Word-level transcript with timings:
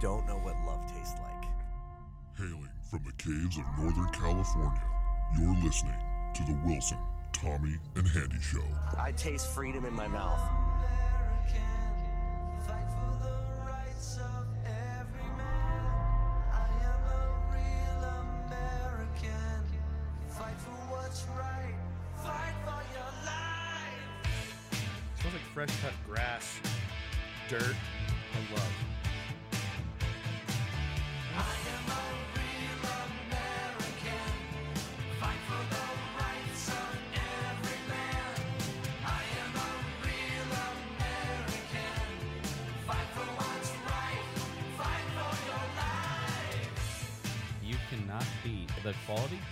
don't 0.00 0.26
know 0.26 0.38
what 0.38 0.56
love 0.66 0.80
tastes 0.90 1.14
like. 1.20 1.44
Hailing 2.38 2.70
from 2.88 3.00
the 3.04 3.12
caves 3.22 3.58
of 3.58 3.64
Northern 3.78 4.08
California, 4.08 4.82
you're 5.38 5.54
listening 5.62 5.94
to 6.34 6.42
the 6.44 6.58
Wilson, 6.64 6.96
Tommy, 7.34 7.76
and 7.96 8.08
Handy 8.08 8.40
Show. 8.40 8.64
I 8.98 9.12
taste 9.12 9.48
freedom 9.48 9.84
in 9.84 9.92
my 9.92 10.08
mouth. 10.08 10.40
Smells 25.20 25.34
like 25.34 25.42
fresh 25.52 25.80
cut 25.82 25.92
grass, 26.08 26.58
dirt, 27.50 27.76
and 28.34 28.56
love. 28.56 28.99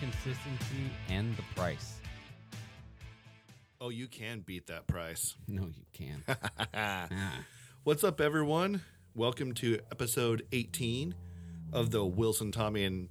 Consistency, 0.00 0.90
and 1.08 1.36
the 1.36 1.42
price. 1.56 1.94
Oh, 3.80 3.88
you 3.88 4.06
can 4.06 4.40
beat 4.40 4.66
that 4.68 4.86
price. 4.86 5.34
No, 5.48 5.62
you 5.66 5.84
can't. 5.92 6.22
Ah. 6.74 7.08
What's 7.84 8.04
up, 8.04 8.20
everyone? 8.20 8.82
Welcome 9.14 9.54
to 9.54 9.80
episode 9.90 10.46
18 10.52 11.14
of 11.72 11.90
the 11.90 12.04
Wilson, 12.04 12.52
Tommy, 12.52 12.84
and 12.84 13.08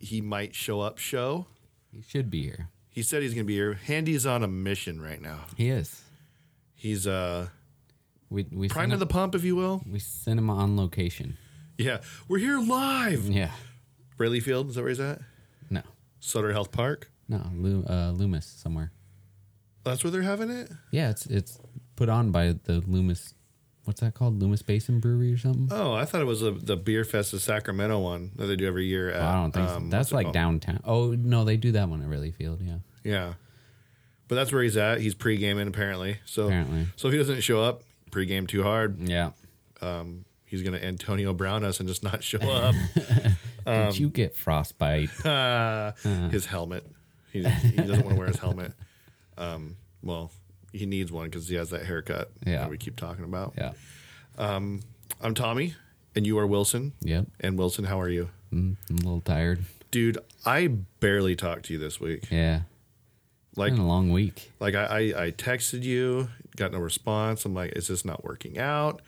he 0.00 0.20
might 0.20 0.54
show 0.54 0.80
up 0.80 0.98
show. 0.98 1.46
He 1.92 2.02
should 2.02 2.30
be 2.30 2.42
here. 2.42 2.68
He 2.90 3.02
said 3.02 3.22
he's 3.22 3.32
going 3.32 3.44
to 3.44 3.48
be 3.48 3.54
here. 3.54 3.74
Handy's 3.74 4.26
on 4.26 4.42
a 4.42 4.48
mission 4.48 5.00
right 5.00 5.22
now. 5.22 5.44
He 5.56 5.68
is. 5.70 6.02
He's 6.74 7.06
uh, 7.06 7.48
We 8.28 8.44
we 8.52 8.68
prime 8.68 8.92
of 8.92 8.98
the 9.00 9.06
pump, 9.06 9.34
if 9.34 9.44
you 9.44 9.56
will. 9.56 9.82
we 9.90 9.98
sent 9.98 10.38
him 10.38 10.50
on 10.50 10.76
location. 10.76 11.38
Yeah, 11.78 12.00
we're 12.28 12.38
here 12.38 12.58
live. 12.60 13.26
Yeah. 13.26 13.52
Raley 14.18 14.40
Field, 14.40 14.68
is 14.70 14.74
that 14.74 14.82
where 14.82 14.88
he's 14.90 15.00
at? 15.00 15.20
Sutter 16.20 16.52
Health 16.52 16.72
Park. 16.72 17.10
No. 17.28 17.38
Uh, 17.88 18.10
Loomis 18.12 18.46
somewhere. 18.46 18.90
That's 19.84 20.02
where 20.04 20.10
they're 20.10 20.22
having 20.22 20.50
it. 20.50 20.70
Yeah, 20.90 21.10
it's 21.10 21.26
it's 21.26 21.58
put 21.96 22.08
on 22.08 22.30
by 22.30 22.54
the 22.64 22.82
Loomis. 22.86 23.34
What's 23.84 24.00
that 24.00 24.12
called? 24.14 24.38
Loomis 24.40 24.60
Basin 24.60 25.00
Brewery 25.00 25.32
or 25.32 25.38
something? 25.38 25.68
Oh, 25.70 25.94
I 25.94 26.04
thought 26.04 26.20
it 26.20 26.26
was 26.26 26.42
a, 26.42 26.50
the 26.50 26.76
Beer 26.76 27.04
Fest 27.04 27.32
of 27.32 27.40
Sacramento 27.40 27.98
one 27.98 28.32
that 28.36 28.46
they 28.46 28.56
do 28.56 28.66
every 28.66 28.84
year. 28.86 29.10
At, 29.10 29.22
I 29.22 29.34
don't 29.36 29.52
think 29.52 29.68
um, 29.68 29.90
so. 29.90 29.96
That's 29.96 30.12
like 30.12 30.26
called? 30.26 30.34
downtown. 30.34 30.80
Oh 30.84 31.12
no, 31.12 31.44
they 31.44 31.56
do 31.56 31.72
that 31.72 31.88
one 31.88 32.02
at 32.02 32.08
Raley 32.08 32.30
Field. 32.32 32.60
Yeah. 32.62 32.78
Yeah, 33.04 33.34
but 34.26 34.34
that's 34.34 34.52
where 34.52 34.62
he's 34.62 34.76
at. 34.76 35.00
He's 35.00 35.14
pre-gaming 35.14 35.68
apparently. 35.68 36.18
So 36.26 36.46
Apparently. 36.46 36.86
so 36.96 37.08
if 37.08 37.12
he 37.12 37.18
doesn't 37.18 37.40
show 37.40 37.62
up, 37.62 37.82
pre-game 38.10 38.46
too 38.46 38.62
hard, 38.62 38.98
Yeah. 39.08 39.30
he's 40.44 40.62
gonna 40.62 40.78
Antonio 40.78 41.32
Brown 41.32 41.64
us 41.64 41.80
and 41.80 41.88
just 41.88 42.02
not 42.02 42.22
show 42.22 42.40
up. 42.40 42.74
Um, 43.68 43.86
Did 43.90 43.98
you 43.98 44.08
get 44.10 44.34
frostbite? 44.36 45.10
Ah, 45.24 45.92
his 46.30 46.46
helmet. 46.46 46.86
He, 47.32 47.42
he 47.44 47.76
doesn't 47.76 48.04
want 48.04 48.10
to 48.10 48.18
wear 48.18 48.28
his 48.28 48.38
helmet. 48.38 48.72
Um, 49.36 49.76
well, 50.02 50.30
he 50.72 50.86
needs 50.86 51.12
one 51.12 51.26
because 51.26 51.48
he 51.48 51.56
has 51.56 51.70
that 51.70 51.84
haircut 51.84 52.30
Yeah. 52.46 52.58
that 52.60 52.70
we 52.70 52.78
keep 52.78 52.96
talking 52.96 53.24
about. 53.24 53.54
yeah. 53.58 53.72
I'm 55.20 55.34
Tommy, 55.34 55.74
and 56.14 56.26
you 56.26 56.38
are 56.38 56.46
Wilson. 56.46 56.92
Yep. 57.02 57.26
And 57.40 57.58
Wilson, 57.58 57.84
how 57.84 58.00
are 58.00 58.08
you, 58.08 58.30
Mm, 58.52 58.76
I'm 58.88 58.96
a 58.96 59.00
little 59.00 59.20
tired. 59.20 59.60
dude? 59.90 60.16
I 60.46 60.68
barely 61.00 61.36
talked 61.36 61.66
to 61.66 61.72
you 61.74 61.78
this 61.78 62.00
week. 62.00 62.28
Yeah. 62.30 62.62
Like, 63.56 63.72
Been 63.72 63.82
a 63.82 63.86
long 63.86 64.10
week. 64.10 64.52
like 64.60 64.74
I, 64.74 64.84
I, 64.84 64.98
I 65.26 65.30
texted 65.32 65.82
you, 65.82 66.28
got 66.56 66.72
no 66.72 66.78
response. 66.78 67.44
I'm 67.44 67.52
like, 67.54 67.72
is 67.76 67.88
this 67.88 68.04
not 68.04 68.24
working 68.24 68.56
out? 68.58 69.02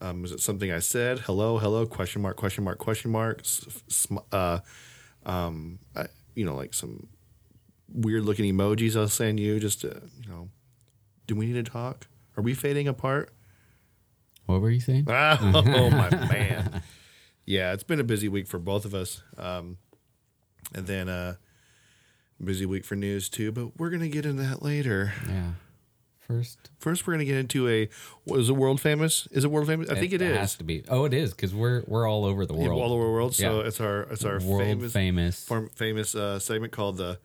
Um, 0.00 0.24
is 0.24 0.32
it 0.32 0.40
something 0.40 0.70
I 0.70 0.78
said? 0.80 1.20
Hello, 1.20 1.58
hello? 1.58 1.86
Question 1.86 2.22
mark? 2.22 2.36
Question 2.36 2.64
mark? 2.64 2.78
Question 2.78 3.10
mark? 3.10 3.40
Sm- 3.44 4.18
uh, 4.32 4.60
um, 5.24 5.78
I, 5.94 6.06
you 6.34 6.44
know, 6.44 6.54
like 6.54 6.74
some 6.74 7.08
weird 7.92 8.24
looking 8.24 8.52
emojis 8.52 8.96
I'll 8.96 9.08
send 9.08 9.40
you 9.40 9.58
just 9.60 9.80
to, 9.82 10.02
you 10.22 10.28
know, 10.28 10.48
do 11.26 11.34
we 11.34 11.46
need 11.46 11.64
to 11.64 11.70
talk? 11.70 12.06
Are 12.36 12.42
we 12.42 12.54
fading 12.54 12.88
apart? 12.88 13.32
What 14.46 14.60
were 14.60 14.70
you 14.70 14.80
saying? 14.80 15.06
Ah, 15.08 15.38
oh 15.66 15.90
my 15.90 16.10
man. 16.28 16.82
Yeah, 17.44 17.72
it's 17.72 17.82
been 17.84 18.00
a 18.00 18.04
busy 18.04 18.28
week 18.28 18.46
for 18.46 18.58
both 18.58 18.84
of 18.84 18.94
us. 18.94 19.22
Um, 19.38 19.78
and 20.74 20.86
then 20.86 21.08
uh 21.08 21.36
busy 22.42 22.66
week 22.66 22.84
for 22.84 22.96
news 22.96 23.28
too, 23.28 23.50
but 23.52 23.78
we're 23.78 23.88
gonna 23.90 24.08
get 24.08 24.26
into 24.26 24.42
that 24.42 24.62
later. 24.62 25.12
Yeah. 25.28 25.52
First, 26.26 26.70
First, 26.78 27.06
we're 27.06 27.14
gonna 27.14 27.24
get 27.24 27.36
into 27.36 27.68
a. 27.68 27.88
What 28.24 28.40
is 28.40 28.48
it 28.48 28.54
world 28.54 28.80
famous? 28.80 29.28
Is 29.30 29.44
it 29.44 29.50
world 29.50 29.68
famous? 29.68 29.88
I 29.90 29.94
think 29.94 30.12
it 30.12 30.20
is. 30.20 30.30
it 30.32 30.36
has 30.36 30.56
to 30.56 30.64
be. 30.64 30.82
Oh, 30.88 31.04
it 31.04 31.14
is 31.14 31.30
because 31.30 31.54
we're 31.54 31.84
we're 31.86 32.08
all 32.08 32.24
over 32.24 32.44
the 32.44 32.54
Yeah, 32.54 32.66
world. 32.68 32.82
all 32.82 32.92
over 32.92 33.04
the 33.04 33.10
world. 33.12 33.34
So 33.36 33.60
Yeah. 33.60 33.66
it's 33.68 33.80
our 33.80 34.02
it's 34.02 34.24
our 34.24 34.40
world 34.40 34.62
famous 34.62 34.92
famous, 34.92 35.44
form- 35.44 35.70
famous 35.74 36.14
uh, 36.16 36.38
segment 36.40 36.72
called 36.72 36.96
the 36.96 37.18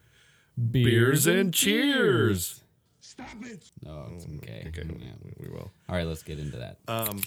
beers, 0.71 1.25
Beers 1.25 1.27
and 1.27 1.53
Cheers. 1.53 2.61
Stop 2.99 3.29
it! 3.41 3.71
Oh, 3.87 4.05
it's 4.15 4.25
okay. 4.37 4.65
Okay, 4.67 4.83
Yeah. 4.99 5.11
we, 5.23 5.47
we 5.47 5.49
will. 5.51 5.71
All 5.89 5.95
right, 5.95 6.05
let's 6.05 6.21
get 6.23 6.37
into 6.37 6.57
that. 6.57 6.77
Um. 6.87 7.21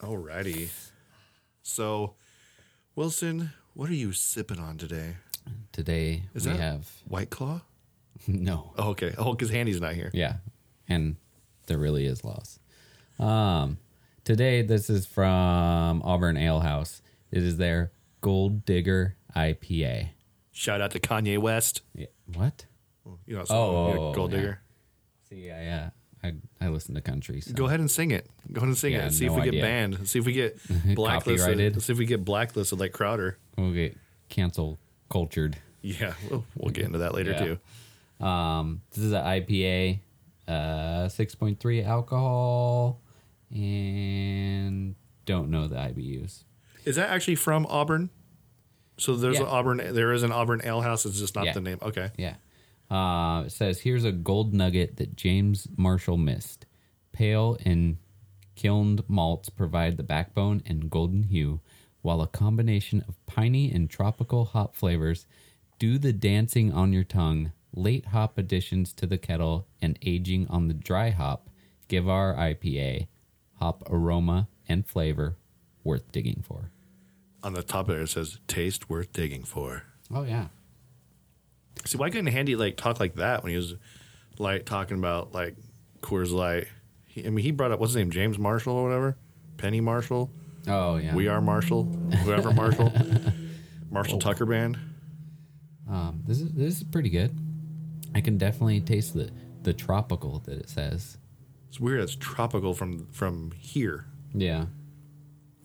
Alrighty. 0.00 0.70
So, 1.62 2.14
Wilson, 2.96 3.52
what 3.74 3.88
are 3.90 3.94
you 3.94 4.12
sipping 4.12 4.58
on 4.58 4.76
today? 4.78 5.16
Today 5.72 6.24
Is 6.34 6.46
we 6.46 6.56
have 6.56 6.88
White 7.06 7.30
Claw? 7.30 7.62
no. 8.28 8.72
Oh, 8.78 8.90
okay. 8.90 9.14
Oh, 9.18 9.32
because 9.32 9.50
Handy's 9.50 9.80
not 9.80 9.94
here. 9.94 10.10
Yeah, 10.12 10.34
and 10.88 11.16
there 11.66 11.78
really 11.78 12.06
is 12.06 12.24
loss. 12.24 12.58
Um, 13.18 13.78
today 14.24 14.62
this 14.62 14.88
is 14.90 15.06
from 15.06 16.02
Auburn 16.02 16.36
Ale 16.36 16.60
House. 16.60 17.02
It 17.30 17.42
is 17.42 17.56
their 17.56 17.92
Gold 18.20 18.64
Digger 18.64 19.16
IPA. 19.36 20.08
Shout 20.52 20.80
out 20.80 20.90
to 20.92 21.00
Kanye 21.00 21.38
West. 21.38 21.82
Yeah. 21.94 22.06
What? 22.34 22.66
You 23.26 23.36
know, 23.36 23.44
Oh, 23.50 23.88
you 23.88 23.94
know, 23.94 24.00
oh, 24.08 24.14
Gold 24.14 24.32
yeah. 24.32 24.38
Digger. 24.38 24.60
See, 25.28 25.50
I 25.50 25.66
uh, 25.68 25.90
I 26.22 26.32
I 26.60 26.68
listen 26.68 26.94
to 26.94 27.00
country. 27.00 27.40
So. 27.40 27.52
Go 27.52 27.66
ahead 27.66 27.80
and 27.80 27.90
sing 27.90 28.10
it. 28.10 28.28
Go 28.52 28.58
ahead 28.58 28.68
and 28.68 28.78
sing 28.78 28.92
Yeah, 28.92 29.06
it. 29.06 29.12
See 29.12 29.26
no 29.26 29.32
if 29.32 29.36
we 29.36 29.48
idea. 29.48 29.52
get 29.52 29.62
banned. 29.62 30.08
See 30.08 30.18
if 30.18 30.26
we 30.26 30.32
get 30.32 30.58
blacklisted. 30.94 31.82
See 31.82 31.92
if 31.92 31.98
we 31.98 32.06
get 32.06 32.24
blacklisted 32.24 32.78
like 32.78 32.92
Crowder. 32.92 33.38
We'll 33.56 33.72
get 33.72 33.96
cancel 34.28 34.78
cultured. 35.10 35.56
Yeah, 35.80 36.14
we'll, 36.30 36.44
we'll 36.56 36.70
get 36.70 36.84
into 36.84 36.98
that 36.98 37.14
later 37.14 37.32
Yeah. 37.32 37.44
too. 37.44 37.58
Um, 38.22 38.82
this 38.90 39.04
is 39.04 39.12
an 39.12 39.22
IPA, 39.24 40.00
uh, 40.48 41.08
six 41.08 41.34
point 41.34 41.58
three 41.60 41.82
alcohol, 41.82 43.00
and 43.52 44.94
don't 45.24 45.50
know 45.50 45.66
the 45.68 45.76
IBUs. 45.76 46.44
Is 46.84 46.96
that 46.96 47.10
actually 47.10 47.36
from 47.36 47.66
Auburn? 47.66 48.10
So 48.98 49.16
there's 49.16 49.36
Yeah. 49.36 49.42
an 49.42 49.48
Auburn. 49.48 49.78
There 49.94 50.12
is 50.12 50.22
an 50.22 50.32
Auburn 50.32 50.60
Ale 50.64 50.82
House. 50.82 51.06
It's 51.06 51.18
just 51.18 51.34
not 51.34 51.46
Yeah. 51.46 51.52
the 51.54 51.60
name. 51.60 51.78
Okay. 51.82 52.10
Yeah. 52.18 52.36
Uh, 52.90 53.44
it 53.46 53.50
says 53.50 53.80
here's 53.80 54.04
a 54.04 54.12
gold 54.12 54.52
nugget 54.52 54.96
that 54.96 55.16
James 55.16 55.66
Marshall 55.76 56.18
missed. 56.18 56.66
Pale 57.12 57.58
and 57.64 57.96
kilned 58.54 59.02
malts 59.08 59.48
provide 59.48 59.96
the 59.96 60.02
backbone 60.02 60.62
and 60.66 60.90
golden 60.90 61.24
hue, 61.24 61.60
while 62.02 62.20
a 62.20 62.26
combination 62.26 63.02
of 63.08 63.24
piney 63.26 63.70
and 63.72 63.88
tropical 63.88 64.44
hop 64.46 64.76
flavors 64.76 65.26
do 65.78 65.98
the 65.98 66.12
dancing 66.12 66.70
on 66.72 66.92
your 66.92 67.04
tongue. 67.04 67.52
Late 67.74 68.06
hop 68.06 68.36
additions 68.36 68.92
to 68.94 69.06
the 69.06 69.18
kettle 69.18 69.66
and 69.80 69.98
aging 70.02 70.46
on 70.48 70.68
the 70.68 70.74
dry 70.74 71.10
hop 71.10 71.48
give 71.88 72.08
our 72.08 72.34
IPA 72.34 73.06
hop 73.54 73.82
aroma 73.90 74.48
and 74.68 74.86
flavor 74.86 75.36
worth 75.84 76.10
digging 76.12 76.42
for. 76.46 76.70
On 77.42 77.54
the 77.54 77.62
top 77.62 77.88
there 77.88 78.02
it 78.02 78.08
says 78.08 78.38
"Taste 78.46 78.88
worth 78.90 79.12
digging 79.12 79.42
for." 79.44 79.84
Oh 80.12 80.22
yeah. 80.22 80.48
See, 81.84 81.98
why 81.98 82.10
couldn't 82.10 82.26
Handy 82.26 82.56
like 82.56 82.76
talk 82.76 83.00
like 83.00 83.14
that 83.16 83.42
when 83.42 83.50
he 83.50 83.56
was 83.56 83.74
like 84.38 84.64
talking 84.66 84.98
about 84.98 85.32
like 85.32 85.56
Coors 86.02 86.32
Light? 86.32 86.68
He, 87.06 87.26
I 87.26 87.30
mean, 87.30 87.42
he 87.42 87.50
brought 87.50 87.72
up 87.72 87.80
what's 87.80 87.92
his 87.92 87.96
name, 87.96 88.10
James 88.10 88.38
Marshall 88.38 88.74
or 88.74 88.84
whatever, 88.84 89.16
Penny 89.56 89.80
Marshall. 89.80 90.30
Oh 90.68 90.96
yeah. 90.96 91.14
We 91.14 91.28
are 91.28 91.40
Marshall, 91.40 91.84
whoever 92.24 92.52
Marshall, 92.52 92.92
Marshall 93.90 94.18
Tucker 94.18 94.46
Band. 94.46 94.78
Um, 95.90 96.22
this 96.26 96.40
is 96.40 96.52
this 96.52 96.76
is 96.76 96.84
pretty 96.84 97.10
good. 97.10 97.36
I 98.14 98.20
can 98.20 98.38
definitely 98.38 98.80
taste 98.80 99.14
the 99.14 99.30
the 99.62 99.72
tropical 99.72 100.40
that 100.40 100.58
it 100.58 100.68
says. 100.68 101.18
It's 101.68 101.80
weird. 101.80 102.00
It's 102.00 102.16
tropical 102.16 102.74
from 102.74 103.06
from 103.12 103.52
here. 103.58 104.06
Yeah. 104.34 104.66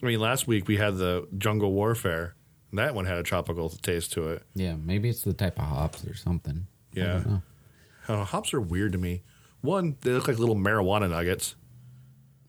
I 0.01 0.05
mean, 0.05 0.19
last 0.19 0.47
week 0.47 0.67
we 0.67 0.77
had 0.77 0.97
the 0.97 1.27
Jungle 1.37 1.71
Warfare. 1.71 2.35
And 2.71 2.79
that 2.79 2.93
one 2.93 3.05
had 3.05 3.17
a 3.17 3.23
tropical 3.23 3.69
taste 3.69 4.11
to 4.13 4.29
it. 4.29 4.43
Yeah, 4.53 4.75
maybe 4.75 5.09
it's 5.09 5.23
the 5.23 5.33
type 5.33 5.57
of 5.57 5.65
hops 5.65 6.05
or 6.05 6.15
something. 6.15 6.67
Yeah. 6.91 7.03
don't. 7.03 7.41
I 8.07 8.07
don't 8.07 8.17
know, 8.17 8.21
uh, 8.21 8.25
hops 8.25 8.53
are 8.53 8.61
weird 8.61 8.91
to 8.91 8.97
me. 8.97 9.23
One, 9.61 9.97
they 10.01 10.11
look 10.11 10.27
like 10.27 10.37
little 10.37 10.55
marijuana 10.55 11.09
nuggets. 11.09 11.55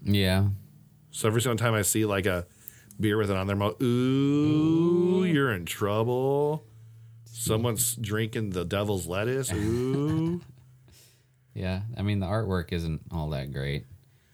Yeah. 0.03 0.49
So 1.11 1.29
every 1.29 1.41
single 1.41 1.57
time 1.57 1.75
I 1.75 1.83
see 1.83 2.05
like 2.05 2.27
a 2.27 2.47
beer 3.01 3.17
with 3.17 3.31
it 3.31 3.37
on 3.37 3.47
there, 3.47 3.55
I'm 3.55 3.61
like, 3.61 3.81
ooh, 3.83 5.25
you're 5.25 5.53
in 5.53 5.65
trouble. 5.65 6.65
Someone's 7.39 7.95
drinking 7.95 8.51
the 8.51 8.65
devil's 8.65 9.07
lettuce. 9.07 9.53
Ooh. 9.55 10.41
Yeah. 11.55 11.83
I 11.97 12.03
mean, 12.03 12.21
the 12.21 12.27
artwork 12.27 12.73
isn't 12.73 13.03
all 13.13 13.31
that 13.31 13.53
great. 13.53 13.87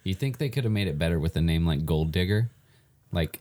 You 0.05 0.15
think 0.15 0.39
they 0.39 0.49
could 0.49 0.65
have 0.65 0.73
made 0.73 0.87
it 0.89 0.99
better 0.99 1.19
with 1.19 1.37
a 1.37 1.41
name 1.41 1.67
like 1.67 1.85
Gold 1.87 2.13
Digger? 2.13 2.51
Like, 3.13 3.41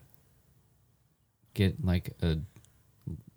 get 1.53 1.83
like 1.83 2.11
a 2.21 2.37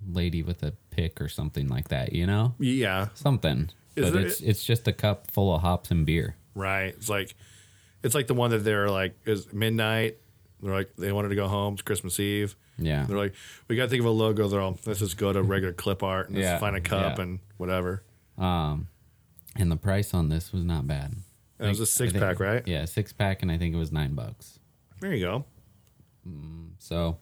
lady 0.08 0.43
with 0.43 0.62
a 0.62 0.73
pick 0.90 1.20
or 1.20 1.28
something 1.28 1.69
like 1.69 1.88
that, 1.88 2.12
you 2.12 2.26
know? 2.26 2.55
yeah, 2.58 3.08
Something. 3.14 3.70
Is 3.96 4.11
but 4.11 4.23
it's 4.23 4.40
it's 4.40 4.62
just 4.64 4.87
a 4.87 4.93
cup 4.93 5.31
full 5.31 5.55
of 5.55 5.62
hops 5.62 5.90
and 5.90 6.05
beer. 6.05 6.37
right. 6.55 6.94
It's 6.94 7.08
like, 7.08 7.34
it's 8.02 8.14
like 8.14 8.26
the 8.26 8.34
one 8.34 8.50
that 8.50 8.58
they're 8.58 8.90
like, 8.90 9.17
is 9.25 9.50
midnight. 9.55 10.19
They're 10.62 10.75
like, 10.75 10.90
they 10.96 11.12
wanted 11.12 11.31
to 11.31 11.34
go 11.34 11.49
home. 11.49 11.75
It's 11.75 11.82
Christmas 11.82 12.20
Eve. 12.20 12.56
Yeah. 12.78 13.05
They're 13.06 13.17
like, 13.17 13.34
we 13.69 13.76
got 13.76 13.84
to 13.84 13.88
think 13.88 14.00
of 14.00 14.06
a 14.06 14.11
logo. 14.11 14.49
They're 14.49 14.61
all, 14.61 14.78
let's 14.87 14.99
just 15.00 15.17
go 15.17 15.32
to 15.32 15.43
regular 15.43 15.73
clip 15.73 16.02
art 16.02 16.28
and 16.28 16.37
Yeah, 16.38 16.52
just 16.52 16.61
find 16.61 16.76
a 16.76 16.81
cup 16.81 17.17
yeah. 17.17 17.23
and 17.23 17.38
whatever. 17.56 18.02
Um, 18.37 18.88
and 19.56 19.70
the 19.70 19.76
price 19.76 20.12
on 20.12 20.28
this 20.28 20.52
was 20.52 20.62
not 20.64 20.87
bad. 20.87 21.14
It 21.58 21.67
was 21.69 21.81
a 21.81 21.87
six 21.87 22.12
think- 22.12 22.23
pack, 22.23 22.38
right? 22.38 22.62
Yeah, 22.67 22.84
six 22.84 23.12
pack, 23.14 23.40
and 23.43 23.50
I 23.50 23.56
think 23.56 23.75
it 23.75 23.78
was 23.78 23.90
nine 23.93 24.14
bucks. 24.14 24.58
There 25.00 25.14
you 25.14 25.25
go. 25.25 25.44
So, 26.78 27.19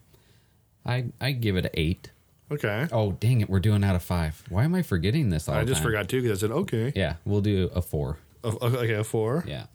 I 0.84 1.06
I 1.20 1.32
give 1.32 1.56
it 1.56 1.66
an 1.66 1.70
eight. 1.74 2.10
Okay. 2.50 2.86
Oh 2.90 3.12
dang 3.12 3.40
it, 3.42 3.48
we're 3.50 3.60
doing 3.60 3.84
out 3.84 3.94
of 3.94 4.02
five. 4.02 4.42
Why 4.48 4.64
am 4.64 4.74
I 4.74 4.82
forgetting 4.82 5.28
this 5.30 5.48
all 5.48 5.54
I 5.54 5.64
just 5.64 5.76
time? 5.82 5.84
forgot 5.84 6.08
too 6.08 6.20
because 6.22 6.38
I 6.38 6.40
said, 6.40 6.50
okay. 6.52 6.92
Yeah, 6.96 7.14
we'll 7.24 7.40
do 7.42 7.70
a 7.74 7.80
four. 7.82 8.18
Oh, 8.42 8.58
Okay, 8.60 8.94
a 8.94 9.04
four. 9.04 9.44
Yeah. 9.46 9.66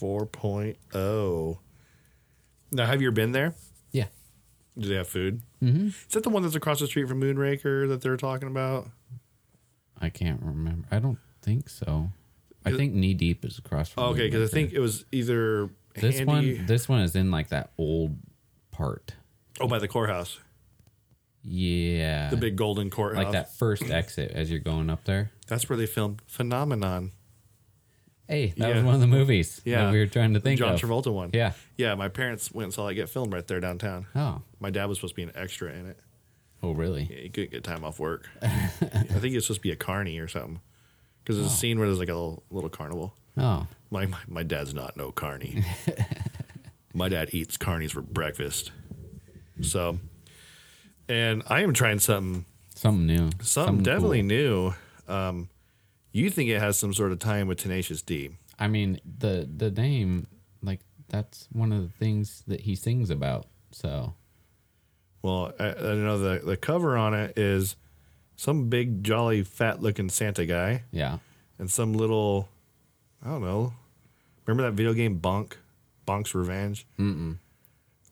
4.0. 0.00 1.58
Now, 2.70 2.86
have 2.86 3.00
you 3.02 3.10
been 3.12 3.32
there? 3.32 3.54
Yeah. 3.92 4.06
Do 4.78 4.88
they 4.88 4.94
have 4.96 5.08
food? 5.08 5.42
Mm-hmm. 5.62 5.86
Is 5.88 6.06
that 6.12 6.22
the 6.22 6.28
one 6.30 6.42
that's 6.42 6.54
across 6.54 6.80
the 6.80 6.86
street 6.86 7.08
from 7.08 7.20
Moonraker 7.20 7.88
that 7.88 8.00
they're 8.02 8.16
talking 8.16 8.48
about? 8.48 8.88
I 10.00 10.08
can't 10.10 10.40
remember. 10.42 10.86
I 10.90 10.98
don't 10.98 11.18
think 11.42 11.68
so. 11.68 12.10
I 12.64 12.72
think 12.72 12.92
knee 12.94 13.14
deep 13.14 13.44
is 13.44 13.58
across 13.58 13.88
from. 13.88 14.04
Okay, 14.04 14.26
because 14.28 14.42
I 14.42 14.44
Moonraker. 14.46 14.52
think 14.54 14.72
it 14.74 14.80
was 14.80 15.04
either 15.10 15.70
this 15.94 16.18
handy. 16.18 16.56
one 16.56 16.66
this 16.66 16.88
one 16.88 17.00
is 17.00 17.16
in 17.16 17.30
like 17.30 17.48
that 17.48 17.70
old 17.78 18.16
part. 18.70 19.14
oh, 19.60 19.66
by 19.66 19.78
the 19.78 19.88
courthouse, 19.88 20.38
Yeah. 21.42 22.28
the 22.30 22.36
big 22.36 22.56
golden 22.56 22.90
courthouse. 22.90 23.24
like 23.24 23.32
that 23.32 23.54
first 23.54 23.84
exit 23.90 24.30
as 24.32 24.50
you're 24.50 24.60
going 24.60 24.90
up 24.90 25.04
there. 25.04 25.30
That's 25.46 25.68
where 25.68 25.76
they 25.76 25.86
filmed 25.86 26.22
Phenomenon. 26.26 27.12
Hey, 28.28 28.52
that 28.58 28.68
Yeah. 28.68 28.74
was 28.76 28.84
one 28.84 28.94
of 28.94 29.00
the 29.00 29.06
movies 29.06 29.60
Yeah, 29.64 29.84
that 29.86 29.92
we 29.92 29.98
were 29.98 30.06
trying 30.06 30.34
to 30.34 30.40
think 30.40 30.60
of. 30.60 30.66
John 30.66 30.74
of. 30.74 30.80
Travolta 30.80 31.12
one. 31.12 31.30
Yeah. 31.32 31.52
yeah. 31.76 31.94
My 31.94 32.08
parents 32.08 32.52
went 32.52 32.64
and 32.64 32.74
saw 32.74 32.86
it 32.88 32.94
get 32.94 33.08
filmed 33.08 33.32
right 33.32 33.46
there 33.46 33.58
downtown. 33.60 34.06
Oh. 34.14 34.42
My 34.60 34.68
dad 34.70 34.86
was 34.86 34.98
supposed 34.98 35.12
to 35.14 35.16
be 35.16 35.22
an 35.22 35.32
extra 35.34 35.72
in 35.72 35.86
it. 35.86 35.98
Oh, 36.62 36.72
really? 36.72 37.08
Yeah, 37.10 37.20
he 37.22 37.28
couldn't 37.30 37.52
get 37.52 37.64
time 37.64 37.84
off 37.84 37.98
work. 37.98 38.28
I 38.42 38.48
think 38.48 39.24
he 39.24 39.34
was 39.36 39.46
supposed 39.46 39.60
to 39.60 39.62
be 39.62 39.70
a 39.70 39.76
carny 39.76 40.18
or 40.18 40.28
something. 40.28 40.60
Because 41.24 41.36
there's 41.36 41.52
a 41.52 41.56
scene 41.56 41.78
where 41.78 41.88
there's 41.88 41.98
like 42.00 42.08
a 42.08 42.14
little, 42.14 42.42
little 42.50 42.70
carnival. 42.70 43.14
Oh. 43.36 43.66
My, 43.90 44.06
my 44.06 44.18
my 44.26 44.42
dad's 44.42 44.74
not 44.74 44.96
no 44.96 45.10
carny. 45.12 45.64
my 46.94 47.08
dad 47.08 47.30
eats 47.32 47.56
carnies 47.56 47.92
for 47.92 48.02
breakfast. 48.02 48.72
So, 49.62 49.98
and 51.08 51.42
I 51.46 51.62
am 51.62 51.72
trying 51.72 51.98
something 52.00 52.44
Something 52.74 53.06
new. 53.06 53.30
something, 53.42 53.82
definitely 53.82 54.20
cool. 54.20 54.28
new. 54.28 54.74
Um, 55.08 55.48
you 56.12 56.30
think 56.30 56.50
it 56.50 56.60
has 56.60 56.78
some 56.78 56.92
sort 56.92 57.12
of 57.12 57.18
tie 57.18 57.38
in 57.38 57.48
with 57.48 57.58
Tenacious 57.58 58.02
D? 58.02 58.30
I 58.58 58.68
mean, 58.68 59.00
the 59.18 59.48
the 59.54 59.70
name, 59.70 60.26
like 60.62 60.80
that's 61.08 61.48
one 61.52 61.72
of 61.72 61.82
the 61.82 61.88
things 61.88 62.42
that 62.46 62.62
he 62.62 62.74
sings 62.74 63.10
about. 63.10 63.46
So 63.70 64.14
Well, 65.22 65.52
I, 65.58 65.68
I 65.68 65.94
know 65.94 66.18
the 66.18 66.44
the 66.44 66.56
cover 66.56 66.96
on 66.96 67.14
it 67.14 67.38
is 67.38 67.76
some 68.36 68.68
big 68.68 69.02
jolly 69.02 69.42
fat 69.42 69.82
looking 69.82 70.08
Santa 70.08 70.46
guy 70.46 70.84
yeah, 70.92 71.18
and 71.58 71.70
some 71.70 71.92
little 71.92 72.48
I 73.24 73.28
don't 73.28 73.42
know. 73.42 73.74
Remember 74.46 74.62
that 74.68 74.76
video 74.76 74.94
game 74.94 75.20
Bonk? 75.20 75.54
Bonk's 76.06 76.34
Revenge? 76.34 76.86
Mm-mm. 76.98 77.36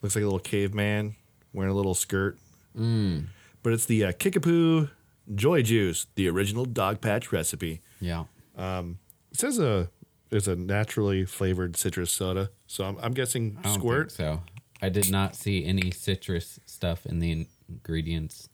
Looks 0.03 0.15
like 0.15 0.23
a 0.23 0.27
little 0.27 0.39
caveman 0.39 1.17
wearing 1.55 1.73
a 1.73 1.75
little 1.75 1.95
skirt. 1.95 2.37
Mm. 2.79 3.27
But 3.63 3.73
it's 3.73 3.87
the 3.87 4.05
uh, 4.05 4.13
Kickapoo 4.13 4.91
Joy 5.35 5.63
Juice, 5.63 6.07
the 6.15 6.29
original 6.29 6.67
dog 6.67 7.01
patch 7.01 7.33
recipe. 7.33 7.81
Yeah. 8.01 8.25
It 8.59 8.95
says 9.35 9.59
a 9.59 9.91
it's 10.31 10.47
a 10.49 10.57
naturally 10.57 11.25
flavored 11.25 11.77
citrus 11.77 12.11
soda, 12.11 12.51
so 12.67 12.85
I'm, 12.85 12.97
I'm 13.03 13.15
guessing 13.15 13.59
I 13.61 13.63
don't 13.69 13.75
squirt. 13.75 14.11
think 14.13 14.17
so 14.17 14.43
I 14.83 14.89
did 14.89 15.11
not 15.11 15.35
see 15.37 15.65
any 15.65 15.91
citrus 15.91 16.59
stuff 16.67 17.07
in 17.07 17.19
the 17.21 17.47
ingredients. 17.69 18.49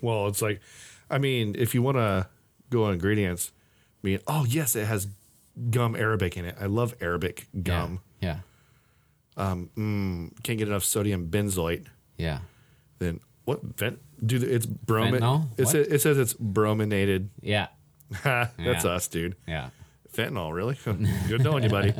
Well, 0.00 0.26
it's 0.28 0.42
like, 0.42 0.60
I 1.10 1.18
mean, 1.18 1.54
if 1.58 1.74
you 1.74 1.82
want 1.82 1.96
to 1.96 2.26
go 2.70 2.84
on 2.84 2.92
ingredients, 2.94 3.52
I 4.02 4.06
mean, 4.06 4.18
oh 4.26 4.44
yes, 4.48 4.76
it 4.76 4.86
has 4.86 5.08
gum 5.70 5.96
Arabic 5.96 6.36
in 6.36 6.44
it. 6.44 6.56
I 6.60 6.66
love 6.66 6.94
Arabic 7.00 7.46
gum. 7.62 8.00
Yeah, 8.20 8.38
Um 9.36 9.70
mm, 9.76 10.42
Can't 10.42 10.58
get 10.58 10.68
enough 10.68 10.84
sodium 10.84 11.28
benzoate. 11.28 11.86
yeah, 12.16 12.40
Then 12.98 13.20
what? 13.44 13.62
Vent? 13.62 13.98
Dude, 14.24 14.42
it's 14.42 14.66
bromin. 14.66 15.20
Fentanyl? 15.20 15.46
It, 15.56 15.68
says, 15.68 15.86
it 15.88 16.00
says 16.02 16.18
it's 16.18 16.34
brominated. 16.34 17.30
yeah, 17.40 17.68
That's 18.24 18.54
Yeah. 18.58 18.90
us, 18.90 19.08
dude. 19.08 19.36
yeah. 19.46 19.70
Fentanyl, 20.12 20.52
really? 20.54 20.76
Good 21.28 21.42
knowing 21.44 21.64
you, 21.64 21.68
buddy. 21.70 21.90
All 21.92 21.96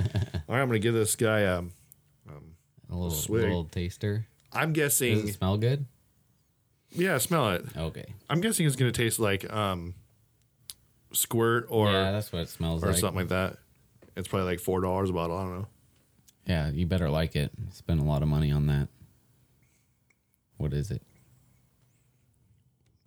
right, 0.48 0.60
I'm 0.62 0.68
gonna 0.68 0.78
give 0.78 0.94
this 0.94 1.14
guy. 1.14 1.44
Um, 1.44 1.72
A 2.90 2.94
little 2.94 3.10
Swig. 3.10 3.42
little 3.42 3.64
taster. 3.64 4.26
I'm 4.52 4.72
Does 4.72 4.98
guessing. 4.98 5.28
it 5.28 5.34
smell 5.34 5.58
good? 5.58 5.84
Yeah, 6.90 7.18
smell 7.18 7.50
it. 7.50 7.66
Okay. 7.76 8.06
I'm 8.30 8.40
guessing 8.40 8.66
it's 8.66 8.76
gonna 8.76 8.92
taste 8.92 9.18
like 9.18 9.48
um, 9.52 9.94
squirt 11.12 11.66
or 11.68 11.90
yeah, 11.92 12.12
that's 12.12 12.32
what 12.32 12.40
it 12.42 12.48
smells 12.48 12.82
or 12.82 12.88
like. 12.88 12.96
something 12.96 13.18
like 13.18 13.28
that. 13.28 13.58
It's 14.16 14.26
probably 14.26 14.46
like 14.46 14.60
four 14.60 14.80
dollars 14.80 15.10
a 15.10 15.12
bottle. 15.12 15.36
I 15.36 15.42
don't 15.42 15.58
know. 15.58 15.66
Yeah, 16.46 16.70
you 16.70 16.86
better 16.86 17.10
like 17.10 17.36
it. 17.36 17.52
Spend 17.74 18.00
a 18.00 18.04
lot 18.04 18.22
of 18.22 18.28
money 18.28 18.50
on 18.50 18.66
that. 18.68 18.88
What 20.56 20.72
is 20.72 20.90
it? 20.90 21.02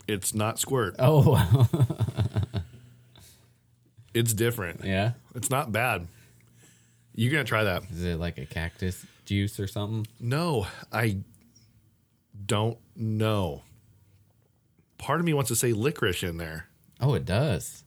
It's 0.07 0.33
not 0.35 0.59
squirt. 0.59 0.95
Oh, 0.99 1.67
It's 4.13 4.33
different. 4.33 4.83
yeah. 4.83 5.13
It's 5.35 5.49
not 5.49 5.71
bad. 5.71 6.07
You're 7.15 7.31
gonna 7.31 7.43
try 7.43 7.63
that? 7.63 7.83
Is 7.91 8.03
it 8.03 8.19
like 8.19 8.37
a 8.37 8.45
cactus 8.45 9.05
juice 9.25 9.59
or 9.59 9.67
something? 9.67 10.07
No, 10.19 10.67
I 10.91 11.17
don't 12.45 12.77
know. 12.95 13.63
Part 14.97 15.19
of 15.19 15.25
me 15.25 15.33
wants 15.33 15.49
to 15.49 15.55
say 15.55 15.73
licorice 15.73 16.23
in 16.23 16.37
there, 16.37 16.67
Oh, 16.99 17.13
it 17.15 17.25
does. 17.25 17.83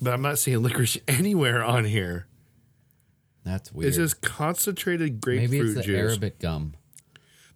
but 0.00 0.12
I'm 0.12 0.22
not 0.22 0.38
seeing 0.38 0.62
licorice 0.62 0.98
anywhere 1.08 1.62
on 1.62 1.84
here. 1.84 2.26
That's 3.44 3.72
weird. 3.72 3.88
It's 3.88 3.96
just 3.96 4.22
concentrated 4.22 5.20
grapefruit 5.20 5.50
Maybe 5.50 5.66
it's 5.66 5.74
the 5.74 5.82
juice. 5.82 5.98
Arabic 5.98 6.38
gum. 6.38 6.74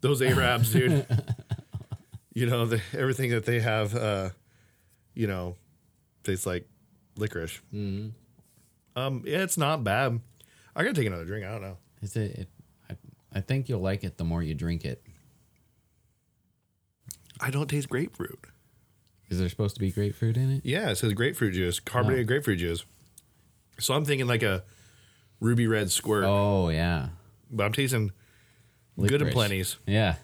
Those 0.00 0.20
Arabs, 0.20 0.72
dude. 0.72 1.06
you 2.34 2.46
know, 2.46 2.66
the, 2.66 2.80
everything 2.92 3.30
that 3.30 3.44
they 3.46 3.60
have, 3.60 3.94
uh, 3.94 4.30
you 5.14 5.26
know, 5.26 5.56
tastes 6.24 6.44
like 6.46 6.68
licorice. 7.16 7.60
Mm-hmm. 7.74 8.08
Um, 8.98 9.22
yeah, 9.26 9.42
it's 9.42 9.58
not 9.58 9.84
bad. 9.84 10.20
I 10.74 10.82
gotta 10.82 10.94
take 10.94 11.06
another 11.06 11.24
drink. 11.24 11.44
I 11.44 11.50
don't 11.50 11.62
know. 11.62 11.76
Is 12.02 12.16
it? 12.16 12.30
it 12.38 12.48
I, 12.90 12.96
I 13.34 13.40
think 13.40 13.68
you'll 13.68 13.80
like 13.80 14.04
it 14.04 14.16
the 14.16 14.24
more 14.24 14.42
you 14.42 14.54
drink 14.54 14.84
it. 14.84 15.02
I 17.40 17.50
don't 17.50 17.68
taste 17.68 17.88
grapefruit. 17.88 18.46
Is 19.28 19.38
there 19.38 19.48
supposed 19.48 19.74
to 19.74 19.80
be 19.80 19.90
grapefruit 19.90 20.36
in 20.36 20.50
it? 20.50 20.62
Yeah, 20.64 20.90
it 20.90 20.96
says 20.96 21.12
grapefruit 21.12 21.54
juice, 21.54 21.80
carbonated 21.80 22.26
grapefruit 22.28 22.58
juice. 22.58 22.84
So 23.78 23.92
I'm 23.94 24.04
thinking 24.04 24.26
like 24.26 24.42
a 24.42 24.64
ruby 25.40 25.66
red 25.66 25.90
squirt, 25.90 26.24
Oh 26.24 26.68
yeah. 26.70 27.08
but 27.50 27.64
I'm 27.64 27.72
tasting 27.72 28.12
good 28.98 29.20
and 29.20 29.30
plenties. 29.30 29.32
plenty's. 29.32 29.76
Yeah. 29.86 30.14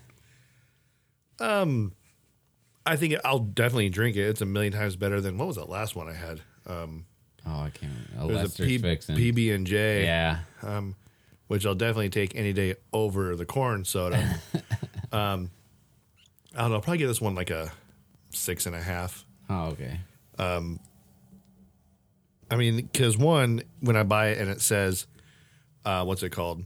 I 2.85 2.97
think 2.97 3.15
I'll 3.25 3.39
definitely 3.39 3.91
drink 3.91 4.17
it. 4.17 4.29
It's 4.29 4.41
a 4.41 4.47
million 4.47 4.73
times 4.73 4.97
better 4.97 5.21
than 5.21 5.39
what 5.39 5.49
was 5.49 5.57
that 5.57 5.69
last 5.69 5.95
one 5.95 6.09
I 6.09 6.15
had? 6.15 6.41
Um, 6.67 7.07
Oh, 7.45 7.61
I 7.63 7.71
can't. 7.71 7.93
It 7.93 8.27
was 8.27 8.37
a 8.37 8.43
Lester's 8.43 8.67
P-. 8.67 8.79
PB 9.33 9.55
and 9.55 9.67
J. 9.67 10.05
Yeah. 10.05 10.39
which 11.49 11.67
I'll 11.67 11.75
definitely 11.75 12.09
take 12.11 12.37
any 12.37 12.53
day 12.53 12.77
over 12.93 13.35
the 13.37 13.45
corn 13.45 13.85
soda. 13.85 14.17
um, 15.13 15.51
I 16.55 16.61
don't 16.61 16.71
know. 16.71 16.77
I'll 16.77 16.81
probably 16.81 16.99
give 16.99 17.09
this 17.09 17.21
one 17.21 17.35
like 17.35 17.51
a 17.51 17.73
six 18.31 18.67
and 18.67 18.77
a 18.77 18.81
half. 18.81 19.25
Oh, 19.51 19.67
okay. 19.71 19.99
I 22.51 22.57
mean, 22.57 22.77
because 22.77 23.19
one, 23.19 23.63
when 23.81 23.97
I 23.97 24.03
buy 24.03 24.29
it 24.29 24.39
and 24.39 24.49
it 24.51 24.61
says, 24.61 25.07
uh, 25.85 26.05
what's 26.05 26.23
it 26.23 26.31
called? 26.31 26.65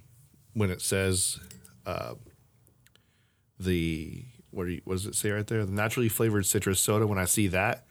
When 0.52 0.70
it 0.70 0.82
says, 0.82 1.38
uh, 1.86 2.14
the 3.58 4.24
what, 4.50 4.66
you, 4.66 4.80
what 4.84 4.94
does 4.94 5.06
it 5.06 5.14
say 5.14 5.30
right 5.30 5.46
there? 5.46 5.64
The 5.64 5.72
naturally 5.72 6.08
flavored 6.08 6.44
citrus 6.46 6.80
soda. 6.80 7.06
When 7.06 7.18
I 7.18 7.24
see 7.24 7.46
that, 7.48 7.85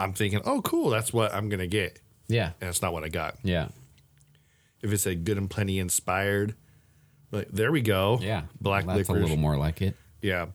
I'm 0.00 0.12
thinking, 0.14 0.40
oh, 0.44 0.62
cool, 0.62 0.90
that's 0.90 1.12
what 1.12 1.32
I'm 1.34 1.48
gonna 1.48 1.66
get, 1.66 2.00
Yeah. 2.28 2.52
and 2.60 2.68
it's 2.70 2.82
not 2.82 2.92
what 2.92 3.04
I 3.04 3.08
got. 3.08 3.36
Yeah. 3.42 3.68
if 4.82 4.90
it 4.92 4.98
said 4.98 5.24
good 5.24 5.36
and 5.38 5.48
plenty 5.50 5.78
inspired, 5.78 6.54
like 7.30 7.48
there 7.50 7.70
we 7.70 7.80
go. 7.82 8.18
Yeah. 8.20 8.42
black 8.60 8.86
That's 8.86 8.98
licorice. 9.08 9.18
a 9.18 9.22
little 9.22 9.36
more 9.36 9.56
like 9.56 9.82
it. 9.82 9.94
Yeah. 10.22 10.46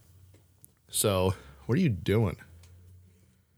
So 0.90 1.34
what 1.68 1.78
are 1.78 1.82
you 1.82 1.90
doing? 1.90 2.36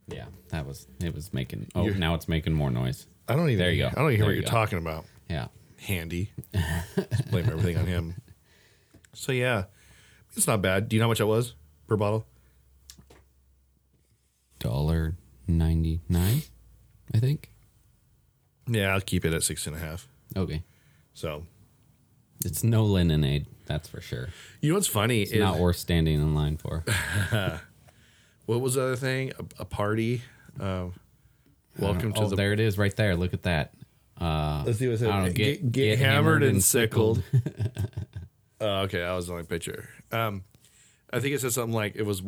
Yeah. 0.07 0.25
That 0.49 0.65
was 0.65 0.87
it 1.03 1.13
was 1.15 1.33
making 1.33 1.67
oh 1.75 1.87
now 1.89 2.13
it's 2.15 2.27
making 2.27 2.53
more 2.53 2.69
noise. 2.71 3.07
I 3.27 3.35
don't 3.35 3.49
even. 3.49 3.59
There 3.59 3.71
you 3.71 3.83
go. 3.83 3.87
I 3.89 3.91
don't 3.95 4.11
even 4.11 4.15
hear 4.15 4.17
There 4.19 4.25
what 4.27 4.31
you 4.31 4.35
you're 4.41 4.43
go. 4.43 4.49
talking 4.51 4.77
about. 4.77 5.05
Yeah. 5.29 5.47
Handy. 5.79 6.31
Just 6.53 7.29
blame 7.31 7.45
everything 7.49 7.77
on 7.77 7.85
him. 7.85 8.15
So 9.13 9.31
yeah, 9.31 9.65
it's 10.35 10.47
not 10.47 10.61
bad. 10.61 10.87
Do 10.89 10.95
you 10.95 11.01
know 11.01 11.05
how 11.07 11.09
much 11.11 11.17
that 11.19 11.27
was 11.27 11.55
per 11.87 11.97
bottle? 11.97 12.25
Dollar 14.59 15.15
ninety 15.47 16.01
nine, 16.09 16.43
I 17.13 17.19
think. 17.19 17.51
Yeah, 18.67 18.93
I'll 18.93 19.01
keep 19.01 19.23
it 19.25 19.33
at 19.33 19.43
six 19.43 19.65
and 19.67 19.75
a 19.75 19.79
half. 19.79 20.07
Okay. 20.35 20.63
So 21.13 21.45
It's 22.43 22.63
no 22.63 22.83
lemonade, 22.85 23.45
that's 23.65 23.87
for 23.87 24.01
sure. 24.01 24.29
you 24.61 24.69
know 24.69 24.75
what's 24.75 24.87
funny 24.87 25.21
It's 25.21 25.31
is 25.31 25.39
not 25.39 25.57
worth 25.57 25.77
standing 25.77 26.15
in 26.19 26.35
line 26.35 26.57
for. 26.57 26.83
what 28.45 28.61
was 28.61 28.75
the 28.75 28.83
other 28.83 28.95
thing? 28.95 29.31
A, 29.39 29.61
a 29.61 29.65
party. 29.65 30.21
Uh, 30.59 30.87
welcome 31.79 32.13
to 32.13 32.21
oh, 32.21 32.29
the. 32.29 32.35
there 32.35 32.53
it 32.53 32.59
is, 32.59 32.77
right 32.77 32.95
there. 32.95 33.15
Look 33.15 33.33
at 33.33 33.43
that. 33.43 33.73
Uh, 34.19 34.63
Let's 34.65 34.79
see 34.79 34.87
what's 34.87 35.01
it 35.01 35.05
says. 35.05 35.13
I 35.13 35.29
Get, 35.29 35.71
get, 35.71 35.99
hammered, 35.99 36.43
and 36.43 36.63
sickled. 36.63 37.23
Oh, 38.59 38.81
okay, 38.81 38.99
that 38.99 39.11
was 39.11 39.27
the 39.27 39.33
only 39.33 39.45
picture. 39.45 39.87
Um, 40.11 40.43
I 41.13 41.19
think 41.19 41.35
it 41.35 41.41
said 41.41 41.51
something 41.53 41.75
like 41.75 41.95
it 41.95 42.01
was. 42.07 42.23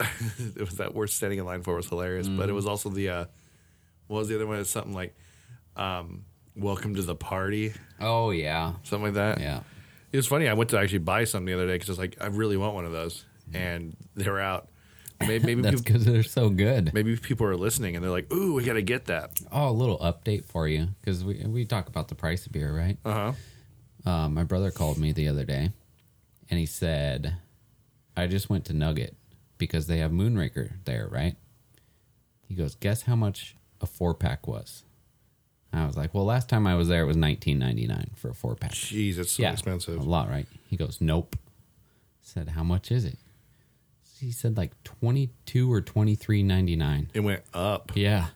it 0.38 0.60
was 0.60 0.76
that 0.76 0.94
worth 0.94 1.10
standing 1.10 1.38
in 1.38 1.44
line 1.44 1.62
for 1.62 1.74
was 1.76 1.88
hilarious, 1.88 2.28
but 2.28 2.46
Mm. 2.46 2.50
it 2.50 2.52
was 2.52 2.66
also 2.66 2.88
the. 2.88 3.08
Uh, 3.08 3.24
what 4.08 4.18
was 4.18 4.28
the 4.28 4.34
other 4.34 4.46
one? 4.46 4.58
It's 4.58 4.70
something 4.70 4.92
like, 4.94 5.14
um, 5.76 6.24
"Welcome 6.56 6.94
to 6.96 7.02
the 7.02 7.14
party," 7.14 7.72
Oh 8.00 8.30
yeah, 8.30 8.74
something 8.82 9.04
like 9.06 9.14
that. 9.14 9.40
yeah. 9.40 9.60
It 10.12 10.16
was 10.16 10.26
funny. 10.26 10.48
I 10.48 10.52
went 10.54 10.70
to 10.70 10.78
actually 10.78 10.98
buy 10.98 11.24
some 11.24 11.44
the 11.46 11.54
other 11.54 11.66
day 11.66 11.74
because 11.74 11.88
I 11.88 11.92
was 11.92 11.98
like, 11.98 12.16
I 12.20 12.26
really 12.26 12.56
want 12.58 12.74
one 12.74 12.84
of 12.84 12.92
those, 12.92 13.24
and 13.54 13.96
they 14.14 14.28
were 14.28 14.40
out. 14.40 14.68
Maybe 15.22 15.46
maybe 15.46 15.62
That's 15.62 15.80
because 15.80 16.04
they're 16.04 16.24
so 16.24 16.48
good. 16.50 16.92
maybe 16.92 17.16
people 17.16 17.46
are 17.46 17.54
listening 17.56 17.94
and 17.94 18.02
they're 18.04 18.10
like, 18.10 18.32
"Ooh, 18.32 18.54
we 18.54 18.64
got 18.64 18.72
to 18.72 18.82
get 18.82 19.04
that." 19.04 19.38
Oh, 19.52 19.68
a 19.68 19.70
little 19.70 19.98
update 19.98 20.44
for 20.46 20.66
you 20.66 20.88
because 21.00 21.22
we 21.24 21.34
we 21.46 21.64
talk 21.64 21.86
about 21.88 22.08
the 22.08 22.16
price 22.16 22.44
of 22.44 22.50
beer, 22.50 22.76
right? 22.76 22.98
Uh 23.04 23.12
huh. 23.12 24.10
Uh, 24.10 24.28
my 24.28 24.42
brother 24.42 24.72
called 24.72 24.98
me 24.98 25.12
the 25.12 25.28
other 25.28 25.44
day, 25.44 25.70
and 26.50 26.58
he 26.58 26.66
said, 26.66 27.36
"I 28.16 28.26
just 28.26 28.50
went 28.50 28.64
to 28.64 28.72
Nugget 28.72 29.14
because 29.66 29.86
they 29.86 29.98
have 29.98 30.10
Moonraker 30.10 30.72
there, 30.84 31.08
right?" 31.10 31.36
He 32.48 32.54
goes, 32.54 32.74
"Guess 32.74 33.02
how 33.02 33.16
much 33.16 33.56
a 33.80 33.86
four 33.86 34.14
pack 34.14 34.46
was?" 34.46 34.84
I 35.72 35.86
was 35.86 35.96
like, 35.96 36.12
"Well, 36.12 36.24
last 36.24 36.48
time 36.48 36.66
I 36.66 36.74
was 36.74 36.88
there, 36.88 37.02
it 37.02 37.06
was 37.06 37.16
nineteen 37.16 37.58
ninety 37.58 37.86
nine 37.86 38.10
for 38.16 38.30
a 38.30 38.34
four 38.34 38.54
pack." 38.54 38.72
Jeez, 38.72 39.18
it's 39.18 39.32
so 39.32 39.44
expensive. 39.44 39.98
A 39.98 40.02
lot, 40.02 40.28
right? 40.28 40.46
He 40.68 40.76
goes, 40.76 40.98
Nope. 41.00 41.36
I 41.38 42.20
said, 42.22 42.48
How 42.50 42.62
much 42.62 42.90
is 42.90 43.04
it? 43.04 43.18
He 44.20 44.30
said 44.30 44.56
like 44.56 44.72
twenty 44.84 45.30
two 45.46 45.72
or 45.72 45.80
twenty 45.80 46.14
three 46.14 46.42
ninety 46.42 46.76
nine. 46.76 47.10
It 47.14 47.20
went 47.20 47.42
up. 47.54 47.92
Yeah. 47.94 48.28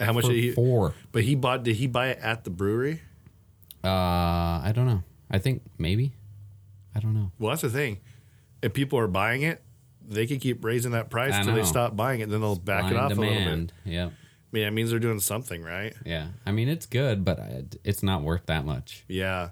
How 0.00 0.12
much 0.12 0.24
For 0.26 0.32
did 0.32 0.42
he? 0.42 0.52
four. 0.52 0.94
But 1.12 1.24
he 1.24 1.34
bought. 1.34 1.62
Did 1.62 1.76
he 1.76 1.86
buy 1.86 2.08
it 2.08 2.18
at 2.22 2.44
the 2.44 2.50
brewery? 2.50 3.02
Uh 3.82 3.88
I 3.88 4.72
don't 4.74 4.86
know. 4.86 5.02
I 5.30 5.38
think 5.38 5.62
maybe. 5.78 6.12
I 6.94 7.00
don't 7.00 7.14
know. 7.14 7.32
Well, 7.38 7.50
that's 7.50 7.62
the 7.62 7.70
thing. 7.70 7.98
If 8.62 8.72
people 8.72 8.98
are 8.98 9.08
buying 9.08 9.42
it, 9.42 9.60
they 10.08 10.26
can 10.26 10.38
keep 10.38 10.64
raising 10.64 10.92
that 10.92 11.10
price 11.10 11.34
until 11.34 11.54
they 11.54 11.64
stop 11.64 11.96
buying 11.96 12.20
it. 12.20 12.28
Then 12.28 12.40
they'll 12.40 12.56
back 12.56 12.86
it 12.86 12.94
Blind 12.94 13.12
off 13.12 13.18
a 13.18 13.20
little 13.20 13.34
bit. 13.34 13.44
demand. 13.44 13.72
Yeah. 13.84 14.06
I 14.06 14.10
mean, 14.52 14.64
that 14.64 14.72
means 14.72 14.90
they're 14.90 14.98
doing 15.00 15.20
something, 15.20 15.62
right? 15.62 15.94
Yeah. 16.04 16.28
I 16.46 16.52
mean 16.52 16.68
it's 16.68 16.86
good, 16.86 17.24
but 17.24 17.40
it's 17.82 18.02
not 18.02 18.22
worth 18.22 18.46
that 18.46 18.64
much. 18.64 19.04
Yeah. 19.08 19.50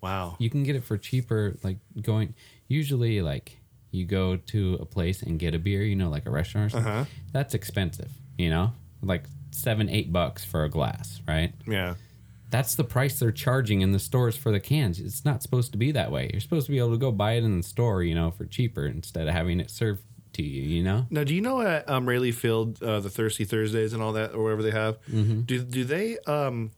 Wow. 0.00 0.36
You 0.38 0.50
can 0.50 0.64
get 0.64 0.76
it 0.76 0.84
for 0.84 0.98
cheaper 0.98 1.56
like 1.62 1.78
going 2.02 2.34
usually 2.68 3.22
like 3.22 3.58
you 3.90 4.04
go 4.04 4.36
to 4.36 4.78
a 4.80 4.84
place 4.84 5.22
and 5.22 5.38
get 5.38 5.54
a 5.54 5.58
beer, 5.58 5.82
you 5.82 5.94
know, 5.94 6.08
like 6.10 6.26
a 6.26 6.30
restaurant 6.30 6.66
or 6.66 6.70
something. 6.70 6.92
Uh-huh. 6.92 7.04
That's 7.32 7.54
expensive, 7.54 8.10
you 8.36 8.50
know? 8.50 8.72
Like 9.02 9.24
seven, 9.52 9.88
eight 9.88 10.12
bucks 10.12 10.44
for 10.44 10.64
a 10.64 10.68
glass, 10.68 11.20
right? 11.28 11.52
Yeah. 11.66 11.94
That's 12.54 12.74
the 12.76 12.84
price 12.84 13.18
they're 13.18 13.32
charging 13.32 13.80
in 13.80 13.90
the 13.92 13.98
stores 13.98 14.36
for 14.36 14.52
the 14.52 14.60
cans. 14.60 15.00
It's 15.00 15.24
not 15.24 15.42
supposed 15.42 15.72
to 15.72 15.78
be 15.78 15.90
that 15.92 16.12
way. 16.12 16.30
You're 16.32 16.40
supposed 16.40 16.66
to 16.66 16.72
be 16.72 16.78
able 16.78 16.92
to 16.92 16.98
go 16.98 17.10
buy 17.10 17.32
it 17.32 17.42
in 17.44 17.56
the 17.56 17.62
store, 17.64 18.02
you 18.04 18.14
know, 18.14 18.30
for 18.30 18.44
cheaper 18.46 18.86
instead 18.86 19.26
of 19.26 19.34
having 19.34 19.58
it 19.58 19.70
served 19.70 20.02
to 20.34 20.42
you, 20.42 20.62
you 20.62 20.82
know? 20.84 21.06
Now, 21.10 21.24
do 21.24 21.34
you 21.34 21.40
know 21.40 21.60
at 21.62 21.88
um, 21.90 22.08
Raley 22.08 22.30
Field, 22.32 22.80
uh, 22.82 23.00
the 23.00 23.10
Thirsty 23.10 23.44
Thursdays 23.44 23.92
and 23.92 24.00
all 24.02 24.12
that, 24.12 24.34
or 24.34 24.44
whatever 24.44 24.62
they 24.62 24.70
have, 24.70 25.00
Mm-hmm. 25.10 25.40
do 25.42 25.58
do 25.64 25.84
they 25.84 26.16
um, 26.26 26.70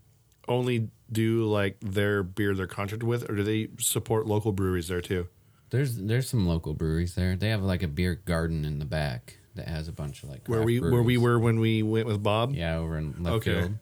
only 0.49 0.89
do 1.13 1.45
like 1.45 1.77
their 1.81 2.23
beer 2.23 2.55
they're 2.55 2.67
contracted 2.67 3.07
with, 3.07 3.29
or 3.31 3.35
do 3.37 3.43
they 3.43 3.69
support 3.79 4.27
local 4.27 4.53
breweries 4.53 4.89
there 4.89 5.01
too? 5.03 5.29
There's 5.71 5.97
there's 5.97 6.29
some 6.31 6.47
local 6.47 6.73
breweries 6.75 7.15
there. 7.17 7.37
They 7.37 7.51
have 7.51 7.63
like 7.63 7.83
a 7.83 7.89
beer 7.89 8.15
garden 8.15 8.65
in 8.65 8.79
the 8.79 8.85
back 8.87 9.37
that 9.57 9.69
has 9.69 9.89
a 9.89 9.93
bunch 9.93 10.23
of 10.23 10.29
like 10.31 10.47
Where 10.49 10.63
we 10.63 10.81
where 10.81 11.03
we 11.03 11.17
were 11.19 11.39
when 11.39 11.61
we 11.61 11.83
went 11.83 12.07
with 12.07 12.23
Bob. 12.23 12.55
Yeah, 12.55 12.77
over 12.79 12.97
in 12.99 13.23
left 13.23 13.37
Okay. 13.39 13.61
field. 13.61 13.73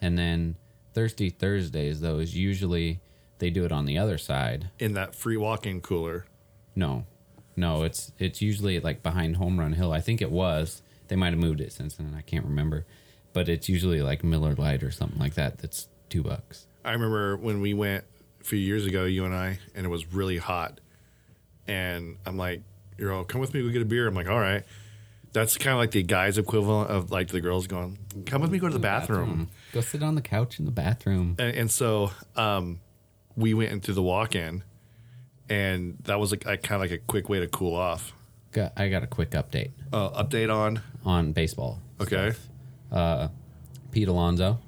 And 0.00 0.16
then 0.18 0.56
Thirsty 0.94 1.30
Thursdays 1.30 2.00
though 2.00 2.18
is 2.18 2.36
usually 2.36 3.00
they 3.38 3.50
do 3.50 3.64
it 3.64 3.72
on 3.72 3.86
the 3.86 3.98
other 3.98 4.18
side. 4.18 4.70
in 4.78 4.94
that 4.94 5.14
free 5.14 5.36
walk-in 5.36 5.80
cooler. 5.80 6.26
No. 6.76 7.06
No, 7.56 7.82
it's 7.82 8.12
it's 8.18 8.40
usually 8.40 8.80
like 8.80 9.02
behind 9.02 9.36
Home 9.36 9.58
Run 9.58 9.72
Hill. 9.72 9.92
I 9.92 10.00
think 10.00 10.22
it 10.22 10.30
was. 10.30 10.82
They 11.08 11.16
might 11.16 11.30
have 11.32 11.38
moved 11.38 11.60
it 11.60 11.72
since 11.72 11.96
then. 11.96 12.14
I 12.16 12.22
can't 12.22 12.44
remember. 12.44 12.86
But 13.32 13.48
it's 13.48 13.68
usually 13.68 14.00
like 14.02 14.24
Miller 14.24 14.54
Lite 14.54 14.82
or 14.82 14.90
something 14.90 15.18
like 15.18 15.34
that. 15.34 15.58
That's 15.58 15.88
two 16.08 16.22
bucks. 16.22 16.66
I 16.84 16.92
remember 16.92 17.36
when 17.36 17.60
we 17.60 17.74
went 17.74 18.04
a 18.40 18.44
few 18.44 18.58
years 18.58 18.86
ago, 18.86 19.04
you 19.04 19.24
and 19.24 19.34
I, 19.34 19.58
and 19.74 19.84
it 19.84 19.88
was 19.88 20.12
really 20.12 20.38
hot. 20.38 20.80
And 21.66 22.16
I'm 22.26 22.36
like, 22.36 22.62
you're 22.98 23.12
all, 23.12 23.24
come 23.24 23.40
with 23.40 23.54
me, 23.54 23.62
go 23.62 23.68
get 23.68 23.82
a 23.82 23.84
beer. 23.84 24.06
I'm 24.06 24.14
like, 24.14 24.28
all 24.28 24.40
right. 24.40 24.64
That's 25.32 25.56
kind 25.56 25.72
of 25.72 25.78
like 25.78 25.92
the 25.92 26.02
guys' 26.02 26.38
equivalent 26.38 26.90
of 26.90 27.10
like 27.12 27.28
the 27.28 27.40
girls 27.40 27.66
going, 27.66 27.98
come 28.26 28.42
with 28.42 28.50
me, 28.50 28.58
go 28.58 28.66
to 28.66 28.72
the 28.72 28.78
mm, 28.78 28.82
bathroom. 28.82 29.48
Go 29.72 29.80
sit 29.80 30.02
on 30.02 30.14
the 30.16 30.20
couch 30.22 30.58
in 30.58 30.64
the 30.64 30.70
bathroom. 30.70 31.36
And, 31.38 31.54
and 31.56 31.70
so 31.70 32.10
um, 32.36 32.80
we 33.36 33.54
went 33.54 33.70
into 33.72 33.92
the 33.92 34.02
walk 34.02 34.34
in, 34.34 34.64
and 35.48 35.98
that 36.04 36.18
was 36.18 36.32
like, 36.32 36.42
kind 36.42 36.72
of 36.72 36.80
like 36.80 36.90
a 36.90 36.98
quick 36.98 37.28
way 37.28 37.40
to 37.40 37.46
cool 37.46 37.74
off. 37.76 38.12
Got, 38.52 38.72
I 38.76 38.88
got 38.88 39.04
a 39.04 39.06
quick 39.06 39.30
update 39.30 39.70
Uh, 39.92 40.10
update 40.24 40.52
on 40.52 40.82
on 41.04 41.32
baseball. 41.32 41.78
okay, 42.00 42.32
Uh 42.90 43.28
Pete 43.92 44.08
Alonso. 44.08 44.58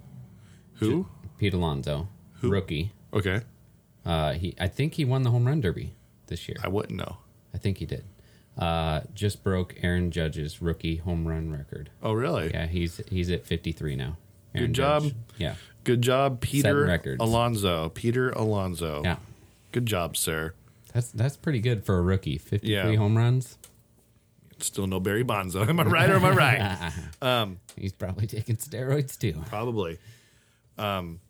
who? 0.75 1.07
Pete 1.39 1.55
Alonso, 1.55 2.07
rookie. 2.43 2.93
Okay, 3.13 3.41
Uh, 4.07 4.33
he, 4.35 4.55
I 4.61 4.69
think 4.69 4.95
he 4.95 5.05
won 5.05 5.23
the 5.23 5.31
home 5.31 5.47
run 5.47 5.61
derby 5.61 5.95
this 6.29 6.49
year. 6.49 6.57
I 6.63 6.69
wouldn't 6.69 6.97
know. 6.97 7.17
I 7.53 7.59
think 7.59 7.79
he 7.79 7.87
did. 7.87 8.05
Uh, 8.57 9.01
just 9.15 9.43
broke 9.43 9.75
Aaron 9.83 10.11
Judge's 10.13 10.63
rookie 10.63 10.97
home 10.97 11.27
run 11.27 11.51
record. 11.51 11.91
Oh, 12.03 12.13
really? 12.13 12.51
Yeah, 12.51 12.67
he's 12.67 13.01
he's 13.09 13.31
at 13.31 13.45
53 13.47 13.97
now. 13.97 14.17
Aaron 14.55 14.75
job. 14.75 15.03
Judge. 15.05 15.15
Yeah. 15.39 15.55
Good 15.85 16.03
job, 16.03 16.41
Peter 16.41 16.85
records. 16.85 17.21
Alonso. 17.21 17.89
Peter 17.89 18.31
Alonso. 18.31 19.03
Yeah. 19.05 19.17
Good 19.73 19.87
job, 19.87 20.17
sir. 20.17 20.55
That's 20.93 21.11
that's 21.11 21.37
pretty 21.37 21.61
good 21.61 21.85
for 21.85 21.97
a 21.99 22.03
rookie. 22.03 22.39
53 22.39 22.71
Yeah. 22.73 22.95
home 22.97 23.17
runs. 23.17 23.57
Still 24.59 24.87
no 24.87 25.01
Barry 25.01 25.25
Bonzo. 25.25 25.67
Am 25.69 25.81
I 25.81 25.85
right 25.85 26.09
or 26.11 26.17
am 26.17 26.25
I 26.25 26.31
right? 27.23 27.57
He's 27.77 27.93
probably 27.93 28.27
taking 28.29 28.57
steroids 28.57 29.19
too. 29.19 29.43
Probably. 29.49 29.99
Um, 30.79 31.21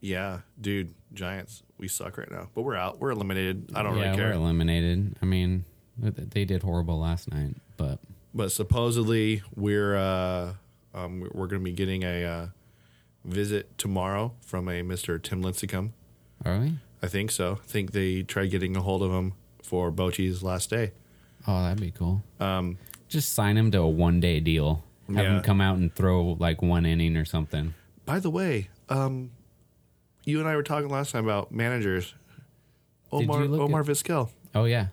yeah, 0.00 0.40
dude, 0.60 0.94
Giants, 1.14 1.62
we 1.78 1.88
suck 1.88 2.16
right 2.18 2.30
now, 2.30 2.48
but 2.54 2.62
we're 2.62 2.76
out. 2.76 3.00
We're 3.00 3.10
eliminated. 3.10 3.70
I 3.74 3.82
don't 3.82 3.96
yeah, 3.96 4.02
really 4.04 4.16
we're 4.16 4.22
care. 4.22 4.32
eliminated. 4.34 5.16
I 5.22 5.24
mean, 5.24 5.64
th- 6.00 6.14
they 6.30 6.44
did 6.44 6.62
horrible 6.62 7.00
last 7.00 7.32
night, 7.32 7.56
but 7.76 7.98
But 8.34 8.52
supposedly 8.52 9.42
we're 9.56 9.96
uh, 9.96 10.52
um, 10.94 11.20
we're 11.32 11.46
going 11.46 11.60
to 11.60 11.64
be 11.64 11.72
getting 11.72 12.02
a 12.04 12.24
uh, 12.24 12.46
visit 13.24 13.76
tomorrow 13.78 14.32
from 14.40 14.68
a 14.68 14.82
Mister 14.82 15.18
Tim 15.18 15.42
Lincecum. 15.42 15.90
are 16.44 16.58
we? 16.58 16.78
I 17.02 17.06
think 17.08 17.30
so. 17.30 17.58
I 17.62 17.66
think 17.66 17.92
they 17.92 18.22
tried 18.22 18.46
getting 18.50 18.76
a 18.76 18.80
hold 18.80 19.02
of 19.02 19.10
him 19.12 19.34
for 19.62 19.90
Bochy's 19.90 20.42
last 20.42 20.70
day. 20.70 20.92
Oh, 21.46 21.62
that'd 21.62 21.80
be 21.80 21.90
cool. 21.90 22.22
Um, 22.40 22.78
just 23.08 23.34
sign 23.34 23.58
him 23.58 23.70
to 23.72 23.78
a 23.80 23.88
one 23.88 24.20
day 24.20 24.40
deal. 24.40 24.82
Have 25.08 25.16
Yeah. 25.16 25.36
him 25.36 25.42
come 25.42 25.60
out 25.60 25.76
and 25.76 25.94
throw 25.94 26.36
like 26.40 26.62
one 26.62 26.86
inning 26.86 27.16
or 27.18 27.26
something. 27.26 27.74
By 28.06 28.20
the 28.20 28.30
way, 28.30 28.68
um, 28.88 29.32
you 30.24 30.38
and 30.40 30.48
I 30.48 30.56
were 30.56 30.62
talking 30.62 30.88
last 30.88 31.12
time 31.12 31.24
about 31.24 31.52
managers. 31.52 32.14
Omar 33.12 33.42
Omar 33.42 33.80
at- 33.82 33.86
Vizquel. 33.86 34.30
Oh 34.54 34.64
yeah. 34.64 34.86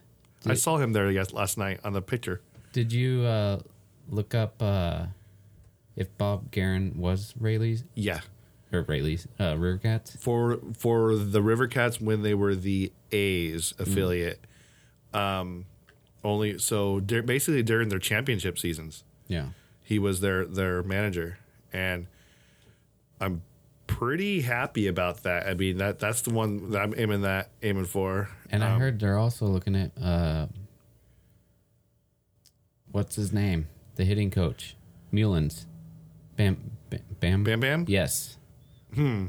I 0.46 0.55
saw 0.55 0.77
him 0.77 0.91
there 0.91 1.10
yes, 1.12 1.31
last 1.34 1.58
night 1.58 1.79
on 1.84 1.93
the 1.93 2.01
picture. 2.01 2.41
Did 2.74 2.91
you 2.91 3.22
uh, 3.22 3.60
look 4.10 4.34
up 4.36 4.62
uh, 4.62 5.05
if 5.96 6.16
Bob 6.18 6.52
Geren 6.52 6.96
was 6.96 7.34
Raley's 7.40 7.84
Yeah, 7.96 8.22
or 8.72 8.82
Raley's 8.84 9.28
uh, 9.40 9.58
River 9.58 9.78
Cats? 9.78 10.16
for 10.20 10.60
for 10.78 11.16
the 11.16 11.42
River 11.42 11.68
Cats 11.68 12.00
when 12.02 12.22
they 12.24 12.34
were 12.34 12.56
the 12.56 12.92
A's 13.12 13.74
affiliate. 13.80 14.46
Um, 15.14 15.66
only 16.24 16.58
so 16.60 17.00
dur- 17.00 17.24
basically 17.24 17.64
during 17.64 17.90
their 17.90 18.00
championship 18.00 18.58
seasons, 18.60 19.04
Yeah. 19.28 19.48
he 19.84 20.00
was 20.00 20.22
their 20.22 20.46
their 20.46 20.84
manager, 20.84 21.40
and 21.74 22.08
I'm 23.20 23.42
pretty 23.88 24.42
happy 24.42 24.88
about 24.88 25.24
that. 25.24 25.48
I 25.48 25.54
mean 25.56 25.78
that 25.80 26.00
that's 26.00 26.22
the 26.22 26.30
one 26.34 26.72
that 26.72 26.82
I'm 26.82 26.94
aiming 26.96 27.22
that 27.24 27.50
aiming 27.62 27.86
for. 27.86 28.30
And 28.50 28.64
I 28.64 28.78
heard 28.80 29.00
they're 29.02 29.18
also 29.18 29.48
looking 29.48 29.76
at 29.76 29.92
uh, 30.02 30.48
what's 32.92 33.16
his 33.16 33.34
name? 33.34 33.68
The 33.96 34.06
hitting 34.06 34.32
coach, 34.32 34.76
Meulens. 35.14 35.66
Bam, 36.42 36.58
Bam, 36.90 37.02
Bam. 37.20 37.44
Bam 37.44 37.60
Bam. 37.60 37.86
Yes. 37.88 38.38
Hmm. 38.96 39.28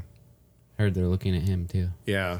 Heard 0.79 0.93
they're 0.95 1.07
looking 1.07 1.35
at 1.35 1.43
him 1.43 1.67
too. 1.67 1.89
Yeah. 2.05 2.39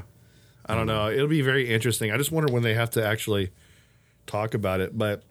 I 0.66 0.74
don't 0.74 0.86
know. 0.86 1.10
It'll 1.10 1.28
be 1.28 1.42
very 1.42 1.72
interesting. 1.72 2.10
I 2.10 2.16
just 2.16 2.32
wonder 2.32 2.52
when 2.52 2.62
they 2.62 2.74
have 2.74 2.90
to 2.92 3.06
actually 3.06 3.50
talk 4.26 4.54
about 4.54 4.80
it. 4.80 4.96
But 4.96 5.22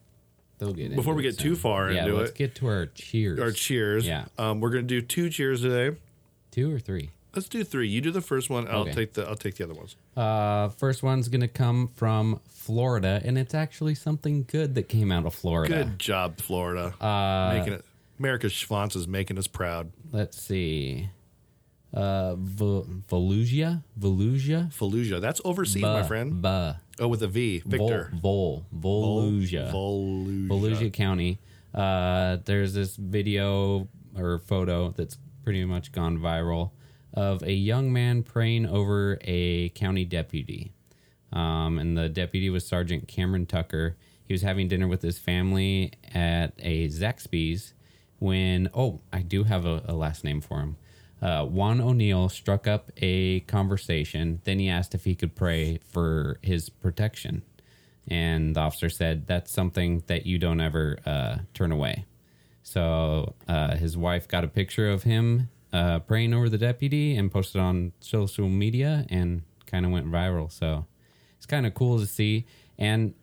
They'll 0.60 0.72
get 0.74 0.96
Before 0.96 1.14
we 1.16 1.24
get 1.24 1.38
too 1.38 1.56
far 1.56 1.92
yeah, 1.92 2.04
into 2.06 2.16
let's 2.16 2.30
it- 2.30 2.38
get 2.38 2.56
to 2.56 2.68
our 2.68 2.86
cheers. 2.86 3.40
our 3.40 3.52
cheers. 3.52 4.08
Yeah. 4.08 4.26
Um, 4.38 4.62
we're 4.62 4.70
gonna 4.70 4.84
do 4.84 5.02
two 5.02 5.30
cheers 5.30 5.62
today. 5.62 5.98
Two 6.52 6.74
or 6.74 6.80
three. 6.80 7.10
Let's 7.36 7.50
do 7.50 7.64
three. 7.64 7.90
You 7.90 8.00
do 8.00 8.12
the 8.12 8.22
first 8.22 8.50
one. 8.52 8.68
I'll 8.70 8.82
Okay. 8.82 8.94
take 8.94 9.14
the 9.14 9.28
I'll 9.28 9.36
take 9.36 9.56
the 9.56 9.64
other 9.66 9.74
ones. 9.74 9.96
Uh, 10.16 10.70
first 10.70 11.02
one's 11.04 11.28
gonna 11.28 11.48
come 11.50 11.90
from 11.96 12.40
Florida, 12.48 13.20
and 13.26 13.38
it's 13.38 13.56
actually 13.56 13.96
something 13.96 14.46
good 14.48 14.76
that 14.76 14.84
came 14.88 15.12
out 15.12 15.26
of 15.26 15.34
Florida. 15.34 15.74
Good 15.84 16.00
job, 16.00 16.38
Florida. 16.40 16.94
Uh, 17.04 17.56
making 17.58 17.74
it 17.74 17.86
America's 18.20 18.54
Schwanz 18.54 18.96
is 18.96 19.08
making 19.08 19.38
us 19.38 19.48
proud. 19.48 19.92
Let's 20.12 20.42
see. 20.42 21.10
Uh, 21.94 22.36
Vo- 22.36 22.88
Volusia, 23.10 23.84
Volusia, 24.00 24.74
Fallujah. 24.74 25.22
That's 25.22 25.40
overseas, 25.46 25.84
my 25.84 26.02
friend. 26.04 26.42
Buh. 26.42 26.74
Oh, 27.00 27.08
with 27.08 27.22
a 27.22 27.28
V. 27.28 27.62
Victor. 27.66 28.12
Vol, 28.16 28.66
Vol, 28.72 29.22
Volusia. 29.32 29.72
Volusia. 29.72 30.48
Volusia 30.48 30.94
County. 30.94 31.40
Uh, 31.74 32.38
there's 32.46 32.74
this 32.74 32.96
video 32.96 33.88
or 34.18 34.40
photo 34.40 34.92
that's 34.92 35.18
pretty 35.44 35.66
much 35.66 35.92
gone 35.92 36.18
viral 36.18 36.72
of 37.14 37.44
a 37.44 37.52
young 37.54 37.94
man 37.94 38.24
praying 38.24 38.66
over 38.66 39.20
a 39.22 39.70
county 39.70 40.06
deputy. 40.06 40.74
Um, 41.32 41.78
and 41.80 41.98
the 41.98 42.10
deputy 42.10 42.50
was 42.50 42.66
Sergeant 42.66 43.08
Cameron 43.08 43.46
Tucker. 43.46 43.98
He 44.26 44.34
was 44.34 44.42
having 44.42 44.68
dinner 44.68 44.88
with 44.88 45.02
his 45.02 45.20
family 45.20 45.94
at 46.14 46.54
a 46.60 46.88
Zaxby's 46.90 47.74
when, 48.24 48.70
oh, 48.74 49.02
I 49.12 49.22
do 49.22 49.44
have 49.44 49.66
a, 49.66 49.84
a 49.86 49.94
last 49.94 50.24
name 50.24 50.40
for 50.40 50.62
him. 50.62 50.78
Uh, 51.22 51.46
Juan 51.46 51.82
O'Neill 51.82 52.30
struck 52.30 52.68
up 52.68 52.90
a 52.98 53.42
conversation. 53.42 54.40
Then 54.46 54.60
he 54.60 54.70
asked 54.70 54.96
if 54.96 55.04
he 55.04 55.14
could 55.14 55.36
pray 55.36 55.80
for 55.92 56.40
his 56.42 56.70
protection. 56.70 57.44
And 58.08 58.56
the 58.56 58.62
officer 58.62 58.90
said, 58.90 59.28
That's 59.28 59.52
something 59.52 60.04
that 60.08 60.26
you 60.26 60.38
don't 60.38 60.62
ever 60.62 61.00
uh, 61.06 61.38
turn 61.54 61.74
away. 61.74 62.06
So 62.62 63.36
uh, 63.48 63.76
his 63.76 63.98
wife 63.98 64.26
got 64.28 64.46
a 64.46 64.48
picture 64.48 64.90
of 64.90 65.04
him 65.04 65.50
uh, 65.74 66.00
praying 66.00 66.34
over 66.34 66.48
the 66.48 66.58
deputy 66.58 67.18
and 67.18 67.30
posted 67.30 67.60
on 67.60 67.92
social 68.00 68.48
media 68.48 69.06
and 69.10 69.44
kind 69.66 69.86
of 69.86 69.92
went 69.92 70.08
viral. 70.10 70.50
So 70.50 70.86
it's 71.36 71.46
kind 71.46 71.66
of 71.66 71.74
cool 71.74 72.00
to 72.00 72.06
see. 72.06 72.46
And 72.78 73.16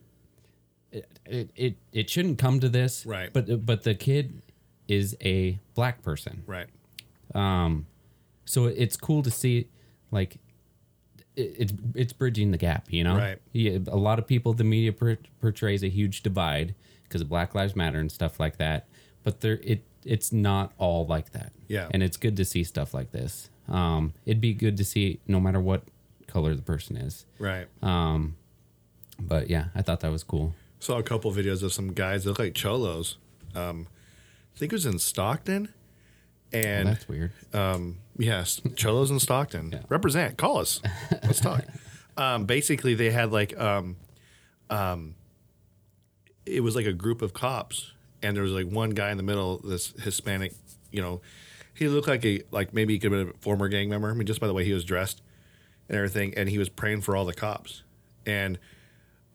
it, 0.92 1.10
it, 1.24 1.50
it, 1.56 1.76
it 1.90 2.10
shouldn't 2.10 2.38
come 2.38 2.60
to 2.60 2.68
this. 2.68 3.06
Right. 3.06 3.32
But, 3.32 3.64
but 3.64 3.84
the 3.84 3.94
kid 3.94 4.42
is 4.90 5.16
a 5.22 5.58
black 5.74 6.02
person. 6.02 6.42
Right. 6.46 6.66
Um, 7.34 7.86
so 8.44 8.66
it's 8.66 8.96
cool 8.96 9.22
to 9.22 9.30
see, 9.30 9.68
like, 10.10 10.38
it, 11.36 11.54
it's 11.58 11.72
it's 11.94 12.12
bridging 12.12 12.50
the 12.50 12.58
gap, 12.58 12.86
you 12.90 13.04
know. 13.04 13.16
Right. 13.16 13.38
Yeah, 13.52 13.78
a 13.86 13.96
lot 13.96 14.18
of 14.18 14.26
people, 14.26 14.52
the 14.52 14.64
media 14.64 14.92
per- 14.92 15.18
portrays 15.40 15.84
a 15.84 15.88
huge 15.88 16.22
divide 16.22 16.74
because 17.04 17.20
of 17.20 17.28
Black 17.28 17.54
Lives 17.54 17.76
Matter 17.76 18.00
and 18.00 18.10
stuff 18.10 18.40
like 18.40 18.56
that. 18.56 18.88
But 19.22 19.40
there, 19.40 19.60
it 19.62 19.84
it's 20.04 20.32
not 20.32 20.72
all 20.78 21.06
like 21.06 21.30
that. 21.32 21.52
Yeah. 21.68 21.88
And 21.92 22.02
it's 22.02 22.16
good 22.16 22.36
to 22.38 22.44
see 22.44 22.64
stuff 22.64 22.92
like 22.92 23.12
this. 23.12 23.50
Um, 23.68 24.14
it'd 24.26 24.40
be 24.40 24.54
good 24.54 24.76
to 24.78 24.84
see 24.84 25.20
no 25.28 25.38
matter 25.38 25.60
what 25.60 25.82
color 26.26 26.54
the 26.56 26.62
person 26.62 26.96
is. 26.96 27.26
Right. 27.38 27.68
Um, 27.82 28.36
but 29.20 29.48
yeah, 29.48 29.66
I 29.74 29.82
thought 29.82 30.00
that 30.00 30.10
was 30.10 30.24
cool. 30.24 30.54
Saw 30.80 30.98
a 30.98 31.02
couple 31.02 31.30
videos 31.30 31.62
of 31.62 31.72
some 31.72 31.92
guys 31.92 32.24
that 32.24 32.30
look 32.30 32.38
like 32.38 32.54
cholos. 32.54 33.18
Um, 33.54 33.86
think 34.60 34.72
it 34.72 34.76
was 34.76 34.86
in 34.86 34.98
Stockton. 34.98 35.72
And 36.52 36.88
That's 36.88 37.08
weird. 37.08 37.32
Um, 37.52 37.98
yes, 38.18 38.60
Cholos 38.76 39.10
in 39.10 39.18
Stockton. 39.18 39.70
Yeah. 39.72 39.80
Represent. 39.88 40.36
Call 40.36 40.58
us. 40.58 40.80
Let's 41.10 41.40
talk. 41.40 41.64
um, 42.16 42.44
basically, 42.44 42.94
they 42.94 43.10
had 43.10 43.32
like 43.32 43.58
um, 43.58 43.96
um, 44.68 45.14
it 46.44 46.60
was 46.60 46.76
like 46.76 46.86
a 46.86 46.92
group 46.92 47.22
of 47.22 47.32
cops, 47.32 47.92
and 48.22 48.36
there 48.36 48.42
was 48.42 48.52
like 48.52 48.68
one 48.68 48.90
guy 48.90 49.10
in 49.10 49.16
the 49.16 49.22
middle, 49.22 49.58
this 49.58 49.94
Hispanic. 50.02 50.52
You 50.90 51.02
know, 51.02 51.20
he 51.72 51.88
looked 51.88 52.08
like 52.08 52.24
a 52.24 52.42
like 52.50 52.74
maybe 52.74 52.94
he 52.94 52.98
could 52.98 53.12
have 53.12 53.26
been 53.26 53.34
a 53.34 53.38
former 53.38 53.68
gang 53.68 53.88
member. 53.88 54.10
I 54.10 54.14
mean, 54.14 54.26
just 54.26 54.40
by 54.40 54.46
the 54.46 54.54
way 54.54 54.64
he 54.64 54.72
was 54.72 54.84
dressed 54.84 55.22
and 55.88 55.96
everything, 55.96 56.34
and 56.36 56.48
he 56.48 56.58
was 56.58 56.68
praying 56.68 57.00
for 57.02 57.16
all 57.16 57.24
the 57.24 57.34
cops, 57.34 57.82
and. 58.26 58.58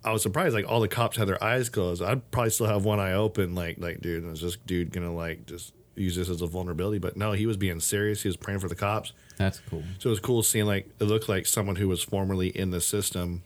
I 0.05 0.11
was 0.11 0.21
surprised, 0.21 0.53
like 0.53 0.69
all 0.69 0.79
the 0.79 0.87
cops 0.87 1.17
had 1.17 1.27
their 1.27 1.43
eyes 1.43 1.67
closed. 1.69 2.01
I'd 2.01 2.29
probably 2.31 2.51
still 2.51 2.67
have 2.67 2.85
one 2.85 2.99
eye 2.99 3.13
open, 3.13 3.55
like, 3.55 3.77
like, 3.79 4.01
dude, 4.01 4.23
is 4.25 4.41
this 4.41 4.55
dude 4.65 4.91
gonna 4.91 5.13
like 5.13 5.45
just 5.47 5.73
use 5.95 6.15
this 6.15 6.29
as 6.29 6.41
a 6.41 6.47
vulnerability? 6.47 6.99
But 6.99 7.17
no, 7.17 7.31
he 7.31 7.45
was 7.45 7.57
being 7.57 7.79
serious. 7.79 8.21
He 8.21 8.29
was 8.29 8.37
praying 8.37 8.59
for 8.59 8.69
the 8.69 8.75
cops. 8.75 9.13
That's 9.37 9.59
cool. 9.69 9.83
So 9.99 10.09
it 10.09 10.11
was 10.11 10.19
cool 10.19 10.43
seeing 10.43 10.65
like 10.65 10.87
it 10.99 11.05
looked 11.05 11.27
like 11.27 11.45
someone 11.45 11.75
who 11.75 11.87
was 11.87 12.03
formerly 12.03 12.49
in 12.49 12.69
the 12.69 12.81
system, 12.81 13.43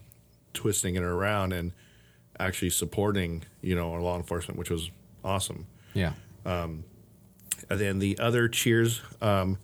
twisting 0.54 0.95
it 0.95 1.04
around 1.04 1.54
and 1.54 1.72
actually 2.39 2.69
supporting, 2.69 3.43
you 3.62 3.76
know, 3.76 3.93
our 3.93 4.02
law 4.02 4.17
enforcement, 4.17 4.60
which 4.60 4.69
was 4.69 4.91
awesome. 5.24 5.65
Yeah. 5.93 6.13
And 7.69 7.80
then 7.80 8.00
the 8.00 8.17
other 8.19 8.48
cheers 8.48 9.02
um, 9.22 9.58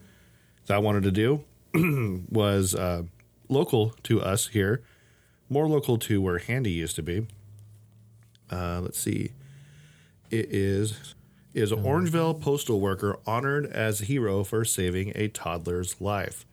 that 0.68 0.76
I 0.76 0.78
wanted 0.78 1.04
to 1.04 1.12
do 1.12 1.44
was 2.30 2.76
uh, 2.76 3.04
local 3.50 3.90
to 4.04 4.22
us 4.22 4.48
here, 4.48 4.84
more 5.50 5.68
local 5.68 5.98
to 6.00 6.22
where 6.22 6.40
Handy 6.40 6.72
used 6.72 6.96
to 6.96 7.04
be. 7.04 7.28
Uh, 8.52 8.82
let's 8.82 9.00
see. 9.00 9.32
It 10.30 10.48
is 10.52 11.16
is 11.54 11.72
an 11.72 11.82
Orangevale 11.84 12.40
postal 12.42 12.82
worker 12.82 13.18
honored 13.26 13.66
as 13.68 14.02
a 14.02 14.06
hero 14.06 14.44
for 14.44 14.66
saving 14.66 15.14
a 15.16 15.30
toddler's 15.30 16.02
life. 16.02 16.46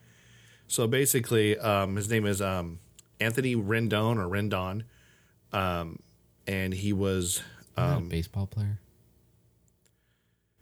So 0.68 0.86
basically, 0.86 1.58
um, 1.58 1.96
his 1.96 2.08
name 2.08 2.24
is 2.24 2.40
um, 2.40 2.78
Anthony 3.20 3.56
Rendon 3.56 4.16
or 4.16 4.28
Rendon, 4.28 4.84
um, 5.52 5.98
and 6.46 6.72
he 6.72 6.92
was 6.92 7.42
a 7.76 8.00
baseball 8.00 8.46
player. 8.46 8.78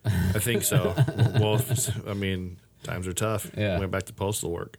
I 0.04 0.38
think 0.38 0.62
so. 0.62 0.94
well, 1.38 1.60
I 2.08 2.14
mean, 2.14 2.58
times 2.82 3.06
are 3.06 3.12
tough. 3.12 3.50
Yeah. 3.56 3.78
Went 3.78 3.90
back 3.90 4.04
to 4.04 4.12
postal 4.14 4.50
work. 4.50 4.78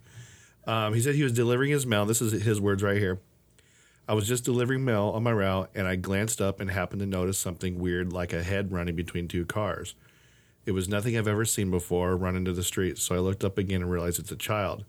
Um, 0.65 0.93
he 0.93 1.01
said 1.01 1.15
he 1.15 1.23
was 1.23 1.33
delivering 1.33 1.71
his 1.71 1.85
mail. 1.85 2.05
This 2.05 2.21
is 2.21 2.43
his 2.43 2.59
words 2.59 2.81
right 2.81 2.97
here. 2.97 3.19
I 4.07 4.13
was 4.13 4.27
just 4.27 4.43
delivering 4.43 4.83
mail 4.83 5.11
on 5.13 5.23
my 5.23 5.31
route, 5.31 5.69
and 5.75 5.87
I 5.87 5.95
glanced 5.95 6.41
up 6.41 6.59
and 6.59 6.69
happened 6.69 6.99
to 7.01 7.05
notice 7.05 7.37
something 7.37 7.79
weird, 7.79 8.11
like 8.11 8.33
a 8.33 8.43
head 8.43 8.71
running 8.71 8.95
between 8.95 9.27
two 9.27 9.45
cars. 9.45 9.95
It 10.65 10.71
was 10.71 10.89
nothing 10.89 11.17
I've 11.17 11.27
ever 11.27 11.45
seen 11.45 11.71
before 11.71 12.15
run 12.17 12.35
into 12.35 12.53
the 12.53 12.63
street, 12.63 12.97
so 12.97 13.15
I 13.15 13.19
looked 13.19 13.43
up 13.43 13.57
again 13.57 13.81
and 13.81 13.91
realized 13.91 14.19
it's 14.19 14.31
a 14.31 14.35
child. 14.35 14.85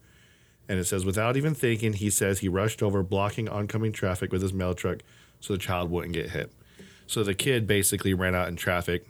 And 0.69 0.79
it 0.79 0.85
says, 0.85 1.05
without 1.05 1.37
even 1.37 1.55
thinking, 1.55 1.95
he 1.95 2.11
says 2.11 2.39
he 2.39 2.49
rushed 2.49 2.83
over, 2.83 3.03
blocking 3.03 3.49
oncoming 3.49 3.93
traffic 3.93 4.33
with 4.33 4.43
his 4.43 4.53
mail 4.53 4.75
truck 4.75 4.99
so 5.41 5.53
the 5.53 5.59
child 5.59 5.91
wouldn't 5.91 6.15
get 6.15 6.31
hit. 6.31 6.53
So 7.07 7.23
the 7.23 7.35
kid 7.35 7.67
basically 7.67 8.15
ran 8.15 8.35
out 8.35 8.49
in 8.49 8.57
traffic 8.57 9.07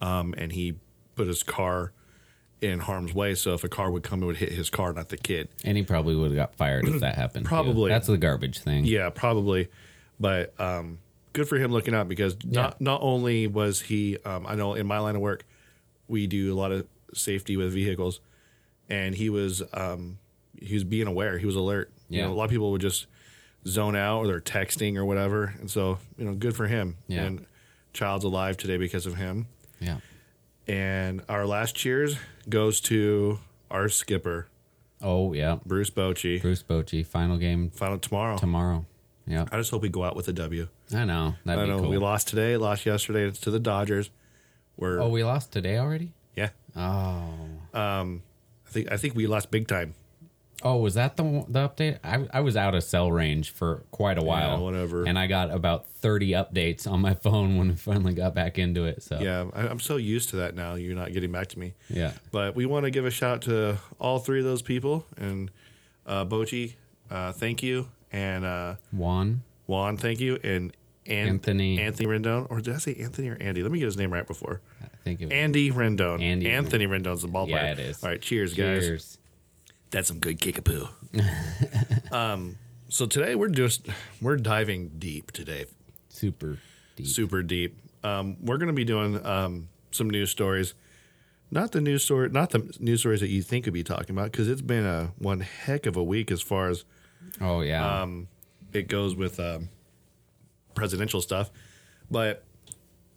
um, 0.00 0.34
and 0.38 0.52
he 0.52 0.76
put 1.16 1.26
his 1.26 1.42
car 1.42 1.92
in 2.64 2.80
harm's 2.80 3.14
way. 3.14 3.34
So 3.34 3.54
if 3.54 3.62
a 3.64 3.68
car 3.68 3.90
would 3.90 4.02
come, 4.02 4.22
it 4.22 4.26
would 4.26 4.36
hit 4.38 4.52
his 4.52 4.70
car, 4.70 4.92
not 4.92 5.08
the 5.10 5.16
kid. 5.16 5.48
And 5.64 5.76
he 5.76 5.82
probably 5.84 6.16
would 6.16 6.30
have 6.30 6.36
got 6.36 6.54
fired 6.56 6.88
if 6.88 7.00
that 7.00 7.14
happened. 7.16 7.44
too. 7.44 7.48
Probably. 7.48 7.90
That's 7.90 8.06
the 8.08 8.16
garbage 8.18 8.58
thing. 8.60 8.84
Yeah, 8.84 9.10
probably. 9.10 9.68
But 10.18 10.58
um, 10.60 10.98
good 11.32 11.48
for 11.48 11.56
him 11.56 11.70
looking 11.72 11.94
out 11.94 12.08
because 12.08 12.36
not 12.44 12.80
not 12.80 13.00
only 13.02 13.46
was 13.46 13.80
he, 13.82 14.18
um, 14.24 14.46
I 14.46 14.54
know 14.54 14.74
in 14.74 14.86
my 14.86 14.98
line 14.98 15.14
of 15.16 15.20
work, 15.22 15.44
we 16.08 16.26
do 16.26 16.52
a 16.52 16.56
lot 16.56 16.72
of 16.72 16.86
safety 17.12 17.56
with 17.56 17.72
vehicles, 17.72 18.20
and 18.88 19.14
he 19.14 19.28
was 19.30 19.62
um, 19.72 20.18
he 20.60 20.74
was 20.74 20.84
being 20.84 21.06
aware. 21.06 21.38
He 21.38 21.46
was 21.46 21.56
alert. 21.56 21.90
You 22.08 22.18
Yeah. 22.20 22.26
know, 22.26 22.32
a 22.32 22.34
lot 22.34 22.44
of 22.44 22.50
people 22.50 22.70
would 22.72 22.80
just 22.80 23.06
zone 23.66 23.96
out 23.96 24.20
or 24.20 24.26
they're 24.26 24.40
texting 24.40 24.96
or 24.96 25.04
whatever, 25.04 25.54
and 25.58 25.70
so 25.70 25.98
you 26.18 26.24
know, 26.24 26.34
good 26.34 26.54
for 26.54 26.66
him. 26.66 26.96
Yeah. 27.08 27.22
And 27.24 27.46
child's 27.92 28.24
alive 28.24 28.56
today 28.56 28.76
because 28.76 29.06
of 29.06 29.16
him. 29.16 29.46
Yeah. 29.80 29.98
And 30.66 31.22
our 31.28 31.46
last 31.46 31.74
cheers 31.74 32.16
goes 32.48 32.80
to 32.82 33.38
our 33.70 33.88
skipper, 33.88 34.48
Oh 35.02 35.32
yeah. 35.34 35.58
Bruce 35.66 35.90
Bochy. 35.90 36.40
Bruce 36.40 36.62
Bochy, 36.62 37.04
final 37.04 37.36
game 37.36 37.70
Final 37.70 37.98
tomorrow. 37.98 38.38
tomorrow. 38.38 38.86
Yeah. 39.26 39.44
I 39.52 39.56
just 39.58 39.70
hope 39.70 39.82
we 39.82 39.88
go 39.88 40.04
out 40.04 40.16
with 40.16 40.28
a 40.28 40.32
W. 40.32 40.68
I 40.94 41.04
know. 41.04 41.34
That'd 41.44 41.62
I 41.62 41.66
be 41.66 41.70
know 41.70 41.80
cool. 41.80 41.90
we 41.90 41.98
lost 41.98 42.28
today, 42.28 42.56
lost 42.56 42.86
yesterday. 42.86 43.24
It's 43.24 43.38
to 43.40 43.50
the 43.50 43.58
Dodgers. 43.60 44.10
We're 44.76 45.00
oh, 45.00 45.08
we 45.08 45.22
lost 45.24 45.52
today 45.52 45.78
already? 45.78 46.12
yeah. 46.36 46.50
Oh. 46.76 47.32
Um, 47.72 48.22
I 48.66 48.70
think 48.70 48.92
I 48.92 48.96
think 48.96 49.14
we 49.14 49.26
lost 49.26 49.50
big 49.50 49.66
time. 49.68 49.94
Oh, 50.66 50.78
was 50.78 50.94
that 50.94 51.16
the 51.18 51.44
the 51.46 51.68
update? 51.68 51.98
I, 52.02 52.26
I 52.32 52.40
was 52.40 52.56
out 52.56 52.74
of 52.74 52.82
cell 52.82 53.12
range 53.12 53.50
for 53.50 53.84
quite 53.90 54.16
a 54.16 54.22
while. 54.24 54.64
whatever. 54.64 55.04
And 55.04 55.18
I 55.18 55.26
got 55.26 55.50
about 55.50 55.86
30 55.86 56.30
updates 56.30 56.90
on 56.90 57.00
my 57.00 57.12
phone 57.24 57.58
when 57.58 57.70
I 57.70 57.74
finally 57.74 58.14
got 58.14 58.34
back 58.34 58.58
into 58.58 58.84
it. 58.86 59.02
So, 59.02 59.18
Yeah, 59.20 59.44
I, 59.54 59.68
I'm 59.68 59.78
so 59.80 59.96
used 59.96 60.30
to 60.30 60.36
that 60.36 60.54
now. 60.54 60.74
You're 60.74 60.96
not 60.96 61.12
getting 61.12 61.30
back 61.30 61.48
to 61.48 61.58
me. 61.58 61.74
Yeah. 61.90 62.12
But 62.32 62.54
we 62.56 62.64
want 62.64 62.84
to 62.84 62.90
give 62.90 63.04
a 63.04 63.10
shout 63.10 63.34
out 63.34 63.42
to 63.42 63.76
all 63.98 64.18
three 64.20 64.38
of 64.38 64.44
those 64.46 64.62
people. 64.62 65.04
And 65.18 65.50
uh, 66.06 66.24
Bochy, 66.24 66.74
uh, 67.10 67.32
thank 67.32 67.62
you. 67.62 67.88
And 68.10 68.44
uh, 68.46 68.76
Juan. 68.90 69.42
Juan, 69.66 69.96
thank 69.98 70.18
you. 70.20 70.38
And 70.42 70.74
An- 71.06 71.28
Anthony. 71.28 71.78
Anthony 71.78 72.08
Rendon. 72.08 72.46
Or 72.50 72.62
did 72.62 72.74
I 72.74 72.78
say 72.78 72.94
Anthony 72.94 73.28
or 73.28 73.36
Andy? 73.38 73.62
Let 73.62 73.70
me 73.70 73.80
get 73.80 73.84
his 73.86 73.98
name 73.98 74.12
right 74.12 74.26
before. 74.26 74.62
I 74.82 74.86
think 75.04 75.20
it 75.20 75.26
was. 75.26 75.32
Andy 75.32 75.70
Rendon. 75.70 76.22
Andy. 76.22 76.48
Anthony 76.50 76.86
Rendon's 76.86 77.20
the 77.20 77.28
ballpark. 77.28 77.48
Yeah, 77.50 77.72
it 77.72 77.78
is. 77.80 78.02
All 78.02 78.08
right, 78.08 78.20
cheers, 78.22 78.54
guys. 78.54 78.80
Cheers. 78.86 79.18
That's 79.94 80.08
some 80.08 80.18
good 80.18 80.40
kickapoo. 80.40 80.88
um, 82.12 82.56
so 82.88 83.06
today 83.06 83.36
we're 83.36 83.48
just 83.48 83.86
we're 84.20 84.34
diving 84.36 84.88
deep 84.98 85.30
today, 85.30 85.66
Super 86.08 86.58
deep. 86.96 87.06
super 87.06 87.44
deep. 87.44 87.78
Um, 88.02 88.36
we're 88.42 88.58
going 88.58 88.66
to 88.66 88.72
be 88.74 88.84
doing 88.84 89.24
um, 89.24 89.68
some 89.92 90.10
news 90.10 90.30
stories, 90.30 90.74
not 91.52 91.70
the 91.70 91.80
news 91.80 92.02
story, 92.02 92.28
not 92.28 92.50
the 92.50 92.74
news 92.80 93.00
stories 93.00 93.20
that 93.20 93.28
you 93.28 93.40
think 93.40 93.66
we'd 93.66 93.70
be 93.72 93.84
talking 93.84 94.16
about, 94.16 94.32
because 94.32 94.48
it's 94.48 94.60
been 94.62 94.84
a 94.84 95.12
one 95.18 95.38
heck 95.38 95.86
of 95.86 95.96
a 95.96 96.02
week 96.02 96.32
as 96.32 96.42
far 96.42 96.70
as 96.70 96.84
Oh, 97.40 97.60
yeah. 97.60 98.02
um, 98.02 98.26
it 98.72 98.88
goes 98.88 99.14
with 99.14 99.38
um, 99.38 99.68
presidential 100.74 101.20
stuff. 101.22 101.52
But 102.10 102.42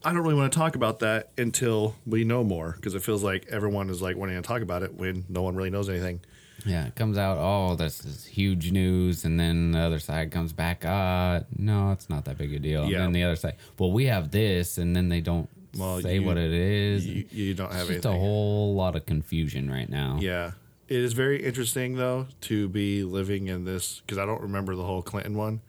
I 0.06 0.14
don't 0.14 0.22
really 0.22 0.36
want 0.36 0.54
to 0.54 0.60
talk 0.60 0.76
about 0.76 1.00
that 1.00 1.32
until 1.40 1.96
we 2.06 2.24
know 2.24 2.44
more, 2.44 2.74
because 2.76 2.94
it 2.94 3.02
feels 3.02 3.24
like 3.24 3.48
everyone 3.50 3.90
is 3.90 4.00
like 4.00 4.16
wanting 4.16 4.36
to 4.36 4.48
talk 4.48 4.62
about 4.62 4.84
it 4.84 4.94
when 4.94 5.26
no 5.28 5.42
one 5.42 5.56
really 5.56 5.72
knows 5.72 5.90
anything. 5.90 6.22
Yeah. 6.68 6.86
It 6.88 6.96
comes 6.96 7.18
out, 7.18 7.38
oh, 7.40 7.76
this 7.76 8.04
is 8.06 8.26
huge 8.26 8.72
news. 8.72 9.26
And 9.26 9.40
then 9.40 9.72
the 9.72 9.80
other 9.80 10.00
side 10.00 10.32
comes 10.32 10.54
back, 10.54 10.86
uh, 10.86 11.42
no, 11.58 11.92
it's 11.92 12.10
not 12.10 12.26
that 12.26 12.38
big 12.38 12.54
a 12.54 12.60
deal. 12.60 12.86
Yeah. 12.86 12.98
And 12.98 13.06
then 13.06 13.12
the 13.14 13.24
other 13.24 13.36
side, 13.36 13.56
well, 13.80 13.92
we 13.92 14.06
have 14.06 14.32
this. 14.32 14.78
And 14.78 14.96
then 14.96 15.10
they 15.10 15.22
don't 15.22 15.50
Well, 15.78 16.02
say 16.02 16.16
you- 16.16 16.24
what 16.24 16.38
it 16.38 16.52
is. 16.52 17.08
You, 17.08 17.26
you 17.32 17.54
don't 17.54 17.72
have 17.72 17.88
it's 17.90 18.04
just 18.04 18.06
a 18.06 18.12
whole 18.12 18.76
lot 18.76 18.96
of 18.96 19.06
confusion 19.06 19.70
right 19.72 19.90
now. 19.90 20.18
Yeah. 20.22 20.52
It 20.88 21.00
is 21.02 21.14
very 21.14 21.44
interesting 21.44 21.96
though 21.96 22.28
to 22.42 22.70
be 22.70 23.04
living 23.04 23.48
in 23.48 23.66
this 23.66 24.00
because 24.06 24.18
I 24.18 24.26
don't 24.26 24.42
remember 24.42 24.74
the 24.76 24.84
whole 24.84 25.02
Clinton 25.02 25.36
one. 25.36 25.62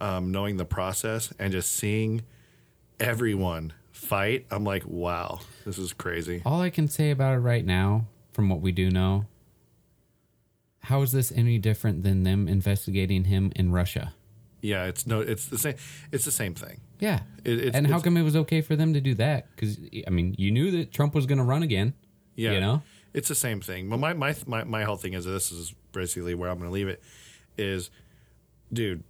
Um, 0.00 0.32
knowing 0.32 0.58
the 0.58 0.66
process 0.66 1.32
and 1.38 1.50
just 1.52 1.72
seeing 1.72 2.22
everyone 3.00 3.72
fight, 3.92 4.44
I'm 4.50 4.64
like, 4.64 4.84
wow, 4.86 5.40
this 5.64 5.78
is 5.78 5.92
crazy. 5.92 6.42
All 6.44 6.60
I 6.60 6.68
can 6.70 6.88
say 6.88 7.10
about 7.10 7.34
it 7.36 7.38
right 7.40 7.64
now, 7.64 8.06
from 8.32 8.48
what 8.48 8.60
we 8.60 8.72
do 8.72 8.90
know, 8.90 9.24
how 10.84 11.02
is 11.02 11.12
this 11.12 11.32
any 11.32 11.58
different 11.58 12.02
than 12.02 12.22
them 12.22 12.46
investigating 12.48 13.24
him 13.24 13.52
in 13.56 13.72
Russia? 13.72 14.14
Yeah, 14.60 14.84
it's 14.84 15.06
no, 15.06 15.20
it's 15.20 15.46
the 15.46 15.58
same. 15.58 15.74
It's 16.12 16.24
the 16.24 16.30
same 16.30 16.54
thing. 16.54 16.80
Yeah. 16.98 17.20
It- 17.44 17.58
it's- 17.58 17.74
and 17.74 17.86
how 17.86 18.00
come 18.00 18.16
it 18.16 18.22
was 18.22 18.34
okay 18.36 18.60
for 18.62 18.76
them 18.76 18.94
to 18.94 19.00
do 19.00 19.14
that? 19.16 19.48
Because, 19.54 19.78
I 20.06 20.10
mean, 20.10 20.34
you 20.38 20.50
knew 20.50 20.70
that 20.70 20.90
Trump 20.92 21.14
was 21.14 21.26
going 21.26 21.38
to 21.38 21.44
run 21.44 21.62
again. 21.62 21.92
Yeah, 22.36 22.52
You 22.52 22.60
know? 22.60 22.82
it's 23.12 23.28
the 23.28 23.34
same 23.34 23.60
thing. 23.60 23.88
But 23.90 23.98
my 23.98 24.12
my 24.14 24.34
my, 24.46 24.64
my 24.64 24.84
whole 24.84 24.96
thing 24.96 25.12
is 25.12 25.24
this 25.26 25.52
is 25.52 25.74
basically 25.92 26.34
where 26.34 26.48
I'm 26.50 26.58
going 26.58 26.70
to 26.70 26.74
leave 26.74 26.88
it. 26.88 27.02
Is, 27.58 27.90
dude, 28.72 29.04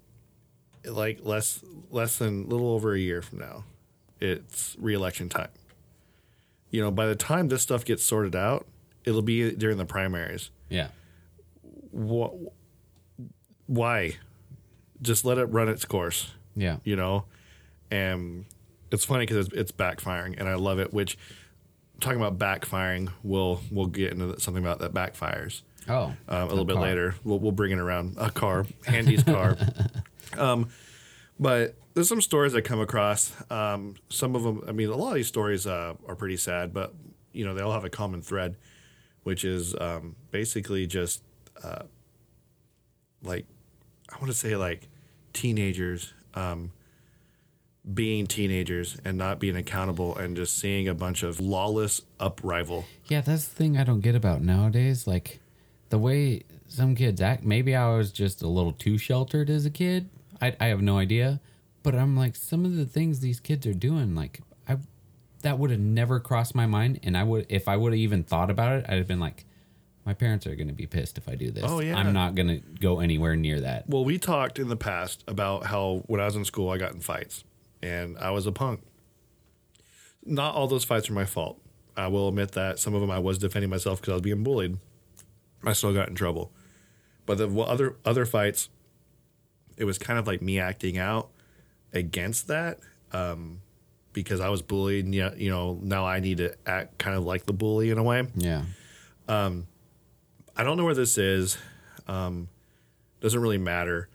like 0.84 1.20
less 1.22 1.62
less 1.90 2.18
than 2.18 2.44
a 2.44 2.46
little 2.48 2.68
over 2.72 2.92
a 2.94 2.98
year 2.98 3.22
from 3.22 3.38
now, 3.38 3.64
it's 4.20 4.76
reelection 4.78 5.28
time. 5.28 5.48
You 6.70 6.82
know, 6.82 6.90
by 6.90 7.06
the 7.06 7.14
time 7.14 7.48
this 7.48 7.62
stuff 7.62 7.84
gets 7.84 8.02
sorted 8.02 8.34
out, 8.36 8.66
it'll 9.04 9.22
be 9.22 9.52
during 9.52 9.78
the 9.78 9.86
primaries. 9.86 10.50
Yeah. 10.68 10.88
What? 11.94 12.32
Why? 13.66 14.16
Just 15.02 15.24
let 15.24 15.38
it 15.38 15.46
run 15.46 15.68
its 15.68 15.84
course. 15.84 16.30
Yeah. 16.56 16.76
you 16.84 16.94
know 16.94 17.24
and 17.90 18.44
it's 18.92 19.04
funny 19.04 19.26
because 19.26 19.48
it's, 19.48 19.56
it's 19.56 19.72
backfiring 19.72 20.38
and 20.38 20.48
i 20.48 20.54
love 20.54 20.78
it 20.78 20.94
which 20.94 21.18
talking 22.00 22.20
about 22.20 22.38
backfiring 22.38 23.10
we'll 23.24 23.60
we'll 23.72 23.86
get 23.88 24.12
into 24.12 24.38
something 24.38 24.62
about 24.62 24.78
that 24.78 24.94
backfires 24.94 25.62
Oh. 25.88 26.14
um, 26.28 26.42
a 26.42 26.46
little 26.46 26.64
bit 26.64 26.74
car. 26.74 26.82
later 26.84 27.14
we'll, 27.24 27.40
we'll 27.40 27.50
bring 27.50 27.72
it 27.72 27.80
around 27.80 28.14
a 28.18 28.30
car 28.30 28.66
handy's 28.86 29.24
car 29.24 29.56
um, 30.38 30.68
but 31.40 31.74
there's 31.94 32.08
some 32.08 32.20
stories 32.20 32.54
i 32.54 32.60
come 32.60 32.78
across 32.80 33.32
um, 33.50 33.96
some 34.08 34.36
of 34.36 34.44
them 34.44 34.62
i 34.68 34.70
mean 34.70 34.90
a 34.90 34.94
lot 34.96 35.08
of 35.08 35.14
these 35.16 35.26
stories 35.26 35.66
uh, 35.66 35.94
are 36.06 36.14
pretty 36.14 36.36
sad 36.36 36.72
but 36.72 36.94
you 37.32 37.44
know 37.44 37.52
they 37.52 37.62
all 37.62 37.72
have 37.72 37.84
a 37.84 37.90
common 37.90 38.22
thread 38.22 38.54
which 39.24 39.44
is 39.44 39.74
um, 39.80 40.14
basically 40.30 40.86
just 40.86 41.20
uh, 41.64 41.82
like 43.22 43.46
i 44.12 44.16
want 44.16 44.28
to 44.28 44.36
say 44.36 44.56
like 44.56 44.88
teenagers 45.32 46.12
um, 46.34 46.72
being 47.92 48.26
teenagers 48.26 48.96
and 49.04 49.18
not 49.18 49.38
being 49.38 49.56
accountable 49.56 50.16
and 50.16 50.36
just 50.36 50.56
seeing 50.56 50.88
a 50.88 50.94
bunch 50.94 51.22
of 51.22 51.38
lawless 51.40 52.00
uprisal. 52.18 52.86
Yeah, 53.08 53.20
that's 53.20 53.46
the 53.46 53.54
thing 53.54 53.76
I 53.76 53.84
don't 53.84 54.00
get 54.00 54.14
about 54.14 54.40
nowadays. 54.40 55.06
Like, 55.06 55.40
the 55.90 55.98
way 55.98 56.42
some 56.66 56.94
kids 56.94 57.20
act, 57.20 57.44
maybe 57.44 57.76
I 57.76 57.94
was 57.94 58.10
just 58.10 58.42
a 58.42 58.48
little 58.48 58.72
too 58.72 58.96
sheltered 58.96 59.50
as 59.50 59.66
a 59.66 59.70
kid. 59.70 60.08
I, 60.40 60.56
I 60.58 60.66
have 60.66 60.80
no 60.80 60.98
idea. 60.98 61.40
But 61.82 61.94
I'm 61.94 62.16
like, 62.16 62.36
some 62.36 62.64
of 62.64 62.74
the 62.76 62.86
things 62.86 63.20
these 63.20 63.40
kids 63.40 63.66
are 63.66 63.74
doing, 63.74 64.14
like, 64.14 64.40
I 64.66 64.78
that 65.42 65.58
would 65.58 65.70
have 65.70 65.80
never 65.80 66.20
crossed 66.20 66.54
my 66.54 66.64
mind. 66.64 67.00
And 67.02 67.18
I 67.18 67.22
would, 67.22 67.44
if 67.50 67.68
I 67.68 67.76
would 67.76 67.92
have 67.92 67.98
even 67.98 68.24
thought 68.24 68.50
about 68.50 68.78
it, 68.78 68.86
I'd 68.88 68.96
have 68.96 69.06
been 69.06 69.20
like, 69.20 69.44
my 70.04 70.14
parents 70.14 70.46
are 70.46 70.54
going 70.54 70.68
to 70.68 70.74
be 70.74 70.86
pissed 70.86 71.16
if 71.16 71.28
I 71.28 71.34
do 71.34 71.50
this. 71.50 71.64
Oh, 71.66 71.80
yeah. 71.80 71.96
I'm 71.96 72.12
not 72.12 72.34
going 72.34 72.48
to 72.48 72.60
go 72.80 73.00
anywhere 73.00 73.36
near 73.36 73.60
that. 73.60 73.88
Well, 73.88 74.04
we 74.04 74.18
talked 74.18 74.58
in 74.58 74.68
the 74.68 74.76
past 74.76 75.24
about 75.26 75.66
how 75.66 76.02
when 76.06 76.20
I 76.20 76.26
was 76.26 76.36
in 76.36 76.44
school, 76.44 76.70
I 76.70 76.78
got 76.78 76.92
in 76.92 77.00
fights 77.00 77.44
and 77.82 78.18
I 78.18 78.30
was 78.30 78.46
a 78.46 78.52
punk. 78.52 78.80
Not 80.24 80.54
all 80.54 80.66
those 80.66 80.84
fights 80.84 81.08
were 81.08 81.14
my 81.14 81.24
fault. 81.24 81.60
I 81.96 82.08
will 82.08 82.28
admit 82.28 82.52
that 82.52 82.78
some 82.78 82.94
of 82.94 83.00
them 83.00 83.10
I 83.10 83.18
was 83.18 83.38
defending 83.38 83.70
myself 83.70 84.00
because 84.00 84.12
I 84.12 84.14
was 84.14 84.22
being 84.22 84.42
bullied. 84.42 84.78
I 85.64 85.72
still 85.72 85.94
got 85.94 86.08
in 86.08 86.14
trouble. 86.14 86.52
But 87.26 87.38
the 87.38 87.48
other 87.60 87.96
other 88.04 88.26
fights, 88.26 88.68
it 89.76 89.84
was 89.84 89.96
kind 89.98 90.18
of 90.18 90.26
like 90.26 90.42
me 90.42 90.58
acting 90.58 90.98
out 90.98 91.30
against 91.92 92.48
that 92.48 92.80
um, 93.12 93.60
because 94.12 94.40
I 94.40 94.48
was 94.48 94.60
bullied. 94.60 95.06
And, 95.06 95.14
yeah, 95.14 95.34
you 95.34 95.50
know, 95.50 95.78
now 95.82 96.06
I 96.06 96.20
need 96.20 96.38
to 96.38 96.54
act 96.66 96.98
kind 96.98 97.16
of 97.16 97.24
like 97.24 97.46
the 97.46 97.52
bully 97.52 97.90
in 97.90 97.98
a 97.98 98.02
way. 98.02 98.26
Yeah. 98.34 98.62
I 100.56 100.64
don't 100.64 100.76
know 100.76 100.84
where 100.84 100.94
this 100.94 101.18
is. 101.18 101.58
Um, 102.06 102.48
doesn't 103.20 103.40
really 103.40 103.58
matter. 103.58 104.08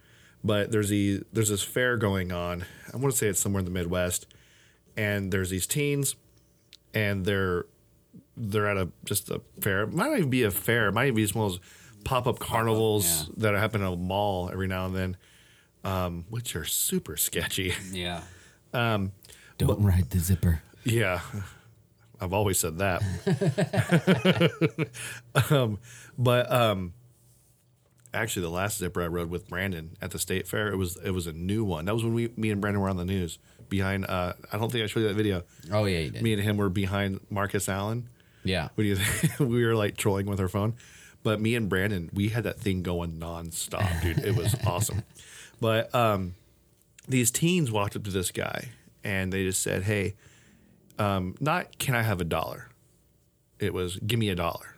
But 0.44 0.72
there's 0.72 0.90
the 0.90 1.22
there's 1.34 1.50
this 1.50 1.64
fair 1.64 1.98
going 1.98 2.32
on. 2.32 2.64
I 2.94 2.98
want 2.98 3.12
to 3.12 3.18
say 3.18 3.28
it's 3.28 3.40
somewhere 3.40 3.60
in 3.60 3.66
the 3.66 3.72
Midwest, 3.72 4.26
and 4.96 5.34
there's 5.34 5.50
these 5.50 5.68
teens, 5.68 6.16
and 6.94 7.26
they're 7.26 7.66
they're 8.38 8.68
at 8.68 8.78
a 8.78 8.90
just 9.04 9.30
a 9.30 9.42
fair. 9.60 9.84
It 9.84 9.94
might 9.94 10.08
not 10.08 10.18
even 10.18 10.30
be 10.30 10.44
a 10.44 10.52
fair. 10.52 10.88
It 10.88 10.94
might 10.94 11.06
even 11.06 11.16
be 11.16 11.24
just 11.24 11.36
one 11.36 11.48
of 11.48 11.52
those 11.52 11.60
pop 12.06 12.26
up 12.26 12.40
carnivals 12.40 13.28
yeah. 13.28 13.34
that 13.38 13.56
happen 13.56 13.82
at 13.82 13.92
a 13.92 13.96
mall 13.98 14.50
every 14.50 14.68
now 14.68 14.86
and 14.86 14.96
then, 14.96 15.18
um, 15.84 16.26
which 16.30 16.56
are 16.56 16.66
super 16.66 17.18
sketchy. 17.18 17.74
Yeah. 17.92 18.22
Um, 18.72 19.14
don't 19.58 19.82
ride 19.82 20.12
the 20.12 20.20
zipper. 20.20 20.62
Yeah, 20.84 21.22
I've 22.22 22.34
always 22.34 22.60
said 22.60 22.78
that. 22.80 23.02
um, 25.52 25.80
but 26.18 26.52
um, 26.52 26.94
actually, 28.14 28.42
the 28.44 28.50
last 28.50 28.78
zipper 28.78 29.02
I 29.02 29.08
rode 29.08 29.30
with 29.30 29.48
Brandon 29.48 29.96
at 30.02 30.12
the 30.12 30.20
state 30.20 30.48
fair, 30.48 30.70
it 30.70 30.78
was 30.78 30.98
it 30.98 31.12
was 31.12 31.28
a 31.28 31.34
new 31.34 31.64
one. 31.64 31.86
That 31.86 31.94
was 31.94 32.04
when 32.04 32.14
we, 32.14 32.32
me 32.36 32.52
and 32.52 32.62
Brandon 32.62 32.82
were 32.82 32.90
on 32.90 32.98
the 32.98 33.06
news 33.06 33.40
behind. 33.70 34.06
Uh, 34.06 34.34
I 34.52 34.58
don't 34.58 34.72
think 34.72 34.84
I 34.84 34.88
showed 34.88 35.02
you 35.02 35.08
that 35.08 35.16
video. 35.16 35.44
Oh, 35.72 35.86
yeah, 35.86 36.00
you 36.00 36.10
did. 36.12 36.22
Me 36.22 36.34
and 36.34 36.42
him 36.42 36.58
were 36.58 36.70
behind 36.70 37.22
Marcus 37.30 37.70
Allen. 37.70 38.10
yeah. 38.44 38.70
What 38.76 38.84
do 38.84 38.88
you 38.88 38.96
think? 38.96 39.40
we 39.52 39.66
were 39.66 39.76
like 39.76 39.98
trolling 39.98 40.26
with 40.26 40.40
our 40.40 40.48
phone. 40.48 40.76
But 41.22 41.42
me 41.42 41.56
and 41.56 41.68
Brandon, 41.68 42.10
we 42.14 42.30
had 42.30 42.46
that 42.46 42.60
thing 42.60 42.82
going 42.82 43.20
nonstop, 43.20 44.02
dude. 44.02 44.20
It 44.20 44.38
was 44.38 44.56
awesome. 44.66 45.04
But 45.60 45.94
um, 45.94 46.36
these 47.10 47.30
teens 47.30 47.72
walked 47.72 47.98
up 47.98 48.04
to 48.06 48.12
this 48.12 48.32
guy 48.32 48.70
and 49.04 49.34
they 49.34 49.44
just 49.44 49.62
said, 49.62 49.84
Hey, 49.84 50.16
um, 51.00 51.36
not 51.40 51.78
can 51.80 51.96
I 51.96 52.04
have 52.04 52.22
a 52.22 52.26
dollar? 52.26 52.70
It 53.60 53.74
was 53.74 53.98
give 53.98 54.20
me 54.20 54.30
a 54.30 54.36
dollar. 54.36 54.76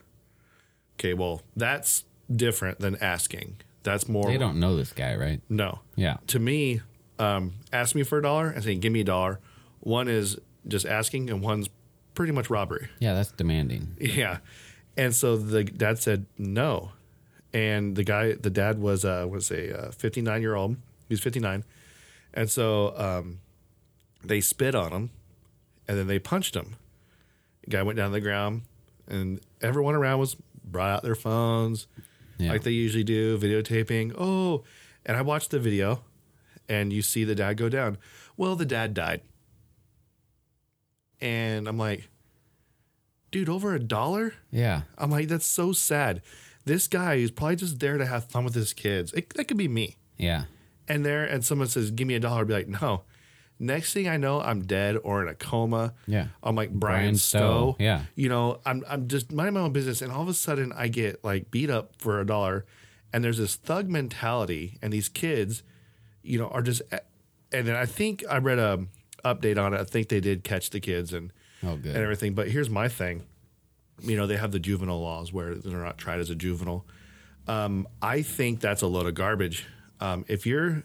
Okay, 1.00 1.14
well, 1.14 1.42
that's 1.56 2.06
different 2.34 2.80
than 2.80 2.96
asking. 2.98 3.58
That's 3.84 4.08
more 4.08 4.26
They 4.26 4.38
don't 4.38 4.60
know 4.60 4.76
this 4.78 4.94
guy, 4.94 5.16
right? 5.16 5.42
no. 5.50 5.80
Yeah. 5.96 6.18
To 6.28 6.40
me, 6.40 6.82
um, 7.18 7.54
ask 7.74 7.96
me 7.96 8.04
for 8.04 8.20
a 8.20 8.22
dollar 8.22 8.50
and 8.50 8.64
say, 8.64 8.76
give 8.76 8.94
me 8.94 9.02
a 9.02 9.06
dollar. 9.06 9.40
One 9.80 10.08
is 10.08 10.38
just 10.68 10.86
asking 10.86 11.30
and 11.32 11.42
one's 11.42 11.70
pretty 12.14 12.32
much 12.32 12.50
robbery. 12.50 12.90
Yeah, 13.00 13.14
that's 13.14 13.32
demanding. 13.32 13.96
Yeah. 14.00 14.38
And 14.98 15.16
so 15.16 15.38
the 15.38 15.64
dad 15.64 16.00
said 16.00 16.26
no. 16.38 16.92
And 17.54 17.96
the 17.96 18.04
guy, 18.04 18.34
the 18.34 18.50
dad 18.50 18.80
was, 18.80 19.04
uh, 19.04 19.26
was 19.30 19.50
a 19.50 19.88
uh, 19.88 19.92
59 19.92 20.42
year 20.42 20.56
old. 20.56 20.78
He's 21.10 21.20
59. 21.20 21.64
And 22.34 22.50
so 22.50 22.94
um, 22.98 23.40
they 24.24 24.42
spit 24.42 24.76
on 24.76 24.92
him 24.92 25.10
and 25.92 26.00
then 26.00 26.08
they 26.08 26.20
punched 26.20 26.56
him. 26.56 26.78
The 27.66 27.72
guy 27.72 27.84
went 27.84 27.98
down 27.98 28.12
to 28.12 28.14
the 28.14 28.22
ground 28.22 28.62
and 29.10 29.42
everyone 29.62 29.94
around 29.94 30.20
was 30.20 30.38
brought 30.64 30.90
out 30.90 31.04
their 31.04 31.16
phones. 31.16 31.86
Yeah. 32.38 32.54
like 32.54 32.64
they 32.64 32.72
usually 32.72 33.04
do, 33.04 33.38
videotaping. 33.38 34.16
Oh, 34.18 34.64
and 35.06 35.18
I 35.18 35.22
watched 35.22 35.52
the 35.52 35.60
video, 35.60 36.02
and 36.70 36.94
you 36.94 37.02
see 37.02 37.26
the 37.26 37.36
dad 37.36 37.58
go 37.58 37.68
down. 37.68 37.98
Well, 38.38 38.56
the 38.56 38.66
dad 38.66 38.94
died, 38.94 39.20
and 41.20 41.68
I'm 41.68 41.78
like, 41.78 42.10
dude, 43.32 43.50
over 43.50 43.76
a 43.76 43.80
dollar. 43.80 44.34
Yeah. 44.50 44.84
I'm 44.98 45.12
like, 45.12 45.28
that's 45.28 45.46
so 45.46 45.74
sad. 45.74 46.22
This 46.64 46.88
guy 46.88 47.16
is 47.16 47.32
probably 47.32 47.58
just 47.58 47.80
there 47.80 47.98
to 47.98 48.06
have 48.06 48.26
fun 48.26 48.46
with 48.46 48.56
his 48.56 48.72
kids. 48.74 49.12
It, 49.12 49.34
that 49.36 49.50
could 49.50 49.58
be 49.58 49.68
me. 49.68 49.98
Yeah. 50.18 50.46
And 50.88 51.06
there, 51.06 51.26
and 51.26 51.44
someone 51.44 51.68
says, 51.68 51.92
"Give 51.92 52.08
me 52.08 52.16
a 52.16 52.20
dollar." 52.20 52.42
I'd 52.42 52.48
be 52.48 52.54
like, 52.54 52.68
"No." 52.68 53.04
Next 53.62 53.94
thing 53.94 54.08
I 54.10 54.18
know, 54.18 54.42
I'm 54.42 54.64
dead 54.64 54.98
or 55.04 55.22
in 55.22 55.28
a 55.28 55.36
coma. 55.36 55.94
Yeah. 56.08 56.28
I'm 56.42 56.56
like 56.56 56.72
Brian, 56.72 57.02
Bryan 57.04 57.16
Stow. 57.16 57.38
Stow, 57.40 57.76
yeah. 57.80 58.02
You 58.16 58.28
know, 58.28 58.60
I'm 58.66 58.84
I'm 58.90 59.08
just 59.08 59.32
minding 59.32 59.54
my 59.54 59.60
own 59.60 59.72
business, 59.72 60.02
and 60.02 60.12
all 60.12 60.24
of 60.24 60.28
a 60.28 60.34
sudden 60.34 60.74
I 60.74 60.88
get 60.88 61.24
like 61.24 61.52
beat 61.52 61.70
up 61.70 61.94
for 62.00 62.20
a 62.20 62.26
dollar, 62.26 62.66
and 63.14 63.24
there's 63.24 63.38
this 63.38 63.56
thug 63.56 63.88
mentality, 63.88 64.80
and 64.82 64.92
these 64.92 65.08
kids, 65.10 65.62
you 66.24 66.40
know, 66.40 66.48
are 66.48 66.64
just. 66.64 66.82
And 67.54 67.68
then 67.68 67.76
I 67.76 67.86
think 67.86 68.24
I 68.30 68.38
read 68.38 68.58
a 68.60 68.86
update 69.24 69.58
on 69.64 69.74
it. 69.76 69.80
I 69.80 69.84
think 69.84 70.10
they 70.10 70.22
did 70.22 70.44
catch 70.44 70.70
the 70.72 70.80
kids 70.80 71.14
and 71.14 71.32
Oh, 71.64 71.76
good. 71.76 71.96
and 71.96 71.98
everything. 72.04 72.34
But 72.34 72.48
here's 72.50 72.70
my 72.70 72.88
thing. 72.88 73.24
You 74.02 74.18
know, 74.18 74.26
they 74.26 74.38
have 74.38 74.52
the 74.52 74.60
juvenile 74.60 75.00
laws 75.02 75.32
where 75.32 75.54
they're 75.54 75.78
not 75.78 76.00
tried 76.00 76.20
as 76.20 76.32
a 76.32 76.36
juvenile. 76.36 76.86
Um, 77.48 77.88
I 78.02 78.24
think 78.24 78.60
that's 78.62 78.82
a 78.82 78.88
load 78.88 79.06
of 79.06 79.14
garbage. 79.14 79.68
Um, 80.00 80.26
if 80.28 80.48
you're 80.48 80.84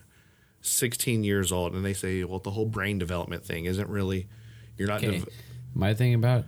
16 0.67 1.25
years 1.25 1.53
old 1.53 1.75
and 1.75 1.85
they 1.85 1.93
say, 1.95 2.25
well, 2.25 2.39
the 2.39 2.51
whole 2.51 2.67
brain 2.67 2.99
development 2.99 3.45
thing 3.45 3.65
isn't 3.67 3.89
really, 3.89 4.29
you're 4.77 4.89
not. 4.89 5.03
Okay. 5.05 5.19
dev- 5.21 5.29
My 5.75 5.95
thing 5.95 6.15
about 6.15 6.45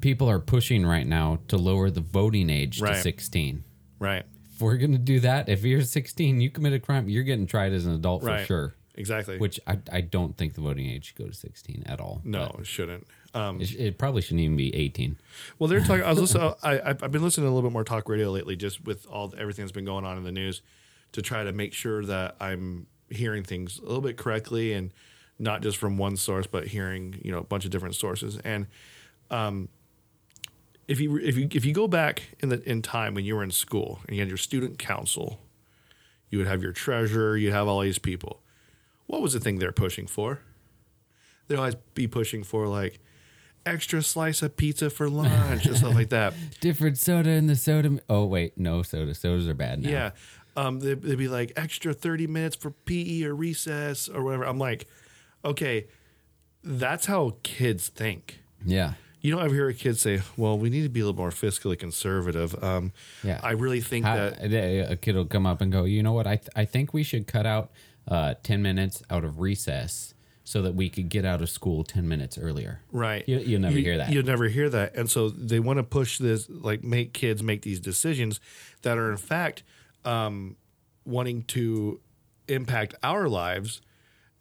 people 0.00 0.28
are 0.28 0.38
pushing 0.40 0.84
right 0.84 1.06
now 1.06 1.38
to 1.48 1.56
lower 1.56 1.90
the 1.90 2.00
voting 2.00 2.50
age 2.50 2.80
to 2.80 2.94
16. 2.94 3.64
right. 3.98 4.24
If 4.54 4.60
we're 4.60 4.76
going 4.76 4.92
to 4.92 4.98
do 4.98 5.18
that, 5.20 5.48
if 5.48 5.64
you're 5.64 5.80
16, 5.80 6.40
you 6.40 6.50
commit 6.50 6.72
a 6.74 6.78
crime, 6.78 7.08
you're 7.08 7.22
getting 7.24 7.46
tried 7.46 7.72
as 7.72 7.86
an 7.86 7.94
adult 7.94 8.22
Right. 8.22 8.40
for 8.40 8.46
sure. 8.46 8.74
Exactly. 8.94 9.38
Which 9.38 9.58
I, 9.66 9.78
I 9.90 10.00
don't 10.02 10.36
think 10.36 10.52
the 10.54 10.60
voting 10.60 10.86
age 10.86 11.06
should 11.06 11.16
go 11.16 11.26
to 11.26 11.32
16 11.32 11.84
at 11.86 11.98
all. 12.00 12.20
no, 12.24 12.54
it 12.58 12.66
shouldn't. 12.66 13.06
Um, 13.34 13.60
It, 13.62 13.74
it 13.80 13.98
probably 13.98 14.20
shouldn't 14.20 14.40
even 14.42 14.58
be 14.58 14.74
18. 14.76 15.16
Well, 15.58 15.68
they're 15.68 15.80
talking. 15.80 16.04
I 16.04 16.10
was 16.10 16.20
listening. 16.20 16.52
I, 16.62 16.80
I've 16.80 17.02
I've 17.02 17.10
been 17.10 17.22
listening 17.22 17.46
to 17.46 17.48
a 17.50 17.54
little 17.54 17.70
bit 17.70 17.72
more 17.72 17.82
talk 17.84 18.06
radio 18.10 18.30
lately, 18.30 18.54
just 18.54 18.84
with 18.84 19.06
all 19.06 19.32
everything 19.38 19.64
that's 19.64 19.72
been 19.72 19.86
going 19.86 20.04
on 20.04 20.18
in 20.18 20.24
the 20.24 20.30
news, 20.32 20.60
to 21.12 21.22
try 21.22 21.42
to 21.42 21.52
make 21.52 21.72
sure 21.72 22.04
that 22.04 22.36
I'm 22.38 22.86
hearing 23.14 23.42
things 23.42 23.78
a 23.78 23.82
little 23.82 24.00
bit 24.00 24.16
correctly 24.16 24.72
and 24.72 24.92
not 25.38 25.62
just 25.62 25.76
from 25.76 25.98
one 25.98 26.16
source, 26.16 26.46
but 26.46 26.68
hearing 26.68 27.20
you 27.22 27.32
know 27.32 27.38
a 27.38 27.44
bunch 27.44 27.64
of 27.64 27.70
different 27.70 27.94
sources. 27.94 28.38
And 28.44 28.66
um, 29.30 29.68
if 30.88 31.00
you 31.00 31.16
if 31.18 31.36
you 31.36 31.48
if 31.50 31.64
you 31.64 31.72
go 31.72 31.88
back 31.88 32.22
in 32.40 32.48
the 32.48 32.62
in 32.68 32.82
time 32.82 33.14
when 33.14 33.24
you 33.24 33.36
were 33.36 33.42
in 33.42 33.50
school 33.50 34.00
and 34.06 34.16
you 34.16 34.22
had 34.22 34.28
your 34.28 34.38
student 34.38 34.78
council, 34.78 35.40
you 36.30 36.38
would 36.38 36.46
have 36.46 36.62
your 36.62 36.72
treasurer, 36.72 37.36
you'd 37.36 37.52
have 37.52 37.68
all 37.68 37.80
these 37.80 37.98
people. 37.98 38.42
What 39.06 39.20
was 39.20 39.32
the 39.32 39.40
thing 39.40 39.58
they're 39.58 39.72
pushing 39.72 40.06
for? 40.06 40.40
They'd 41.48 41.56
always 41.56 41.74
be 41.94 42.06
pushing 42.06 42.44
for 42.44 42.66
like 42.66 43.00
extra 43.66 44.02
slice 44.02 44.42
of 44.42 44.56
pizza 44.56 44.90
for 44.90 45.08
lunch 45.08 45.66
and 45.66 45.76
stuff 45.76 45.94
like 45.94 46.10
that. 46.10 46.34
Different 46.60 46.98
soda 46.98 47.30
in 47.30 47.46
the 47.46 47.56
soda. 47.56 47.98
Oh, 48.08 48.24
wait. 48.24 48.58
No 48.58 48.82
soda. 48.82 49.14
Sodas 49.14 49.48
are 49.48 49.54
bad 49.54 49.82
now. 49.82 49.90
Yeah. 49.90 50.10
Um, 50.56 50.80
they'd, 50.80 51.00
they'd 51.02 51.16
be 51.18 51.28
like 51.28 51.52
extra 51.56 51.94
30 51.94 52.26
minutes 52.26 52.56
for 52.56 52.70
PE 52.70 53.24
or 53.24 53.34
recess 53.34 54.08
or 54.08 54.22
whatever. 54.22 54.44
I'm 54.44 54.58
like, 54.58 54.86
okay, 55.44 55.86
that's 56.62 57.06
how 57.06 57.36
kids 57.42 57.88
think. 57.88 58.40
Yeah. 58.64 58.94
You 59.20 59.30
don't 59.32 59.44
ever 59.44 59.54
hear 59.54 59.68
a 59.68 59.74
kid 59.74 59.98
say, 59.98 60.20
well, 60.36 60.58
we 60.58 60.68
need 60.68 60.82
to 60.82 60.88
be 60.88 61.00
a 61.00 61.04
little 61.06 61.16
more 61.18 61.30
fiscally 61.30 61.78
conservative. 61.78 62.60
Um, 62.62 62.92
Yeah. 63.22 63.40
I 63.42 63.52
really 63.52 63.80
think 63.80 64.04
How- 64.04 64.16
that, 64.30 64.90
a 64.90 64.96
kid 64.96 65.14
will 65.14 65.26
come 65.26 65.46
up 65.46 65.60
and 65.60 65.70
go, 65.72 65.84
you 65.84 66.02
know 66.02 66.12
what? 66.12 66.26
I, 66.26 66.36
th- 66.36 66.48
I 66.56 66.64
think 66.64 66.92
we 66.92 67.02
should 67.02 67.26
cut 67.26 67.46
out 67.46 67.70
uh, 68.08 68.34
10 68.42 68.62
minutes 68.62 69.02
out 69.10 69.24
of 69.24 69.38
recess 69.38 70.14
so 70.44 70.60
that 70.62 70.74
we 70.74 70.88
could 70.90 71.08
get 71.08 71.24
out 71.24 71.40
of 71.40 71.48
school 71.48 71.84
10 71.84 72.08
minutes 72.08 72.36
earlier. 72.36 72.80
right. 72.90 73.26
You, 73.28 73.38
you'll 73.38 73.60
never 73.60 73.78
hear 73.78 73.96
that. 73.98 74.10
You'll 74.10 74.24
never 74.26 74.48
hear 74.48 74.68
that. 74.70 74.96
And 74.96 75.08
so 75.08 75.28
they 75.28 75.60
want 75.60 75.76
to 75.78 75.84
push 75.84 76.18
this, 76.18 76.48
like 76.50 76.82
make 76.82 77.12
kids 77.12 77.44
make 77.44 77.62
these 77.62 77.78
decisions 77.78 78.40
that 78.82 78.98
are 78.98 79.10
in 79.12 79.16
fact 79.18 79.62
um, 80.04 80.56
wanting 81.04 81.42
to 81.44 82.00
impact 82.48 82.94
our 83.02 83.28
lives. 83.28 83.80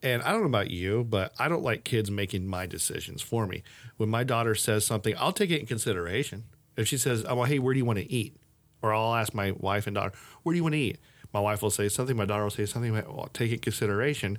And 0.03 0.23
I 0.23 0.31
don't 0.31 0.41
know 0.41 0.47
about 0.47 0.71
you, 0.71 1.03
but 1.03 1.33
I 1.37 1.47
don't 1.47 1.63
like 1.63 1.83
kids 1.83 2.09
making 2.09 2.47
my 2.47 2.65
decisions 2.65 3.21
for 3.21 3.45
me. 3.45 3.63
When 3.97 4.09
my 4.09 4.23
daughter 4.23 4.55
says 4.55 4.85
something, 4.85 5.13
I'll 5.17 5.33
take 5.33 5.51
it 5.51 5.59
in 5.59 5.67
consideration. 5.67 6.45
If 6.75 6.87
she 6.87 6.97
says, 6.97 7.23
"Oh, 7.27 7.35
well, 7.35 7.45
hey, 7.45 7.59
where 7.59 7.73
do 7.73 7.77
you 7.77 7.85
want 7.85 7.99
to 7.99 8.11
eat?" 8.11 8.37
or 8.81 8.93
I'll 8.93 9.13
ask 9.13 9.33
my 9.33 9.51
wife 9.51 9.85
and 9.85 9.93
daughter, 9.93 10.13
"Where 10.41 10.53
do 10.53 10.57
you 10.57 10.63
want 10.63 10.73
to 10.73 10.79
eat?" 10.79 10.97
My 11.33 11.39
wife 11.39 11.61
will 11.61 11.71
say 11.71 11.87
something, 11.87 12.17
my 12.17 12.25
daughter 12.25 12.43
will 12.43 12.49
say 12.49 12.65
something. 12.65 12.95
I'll 12.95 13.29
take 13.33 13.51
it 13.51 13.55
in 13.55 13.59
consideration. 13.59 14.37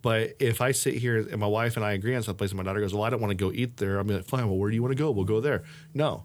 But 0.00 0.34
if 0.40 0.60
I 0.60 0.72
sit 0.72 0.94
here 0.94 1.18
and 1.18 1.38
my 1.38 1.46
wife 1.46 1.76
and 1.76 1.84
I 1.84 1.92
agree 1.92 2.14
on 2.16 2.22
someplace 2.22 2.50
and 2.50 2.58
my 2.58 2.64
daughter 2.64 2.80
goes, 2.80 2.92
Well, 2.92 3.04
I 3.04 3.10
don't 3.10 3.20
want 3.20 3.30
to 3.30 3.36
go 3.36 3.52
eat 3.52 3.76
there, 3.76 3.98
I'm 3.98 4.08
like, 4.08 4.24
Fine, 4.24 4.48
well, 4.48 4.58
where 4.58 4.70
do 4.70 4.74
you 4.74 4.82
want 4.82 4.92
to 4.92 5.02
go? 5.02 5.10
We'll 5.10 5.24
go 5.24 5.40
there. 5.40 5.62
No. 5.94 6.24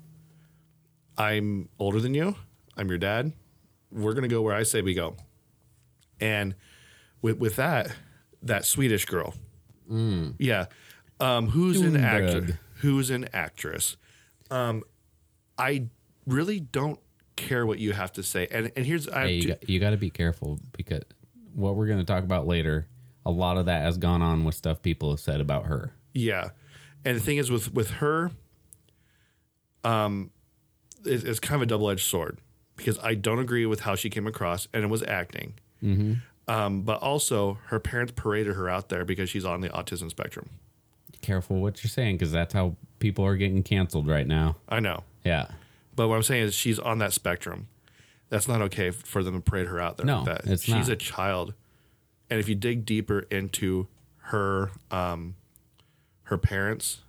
I'm 1.17 1.69
older 1.79 1.99
than 1.99 2.13
you. 2.13 2.35
I'm 2.75 2.89
your 2.89 2.97
dad. 2.97 3.33
We're 3.91 4.13
going 4.13 4.23
to 4.23 4.27
go 4.29 4.41
where 4.41 4.55
I 4.55 4.63
say 4.63 4.81
we 4.81 4.93
go. 4.93 5.15
And 6.19 6.55
with, 7.21 7.37
with 7.37 7.55
that, 7.57 7.91
that 8.43 8.65
Swedish 8.65 9.05
girl. 9.05 9.33
Yeah. 9.89 10.65
Um, 11.19 11.47
who's 11.49 11.79
an 11.81 11.95
actor? 11.95 12.59
Who's 12.81 13.09
an 13.09 13.27
actress? 13.33 13.97
Um, 14.51 14.83
I 15.57 15.87
really 16.25 16.59
don't 16.59 16.99
care 17.35 17.65
what 17.65 17.79
you 17.79 17.93
have 17.93 18.11
to 18.13 18.23
say. 18.23 18.47
And 18.51 18.71
and 18.75 18.85
here's 18.85 19.07
I 19.07 19.27
Hey, 19.27 19.33
you, 19.35 19.41
two- 19.41 19.47
got, 19.49 19.69
you 19.69 19.79
got 19.79 19.89
to 19.91 19.97
be 19.97 20.09
careful 20.09 20.59
because 20.75 21.03
what 21.53 21.75
we're 21.75 21.87
going 21.87 21.99
to 21.99 22.05
talk 22.05 22.23
about 22.23 22.45
later, 22.45 22.87
a 23.25 23.31
lot 23.31 23.57
of 23.57 23.65
that 23.65 23.81
has 23.83 23.97
gone 23.97 24.21
on 24.21 24.43
with 24.43 24.55
stuff 24.55 24.81
people 24.81 25.09
have 25.11 25.19
said 25.19 25.39
about 25.41 25.65
her. 25.67 25.93
Yeah, 26.13 26.49
and 27.05 27.15
the 27.15 27.21
thing 27.21 27.37
is 27.37 27.49
with 27.49 27.73
with 27.73 27.91
her, 27.91 28.31
um, 29.83 30.31
it's, 31.05 31.23
it's 31.23 31.39
kind 31.39 31.55
of 31.55 31.61
a 31.63 31.65
double 31.67 31.89
edged 31.89 32.05
sword 32.05 32.39
because 32.77 32.97
I 32.99 33.15
don't 33.15 33.39
agree 33.39 33.65
with 33.65 33.81
how 33.81 33.95
she 33.95 34.09
came 34.09 34.25
across, 34.27 34.67
and 34.73 34.83
it 34.83 34.87
was 34.87 35.03
acting. 35.03 35.55
Mm-hmm. 35.83 36.13
Um, 36.49 36.83
but 36.83 37.01
also, 37.01 37.57
her 37.65 37.79
parents 37.79 38.13
paraded 38.15 38.55
her 38.55 38.69
out 38.69 38.87
there 38.87 39.03
because 39.03 39.29
she's 39.29 39.43
on 39.43 39.59
the 39.59 39.67
autism 39.69 40.09
spectrum. 40.09 40.49
Careful 41.21 41.59
what 41.59 41.83
you're 41.83 41.89
saying 41.89 42.15
because 42.17 42.31
that's 42.31 42.53
how 42.53 42.77
people 42.99 43.25
are 43.25 43.35
getting 43.35 43.63
canceled 43.63 44.07
right 44.07 44.25
now. 44.25 44.55
I 44.69 44.79
know, 44.79 45.03
Yeah. 45.25 45.47
but 45.95 46.07
what 46.07 46.15
I'm 46.15 46.23
saying 46.23 46.43
is 46.43 46.53
she's 46.55 46.79
on 46.79 46.99
that 46.99 47.11
spectrum. 47.11 47.67
That's 48.29 48.47
not 48.47 48.61
okay 48.61 48.91
for 48.91 49.23
them 49.23 49.33
to 49.35 49.41
parade 49.41 49.67
her 49.67 49.79
out 49.79 49.97
there. 49.97 50.05
No, 50.05 50.17
like 50.21 50.25
that. 50.25 50.45
it's 50.45 50.63
she's 50.63 50.73
not. 50.87 50.89
a 50.89 50.95
child, 50.95 51.53
and 52.29 52.39
if 52.39 52.47
you 52.47 52.55
dig 52.55 52.85
deeper 52.85 53.21
into 53.31 53.87
her, 54.17 54.71
um, 54.91 55.35
her 56.23 56.37
parents, 56.37 56.99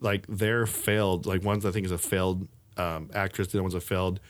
like 0.00 0.24
they're 0.28 0.66
failed. 0.66 1.24
Like 1.26 1.42
one's 1.44 1.64
I 1.66 1.70
think 1.70 1.86
is 1.86 1.92
a 1.92 1.98
failed 1.98 2.48
um, 2.76 3.10
actress, 3.14 3.48
the 3.48 3.58
other 3.58 3.62
one's 3.62 3.74
a 3.74 3.80
failed 3.80 4.20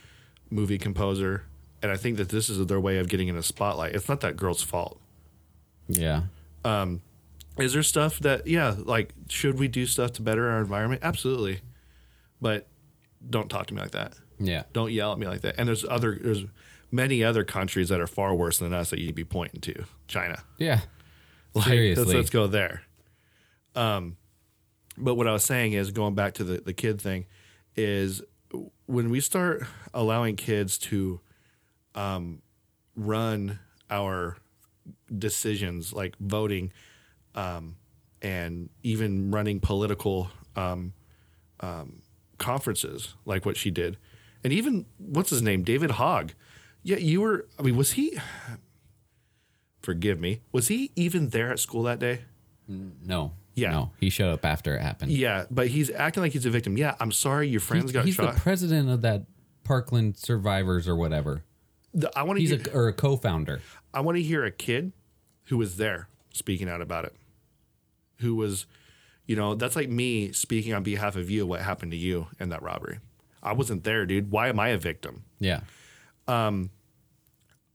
movie 0.51 0.79
composer, 0.79 1.45
and 1.83 1.91
I 1.93 1.97
think 1.97 2.17
that 2.17 2.29
this 2.29 2.49
is 2.49 2.65
their 2.67 2.81
way 2.81 2.99
of 2.99 3.09
getting 3.09 3.29
in 3.29 3.37
a 3.37 3.43
spotlight. 3.43 3.95
It's 3.95 4.09
not 4.09 4.21
that 4.21 4.37
girl's 4.37 4.63
fault. 4.63 5.01
Yeah. 5.89 6.23
Is 7.59 7.73
there 7.73 7.83
stuff 7.83 8.21
that 8.21 8.47
yeah, 8.47 8.77
like 8.79 9.13
should 9.29 9.59
we 9.59 9.69
do 9.69 9.85
stuff 9.87 10.13
to 10.13 10.23
better 10.23 10.49
our 10.49 10.61
environment? 10.61 11.03
Absolutely, 11.05 11.61
but 12.41 12.69
don't 13.29 13.49
talk 13.49 13.67
to 13.67 13.75
me 13.75 13.81
like 13.81 13.91
that. 13.91 14.15
Yeah. 14.39 14.63
Don't 14.73 14.93
yell 14.93 15.13
at 15.13 15.19
me 15.19 15.27
like 15.27 15.41
that. 15.41 15.57
And 15.59 15.67
there's 15.67 15.85
other 15.85 16.19
there's 16.23 16.45
many 16.93 17.25
other 17.25 17.45
countries 17.45 17.89
that 17.89 18.01
are 18.01 18.07
far 18.07 18.35
worse 18.35 18.59
than 18.59 18.73
us 18.73 18.91
that 18.91 19.01
you'd 19.01 19.15
be 19.15 19.25
pointing 19.25 19.61
to. 19.61 19.85
China. 20.07 20.43
Yeah. 20.59 20.81
Like, 21.55 21.67
Seriously. 21.67 22.05
Let's, 22.05 22.15
let's 22.15 22.31
go 22.31 22.47
there. 22.47 22.83
Um, 23.75 24.17
but 24.97 25.17
what 25.17 25.27
I 25.27 25.33
was 25.33 25.45
saying 25.45 25.73
is 25.73 25.91
going 25.91 26.15
back 26.15 26.35
to 26.35 26.45
the, 26.45 26.59
the 26.59 26.73
kid 26.73 27.01
thing 27.01 27.27
is 27.77 28.23
when 28.87 29.11
we 29.11 29.21
start 29.21 29.63
allowing 29.93 30.37
kids 30.37 30.79
to 30.79 31.21
um, 31.95 32.43
run 32.97 33.59
our 33.91 34.37
decisions 35.17 35.93
like 35.93 36.17
voting 36.19 36.73
um, 37.35 37.77
and 38.23 38.71
even 38.83 39.31
running 39.31 39.61
political 39.61 40.31
um, 40.57 40.93
um, 41.61 42.03
conferences 42.39 43.15
like 43.25 43.45
what 43.45 43.57
she 43.57 43.71
did 43.71 43.97
and 44.45 44.53
even 44.53 44.87
what's 44.99 45.31
his 45.31 45.43
name? 45.43 45.63
David 45.63 45.93
hogg. 45.93 46.33
Yeah 46.83 46.97
you 46.97 47.21
were 47.21 47.47
i 47.59 47.63
mean 47.63 47.77
was 47.77 47.93
he 47.93 48.19
forgive 49.83 50.19
me 50.21 50.41
was 50.53 50.69
he 50.69 50.91
even 50.97 51.31
there 51.31 51.51
at 51.51 51.59
school 51.59 51.83
that 51.83 51.99
day? 51.99 52.23
No. 53.05 53.33
Yeah. 53.59 53.71
No. 53.71 53.91
He 54.01 54.11
showed 54.11 54.33
up 54.33 54.45
after 54.45 54.77
it 54.77 54.81
happened. 54.83 55.11
yeah 55.13 55.45
but 55.51 55.69
he's 55.69 55.91
acting 55.91 56.23
like 56.23 56.33
he's 56.33 56.47
a 56.47 56.51
victim 56.51 56.77
yeah 56.79 56.95
i'm 57.01 57.13
sorry 57.13 57.49
your 57.49 57.61
friends 57.61 57.91
He- 57.91 57.93
got 57.95 58.05
he's 58.05 58.15
shot 58.15 58.35
the 58.35 58.41
president 58.41 58.89
of 58.89 59.03
that 59.03 59.25
Parkland 59.65 60.17
Survivors 60.17 60.89
or 60.89 60.97
whatever. 60.97 61.45
The- 61.95 62.11
i 62.17 62.23
want 62.23 62.37
to 62.39 62.41
He's 62.41 62.51
hear, 62.51 62.61
a 62.73 62.77
or 62.77 62.89
a 62.89 62.93
co-founder. 62.93 63.61
I 63.93 64.01
want 64.01 64.17
to 64.17 64.23
hear 64.23 64.45
a 64.45 64.51
kid 64.51 64.93
who 65.45 65.57
was 65.59 65.77
there 65.77 66.09
speaking 66.33 66.69
out 66.69 66.81
about 66.81 67.05
it 67.05 67.15
who 68.21 68.35
was 68.37 68.67
you 69.27 69.35
know 69.37 69.55
that's 69.55 69.77
like 69.77 69.89
me 69.91 70.33
speaking 70.33 70.73
on 70.75 70.83
behalf 70.83 71.17
of 71.17 71.31
you 71.31 71.47
what 71.47 71.61
happened 71.61 71.91
to 71.93 71.97
you 71.99 72.27
in 72.41 72.49
that 72.51 72.63
robbery 72.63 72.99
i 73.43 73.53
wasn't 73.53 73.83
there 73.85 74.05
dude 74.07 74.31
why 74.31 74.49
am 74.49 74.59
i 74.61 74.69
a 74.69 74.79
victim 74.79 75.25
Yeah. 75.41 75.61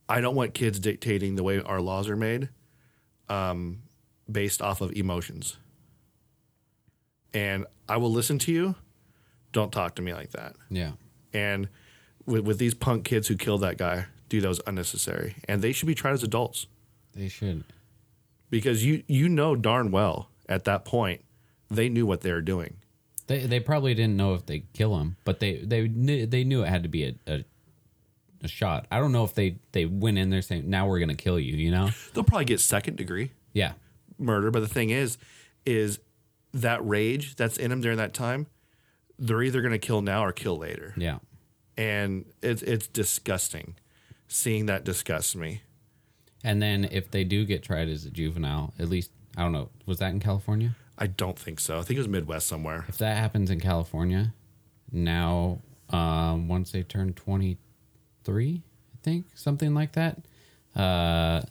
I 0.08 0.20
don't 0.20 0.34
want 0.34 0.54
kids 0.54 0.78
dictating 0.78 1.36
the 1.36 1.42
way 1.42 1.60
our 1.60 1.80
laws 1.80 2.08
are 2.08 2.16
made 2.16 2.48
um, 3.28 3.82
based 4.30 4.60
off 4.60 4.80
of 4.80 4.92
emotions. 4.92 5.56
And 7.34 7.66
I 7.88 7.96
will 7.98 8.10
listen 8.12 8.38
to 8.40 8.52
you. 8.52 8.74
Don't 9.52 9.72
talk 9.72 9.96
to 9.96 10.02
me 10.02 10.14
like 10.14 10.30
that. 10.30 10.56
Yeah. 10.70 10.92
And 11.32 11.68
with, 12.26 12.44
with 12.44 12.58
these 12.58 12.74
punk 12.74 13.04
kids 13.04 13.28
who 13.28 13.36
killed 13.36 13.60
that 13.62 13.76
guy, 13.76 14.06
dude, 14.28 14.44
that 14.44 14.48
was 14.48 14.60
unnecessary. 14.66 15.36
And 15.48 15.60
they 15.62 15.72
should 15.72 15.86
be 15.86 15.94
tried 15.94 16.12
as 16.12 16.22
adults 16.22 16.66
They 17.14 17.28
should. 17.28 17.64
because 18.50 18.84
you 18.84 19.02
you 19.08 19.28
know 19.28 19.54
darn 19.56 19.90
well 19.90 20.30
at 20.48 20.64
that 20.64 20.84
point 20.84 21.22
they 21.70 21.88
knew 21.88 22.06
what 22.06 22.20
they 22.22 22.32
were 22.32 22.40
doing. 22.42 22.76
They 23.26 23.46
they 23.46 23.58
probably 23.60 23.94
didn't 23.94 24.16
know 24.16 24.34
if 24.34 24.44
they'd 24.46 24.66
kill 24.74 24.98
him, 24.98 25.16
but 25.24 25.40
they 25.40 25.56
they 25.58 25.88
knew, 25.88 26.26
they 26.26 26.44
knew 26.44 26.62
it 26.62 26.68
had 26.68 26.82
to 26.84 26.88
be 26.88 27.04
a, 27.04 27.14
a 27.26 27.44
a 28.42 28.48
shot. 28.48 28.86
I 28.92 28.98
don't 29.00 29.12
know 29.12 29.24
if 29.24 29.34
they 29.34 29.56
they 29.72 29.86
went 29.86 30.18
in 30.18 30.28
there 30.30 30.42
saying 30.42 30.68
now 30.68 30.86
we're 30.86 31.00
gonna 31.00 31.14
kill 31.14 31.38
you. 31.40 31.56
You 31.56 31.70
know? 31.70 31.90
They'll 32.12 32.22
probably 32.24 32.44
get 32.44 32.60
second 32.60 32.96
degree 32.96 33.30
Yeah. 33.54 33.72
murder. 34.18 34.50
But 34.50 34.60
the 34.60 34.68
thing 34.68 34.90
is, 34.90 35.16
is 35.64 35.98
that 36.54 36.86
rage 36.86 37.36
that's 37.36 37.58
in 37.58 37.70
them 37.70 37.80
during 37.82 37.98
that 37.98 38.14
time, 38.14 38.46
they're 39.18 39.42
either 39.42 39.60
going 39.60 39.72
to 39.72 39.78
kill 39.78 40.00
now 40.00 40.24
or 40.24 40.32
kill 40.32 40.56
later. 40.56 40.94
Yeah. 40.96 41.18
And 41.76 42.24
it's 42.42 42.62
it's 42.62 42.86
disgusting. 42.86 43.74
Seeing 44.28 44.66
that 44.66 44.84
disgusts 44.84 45.36
me. 45.36 45.62
And 46.42 46.62
then 46.62 46.88
if 46.90 47.10
they 47.10 47.24
do 47.24 47.44
get 47.44 47.62
tried 47.62 47.88
as 47.88 48.04
a 48.04 48.10
juvenile, 48.10 48.72
at 48.78 48.88
least 48.88 49.10
I 49.36 49.42
don't 49.42 49.52
know, 49.52 49.68
was 49.84 49.98
that 49.98 50.10
in 50.12 50.20
California? 50.20 50.76
I 50.96 51.08
don't 51.08 51.38
think 51.38 51.58
so. 51.58 51.78
I 51.78 51.82
think 51.82 51.96
it 51.98 52.00
was 52.00 52.08
Midwest 52.08 52.46
somewhere. 52.46 52.84
If 52.88 52.98
that 52.98 53.16
happens 53.16 53.50
in 53.50 53.60
California, 53.60 54.32
now 54.92 55.58
um, 55.90 56.48
once 56.48 56.70
they 56.70 56.82
turn 56.82 57.12
twenty 57.14 57.58
three, 58.22 58.62
I 58.94 58.98
think 59.02 59.26
something 59.34 59.74
like 59.74 59.92
that, 59.92 60.18
uh, 60.76 61.42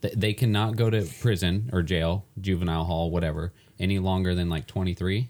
th- 0.00 0.14
they 0.14 0.32
cannot 0.32 0.76
go 0.76 0.88
to 0.88 1.04
prison 1.20 1.68
or 1.72 1.82
jail, 1.82 2.24
juvenile 2.40 2.84
hall, 2.84 3.10
whatever, 3.10 3.52
any 3.82 3.98
longer 3.98 4.34
than 4.34 4.48
like 4.48 4.66
twenty 4.66 4.94
three, 4.94 5.28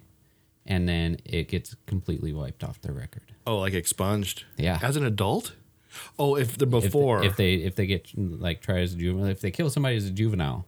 and 0.66 0.88
then 0.88 1.16
it 1.24 1.48
gets 1.48 1.74
completely 1.86 2.32
wiped 2.32 2.62
off 2.62 2.80
their 2.82 2.92
record. 2.92 3.32
Oh, 3.46 3.58
like 3.58 3.72
expunged. 3.74 4.44
Yeah. 4.56 4.78
As 4.82 4.96
an 4.96 5.04
adult. 5.04 5.54
Oh, 6.18 6.36
if 6.36 6.56
the 6.56 6.66
If- 6.66 6.70
before. 6.84 7.24
if, 7.24 7.36
they 7.36 7.54
if 7.54 7.74
they 7.74 7.86
get 7.86 8.10
like 8.16 8.60
tried 8.62 8.82
as 8.82 8.94
a 8.94 8.96
juvenile, 8.96 9.26
if 9.26 9.40
they 9.40 9.50
kill 9.50 9.68
somebody 9.70 9.96
as 9.96 10.06
a 10.06 10.10
juvenile, 10.10 10.66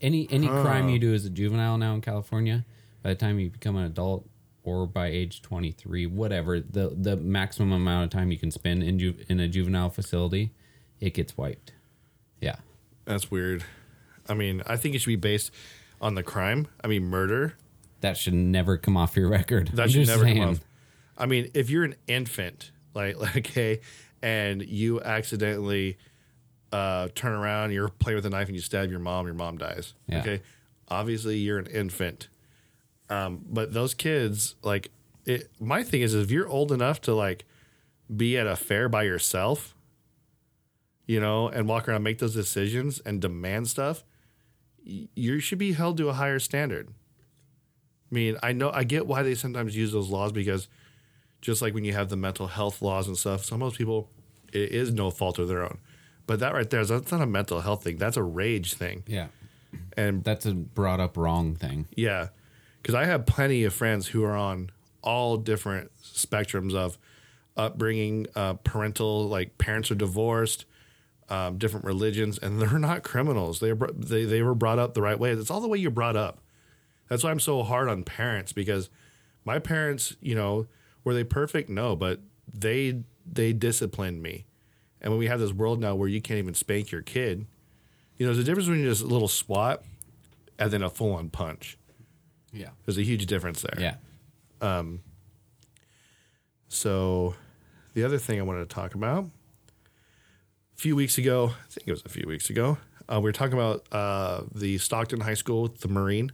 any 0.00 0.26
any 0.30 0.48
crime 0.48 0.88
you 0.88 0.98
do 0.98 1.14
as 1.14 1.24
a 1.24 1.30
juvenile 1.30 1.78
now 1.78 1.94
in 1.94 2.00
California, 2.00 2.64
by 3.02 3.10
the 3.10 3.14
time 3.16 3.38
you 3.38 3.48
become 3.50 3.76
an 3.76 3.84
adult 3.84 4.28
or 4.64 4.86
by 4.86 5.06
age 5.08 5.42
twenty 5.42 5.70
three, 5.70 6.06
whatever 6.06 6.60
the 6.60 6.90
the 6.96 7.16
maximum 7.16 7.72
amount 7.72 8.04
of 8.04 8.10
time 8.10 8.30
you 8.32 8.38
can 8.38 8.50
spend 8.50 8.82
in 8.82 8.98
ju- 8.98 9.16
in 9.28 9.38
a 9.40 9.48
juvenile 9.48 9.90
facility, 9.90 10.50
it 11.00 11.14
gets 11.14 11.36
wiped. 11.36 11.72
Yeah, 12.40 12.56
that's 13.04 13.30
weird. 13.30 13.64
I 14.28 14.34
mean, 14.34 14.62
I 14.66 14.76
think 14.76 14.94
it 14.94 14.98
should 15.00 15.06
be 15.08 15.16
based 15.16 15.50
on 16.02 16.16
the 16.16 16.22
crime. 16.22 16.66
I 16.82 16.88
mean, 16.88 17.04
murder. 17.04 17.54
that 18.00 18.18
should 18.18 18.34
never 18.34 18.76
come 18.76 18.96
off 18.96 19.16
your 19.16 19.28
record. 19.28 19.68
That 19.68 19.84
I'm 19.84 19.88
should 19.88 20.08
never 20.08 20.24
saying. 20.24 20.38
come 20.38 20.48
off. 20.50 20.60
I 21.16 21.26
mean, 21.26 21.50
if 21.54 21.70
you're 21.70 21.84
an 21.84 21.94
infant, 22.06 22.72
like 22.94 23.16
like 23.18 23.36
okay, 23.36 23.80
and 24.20 24.60
you 24.62 25.00
accidentally 25.00 25.96
uh, 26.72 27.08
turn 27.14 27.32
around, 27.32 27.72
you're 27.72 27.88
playing 27.88 28.16
with 28.16 28.26
a 28.26 28.30
knife 28.30 28.48
and 28.48 28.56
you 28.56 28.62
stab 28.62 28.90
your 28.90 28.98
mom, 28.98 29.26
your 29.26 29.34
mom 29.34 29.56
dies. 29.56 29.94
Yeah. 30.08 30.20
Okay, 30.20 30.42
obviously 30.88 31.38
you're 31.38 31.58
an 31.58 31.66
infant, 31.66 32.28
um, 33.08 33.44
but 33.48 33.72
those 33.72 33.94
kids, 33.94 34.56
like, 34.62 34.90
it, 35.26 35.50
my 35.60 35.82
thing 35.82 36.00
is, 36.00 36.14
if 36.14 36.30
you're 36.30 36.48
old 36.48 36.72
enough 36.72 37.00
to 37.02 37.14
like 37.14 37.44
be 38.14 38.36
at 38.36 38.46
a 38.46 38.56
fair 38.56 38.88
by 38.88 39.04
yourself, 39.04 39.74
you 41.06 41.20
know, 41.20 41.48
and 41.48 41.68
walk 41.68 41.88
around, 41.88 42.02
make 42.02 42.18
those 42.18 42.34
decisions 42.34 43.00
and 43.00 43.20
demand 43.20 43.68
stuff, 43.68 44.02
you 44.84 45.38
should 45.40 45.58
be 45.58 45.72
held 45.72 45.96
to 45.98 46.08
a 46.08 46.12
higher 46.12 46.38
standard. 46.38 46.88
I 46.88 48.14
mean, 48.14 48.36
I 48.42 48.52
know 48.52 48.70
I 48.72 48.84
get 48.84 49.06
why 49.06 49.22
they 49.22 49.34
sometimes 49.34 49.76
use 49.76 49.92
those 49.92 50.08
laws 50.10 50.32
because 50.32 50.68
just 51.40 51.62
like 51.62 51.74
when 51.74 51.84
you 51.84 51.92
have 51.92 52.08
the 52.08 52.16
mental 52.16 52.46
health 52.46 52.82
laws 52.82 53.06
and 53.08 53.16
stuff, 53.16 53.44
some 53.44 53.62
of 53.62 53.70
those 53.72 53.78
people 53.78 54.08
it 54.52 54.70
is 54.70 54.92
no 54.92 55.10
fault 55.10 55.38
of 55.38 55.48
their 55.48 55.62
own. 55.62 55.78
But 56.26 56.40
that 56.40 56.52
right 56.52 56.68
there, 56.68 56.84
that's 56.84 57.10
not 57.10 57.22
a 57.22 57.26
mental 57.26 57.60
health 57.62 57.84
thing. 57.84 57.96
That's 57.96 58.16
a 58.18 58.22
rage 58.22 58.74
thing. 58.74 59.02
Yeah, 59.06 59.28
And 59.96 60.22
that's 60.22 60.44
a 60.46 60.52
brought 60.54 61.00
up 61.00 61.16
wrong 61.16 61.54
thing. 61.56 61.86
yeah, 61.96 62.28
because 62.82 62.94
I 62.94 63.06
have 63.06 63.24
plenty 63.26 63.64
of 63.64 63.72
friends 63.72 64.08
who 64.08 64.22
are 64.24 64.36
on 64.36 64.70
all 65.02 65.36
different 65.38 65.90
spectrums 66.02 66.74
of 66.74 66.98
upbringing, 67.56 68.26
uh, 68.36 68.54
parental, 68.54 69.26
like 69.28 69.56
parents 69.58 69.90
are 69.90 69.94
divorced, 69.96 70.64
um, 71.32 71.56
different 71.58 71.84
religions, 71.86 72.38
and 72.38 72.50
they're 72.60 72.78
not 72.78 73.02
criminals. 73.02 73.60
They, 73.60 73.72
were- 73.72 73.92
they 73.92 74.24
they 74.24 74.42
were 74.42 74.54
brought 74.54 74.78
up 74.78 74.94
the 74.94 75.02
right 75.02 75.18
way. 75.18 75.30
It's 75.30 75.50
all 75.50 75.60
the 75.60 75.68
way 75.68 75.78
you're 75.78 75.90
brought 75.90 76.16
up. 76.16 76.40
That's 77.08 77.24
why 77.24 77.30
I'm 77.30 77.40
so 77.40 77.62
hard 77.62 77.88
on 77.88 78.02
parents 78.04 78.52
because 78.52 78.88
my 79.44 79.58
parents, 79.58 80.16
you 80.20 80.34
know, 80.34 80.66
were 81.04 81.14
they 81.14 81.24
perfect? 81.24 81.68
No, 81.68 81.96
but 81.96 82.20
they 82.52 83.02
they 83.26 83.52
disciplined 83.52 84.22
me. 84.22 84.44
And 85.00 85.10
when 85.12 85.18
we 85.18 85.26
have 85.26 85.40
this 85.40 85.52
world 85.52 85.80
now 85.80 85.94
where 85.94 86.08
you 86.08 86.20
can't 86.20 86.38
even 86.38 86.54
spank 86.54 86.90
your 86.92 87.02
kid, 87.02 87.46
you 88.16 88.26
know, 88.26 88.32
there's 88.32 88.44
a 88.44 88.46
difference 88.48 88.68
between 88.68 88.84
just 88.84 89.02
a 89.02 89.06
little 89.06 89.26
swat 89.28 89.82
and 90.58 90.70
then 90.70 90.82
a 90.82 90.88
full 90.90 91.12
on 91.14 91.28
punch. 91.28 91.76
Yeah, 92.52 92.68
There's 92.84 92.98
a 92.98 93.02
huge 93.02 93.26
difference 93.26 93.62
there. 93.62 93.80
yeah. 93.80 93.94
Um, 94.60 95.00
So, 96.68 97.34
the 97.94 98.04
other 98.04 98.18
thing 98.18 98.38
I 98.38 98.42
wanted 98.42 98.68
to 98.68 98.74
talk 98.74 98.94
about 98.94 99.26
few 100.82 100.96
weeks 100.96 101.16
ago, 101.16 101.52
I 101.56 101.70
think 101.70 101.86
it 101.86 101.92
was 101.92 102.02
a 102.04 102.08
few 102.08 102.26
weeks 102.26 102.50
ago, 102.50 102.76
uh, 103.08 103.20
we 103.20 103.28
were 103.28 103.32
talking 103.32 103.52
about 103.54 103.86
uh, 103.92 104.42
the 104.52 104.78
Stockton 104.78 105.20
High 105.20 105.34
School, 105.34 105.62
with 105.62 105.78
the 105.80 105.86
Marine. 105.86 106.32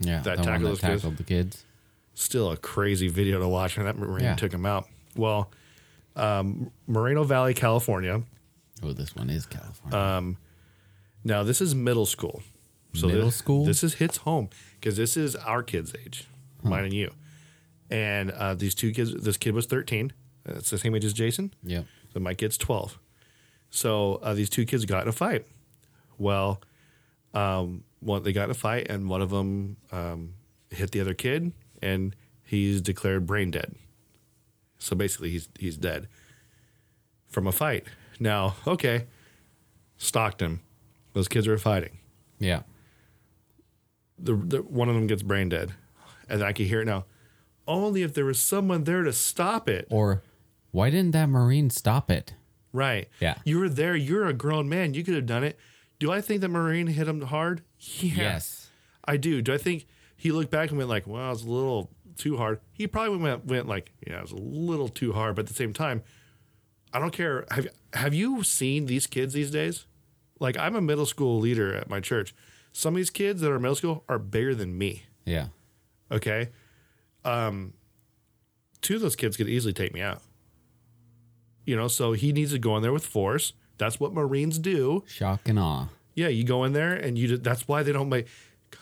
Yeah, 0.00 0.20
That 0.22 0.38
tackled 0.38 0.78
that 0.78 0.88
those 0.88 1.02
kids? 1.02 1.16
the 1.16 1.22
kids. 1.22 1.64
Still 2.14 2.50
a 2.50 2.56
crazy 2.56 3.06
video 3.06 3.38
to 3.38 3.46
watch, 3.46 3.76
and 3.78 3.86
that 3.86 3.96
Marine 3.96 4.24
Yeah. 4.24 4.34
took 4.34 4.52
him 4.52 4.66
out. 4.66 4.88
Well, 5.16 5.52
um, 6.16 6.72
Moreno 6.88 7.22
Valley, 7.22 7.54
California. 7.54 8.22
Oh, 8.82 8.92
this 8.92 9.14
one 9.14 9.30
is 9.30 9.46
California. 9.46 10.36
Now, 11.22 11.44
this 11.44 11.60
is 11.60 11.72
middle 11.74 12.04
school. 12.06 12.42
So 12.94 13.06
Middle 13.06 13.26
this, 13.26 13.36
school? 13.36 13.64
This 13.64 13.84
is 13.84 13.94
hits 13.94 14.18
home 14.18 14.48
because 14.80 14.96
this 14.96 15.16
is 15.16 15.36
our 15.36 15.62
kids' 15.62 15.94
age, 16.04 16.26
mine 16.64 16.84
and 16.84 16.92
you. 16.92 17.12
And 17.90 18.32
uh, 18.32 18.54
these 18.54 18.74
two 18.74 18.92
kids, 18.92 19.14
this 19.14 19.36
kid 19.36 19.54
was 19.54 19.66
13. 19.66 20.12
That's 20.44 20.70
the 20.70 20.78
same 20.78 20.94
age 20.96 21.04
as 21.04 21.12
Jason. 21.12 21.54
Yeah. 21.62 21.82
So 22.12 22.18
my 22.20 22.34
kid's 22.34 22.58
12. 22.58 22.98
So 23.74 24.20
uh, 24.22 24.34
these 24.34 24.48
two 24.48 24.64
kids 24.64 24.84
got 24.84 25.02
in 25.02 25.08
a 25.08 25.12
fight. 25.12 25.46
Well, 26.16 26.62
um, 27.34 27.82
one, 27.98 28.22
they 28.22 28.32
got 28.32 28.44
in 28.44 28.50
a 28.52 28.54
fight, 28.54 28.86
and 28.88 29.08
one 29.08 29.20
of 29.20 29.30
them 29.30 29.76
um, 29.90 30.34
hit 30.70 30.92
the 30.92 31.00
other 31.00 31.12
kid, 31.12 31.52
and 31.82 32.14
he's 32.44 32.80
declared 32.80 33.26
brain 33.26 33.50
dead. 33.50 33.74
So 34.78 34.94
basically, 34.94 35.30
he's 35.30 35.48
he's 35.58 35.76
dead 35.76 36.06
from 37.28 37.48
a 37.48 37.52
fight. 37.52 37.84
Now, 38.20 38.54
okay, 38.64 39.06
Stockton, 39.96 40.60
those 41.12 41.26
kids 41.26 41.48
are 41.48 41.58
fighting. 41.58 41.98
Yeah. 42.38 42.62
The, 44.20 44.34
the 44.36 44.58
one 44.58 44.88
of 44.88 44.94
them 44.94 45.08
gets 45.08 45.24
brain 45.24 45.48
dead, 45.48 45.72
and 46.28 46.44
I 46.44 46.52
can 46.52 46.66
hear 46.66 46.82
it 46.82 46.84
now. 46.84 47.06
Only 47.66 48.02
if 48.02 48.14
there 48.14 48.24
was 48.24 48.38
someone 48.38 48.84
there 48.84 49.02
to 49.02 49.12
stop 49.12 49.68
it. 49.68 49.88
Or 49.90 50.22
why 50.70 50.90
didn't 50.90 51.10
that 51.10 51.28
Marine 51.28 51.70
stop 51.70 52.08
it? 52.08 52.34
Right. 52.74 53.08
Yeah. 53.20 53.36
You 53.44 53.60
were 53.60 53.68
there. 53.68 53.94
You're 53.94 54.26
a 54.26 54.32
grown 54.34 54.68
man. 54.68 54.92
You 54.94 55.04
could 55.04 55.14
have 55.14 55.26
done 55.26 55.44
it. 55.44 55.58
Do 56.00 56.10
I 56.10 56.20
think 56.20 56.40
that 56.40 56.48
Marine 56.48 56.88
hit 56.88 57.06
him 57.08 57.22
hard? 57.22 57.62
Yeah. 57.78 58.14
Yes. 58.16 58.68
I 59.04 59.16
do. 59.16 59.40
Do 59.40 59.54
I 59.54 59.58
think 59.58 59.86
he 60.16 60.32
looked 60.32 60.50
back 60.50 60.70
and 60.70 60.78
went 60.78 60.90
like, 60.90 61.06
"Well, 61.06 61.30
it's 61.32 61.44
a 61.44 61.48
little 61.48 61.90
too 62.16 62.36
hard"? 62.36 62.60
He 62.72 62.86
probably 62.88 63.16
went 63.18 63.44
went 63.46 63.68
like, 63.68 63.92
"Yeah, 64.04 64.18
it 64.18 64.22
was 64.22 64.32
a 64.32 64.36
little 64.36 64.88
too 64.88 65.12
hard." 65.12 65.36
But 65.36 65.42
at 65.42 65.48
the 65.48 65.54
same 65.54 65.72
time, 65.72 66.02
I 66.92 66.98
don't 66.98 67.12
care. 67.12 67.44
Have 67.52 67.68
Have 67.92 68.12
you 68.12 68.42
seen 68.42 68.86
these 68.86 69.06
kids 69.06 69.34
these 69.34 69.52
days? 69.52 69.86
Like, 70.40 70.58
I'm 70.58 70.74
a 70.74 70.80
middle 70.80 71.06
school 71.06 71.38
leader 71.38 71.74
at 71.76 71.88
my 71.88 72.00
church. 72.00 72.34
Some 72.72 72.94
of 72.94 72.96
these 72.96 73.10
kids 73.10 73.40
that 73.40 73.52
are 73.52 73.58
middle 73.60 73.76
school 73.76 74.02
are 74.08 74.18
bigger 74.18 74.52
than 74.52 74.76
me. 74.76 75.04
Yeah. 75.24 75.48
Okay. 76.10 76.48
Um, 77.24 77.74
two 78.80 78.96
of 78.96 79.00
those 79.00 79.14
kids 79.14 79.36
could 79.36 79.48
easily 79.48 79.72
take 79.72 79.94
me 79.94 80.00
out. 80.00 80.22
You 81.64 81.76
know, 81.76 81.88
so 81.88 82.12
he 82.12 82.32
needs 82.32 82.52
to 82.52 82.58
go 82.58 82.76
in 82.76 82.82
there 82.82 82.92
with 82.92 83.06
force. 83.06 83.52
That's 83.78 83.98
what 83.98 84.12
Marines 84.12 84.58
do. 84.58 85.04
Shock 85.06 85.48
and 85.48 85.58
awe. 85.58 85.88
Yeah, 86.14 86.28
you 86.28 86.44
go 86.44 86.64
in 86.64 86.72
there 86.72 86.94
and 86.94 87.18
you. 87.18 87.36
That's 87.36 87.66
why 87.66 87.82
they 87.82 87.92
don't 87.92 88.08
make. 88.08 88.26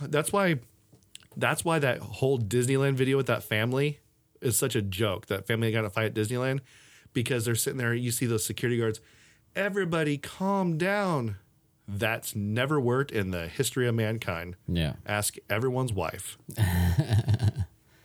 That's 0.01 0.33
why. 0.33 0.57
That's 1.35 1.64
why 1.64 1.78
that 1.78 1.99
whole 1.99 2.39
Disneyland 2.39 2.95
video 2.95 3.16
with 3.16 3.26
that 3.26 3.43
family 3.43 4.01
is 4.43 4.57
such 4.57 4.76
a 4.76 4.83
joke. 4.83 5.26
That 5.26 5.47
family 5.47 5.72
got 5.72 5.85
a 5.85 5.91
fight 5.91 6.07
at 6.07 6.14
Disneyland 6.14 6.61
because 7.14 7.45
they're 7.45 7.55
sitting 7.55 7.78
there. 7.78 7.95
You 7.95 8.11
see 8.11 8.26
those 8.26 8.45
security 8.45 8.78
guards. 8.78 9.01
Everybody, 9.57 10.18
calm 10.18 10.76
down. 10.76 11.37
That's 11.89 12.37
never 12.37 12.80
worked 12.80 13.11
in 13.11 13.30
the 13.33 13.49
history 13.49 13.89
of 13.89 13.95
mankind. 13.95 14.57
Yeah. 14.68 14.95
Ask 15.07 15.37
everyone's 15.51 15.93
wife. 15.93 16.39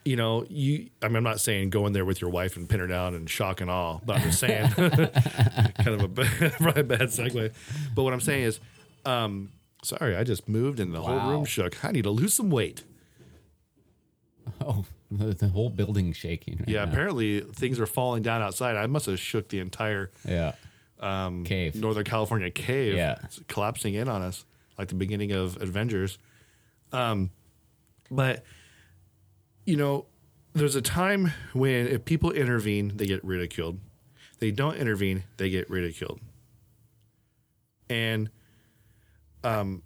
you 0.08 0.16
know, 0.16 0.46
you. 0.50 0.90
I 1.02 1.08
mean, 1.08 1.18
I'm 1.18 1.24
not 1.24 1.40
saying 1.40 1.70
go 1.70 1.86
in 1.86 1.94
there 1.94 2.06
with 2.06 2.22
your 2.22 2.30
wife 2.30 2.56
and 2.56 2.68
pin 2.70 2.80
her 2.80 2.88
down 2.88 3.14
and 3.16 3.30
shock 3.30 3.62
and 3.62 3.70
awe, 3.70 4.00
but 4.06 4.18
I'm 4.18 4.24
just 4.24 4.40
saying, 4.40 4.70
kind 4.72 5.88
of 5.88 6.02
a 6.04 6.08
bad, 6.08 6.54
probably 6.58 6.82
a 6.82 6.84
bad 6.84 7.02
segue. 7.10 7.54
But 7.96 8.04
what 8.04 8.14
I'm 8.14 8.22
saying 8.22 8.44
is, 8.44 8.60
um, 9.06 9.52
sorry, 9.84 10.16
I 10.16 10.24
just 10.24 10.48
moved 10.50 10.80
and 10.80 10.94
the 10.94 11.02
whole 11.02 11.30
room 11.30 11.46
shook. 11.46 11.84
I 11.84 11.92
need 11.92 12.04
to 12.04 12.12
lose 12.12 12.34
some 12.34 12.50
weight. 12.50 12.84
Oh, 14.62 14.86
the, 15.12 15.34
the 15.34 15.50
whole 15.50 15.70
building 15.70 16.14
shaking. 16.14 16.58
right 16.60 16.70
Yeah, 16.70 16.86
now. 16.86 16.92
apparently 16.92 17.42
things 17.42 17.80
are 17.82 17.86
falling 17.86 18.24
down 18.24 18.42
outside. 18.42 18.76
I 18.78 18.88
must 18.88 19.06
have 19.06 19.20
shook 19.20 19.50
the 19.50 19.60
entire 19.60 20.10
Yeah. 20.28 20.54
Um, 21.00 21.44
Cave. 21.44 21.76
Northern 21.76 22.06
California 22.06 22.50
cave. 22.50 22.96
Yeah. 22.96 23.18
It's 23.24 23.40
collapsing 23.48 23.94
in 23.94 24.08
on 24.08 24.22
us 24.22 24.46
like 24.78 24.88
the 24.88 24.96
beginning 24.96 25.32
of 25.34 25.62
Avengers. 25.62 26.18
Um, 26.92 27.30
but 28.10 28.44
you 29.68 29.76
know, 29.76 30.06
there's 30.54 30.76
a 30.76 30.82
time 30.82 31.34
when 31.54 31.88
if 31.88 32.06
people 32.06 32.32
intervene, 32.32 32.94
they 32.96 33.06
get 33.06 33.24
ridiculed. 33.24 33.80
They 34.40 34.50
don't 34.50 34.76
intervene, 34.76 35.26
they 35.36 35.50
get 35.50 35.70
ridiculed. 35.70 36.20
And 37.90 38.30
um 39.44 39.84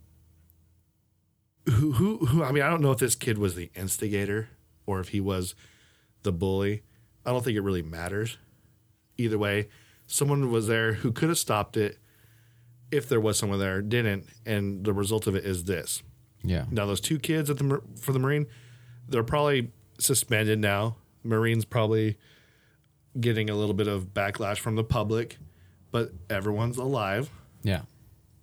who 1.67 1.91
who 1.93 2.25
who 2.27 2.43
I 2.43 2.51
mean, 2.51 2.63
I 2.63 2.69
don't 2.69 2.82
know 2.82 2.91
if 2.91 2.99
this 2.99 3.15
kid 3.15 3.38
was 3.38 3.55
the 3.55 3.71
instigator 3.75 4.49
or 4.86 4.99
if 4.99 5.09
he 5.09 5.19
was 5.19 5.55
the 6.23 6.32
bully. 6.32 6.84
I 7.25 7.32
don't 7.32 7.43
think 7.43 7.57
it 7.57 7.61
really 7.61 7.82
matters. 7.82 8.38
Either 9.17 9.38
way, 9.38 9.67
someone 10.07 10.51
was 10.51 10.67
there 10.67 10.93
who 10.93 11.11
could 11.11 11.29
have 11.29 11.38
stopped 11.38 11.75
it 11.75 11.97
if 12.91 13.07
there 13.07 13.19
was 13.19 13.38
someone 13.38 13.59
there, 13.59 13.82
didn't, 13.82 14.27
and 14.45 14.84
the 14.84 14.93
result 14.93 15.25
of 15.27 15.36
it 15.36 15.45
is 15.45 15.63
this. 15.63 16.03
Yeah. 16.43 16.65
Now 16.69 16.86
those 16.86 17.01
two 17.01 17.19
kids 17.19 17.49
at 17.49 17.57
the 17.57 17.82
for 17.99 18.11
the 18.11 18.19
Marine, 18.19 18.47
they're 19.12 19.24
probably 19.24 19.72
suspended 19.99 20.59
now. 20.59 20.95
Marines 21.24 21.66
probably 21.66 22.18
getting 23.20 23.49
a 23.49 23.55
little 23.55 23.74
bit 23.76 23.88
of 23.88 24.14
backlash 24.14 24.57
from 24.57 24.76
the 24.76 24.84
public, 24.84 25.38
but 25.91 26.12
everyone's 26.30 26.78
alive, 26.78 27.30
Yeah. 27.64 27.82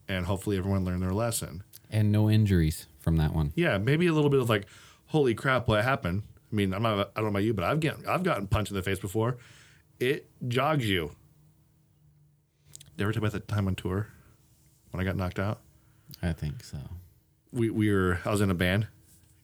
and 0.06 0.26
hopefully 0.26 0.58
everyone 0.58 0.84
learned 0.84 1.02
their 1.02 1.12
lesson. 1.14 1.62
And 1.90 2.12
no 2.12 2.28
injuries 2.30 2.86
from 3.00 3.16
that 3.16 3.32
one. 3.34 3.52
Yeah, 3.56 3.78
maybe 3.78 4.06
a 4.06 4.12
little 4.12 4.30
bit 4.30 4.40
of 4.40 4.48
like, 4.50 4.66
holy 5.06 5.34
crap, 5.34 5.66
what 5.68 5.82
happened? 5.82 6.22
I 6.52 6.54
mean, 6.54 6.72
I'm 6.74 6.82
not, 6.82 7.10
I 7.16 7.20
don't 7.20 7.24
know 7.24 7.28
about 7.30 7.44
you, 7.44 7.54
but 7.54 7.64
I've 7.64 7.80
gotten 7.80 8.06
I've 8.06 8.22
gotten 8.22 8.46
punched 8.46 8.70
in 8.70 8.76
the 8.76 8.82
face 8.82 8.98
before. 8.98 9.38
It 9.98 10.28
jogs 10.46 10.88
you. 10.88 11.12
Did 12.96 13.04
I 13.04 13.08
ever 13.08 13.12
you 13.12 13.18
about 13.18 13.32
that 13.32 13.48
time 13.48 13.66
on 13.66 13.74
tour 13.74 14.06
when 14.90 15.00
I 15.00 15.04
got 15.04 15.16
knocked 15.16 15.38
out? 15.38 15.60
I 16.22 16.32
think 16.32 16.62
so. 16.64 16.78
We 17.52 17.70
we 17.70 17.90
were 17.92 18.20
I 18.24 18.30
was 18.30 18.40
in 18.40 18.50
a 18.50 18.54
band 18.54 18.86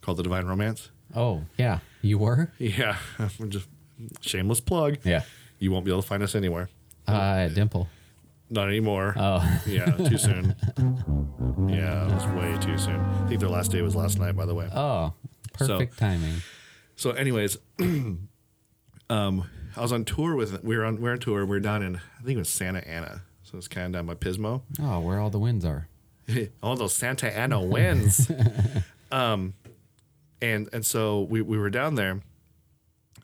called 0.01 0.18
the 0.18 0.22
Divine 0.22 0.47
Romance. 0.47 0.91
Oh, 1.15 1.43
yeah. 1.59 1.79
You 2.03 2.19
were? 2.19 2.53
Yeah, 2.59 2.97
just 3.49 3.69
shameless 4.21 4.61
plug. 4.61 4.99
Yeah. 5.05 5.23
You 5.59 5.71
won't 5.73 5.85
be 5.85 5.91
able 5.91 6.03
to 6.03 6.09
find 6.09 6.23
us 6.23 6.35
anywhere. 6.35 6.69
Uh, 7.07 7.49
Dimple. 7.49 7.89
Not 8.51 8.69
anymore. 8.69 9.15
Oh, 9.17 9.61
Yeah, 9.67 9.87
too 9.93 10.19
soon. 10.19 10.55
Yeah, 11.69 12.07
it 12.09 12.15
was 12.15 12.27
way 12.27 12.59
too 12.61 12.77
soon. 12.79 13.01
I 13.01 13.27
think 13.29 13.41
their 13.41 13.49
last 13.49 13.71
day 13.71 13.81
was 13.83 13.95
last 13.97 14.19
night, 14.19 14.37
by 14.37 14.45
the 14.47 14.55
way. 14.55 14.69
oh, 14.75 15.12
perfect 15.53 15.99
timing. 15.99 16.37
So, 16.97 17.11
anyways, 17.12 17.57
um, 17.79 18.19
I 19.77 19.81
was 19.81 19.93
on 19.93 20.05
tour 20.05 20.35
with 20.37 20.62
we 20.62 20.77
were 20.77 20.85
on 20.85 20.97
we 20.97 21.03
were 21.03 21.12
on 21.12 21.19
tour. 21.19 21.41
We 21.45 21.51
were 21.51 21.61
down 21.61 21.83
in 21.83 21.97
I 21.97 22.23
think 22.25 22.37
it 22.37 22.39
was 22.39 22.49
Santa 22.49 22.87
Ana, 22.87 23.23
so 23.43 23.57
it's 23.59 23.69
kind 23.69 23.87
of 23.87 23.93
down 23.93 24.07
by 24.07 24.15
Pismo. 24.15 24.62
Oh, 24.81 25.01
where 25.01 25.19
all 25.21 25.31
the 25.31 25.39
winds 25.39 25.65
are. 25.65 25.89
All 26.62 26.75
those 26.75 26.95
Santa 26.95 27.31
Ana 27.37 27.61
winds. 27.61 28.31
um, 29.12 29.53
and 30.45 30.68
and 30.72 30.84
so 30.84 31.22
we 31.22 31.40
we 31.40 31.57
were 31.59 31.70
down 31.70 31.95
there, 31.95 32.20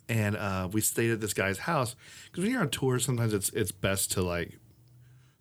and 0.09 0.37
uh, 0.37 0.69
we 0.73 0.81
stayed 0.81 1.11
at 1.11 1.21
this 1.21 1.35
guy's 1.35 1.59
house 1.59 1.95
because 2.25 2.43
when 2.43 2.53
you're 2.53 2.63
on 2.63 2.71
tour, 2.71 2.99
sometimes 2.99 3.35
it's 3.35 3.51
it's 3.51 3.73
best 3.73 4.13
to 4.13 4.23
like 4.23 4.59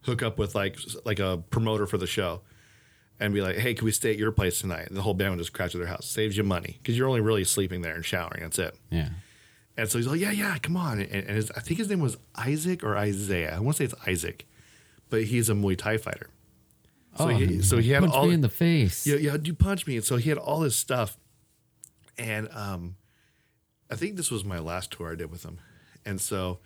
hook 0.01 0.21
up 0.21 0.38
with 0.38 0.55
like 0.55 0.77
like 1.05 1.19
a 1.19 1.41
promoter 1.49 1.88
for 1.88 1.97
the 1.97 2.07
show. 2.07 2.41
And 3.21 3.34
be 3.34 3.41
like, 3.41 3.57
hey, 3.57 3.73
can 3.73 3.84
we 3.84 3.91
stay 3.91 4.11
at 4.11 4.17
your 4.17 4.32
place 4.32 4.61
tonight? 4.61 4.88
And 4.88 4.95
the 4.95 5.01
whole 5.01 5.13
band 5.13 5.32
would 5.32 5.39
just 5.39 5.51
crash 5.51 5.75
at 5.75 5.80
their 5.80 5.89
house. 5.89 6.05
Saves 6.05 6.38
you 6.38 6.43
money 6.45 6.77
because 6.77 6.97
you're 6.97 7.09
only 7.09 7.19
really 7.19 7.43
sleeping 7.43 7.82
there 7.82 7.93
and 7.93 8.05
showering. 8.05 8.43
That's 8.43 8.57
it. 8.57 8.77
Yeah. 8.89 9.09
And 9.75 9.89
so 9.89 9.97
he's 9.97 10.07
like, 10.07 10.21
yeah, 10.21 10.32
yeah, 10.32 10.57
come 10.57 10.77
on. 10.77 11.01
And, 11.01 11.11
and 11.11 11.36
his, 11.36 11.51
I 11.51 11.59
think 11.59 11.80
his 11.80 11.89
name 11.89 11.99
was 11.99 12.15
Isaac 12.36 12.82
or 12.82 12.95
Isaiah. 12.95 13.53
I 13.53 13.59
want 13.59 13.75
to 13.75 13.84
say 13.84 13.86
it's 13.91 14.07
Isaac, 14.07 14.47
but 15.09 15.25
he's 15.25 15.49
a 15.49 15.53
Muay 15.53 15.77
Thai 15.77 15.97
fighter. 15.97 16.30
So, 17.17 17.25
oh, 17.25 17.27
he, 17.27 17.61
so 17.61 17.77
he 17.80 17.89
had 17.91 18.03
punch 18.03 18.13
all 18.13 18.27
me 18.27 18.36
in 18.36 18.41
the 18.41 18.47
face. 18.47 19.05
yeah, 19.05 19.17
yeah, 19.17 19.36
you 19.43 19.53
punch 19.53 19.86
me. 19.86 19.97
And 19.97 20.05
so 20.05 20.15
he 20.15 20.30
had 20.30 20.38
all 20.38 20.61
this 20.61 20.77
stuff. 20.77 21.17
And 22.20 22.49
um, 22.53 22.95
I 23.89 23.95
think 23.95 24.15
this 24.17 24.30
was 24.30 24.43
my 24.45 24.59
last 24.59 24.91
tour 24.91 25.11
I 25.11 25.15
did 25.15 25.32
with 25.32 25.43
him. 25.43 25.57
And 26.05 26.20
so 26.22 26.59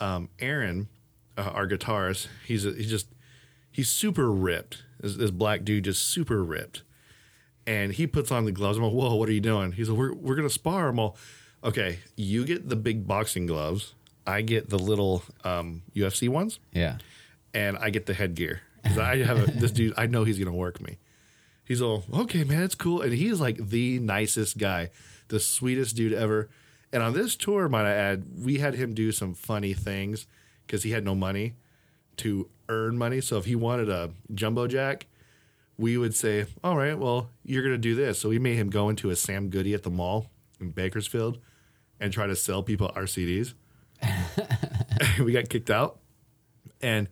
um, 0.00 0.28
Aaron, 0.38 0.88
uh, 1.38 1.42
our 1.42 1.66
guitarist, 1.66 2.26
he's 2.46 2.66
a, 2.66 2.72
he's 2.72 2.90
just 2.90 3.06
he's 3.70 3.88
super 3.88 4.30
ripped. 4.30 4.82
This, 5.00 5.16
this 5.16 5.30
black 5.30 5.64
dude 5.64 5.84
just 5.84 6.04
super 6.08 6.42
ripped. 6.44 6.82
And 7.66 7.92
he 7.92 8.06
puts 8.06 8.32
on 8.32 8.44
the 8.46 8.52
gloves. 8.52 8.78
I'm 8.78 8.84
like, 8.84 8.92
whoa, 8.92 9.14
what 9.14 9.28
are 9.28 9.32
you 9.32 9.40
doing? 9.40 9.72
He's 9.72 9.88
like, 9.88 9.96
we're, 9.98 10.12
we're 10.12 10.34
going 10.34 10.48
to 10.48 10.52
spar. 10.52 10.88
I'm 10.88 10.98
all, 10.98 11.16
okay, 11.62 12.00
you 12.16 12.44
get 12.44 12.68
the 12.68 12.74
big 12.76 13.06
boxing 13.06 13.46
gloves. 13.46 13.94
I 14.26 14.42
get 14.42 14.70
the 14.70 14.78
little 14.78 15.22
um, 15.44 15.82
UFC 15.94 16.28
ones 16.28 16.58
Yeah. 16.72 16.98
and 17.54 17.76
I 17.78 17.90
get 17.90 18.06
the 18.06 18.14
headgear 18.14 18.60
because 18.82 18.98
I 18.98 19.18
have 19.18 19.48
a, 19.48 19.50
this 19.52 19.70
dude. 19.70 19.94
I 19.96 20.06
know 20.06 20.24
he's 20.24 20.38
gonna 20.38 20.54
work 20.56 20.80
me. 20.80 20.98
He's 21.70 21.80
all 21.80 22.02
okay, 22.12 22.42
man. 22.42 22.64
It's 22.64 22.74
cool, 22.74 23.00
and 23.00 23.12
he's 23.12 23.40
like 23.40 23.68
the 23.68 24.00
nicest 24.00 24.58
guy, 24.58 24.90
the 25.28 25.38
sweetest 25.38 25.94
dude 25.94 26.12
ever. 26.12 26.48
And 26.92 27.00
on 27.00 27.12
this 27.12 27.36
tour, 27.36 27.68
might 27.68 27.86
I 27.86 27.92
add, 27.92 28.24
we 28.42 28.58
had 28.58 28.74
him 28.74 28.92
do 28.92 29.12
some 29.12 29.34
funny 29.34 29.72
things 29.72 30.26
because 30.66 30.82
he 30.82 30.90
had 30.90 31.04
no 31.04 31.14
money 31.14 31.54
to 32.16 32.48
earn 32.68 32.98
money. 32.98 33.20
So 33.20 33.38
if 33.38 33.44
he 33.44 33.54
wanted 33.54 33.88
a 33.88 34.10
jumbo 34.34 34.66
jack, 34.66 35.06
we 35.78 35.96
would 35.96 36.12
say, 36.12 36.46
"All 36.64 36.76
right, 36.76 36.98
well, 36.98 37.30
you're 37.44 37.62
gonna 37.62 37.78
do 37.78 37.94
this." 37.94 38.18
So 38.18 38.30
we 38.30 38.40
made 38.40 38.56
him 38.56 38.68
go 38.68 38.88
into 38.88 39.10
a 39.10 39.14
Sam 39.14 39.48
Goody 39.48 39.72
at 39.72 39.84
the 39.84 39.90
mall 39.90 40.28
in 40.60 40.70
Bakersfield 40.70 41.38
and 42.00 42.12
try 42.12 42.26
to 42.26 42.34
sell 42.34 42.64
people 42.64 42.90
our 42.96 43.04
CDs. 43.04 43.54
we 45.20 45.30
got 45.30 45.48
kicked 45.48 45.70
out, 45.70 46.00
and 46.80 47.06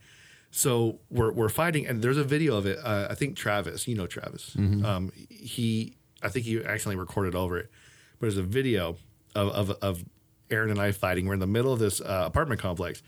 so 0.51 0.99
we're 1.11 1.33
we're 1.33 1.49
fighting, 1.49 1.87
and 1.87 2.03
there's 2.03 2.17
a 2.17 2.25
video 2.25 2.57
of 2.57 2.67
it. 2.67 2.79
Uh, 2.83 3.09
I 3.11 3.15
think 3.15 3.37
Travis, 3.37 3.87
you 3.87 3.95
know 3.95 4.07
Travis, 4.07 4.55
um, 4.57 5.13
he 5.29 5.97
I 6.23 6.29
think 6.29 6.47
he 6.47 6.57
accidentally 6.59 6.97
recorded 6.97 7.35
over 7.35 7.59
it, 7.59 7.71
but 8.19 8.27
there's 8.27 8.37
a 8.39 8.43
video 8.43 8.97
of 9.35 9.49
of, 9.51 9.71
of 9.83 10.05
Aaron 10.51 10.71
and 10.71 10.81
I 10.81 10.93
fighting. 10.93 11.27
We're 11.27 11.35
in 11.35 11.41
the 11.41 11.47
middle 11.47 11.73
of 11.73 11.79
this 11.79 12.01
uh, 12.01 12.25
apartment 12.27 12.61
complex, 12.61 13.03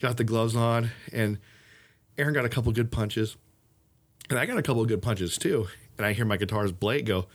got 0.00 0.16
the 0.16 0.24
gloves 0.24 0.54
on, 0.54 0.90
and 1.12 1.38
Aaron 2.16 2.32
got 2.32 2.44
a 2.44 2.48
couple 2.48 2.70
good 2.72 2.92
punches, 2.92 3.36
and 4.30 4.38
I 4.38 4.46
got 4.46 4.56
a 4.58 4.62
couple 4.62 4.82
of 4.82 4.88
good 4.88 5.02
punches 5.02 5.36
too. 5.36 5.66
And 5.98 6.06
I 6.06 6.12
hear 6.12 6.24
my 6.24 6.38
guitarist 6.38 6.78
Blake 6.78 7.04
go, 7.06 7.26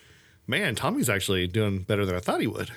"Man, 0.47 0.75
Tommy's 0.75 1.09
actually 1.09 1.47
doing 1.47 1.79
better 1.79 2.05
than 2.05 2.15
I 2.15 2.19
thought 2.19 2.41
he 2.41 2.47
would." 2.47 2.71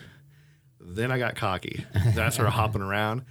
Then 0.81 1.13
I 1.13 1.19
got 1.19 1.37
cocky. 1.37 1.87
Then 1.95 2.19
I 2.19 2.29
started 2.31 2.51
hopping 2.51 2.83
around 2.83 3.23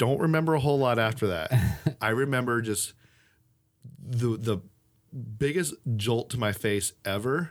don't 0.00 0.18
remember 0.18 0.54
a 0.54 0.60
whole 0.60 0.78
lot 0.78 0.98
after 0.98 1.26
that. 1.26 1.52
I 2.00 2.08
remember 2.08 2.62
just 2.62 2.94
the 4.02 4.38
the 4.38 4.58
biggest 5.36 5.74
jolt 5.96 6.30
to 6.30 6.38
my 6.38 6.52
face 6.52 6.94
ever, 7.04 7.50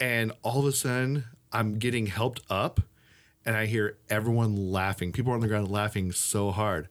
and 0.00 0.32
all 0.42 0.60
of 0.60 0.64
a 0.64 0.72
sudden 0.72 1.24
I'm 1.52 1.74
getting 1.78 2.06
helped 2.06 2.40
up, 2.48 2.80
and 3.44 3.54
I 3.58 3.66
hear 3.66 3.98
everyone 4.08 4.72
laughing. 4.72 5.12
People 5.12 5.32
are 5.32 5.34
on 5.34 5.42
the 5.42 5.48
ground 5.48 5.70
laughing 5.70 6.12
so 6.12 6.50
hard, 6.50 6.88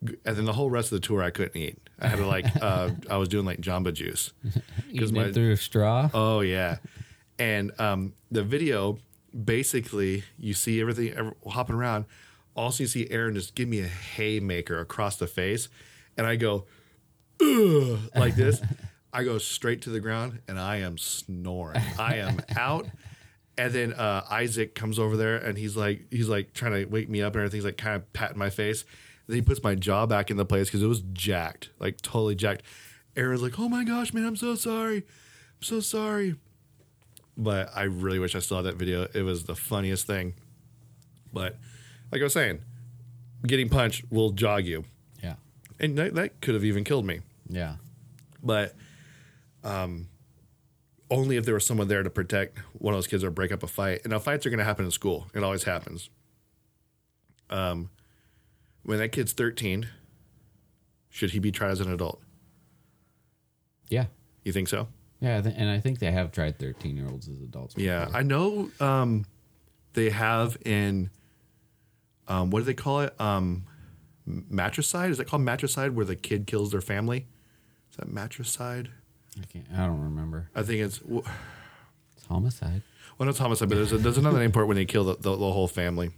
and 0.00 0.36
then 0.38 0.46
the 0.46 0.54
whole 0.54 0.70
rest 0.70 0.90
of 0.90 0.98
the 0.98 1.06
tour 1.06 1.22
I 1.22 1.28
couldn't 1.30 1.56
eat. 1.60 1.78
I 2.00 2.08
had 2.08 2.16
to 2.16 2.26
like 2.26 2.46
uh, 2.62 2.90
I 3.10 3.18
was 3.18 3.28
doing 3.28 3.44
like 3.44 3.60
Jamba 3.60 3.92
Juice. 3.92 4.32
Eating 4.90 5.14
my- 5.14 5.24
it 5.26 5.34
through 5.34 5.52
a 5.52 5.56
straw. 5.58 6.08
Oh 6.14 6.40
yeah, 6.40 6.78
and 7.38 7.78
um, 7.78 8.14
the 8.30 8.42
video 8.42 8.96
basically 9.44 10.24
you 10.38 10.54
see 10.54 10.80
everything 10.80 11.10
ev- 11.12 11.34
hopping 11.46 11.76
around. 11.76 12.06
Also, 12.54 12.82
you 12.84 12.88
see 12.88 13.08
Aaron 13.10 13.34
just 13.34 13.54
give 13.54 13.68
me 13.68 13.80
a 13.80 13.86
haymaker 13.86 14.78
across 14.78 15.16
the 15.16 15.26
face, 15.26 15.68
and 16.16 16.26
I 16.26 16.36
go 16.36 16.66
Ugh, 17.40 17.98
like 18.14 18.34
this. 18.36 18.60
I 19.12 19.24
go 19.24 19.36
straight 19.38 19.82
to 19.82 19.90
the 19.90 20.00
ground, 20.00 20.40
and 20.48 20.58
I 20.58 20.76
am 20.78 20.96
snoring. 20.96 21.82
I 21.98 22.16
am 22.16 22.40
out. 22.56 22.86
And 23.58 23.72
then 23.72 23.92
uh, 23.92 24.24
Isaac 24.30 24.74
comes 24.74 24.98
over 24.98 25.16
there, 25.18 25.36
and 25.36 25.58
he's 25.58 25.76
like, 25.76 26.06
he's 26.10 26.28
like 26.28 26.54
trying 26.54 26.72
to 26.72 26.84
wake 26.86 27.10
me 27.10 27.20
up, 27.20 27.34
and 27.34 27.40
everything's 27.42 27.64
like 27.66 27.76
kind 27.76 27.96
of 27.96 28.10
patting 28.14 28.38
my 28.38 28.48
face. 28.48 28.84
then 29.26 29.36
he 29.36 29.42
puts 29.42 29.62
my 29.62 29.74
jaw 29.74 30.06
back 30.06 30.30
in 30.30 30.38
the 30.38 30.46
place 30.46 30.68
because 30.68 30.82
it 30.82 30.86
was 30.86 31.02
jacked, 31.12 31.70
like 31.78 32.00
totally 32.00 32.34
jacked. 32.34 32.62
Aaron's 33.14 33.42
like, 33.42 33.58
"Oh 33.58 33.68
my 33.68 33.84
gosh, 33.84 34.14
man, 34.14 34.24
I'm 34.24 34.36
so 34.36 34.54
sorry. 34.54 34.96
I'm 34.98 35.62
so 35.62 35.80
sorry." 35.80 36.36
But 37.36 37.70
I 37.74 37.82
really 37.82 38.18
wish 38.18 38.34
I 38.34 38.38
still 38.38 38.56
had 38.58 38.66
that 38.66 38.76
video. 38.76 39.06
It 39.14 39.22
was 39.22 39.44
the 39.44 39.54
funniest 39.54 40.06
thing. 40.06 40.34
But 41.32 41.58
like 42.12 42.20
I 42.20 42.24
was 42.24 42.32
saying, 42.34 42.60
getting 43.46 43.68
punched 43.68 44.04
will 44.10 44.30
jog 44.30 44.64
you, 44.66 44.84
Yeah. 45.22 45.34
and 45.80 45.96
that, 45.98 46.14
that 46.14 46.40
could 46.40 46.54
have 46.54 46.64
even 46.64 46.84
killed 46.84 47.04
me. 47.06 47.20
Yeah. 47.48 47.76
But 48.42 48.74
um, 49.64 50.08
only 51.10 51.36
if 51.36 51.44
there 51.44 51.54
was 51.54 51.64
someone 51.66 51.88
there 51.88 52.02
to 52.02 52.10
protect 52.10 52.58
one 52.74 52.94
of 52.94 52.98
those 52.98 53.06
kids 53.06 53.24
or 53.24 53.30
break 53.30 53.50
up 53.52 53.62
a 53.62 53.66
fight. 53.66 54.00
And 54.04 54.10
now 54.12 54.18
fights 54.18 54.46
are 54.46 54.50
going 54.50 54.58
to 54.58 54.64
happen 54.64 54.84
in 54.84 54.90
school. 54.90 55.26
It 55.34 55.42
always 55.42 55.64
happens. 55.64 56.10
Um, 57.50 57.90
when 58.84 58.98
that 58.98 59.10
kid's 59.12 59.32
13, 59.32 59.88
should 61.10 61.30
he 61.30 61.38
be 61.38 61.52
tried 61.52 61.70
as 61.70 61.80
an 61.80 61.92
adult? 61.92 62.20
Yeah. 63.88 64.06
You 64.44 64.52
think 64.52 64.68
so? 64.68 64.88
Yeah, 65.20 65.40
th- 65.40 65.54
and 65.56 65.68
I 65.70 65.78
think 65.78 65.98
they 66.00 66.10
have 66.10 66.32
tried 66.32 66.58
13 66.58 66.96
year 66.96 67.06
olds 67.08 67.28
as 67.28 67.40
adults. 67.40 67.74
Yeah. 67.76 68.08
I 68.12 68.22
know. 68.22 68.70
Um, 68.80 69.26
they 69.92 70.10
have 70.10 70.56
in, 70.64 71.10
um, 72.28 72.50
what 72.50 72.60
do 72.60 72.64
they 72.64 72.74
call 72.74 73.00
it? 73.00 73.18
Um, 73.20 73.64
matricide. 74.26 75.10
Is 75.10 75.18
that 75.18 75.26
called 75.26 75.42
matricide, 75.42 75.94
where 75.94 76.04
the 76.04 76.16
kid 76.16 76.46
kills 76.46 76.70
their 76.70 76.80
family? 76.80 77.26
Is 77.90 77.96
that 77.96 78.08
matricide? 78.08 78.90
I 79.40 79.44
can't. 79.46 79.66
I 79.74 79.86
don't 79.86 80.00
remember. 80.00 80.48
I 80.54 80.62
think 80.62 80.80
it's 80.80 81.00
It's 82.16 82.26
homicide. 82.28 82.82
Well 83.18 83.26
no, 83.26 83.30
it's 83.30 83.38
homicide, 83.38 83.68
but 83.68 83.74
there's 83.76 83.92
a, 83.92 83.98
there's 83.98 84.18
another 84.18 84.38
name 84.38 84.52
for 84.52 84.62
it 84.62 84.66
when 84.66 84.76
they 84.76 84.84
kill 84.84 85.04
the, 85.04 85.14
the, 85.16 85.30
the 85.30 85.52
whole 85.52 85.68
family. 85.68 86.10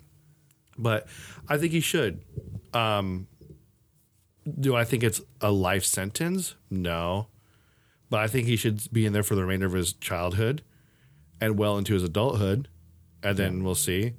But 0.77 1.07
I 1.49 1.59
think 1.59 1.73
he 1.73 1.81
should. 1.81 2.23
Um, 2.73 3.29
do 4.61 4.75
I 4.75 4.85
think 4.85 5.03
it's 5.03 5.21
a 5.41 5.51
life 5.51 5.85
sentence? 5.85 6.55
No, 6.71 7.29
but 8.11 8.21
I 8.21 8.27
think 8.27 8.47
he 8.47 8.57
should 8.57 8.93
be 8.93 9.07
in 9.07 9.13
there 9.13 9.23
for 9.23 9.35
the 9.35 9.43
remainder 9.43 9.67
of 9.67 9.73
his 9.73 9.93
childhood 9.93 10.63
and 11.41 11.59
well 11.59 11.79
into 11.79 11.95
his 11.95 12.03
adulthood, 12.03 12.69
and 13.23 13.37
then 13.37 13.65
we'll 13.65 13.75
see. 13.75 14.15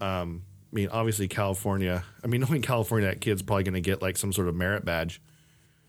Um, 0.00 0.42
I 0.74 0.76
mean, 0.76 0.88
obviously 0.90 1.28
California. 1.28 2.02
I 2.24 2.26
mean, 2.26 2.40
knowing 2.48 2.60
California, 2.62 3.08
that 3.08 3.20
kid's 3.20 3.42
probably 3.42 3.62
going 3.62 3.74
to 3.74 3.80
get 3.80 4.02
like 4.02 4.16
some 4.16 4.32
sort 4.32 4.48
of 4.48 4.56
merit 4.56 4.84
badge 4.84 5.22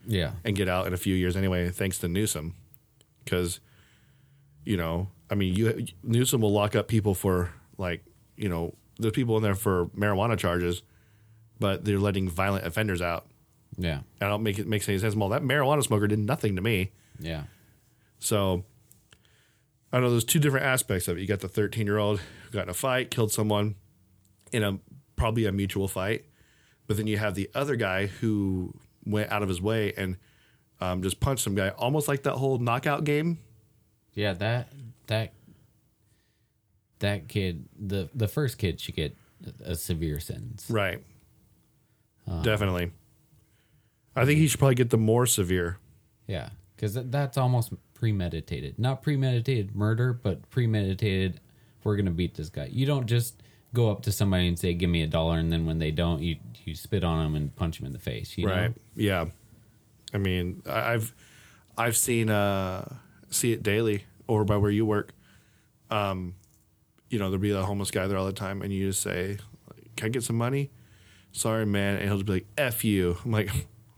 Yeah. 0.05 0.33
and 0.43 0.55
get 0.55 0.69
out 0.69 0.85
in 0.85 0.93
a 0.93 0.97
few 0.97 1.15
years 1.15 1.35
anyway, 1.35 1.69
thanks 1.69 1.97
to 1.99 2.07
Newsom. 2.07 2.53
Because, 3.23 3.59
you 4.63 4.77
know, 4.77 5.07
I 5.31 5.33
mean, 5.35 5.55
you 5.55 5.87
Newsom 6.03 6.41
will 6.41 6.51
lock 6.51 6.75
up 6.75 6.87
people 6.87 7.15
for 7.15 7.51
like, 7.79 8.05
you 8.37 8.47
know, 8.47 8.75
there's 8.99 9.13
people 9.13 9.35
in 9.37 9.43
there 9.43 9.55
for 9.55 9.87
marijuana 9.87 10.37
charges, 10.37 10.83
but 11.59 11.83
they're 11.83 11.97
letting 11.99 12.29
violent 12.29 12.65
offenders 12.67 13.01
out. 13.01 13.25
Yeah. 13.77 14.01
I 14.21 14.27
don't 14.27 14.43
make 14.43 14.59
it 14.59 14.67
makes 14.67 14.87
any 14.87 14.99
sense. 14.99 15.15
Well, 15.15 15.29
that 15.29 15.41
marijuana 15.41 15.83
smoker 15.83 16.05
did 16.07 16.19
nothing 16.19 16.55
to 16.57 16.61
me. 16.61 16.91
Yeah. 17.19 17.45
So 18.19 18.63
I 19.91 19.97
don't 19.97 20.03
know 20.03 20.11
there's 20.11 20.23
two 20.23 20.39
different 20.39 20.67
aspects 20.67 21.07
of 21.07 21.17
it. 21.17 21.21
You 21.21 21.27
got 21.27 21.39
the 21.39 21.47
13 21.49 21.87
year 21.87 21.97
old 21.97 22.19
who 22.19 22.51
got 22.51 22.63
in 22.63 22.69
a 22.69 22.73
fight, 22.75 23.09
killed 23.09 23.31
someone 23.31 23.75
in 24.55 24.63
a 24.63 24.79
probably 25.15 25.45
a 25.45 25.51
mutual 25.51 25.87
fight, 25.87 26.25
but 26.87 26.97
then 26.97 27.07
you 27.07 27.17
have 27.17 27.35
the 27.35 27.49
other 27.53 27.75
guy 27.75 28.07
who 28.07 28.73
went 29.05 29.31
out 29.31 29.43
of 29.43 29.49
his 29.49 29.61
way 29.61 29.93
and 29.95 30.17
um, 30.79 31.01
just 31.03 31.19
punched 31.19 31.43
some 31.43 31.55
guy, 31.55 31.69
almost 31.69 32.07
like 32.07 32.23
that 32.23 32.33
whole 32.33 32.57
knockout 32.57 33.03
game. 33.03 33.39
Yeah. 34.13 34.33
That 34.33 34.69
that 35.07 35.33
that 36.99 37.27
kid, 37.27 37.65
the 37.77 38.09
the 38.13 38.27
first 38.27 38.57
kid, 38.57 38.79
should 38.79 38.95
get 38.95 39.15
a 39.63 39.75
severe 39.75 40.19
sentence. 40.19 40.65
Right. 40.69 41.03
Definitely. 42.41 42.91
I 44.15 44.25
think 44.25 44.39
he 44.39 44.47
should 44.47 44.59
probably 44.59 44.75
get 44.75 44.89
the 44.89 44.97
more 44.97 45.25
severe. 45.25 45.77
Yeah, 46.25 46.49
because 46.75 46.95
that's 46.95 47.37
almost 47.37 47.73
premeditated. 47.93 48.79
Not 48.79 49.03
premeditated 49.03 49.75
murder, 49.75 50.13
but 50.13 50.49
premeditated. 50.49 51.39
We're 51.83 51.95
gonna 51.97 52.11
beat 52.11 52.33
this 52.33 52.49
guy. 52.49 52.69
You 52.71 52.87
don't 52.87 53.05
just 53.05 53.43
go 53.75 53.91
up 53.91 54.01
to 54.03 54.11
somebody 54.11 54.47
and 54.47 54.57
say, 54.57 54.73
"Give 54.73 54.89
me 54.89 55.03
a 55.03 55.07
dollar," 55.07 55.37
and 55.37 55.51
then 55.51 55.65
when 55.67 55.77
they 55.79 55.91
don't, 55.91 56.21
you 56.21 56.37
you 56.63 56.73
spit 56.73 57.03
on 57.03 57.21
them 57.23 57.35
and 57.35 57.55
punch 57.55 57.77
them 57.77 57.85
in 57.85 57.91
the 57.93 57.99
face. 57.99 58.37
You 58.37 58.47
right 58.47 58.69
Know? 58.69 58.73
yeah 58.95 59.25
i 60.13 60.17
mean 60.17 60.61
i've 60.67 61.13
i've 61.77 61.95
seen 61.97 62.29
uh 62.29 62.87
see 63.29 63.51
it 63.51 63.61
daily 63.63 64.05
over 64.29 64.43
by 64.45 64.55
where 64.57 64.71
you 64.71 64.85
work 64.85 65.13
um 65.91 66.35
you 67.09 67.19
know 67.19 67.25
there'll 67.25 67.41
be 67.41 67.51
a 67.51 67.61
homeless 67.63 67.91
guy 67.91 68.07
there 68.07 68.17
all 68.17 68.25
the 68.25 68.31
time 68.31 68.61
and 68.61 68.71
you 68.71 68.87
just 68.87 69.01
say 69.01 69.37
can 69.97 70.05
i 70.05 70.09
get 70.09 70.23
some 70.23 70.37
money 70.37 70.69
sorry 71.31 71.65
man 71.65 71.95
and 71.95 72.03
he'll 72.05 72.15
just 72.17 72.25
be 72.27 72.33
like 72.33 72.45
f 72.57 72.85
you 72.85 73.17
i'm 73.25 73.31
like 73.31 73.49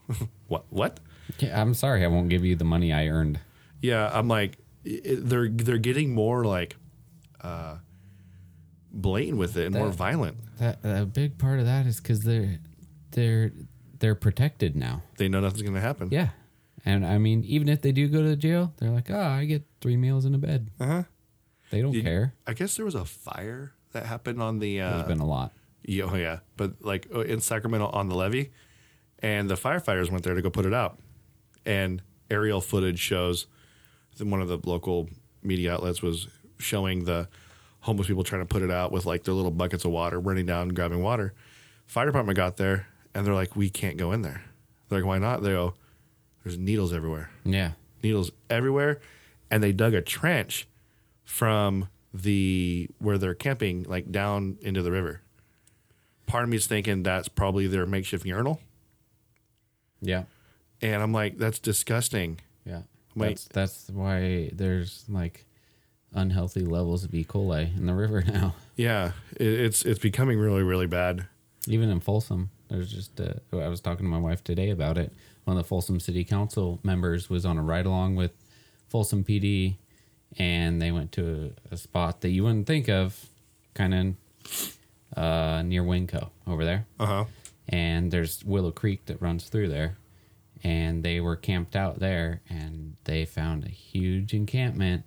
what 0.48 0.66
what 0.70 1.00
Yeah, 1.40 1.62
I'm 1.62 1.74
sorry, 1.74 2.04
I 2.04 2.08
won't 2.08 2.30
give 2.30 2.44
you 2.46 2.56
the 2.56 2.64
money 2.66 2.92
I 2.94 3.08
earned. 3.08 3.40
yeah 3.82 4.10
i'm 4.14 4.28
like 4.28 4.58
they're 4.84 5.50
they're 5.50 5.78
getting 5.78 6.14
more 6.16 6.46
like 6.46 6.76
uh 7.42 7.76
blatant 9.02 9.38
with 9.38 9.56
it 9.58 9.68
and 9.68 9.76
more 9.76 9.90
violent 9.90 10.38
That 10.60 10.80
a 10.84 11.06
big 11.06 11.38
part 11.38 11.60
of 11.60 11.66
that 11.66 11.86
is 11.86 11.98
because 12.02 12.22
they're 12.22 12.60
they're 13.12 13.52
they're 14.00 14.16
protected 14.16 14.76
now. 14.76 15.04
they 15.18 15.28
know 15.28 15.40
nothing's 15.40 15.62
gonna 15.64 15.80
happen 15.82 16.10
Yeah, 16.12 16.30
and 16.86 17.06
I 17.06 17.18
mean, 17.18 17.44
even 17.46 17.70
if 17.70 17.82
they 17.82 17.92
do 17.92 18.08
go 18.08 18.22
to 18.24 18.36
jail, 18.36 18.74
they're 18.78 18.90
like, 18.92 19.10
"Oh, 19.10 19.20
I 19.20 19.46
get 19.46 19.64
three 19.82 19.98
meals 19.98 20.26
in 20.26 20.34
a 20.36 20.38
bed." 20.38 20.70
uh-huh 20.80 21.04
They 21.72 21.82
don't 21.82 21.92
Did- 21.94 22.04
care. 22.04 22.34
i 22.46 22.54
guess 22.54 22.76
there 22.76 22.86
was 22.86 22.96
a 22.96 23.06
fire 23.06 23.74
that 23.94 24.06
happened 24.06 24.42
on 24.42 24.60
the 24.60 24.82
uh 24.82 24.92
There's 24.98 25.08
been 25.08 25.20
a 25.20 25.26
lot. 25.26 25.54
Yeah, 25.84 26.10
oh 26.12 26.16
yeah, 26.16 26.40
but 26.58 26.74
like 26.82 27.08
uh, 27.16 27.22
in 27.22 27.40
Sacramento 27.40 27.88
on 27.88 28.10
the 28.10 28.16
levee, 28.16 28.52
and 29.20 29.50
the 29.50 29.56
firefighters 29.56 30.12
went 30.12 30.24
there 30.24 30.36
to 30.36 30.42
go 30.42 30.50
put 30.50 30.66
it 30.66 30.74
out, 30.74 31.00
and 31.66 32.02
aerial 32.30 32.60
footage 32.62 33.00
shows 33.00 33.48
that 34.18 34.28
one 34.28 34.42
of 34.42 34.48
the 34.50 34.60
local 34.66 35.08
media 35.42 35.74
outlets 35.74 36.02
was 36.02 36.28
showing 36.60 37.06
the 37.06 37.30
homeless 37.88 38.08
people 38.08 38.24
trying 38.24 38.42
to 38.42 38.46
put 38.46 38.62
it 38.62 38.70
out 38.70 38.92
with 38.92 39.06
like 39.06 39.24
their 39.24 39.34
little 39.34 39.52
buckets 39.52 39.84
of 39.84 39.92
water, 39.92 40.20
running 40.20 40.46
down 40.46 40.70
grabbing 40.70 41.02
water. 41.02 41.34
Fire 41.88 42.06
department 42.06 42.36
got 42.36 42.58
there, 42.58 42.88
and 43.16 43.26
they're 43.26 43.34
like, 43.34 43.56
"We 43.56 43.70
can't 43.70 43.98
go 43.98 44.12
in 44.12 44.22
there." 44.22 44.44
They're 44.88 45.00
like, 45.00 45.08
"Why 45.08 45.18
not?" 45.18 45.42
They 45.42 45.50
go, 45.50 45.74
"There's 46.44 46.58
needles 46.58 46.94
everywhere." 46.94 47.32
Yeah, 47.44 47.72
needles 48.04 48.32
everywhere 48.50 49.00
and 49.50 49.64
they 49.64 49.72
dug 49.72 49.94
a 49.94 50.02
trench 50.02 50.68
from 51.24 51.88
the 52.14 52.90
where 53.00 53.18
they're 53.18 53.36
camping 53.36 53.84
like 53.84 54.12
down 54.12 54.58
into 54.62 54.82
the 54.82 54.92
river 54.92 55.22
part 56.26 56.44
of 56.44 56.50
me 56.50 56.58
is 56.58 56.68
thinking 56.68 57.04
that's 57.04 57.28
probably 57.28 57.68
their 57.68 57.86
makeshift 57.86 58.26
urinal 58.26 58.60
yeah, 60.02 60.24
and 60.82 61.02
i'm 61.02 61.12
like 61.12 61.38
that's 61.38 61.60
disgusting 61.60 62.40
yeah. 62.66 62.82
Wait. 63.16 63.30
That's 63.30 63.48
that's 63.48 63.90
why 63.90 64.52
there's 64.54 65.06
like 65.10 65.46
unhealthy 66.14 66.62
levels 66.62 67.04
of 67.04 67.14
E. 67.14 67.24
coli 67.24 67.76
in 67.78 67.86
the 67.86 67.94
river 67.94 68.22
now. 68.28 68.56
yeah 68.76 69.12
it, 69.36 69.48
it's 69.48 69.84
it's 69.86 70.00
becoming 70.00 70.40
really 70.40 70.64
really 70.64 70.88
bad 70.88 71.28
Even 71.68 71.90
in 71.90 72.00
Folsom, 72.00 72.50
there's 72.70 72.92
just 72.92 73.20
uh, 73.20 73.34
I 73.54 73.68
was 73.68 73.82
talking 73.82 74.06
to 74.06 74.10
my 74.10 74.18
wife 74.20 74.42
today 74.44 74.70
about 74.70 74.98
it. 74.98 75.12
One 75.44 75.58
of 75.58 75.64
the 75.64 75.68
Folsom 75.68 76.00
City 76.00 76.24
Council 76.24 76.80
members 76.84 77.30
was 77.30 77.46
on 77.46 77.58
a 77.58 77.62
ride 77.62 77.86
along 77.86 78.16
with 78.16 78.32
Folsom 78.90 79.24
PD, 79.24 79.76
and 80.38 80.82
they 80.82 80.92
went 80.92 81.12
to 81.14 81.54
a, 81.72 81.74
a 81.74 81.78
spot 81.78 82.22
that 82.22 82.30
you 82.30 82.44
wouldn't 82.44 82.68
think 82.68 82.88
of, 82.90 83.28
kind 83.74 83.94
of 83.94 84.78
uh, 85.16 85.62
near 85.64 85.84
Winco 85.84 86.30
over 86.46 86.64
there. 86.66 86.86
uh-huh 87.00 87.26
and 87.70 88.12
there's 88.12 88.46
Willow 88.46 88.72
Creek 88.72 89.06
that 89.08 89.22
runs 89.22 89.50
through 89.50 89.68
there. 89.68 89.98
And 90.64 91.04
they 91.04 91.20
were 91.20 91.36
camped 91.36 91.76
out 91.76 92.00
there, 92.00 92.42
and 92.50 92.96
they 93.04 93.26
found 93.26 93.66
a 93.66 93.70
huge 93.70 94.34
encampment. 94.34 95.04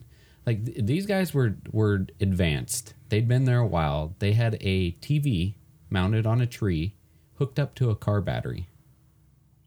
Like 0.51 0.65
th- 0.67 0.79
these 0.85 1.07
guys 1.07 1.33
were 1.33 1.55
were 1.71 2.07
advanced. 2.21 2.95
They'd 3.09 3.29
been 3.29 3.45
there 3.45 3.61
a 3.61 3.67
while. 3.67 4.17
They 4.19 4.33
had 4.33 4.59
a 4.61 4.93
TV 5.01 5.55
mounted 5.91 6.27
on 6.27 6.41
a 6.41 6.47
tree, 6.47 6.95
hooked 7.39 7.61
up 7.61 7.77
to 7.77 7.91
a 7.91 7.95
car 7.95 8.21
battery. 8.21 8.67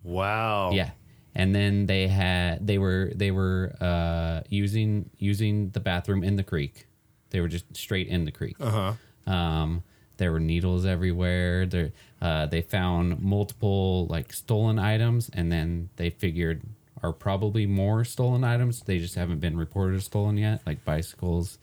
wow 0.04 0.72
Yeah, 0.74 0.92
and 1.34 1.56
then 1.56 1.86
they 1.86 2.08
had 2.10 2.68
they 2.68 2.78
were 2.78 3.12
they 3.16 3.32
were 3.32 3.76
uh, 3.80 4.42
using 4.50 5.10
using 5.18 5.70
the 5.70 5.80
bathroom 5.80 6.22
in 6.22 6.36
the 6.36 6.44
creek. 6.44 6.88
They 7.30 7.40
were 7.40 7.48
just 7.48 7.66
straight 7.78 8.08
in 8.10 8.26
the 8.26 8.32
creek. 8.32 8.58
uh-huh 8.60 8.94
Um, 9.26 9.84
there 10.18 10.32
were 10.34 10.40
needles 10.42 10.86
everywhere. 10.86 11.66
There, 11.66 11.92
uh, 12.22 12.46
they 12.48 12.62
found 12.62 13.22
multiple 13.22 14.06
like 14.08 14.34
stolen 14.34 14.78
items, 14.78 15.30
and 15.34 15.50
then 15.50 15.90
they 15.96 16.10
figured 16.10 16.62
are 17.04 17.14
probably 17.14 17.66
more 17.66 18.04
stolen 18.06 18.43
items. 18.43 18.82
They 18.82 18.97
just 18.97 19.16
haven't 19.16 19.39
been 19.39 19.58
reported 19.58 19.97
as 19.97 20.06
stolen 20.06 20.38
yet, 20.38 20.62
like 20.66 20.86
bicycles, 20.86 21.58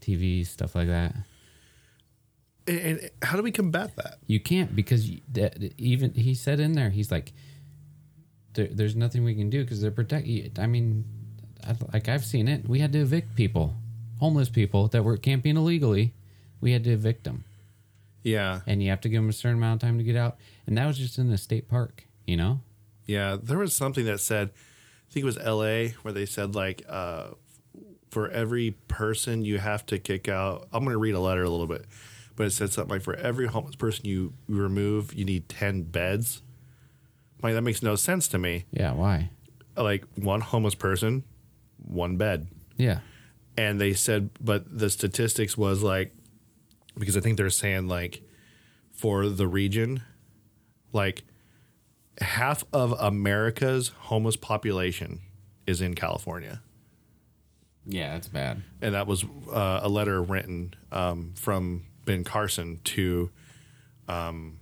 TVs, 0.00 0.46
stuff 0.46 0.74
like 0.74 0.86
that. 0.88 1.14
and, 2.66 3.10
how 3.22 3.36
do 3.36 3.42
we 3.42 3.52
combat 3.52 3.94
that 3.96 4.18
You 4.26 4.40
can't 4.40 4.74
because 4.74 5.08
even 5.78 6.14
he 6.14 6.34
said 6.34 6.58
in 6.60 6.72
there, 6.72 6.90
he's 6.90 7.10
like, 7.12 7.32
there, 8.54 8.66
"There's 8.68 8.96
nothing 8.96 9.22
we 9.24 9.34
can 9.34 9.50
do 9.50 9.62
because 9.62 9.80
they're 9.80 9.90
protect." 9.90 10.26
you- 10.26 10.50
I 10.58 10.66
mean, 10.66 11.04
I, 11.64 11.74
like 11.92 12.08
I've 12.08 12.24
seen 12.24 12.48
it. 12.48 12.68
We 12.68 12.80
had 12.80 12.92
to 12.92 13.00
evict 13.00 13.36
people, 13.36 13.74
homeless 14.18 14.48
people 14.48 14.88
that 14.88 15.04
were 15.04 15.16
camping 15.16 15.56
illegally. 15.56 16.14
We 16.60 16.72
had 16.72 16.84
to 16.84 16.90
evict 16.92 17.24
them. 17.24 17.44
yeah 18.24 18.62
and 18.66 18.82
you 18.82 18.88
have 18.90 19.00
to 19.02 19.08
give 19.08 19.22
them 19.22 19.28
a 19.28 19.32
certain 19.32 19.58
amount 19.58 19.80
of 19.80 19.86
time 19.86 19.98
to 19.98 20.04
get 20.04 20.16
out. 20.16 20.36
And 20.66 20.76
that 20.78 20.86
was 20.86 20.98
just 20.98 21.16
in 21.18 21.30
the 21.30 21.38
state 21.38 21.68
park, 21.68 22.04
you 22.26 22.36
know? 22.36 22.60
Yeah, 23.06 23.36
there 23.40 23.58
was 23.58 23.72
something 23.72 24.04
that 24.06 24.18
said, 24.18 24.50
think 25.16 25.24
it 25.24 25.26
was 25.26 25.38
L.A. 25.38 25.94
where 26.02 26.12
they 26.12 26.26
said 26.26 26.54
like, 26.54 26.82
uh, 26.86 27.28
for 28.10 28.28
every 28.28 28.72
person 28.86 29.46
you 29.46 29.56
have 29.58 29.86
to 29.86 29.98
kick 29.98 30.28
out. 30.28 30.68
I'm 30.74 30.84
going 30.84 30.92
to 30.92 30.98
read 30.98 31.14
a 31.14 31.20
letter 31.20 31.42
a 31.42 31.48
little 31.48 31.66
bit, 31.66 31.86
but 32.36 32.46
it 32.46 32.50
said 32.50 32.70
something 32.70 32.90
like, 32.90 33.00
for 33.02 33.14
every 33.14 33.46
homeless 33.46 33.76
person 33.76 34.04
you 34.04 34.34
remove, 34.46 35.14
you 35.14 35.24
need 35.24 35.48
ten 35.48 35.84
beds. 35.84 36.42
Like 37.42 37.54
that 37.54 37.62
makes 37.62 37.82
no 37.82 37.96
sense 37.96 38.28
to 38.28 38.38
me. 38.38 38.66
Yeah, 38.72 38.92
why? 38.92 39.30
Like 39.74 40.04
one 40.16 40.42
homeless 40.42 40.74
person, 40.74 41.24
one 41.78 42.18
bed. 42.18 42.48
Yeah. 42.76 42.98
and 43.56 43.80
they 43.80 43.94
said, 43.94 44.28
but 44.38 44.78
the 44.78 44.90
statistics 44.90 45.56
was 45.56 45.82
like, 45.82 46.14
because 46.98 47.16
I 47.16 47.20
think 47.20 47.38
they're 47.38 47.48
saying 47.48 47.88
like, 47.88 48.20
for 48.92 49.30
the 49.30 49.48
region, 49.48 50.02
like 50.92 51.24
half 52.20 52.64
of 52.72 52.92
America's 52.98 53.88
homeless 53.98 54.36
population 54.36 55.20
is 55.66 55.80
in 55.80 55.94
California 55.94 56.62
Yeah, 57.84 58.14
that's 58.14 58.28
bad. 58.28 58.62
and 58.80 58.94
that 58.94 59.06
was 59.06 59.24
uh, 59.52 59.80
a 59.82 59.88
letter 59.88 60.22
written 60.22 60.74
um, 60.92 61.32
from 61.36 61.84
Ben 62.04 62.24
Carson 62.24 62.80
to 62.84 63.30
um, 64.08 64.58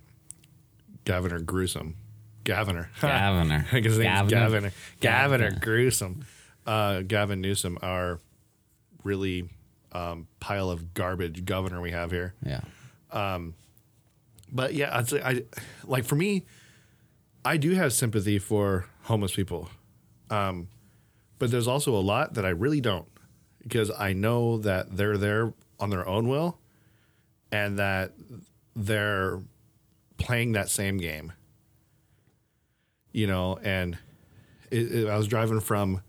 Governor 1.05 1.39
Gruesome. 1.39 1.95
Governor. 2.43 2.89
Governor. 3.01 3.65
I 3.71 3.79
guess 3.79 3.91
his 3.91 3.99
name's 3.99 4.31
Governor. 4.31 4.39
Governor. 4.39 4.71
Governor 5.01 5.43
Governor. 5.51 5.59
Gruesome. 5.65 6.25
Uh, 6.65 7.01
Gavin 7.01 7.41
Newsom, 7.41 7.77
our 7.83 8.19
really 9.03 9.47
um, 9.91 10.27
pile 10.39 10.69
of 10.71 10.93
garbage 10.95 11.45
governor 11.45 11.79
we 11.79 11.91
have 11.91 12.09
here. 12.11 12.33
Yeah. 12.43 12.61
But 14.51 14.73
yeah, 14.73 14.95
I'd 14.95 15.07
say 15.07 15.21
I 15.21 15.43
like 15.85 16.05
for 16.05 16.15
me, 16.15 16.45
I 17.45 17.57
do 17.57 17.71
have 17.71 17.93
sympathy 17.93 18.39
for 18.39 18.87
homeless 19.03 19.35
people. 19.35 19.69
Um, 20.29 20.67
but 21.39 21.51
there's 21.51 21.67
also 21.67 21.95
a 21.95 22.01
lot 22.01 22.33
that 22.35 22.45
I 22.45 22.49
really 22.49 22.81
don't 22.81 23.07
because 23.61 23.91
I 23.97 24.13
know 24.13 24.57
that 24.59 24.97
they're 24.97 25.17
there 25.17 25.53
on 25.79 25.89
their 25.89 26.07
own 26.07 26.27
will 26.27 26.57
and 27.51 27.77
that 27.79 28.13
they're 28.75 29.41
playing 30.17 30.53
that 30.53 30.69
same 30.69 30.97
game. 30.97 31.33
You 33.11 33.27
know, 33.27 33.57
and 33.63 33.97
it, 34.71 34.91
it- 34.91 35.09
I 35.09 35.17
was 35.17 35.27
driving 35.27 35.59
from 35.61 36.01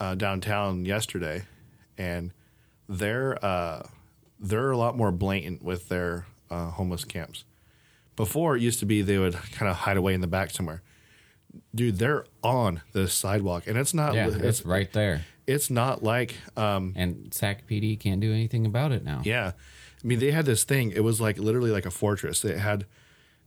uh, 0.00 0.14
downtown 0.14 0.84
yesterday, 0.84 1.44
and 1.96 2.32
they're 2.88 3.42
uh, 3.44 3.86
they're 4.38 4.70
a 4.70 4.76
lot 4.76 4.96
more 4.96 5.10
blatant 5.10 5.62
with 5.62 5.88
their 5.88 6.26
uh, 6.50 6.70
homeless 6.70 7.04
camps. 7.04 7.44
Before 8.18 8.54
it 8.56 8.60
used 8.62 8.80
to 8.80 8.86
be 8.86 9.00
they 9.00 9.16
would 9.16 9.32
kind 9.52 9.70
of 9.70 9.76
hide 9.76 9.96
away 9.96 10.12
in 10.12 10.20
the 10.20 10.26
back 10.26 10.50
somewhere. 10.50 10.82
Dude, 11.74 11.96
they're 11.98 12.26
on 12.42 12.82
the 12.92 13.08
sidewalk, 13.08 13.66
and 13.66 13.78
it's 13.78 13.94
not. 13.94 14.14
Yeah, 14.14 14.26
it's 14.26 14.36
it's 14.36 14.64
right 14.66 14.92
there. 14.92 15.24
it's 15.46 15.70
not 15.70 16.02
like 16.02 16.34
um, 16.56 16.92
And 16.94 17.32
SAC 17.32 17.66
PD 17.66 17.98
can't 17.98 18.20
do 18.20 18.30
anything 18.32 18.66
about 18.66 18.92
it 18.92 19.02
now. 19.04 19.22
yeah. 19.24 19.52
I 20.02 20.06
mean, 20.06 20.18
they 20.20 20.30
had 20.30 20.44
this 20.46 20.62
thing. 20.64 20.92
It 20.92 21.00
was 21.02 21.20
like 21.20 21.38
literally 21.38 21.70
like 21.72 21.86
a 21.86 21.90
fortress. 21.90 22.42
They 22.42 22.56
had 22.58 22.84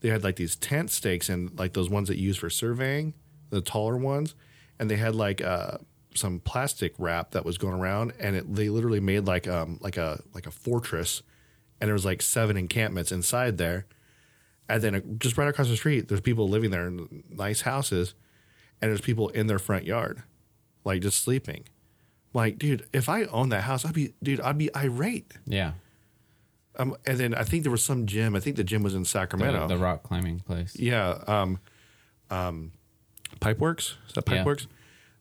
they 0.02 0.10
had 0.10 0.24
like 0.24 0.36
these 0.36 0.56
tent 0.56 0.90
stakes 0.92 1.30
and 1.30 1.58
like 1.60 1.74
those 1.74 1.90
ones 1.90 2.08
that 2.10 2.18
you 2.18 2.28
use 2.28 2.38
for 2.38 2.50
surveying, 2.50 3.14
the 3.52 3.62
taller 3.62 3.96
ones, 3.98 4.36
and 4.80 4.90
they 4.90 4.98
had 4.98 5.16
like 5.16 5.42
uh, 5.42 5.78
some 6.16 6.40
plastic 6.40 6.94
wrap 6.98 7.32
that 7.32 7.46
was 7.46 7.58
going 7.58 7.76
around, 7.76 8.14
and 8.20 8.36
it, 8.36 8.54
they 8.56 8.68
literally 8.70 9.00
made 9.00 9.26
like 9.28 9.48
um 9.48 9.78
like 9.82 9.96
a 9.98 10.22
like 10.34 10.48
a 10.48 10.52
fortress, 10.52 11.22
and 11.80 11.88
there 11.88 11.94
was 11.94 12.04
like 12.06 12.22
seven 12.22 12.58
encampments 12.58 13.12
inside 13.14 13.58
there, 13.58 13.86
and 14.74 14.82
then 14.84 14.96
uh, 14.96 15.02
just 15.18 15.38
right 15.38 15.48
across 15.48 15.68
the 15.68 15.76
street, 15.78 16.08
there's 16.08 16.22
people 16.22 16.48
living 16.50 16.72
there 16.72 16.88
in 16.88 17.24
nice 17.30 17.62
houses, 17.62 18.14
and 18.82 18.90
there's 18.90 19.02
people 19.02 19.30
in 19.30 19.48
their 19.48 19.60
front 19.60 19.86
yard, 19.86 20.24
like 20.84 21.02
just 21.02 21.22
sleeping. 21.24 21.66
Like, 22.34 22.58
dude, 22.58 22.86
if 22.94 23.10
I 23.10 23.24
owned 23.26 23.52
that 23.52 23.64
house, 23.64 23.86
I'd 23.86 23.94
be, 23.94 24.14
dude, 24.24 24.40
I'd 24.42 24.58
be 24.58 24.74
irate. 24.76 25.34
Yeah. 25.46 25.74
Um, 26.78 26.96
and 27.06 27.18
then 27.20 27.34
I 27.36 27.44
think 27.44 27.64
there 27.64 27.72
was 27.72 27.84
some 27.84 28.06
gym. 28.06 28.36
I 28.36 28.40
think 28.40 28.56
the 28.56 28.64
gym 28.64 28.82
was 28.84 28.96
in 28.96 29.04
Sacramento. 29.04 29.68
the 29.68 29.78
rock 29.78 30.04
climbing 30.04 30.40
place. 30.40 30.76
yeah. 30.80 31.22
Um, 31.28 31.60
um, 32.30 32.72
Pipeworks. 33.40 33.96
Is 34.08 34.14
that 34.16 34.24
Yeah. 34.30 34.44
Pipeworks? 34.44 34.68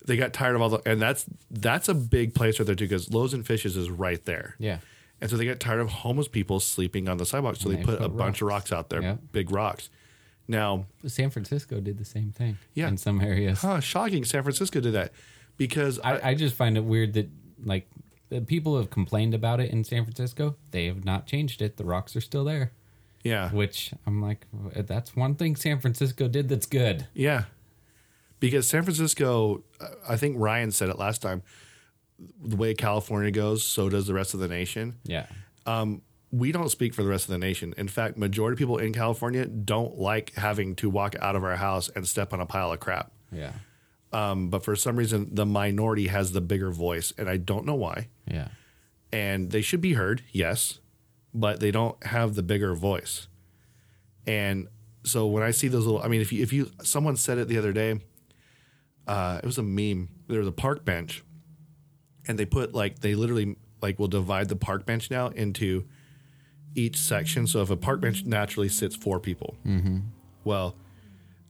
They 0.06 0.16
got 0.16 0.32
tired 0.32 0.54
of 0.56 0.62
all 0.62 0.68
the, 0.70 0.80
and 0.86 1.00
that's 1.02 1.26
that's 1.50 1.88
a 1.88 1.94
big 1.94 2.34
place 2.34 2.58
right 2.58 2.66
there 2.66 2.74
too 2.74 2.84
because 2.84 3.12
Loaves 3.12 3.34
and 3.34 3.46
Fishes 3.46 3.76
is 3.76 3.90
right 3.90 4.24
there. 4.24 4.54
Yeah. 4.58 4.78
And 5.20 5.30
so 5.30 5.36
they 5.36 5.44
got 5.44 5.60
tired 5.60 5.80
of 5.80 5.88
homeless 5.90 6.28
people 6.28 6.60
sleeping 6.60 7.08
on 7.08 7.18
the 7.18 7.26
sidewalk, 7.26 7.56
so 7.56 7.68
they, 7.68 7.76
they 7.76 7.82
put, 7.82 7.98
put 7.98 8.06
a 8.06 8.08
bunch 8.08 8.40
of 8.40 8.48
rocks 8.48 8.72
out 8.72 8.88
there, 8.90 9.02
Yeah. 9.02 9.16
big 9.32 9.50
rocks. 9.50 9.90
Now, 10.48 10.86
San 11.06 11.30
Francisco 11.30 11.78
did 11.80 11.98
the 11.98 12.04
same 12.04 12.32
thing. 12.32 12.58
Yeah. 12.74 12.88
In 12.88 12.96
some 12.96 13.20
areas. 13.20 13.60
huh, 13.60 13.80
shocking! 13.80 14.24
San 14.24 14.42
Francisco 14.42 14.80
did 14.80 14.94
that 14.94 15.12
because 15.56 16.00
I, 16.00 16.12
I, 16.16 16.28
I 16.30 16.34
just 16.34 16.56
find 16.56 16.76
it 16.76 16.84
weird 16.84 17.12
that 17.12 17.28
like 17.62 17.88
the 18.30 18.40
people 18.40 18.76
have 18.78 18.90
complained 18.90 19.34
about 19.34 19.60
it 19.60 19.70
in 19.70 19.84
San 19.84 20.04
Francisco. 20.04 20.56
They 20.70 20.86
have 20.86 21.04
not 21.04 21.26
changed 21.26 21.60
it. 21.62 21.76
The 21.76 21.84
rocks 21.84 22.16
are 22.16 22.20
still 22.20 22.44
there. 22.44 22.72
yeah, 23.22 23.50
Which 23.50 23.92
I'm 24.06 24.22
like, 24.22 24.46
that's 24.74 25.14
one 25.14 25.34
thing 25.34 25.54
San 25.56 25.78
Francisco 25.80 26.26
did 26.28 26.48
that's 26.48 26.66
good. 26.66 27.06
Yeah. 27.14 27.44
Because 28.40 28.66
San 28.66 28.82
Francisco, 28.84 29.62
uh, 29.80 29.88
I 30.08 30.16
think 30.16 30.36
Ryan 30.38 30.70
said 30.72 30.88
it 30.88 30.98
last 30.98 31.20
time, 31.20 31.42
the 32.42 32.56
way 32.56 32.74
California 32.74 33.30
goes, 33.30 33.64
so 33.64 33.88
does 33.88 34.06
the 34.06 34.14
rest 34.14 34.34
of 34.34 34.40
the 34.40 34.48
nation. 34.48 34.96
Yeah. 35.04 35.26
We 36.32 36.52
don't 36.52 36.68
speak 36.68 36.94
for 36.94 37.02
the 37.02 37.08
rest 37.08 37.24
of 37.24 37.32
the 37.32 37.38
nation. 37.38 37.74
In 37.76 37.88
fact, 37.88 38.16
majority 38.16 38.52
of 38.54 38.58
people 38.58 38.78
in 38.78 38.92
California 38.92 39.46
don't 39.46 39.98
like 39.98 40.32
having 40.34 40.76
to 40.76 40.88
walk 40.88 41.16
out 41.20 41.34
of 41.34 41.42
our 41.42 41.56
house 41.56 41.88
and 41.96 42.06
step 42.06 42.32
on 42.32 42.40
a 42.40 42.46
pile 42.46 42.72
of 42.72 42.78
crap. 42.78 43.10
Yeah. 43.32 43.50
Um, 44.12 44.48
but 44.48 44.64
for 44.64 44.76
some 44.76 44.94
reason, 44.96 45.34
the 45.34 45.44
minority 45.44 46.06
has 46.06 46.30
the 46.30 46.40
bigger 46.40 46.70
voice, 46.70 47.12
and 47.18 47.28
I 47.28 47.36
don't 47.36 47.66
know 47.66 47.74
why. 47.74 48.08
Yeah. 48.26 48.48
and 49.12 49.50
they 49.50 49.60
should 49.60 49.80
be 49.80 49.94
heard, 49.94 50.22
yes, 50.30 50.78
but 51.34 51.58
they 51.58 51.72
don't 51.72 52.00
have 52.06 52.36
the 52.36 52.44
bigger 52.44 52.74
voice. 52.76 53.26
And 54.24 54.68
so 55.02 55.26
when 55.26 55.42
I 55.42 55.50
see 55.50 55.66
those 55.66 55.84
little, 55.84 56.00
I 56.00 56.06
mean, 56.06 56.20
if 56.20 56.32
you 56.32 56.42
if 56.44 56.52
you 56.52 56.70
someone 56.84 57.16
said 57.16 57.38
it 57.38 57.48
the 57.48 57.58
other 57.58 57.72
day, 57.72 57.98
uh, 59.08 59.40
it 59.42 59.46
was 59.46 59.58
a 59.58 59.64
meme. 59.64 60.10
There 60.28 60.38
was 60.38 60.46
a 60.48 60.52
park 60.52 60.84
bench, 60.84 61.24
and 62.26 62.38
they 62.38 62.44
put 62.46 62.74
like 62.74 63.00
they 63.00 63.14
literally 63.14 63.56
like 63.82 63.98
will 63.98 64.08
divide 64.08 64.48
the 64.48 64.56
park 64.56 64.84
bench 64.86 65.10
now 65.10 65.28
into 65.28 65.84
each 66.74 66.96
section. 66.96 67.46
So 67.46 67.62
if 67.62 67.70
a 67.70 67.76
park 67.76 68.00
bench 68.00 68.24
naturally 68.24 68.68
sits 68.68 68.94
four 68.94 69.18
people, 69.20 69.56
well, 70.44 70.76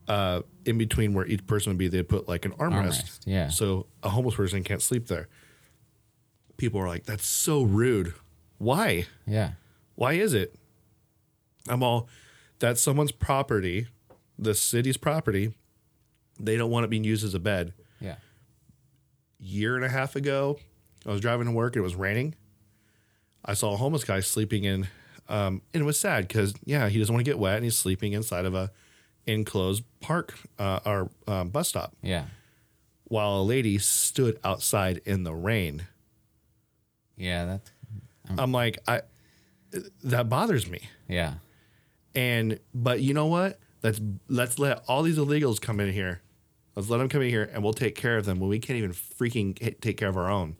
uh, 0.07 0.41
in 0.65 0.77
between 0.77 1.13
where 1.13 1.25
each 1.25 1.45
person 1.45 1.71
would 1.71 1.77
be, 1.77 1.87
they 1.87 2.03
put 2.03 2.27
like 2.27 2.45
an 2.45 2.51
armrest. 2.53 3.03
Armrest, 3.03 3.19
yeah. 3.25 3.49
So 3.49 3.87
a 4.03 4.09
homeless 4.09 4.35
person 4.35 4.63
can't 4.63 4.81
sleep 4.81 5.07
there. 5.07 5.27
People 6.57 6.79
are 6.81 6.87
like, 6.87 7.05
"That's 7.05 7.25
so 7.25 7.63
rude." 7.63 8.13
Why? 8.57 9.05
Yeah. 9.25 9.51
Why 9.95 10.13
is 10.13 10.33
it? 10.33 10.55
I'm 11.67 11.83
all 11.83 12.07
that's 12.59 12.81
someone's 12.81 13.11
property, 13.11 13.87
the 14.37 14.53
city's 14.53 14.97
property. 14.97 15.53
They 16.39 16.57
don't 16.57 16.71
want 16.71 16.85
it 16.85 16.89
being 16.89 17.03
used 17.03 17.23
as 17.23 17.33
a 17.33 17.39
bed. 17.39 17.73
Year 19.43 19.75
and 19.75 19.83
a 19.83 19.89
half 19.89 20.15
ago, 20.15 20.59
I 21.05 21.09
was 21.11 21.19
driving 21.19 21.47
to 21.47 21.51
work. 21.51 21.75
It 21.75 21.81
was 21.81 21.95
raining. 21.95 22.35
I 23.43 23.55
saw 23.55 23.73
a 23.73 23.77
homeless 23.77 24.03
guy 24.03 24.19
sleeping 24.19 24.65
in, 24.65 24.87
um, 25.27 25.63
and 25.73 25.81
it 25.81 25.85
was 25.85 25.99
sad 25.99 26.27
because 26.27 26.53
yeah, 26.63 26.87
he 26.89 26.99
doesn't 26.99 27.11
want 27.11 27.25
to 27.25 27.29
get 27.29 27.39
wet, 27.39 27.55
and 27.55 27.63
he's 27.63 27.75
sleeping 27.75 28.13
inside 28.13 28.45
of 28.45 28.53
a 28.53 28.71
enclosed 29.25 29.83
park 29.99 30.35
uh, 30.59 30.79
or 30.85 31.09
um, 31.27 31.49
bus 31.49 31.69
stop, 31.69 31.95
Yeah. 32.03 32.25
while 33.05 33.41
a 33.41 33.43
lady 33.43 33.79
stood 33.79 34.39
outside 34.43 35.01
in 35.05 35.23
the 35.23 35.33
rain. 35.33 35.87
Yeah. 37.17 37.45
That's, 37.45 37.71
I'm 38.37 38.51
like, 38.51 38.77
I 38.87 39.01
that 40.03 40.29
bothers 40.29 40.69
me. 40.69 40.81
yeah. 41.07 41.35
And 42.13 42.59
but 42.73 43.01
you 43.01 43.13
know 43.13 43.25
what? 43.27 43.57
Let's 43.83 43.99
let's 44.27 44.59
let 44.59 44.83
all 44.87 45.01
these 45.01 45.17
illegals 45.17 45.59
come 45.61 45.79
in 45.79 45.91
here. 45.93 46.21
Let's 46.75 46.89
let 46.89 46.97
them 46.99 47.09
come 47.09 47.21
in 47.21 47.29
here, 47.29 47.49
and 47.53 47.63
we'll 47.63 47.73
take 47.73 47.95
care 47.95 48.17
of 48.17 48.25
them 48.25 48.39
when 48.39 48.49
we 48.49 48.59
can't 48.59 48.77
even 48.77 48.91
freaking 48.93 49.59
hit- 49.59 49.81
take 49.81 49.97
care 49.97 50.07
of 50.09 50.15
our 50.17 50.29
own. 50.29 50.55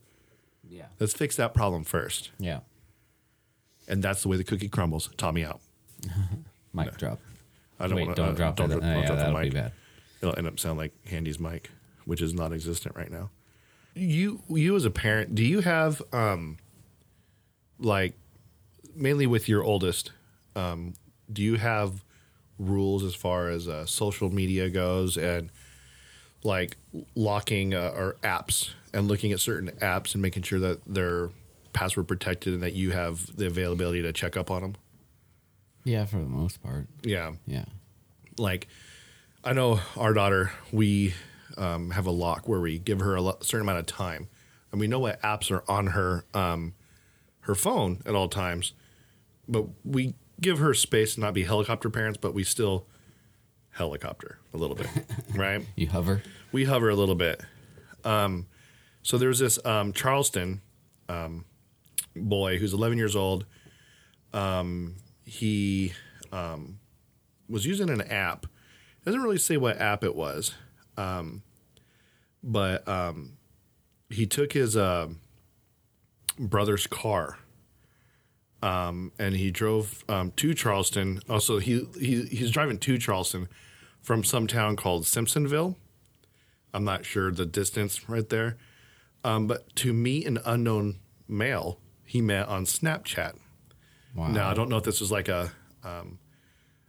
Yeah. 0.70 0.86
Let's 1.00 1.14
fix 1.14 1.36
that 1.38 1.54
problem 1.54 1.84
first, 1.84 2.32
Yeah. 2.40 2.60
and 3.88 4.04
that's 4.04 4.22
the 4.22 4.28
way 4.30 4.38
the 4.38 4.44
cookie 4.44 4.70
crumbles. 4.70 5.10
Tommy 5.18 5.44
out. 5.46 5.62
Mic 6.74 6.98
drop. 6.98 7.20
I 7.80 7.88
don't 7.88 7.96
Wait, 7.96 8.04
wanna, 8.04 8.16
don't 8.16 8.30
uh, 8.30 8.32
drop 8.34 8.56
don't, 8.58 8.70
that. 8.70 8.80
dro- 8.80 8.88
Oh, 8.90 8.94
don't 8.94 9.02
yeah, 9.02 9.08
drop 9.08 9.18
the 9.18 9.24
that'll 9.24 9.40
be 9.40 9.46
mic. 9.46 9.54
bad. 9.54 9.72
It'll 10.22 10.38
end 10.38 10.48
up 10.48 10.60
sounding 10.60 10.78
like 10.78 11.08
Handy's 11.08 11.40
mic, 11.40 11.70
which 12.06 12.22
is 12.22 12.34
non-existent 12.34 12.96
right 12.96 13.12
now. 13.12 13.30
You 13.96 14.42
you 14.50 14.76
as 14.76 14.86
a 14.86 14.92
parent, 14.92 15.36
do 15.36 15.44
you 15.44 15.62
have 15.62 16.02
um 16.14 16.58
like 17.80 18.14
mainly 18.96 19.26
with 19.28 19.50
your 19.50 19.64
oldest, 19.64 20.12
um, 20.56 20.94
do 21.32 21.42
you 21.42 21.56
have 21.56 22.04
rules 22.60 23.04
as 23.04 23.16
far 23.16 23.50
as 23.50 23.68
uh, 23.68 23.86
social 23.86 24.30
media 24.32 24.70
goes 24.70 25.18
and 25.18 25.50
like 26.44 26.78
locking 27.16 27.74
uh, 27.74 27.94
or 27.96 28.16
apps 28.24 28.72
and 28.94 29.08
looking 29.08 29.32
at 29.32 29.40
certain 29.40 29.70
apps 29.82 30.14
and 30.14 30.22
making 30.22 30.44
sure 30.44 30.60
that 30.60 30.82
they're 30.86 31.30
password 31.74 32.08
protected 32.08 32.54
and 32.54 32.62
that 32.64 32.74
you 32.74 32.92
have 32.92 33.36
the 33.38 33.46
availability 33.48 34.02
to 34.02 34.12
check 34.12 34.36
up 34.36 34.50
on 34.52 34.62
them? 34.62 34.76
Yeah, 35.84 36.06
for 36.06 36.18
the 36.18 36.26
most 36.26 36.62
part. 36.62 36.88
Yeah 37.04 37.34
Yeah. 37.48 37.66
like 38.38 38.68
I 39.44 39.54
know 39.54 39.80
our 39.98 40.14
daughter, 40.14 40.52
we 40.72 41.14
um, 41.58 41.92
have 41.92 42.06
a 42.06 42.12
lock 42.12 42.48
where 42.48 42.60
we 42.60 42.78
give 42.78 43.00
her 43.00 43.16
a 43.16 43.22
lo- 43.22 43.38
certain 43.42 43.66
amount 43.66 43.80
of 43.80 43.86
time, 43.88 44.28
and 44.72 44.80
we 44.80 44.86
know 44.88 45.00
what 45.00 45.20
apps 45.24 45.50
are 45.50 45.64
on 45.70 45.88
her 45.88 46.26
um, 46.36 46.74
her 47.42 47.56
phone 47.56 48.02
at 48.06 48.14
all 48.14 48.30
times. 48.30 48.74
But 49.48 49.66
we 49.84 50.14
give 50.40 50.60
her 50.60 50.74
space 50.76 51.16
to 51.16 51.22
not 51.22 51.34
be 51.34 51.44
helicopter 51.44 51.90
parents, 51.90 52.20
but 52.22 52.34
we 52.36 52.44
still 52.44 52.86
helicopter 53.82 54.38
a 54.54 54.58
little 54.58 54.76
bit, 54.76 54.88
right? 55.36 55.66
You 55.76 55.88
hover. 55.88 56.22
we 56.52 56.66
hover 56.66 56.90
a 56.90 56.96
little 56.96 57.16
bit. 57.16 57.42
Um, 58.04 58.46
so 59.02 59.18
there's 59.18 59.40
this 59.40 59.58
um, 59.66 59.92
Charleston 59.92 60.62
um, 61.10 61.46
boy 62.16 62.60
who's 62.60 62.74
11 62.74 63.00
years 63.00 63.16
old. 63.16 63.48
Um, 64.34 64.98
he 65.26 65.94
um, 66.32 66.78
was 67.50 67.66
using 67.66 67.90
an 67.90 68.02
app. 68.02 68.46
It 68.46 69.06
Doesn't 69.06 69.24
really 69.24 69.40
say 69.40 69.58
what 69.58 69.82
app 69.82 70.04
it 70.04 70.16
was, 70.16 70.54
um, 70.96 71.42
but 72.44 72.88
um, 72.88 73.38
he 74.12 74.28
took 74.28 74.54
his 74.54 74.78
uh, 74.78 75.08
brother's 76.38 76.86
car 76.86 77.40
um, 78.62 79.12
and 79.18 79.36
he 79.36 79.50
drove 79.50 80.06
um, 80.08 80.34
to 80.36 80.54
Charleston. 80.54 81.20
Also, 81.28 81.58
he, 81.58 81.88
he 82.00 82.22
he's 82.26 82.52
driving 82.52 82.78
to 82.78 83.00
Charleston 83.00 83.48
from 84.02 84.24
some 84.24 84.48
town 84.48 84.76
called 84.76 85.04
Simpsonville. 85.04 85.76
I'm 86.74 86.84
not 86.84 87.06
sure 87.06 87.32
the 87.32 87.46
distance 87.46 88.08
right 88.10 88.28
there, 88.30 88.58
um, 89.24 89.48
but 89.48 89.76
to 89.78 89.94
meet 89.94 90.26
an 90.28 90.40
unknown 90.46 91.00
male 91.28 91.80
he 92.06 92.22
met 92.22 92.48
on 92.48 92.66
Snapchat. 92.66 93.36
Wow. 94.16 94.28
Now 94.28 94.50
I 94.50 94.54
don't 94.54 94.70
know 94.70 94.78
if 94.78 94.84
this 94.84 95.00
was 95.00 95.12
like 95.12 95.28
a. 95.30 95.52
Um, 95.84 96.20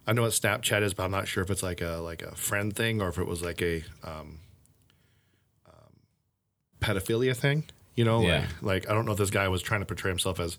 I 0.07 0.13
know 0.13 0.23
what 0.23 0.33
Snapchat 0.33 0.83
is, 0.83 0.95
but 0.95 1.05
I'm 1.05 1.11
not 1.13 1.29
sure 1.29 1.43
if 1.45 1.51
it's 1.51 1.63
like 1.63 1.81
a 1.81 1.97
like 1.99 2.23
a 2.23 2.35
friend 2.35 2.75
thing 2.75 3.01
or 3.01 3.09
if 3.09 3.19
it 3.19 3.27
was 3.27 3.43
like 3.43 3.63
a 3.63 3.85
um, 4.03 4.41
um, 5.67 5.93
pedophilia 6.81 7.37
thing. 7.37 7.65
You 7.95 8.05
know, 8.05 8.23
Yeah. 8.23 8.41
like 8.63 8.85
like 8.85 8.91
I 8.91 8.95
don't 8.95 9.05
know 9.07 9.13
if 9.13 9.19
this 9.19 9.31
guy 9.31 9.47
was 9.49 9.63
trying 9.63 9.81
to 9.81 9.87
portray 9.87 10.11
himself 10.11 10.41
as 10.41 10.59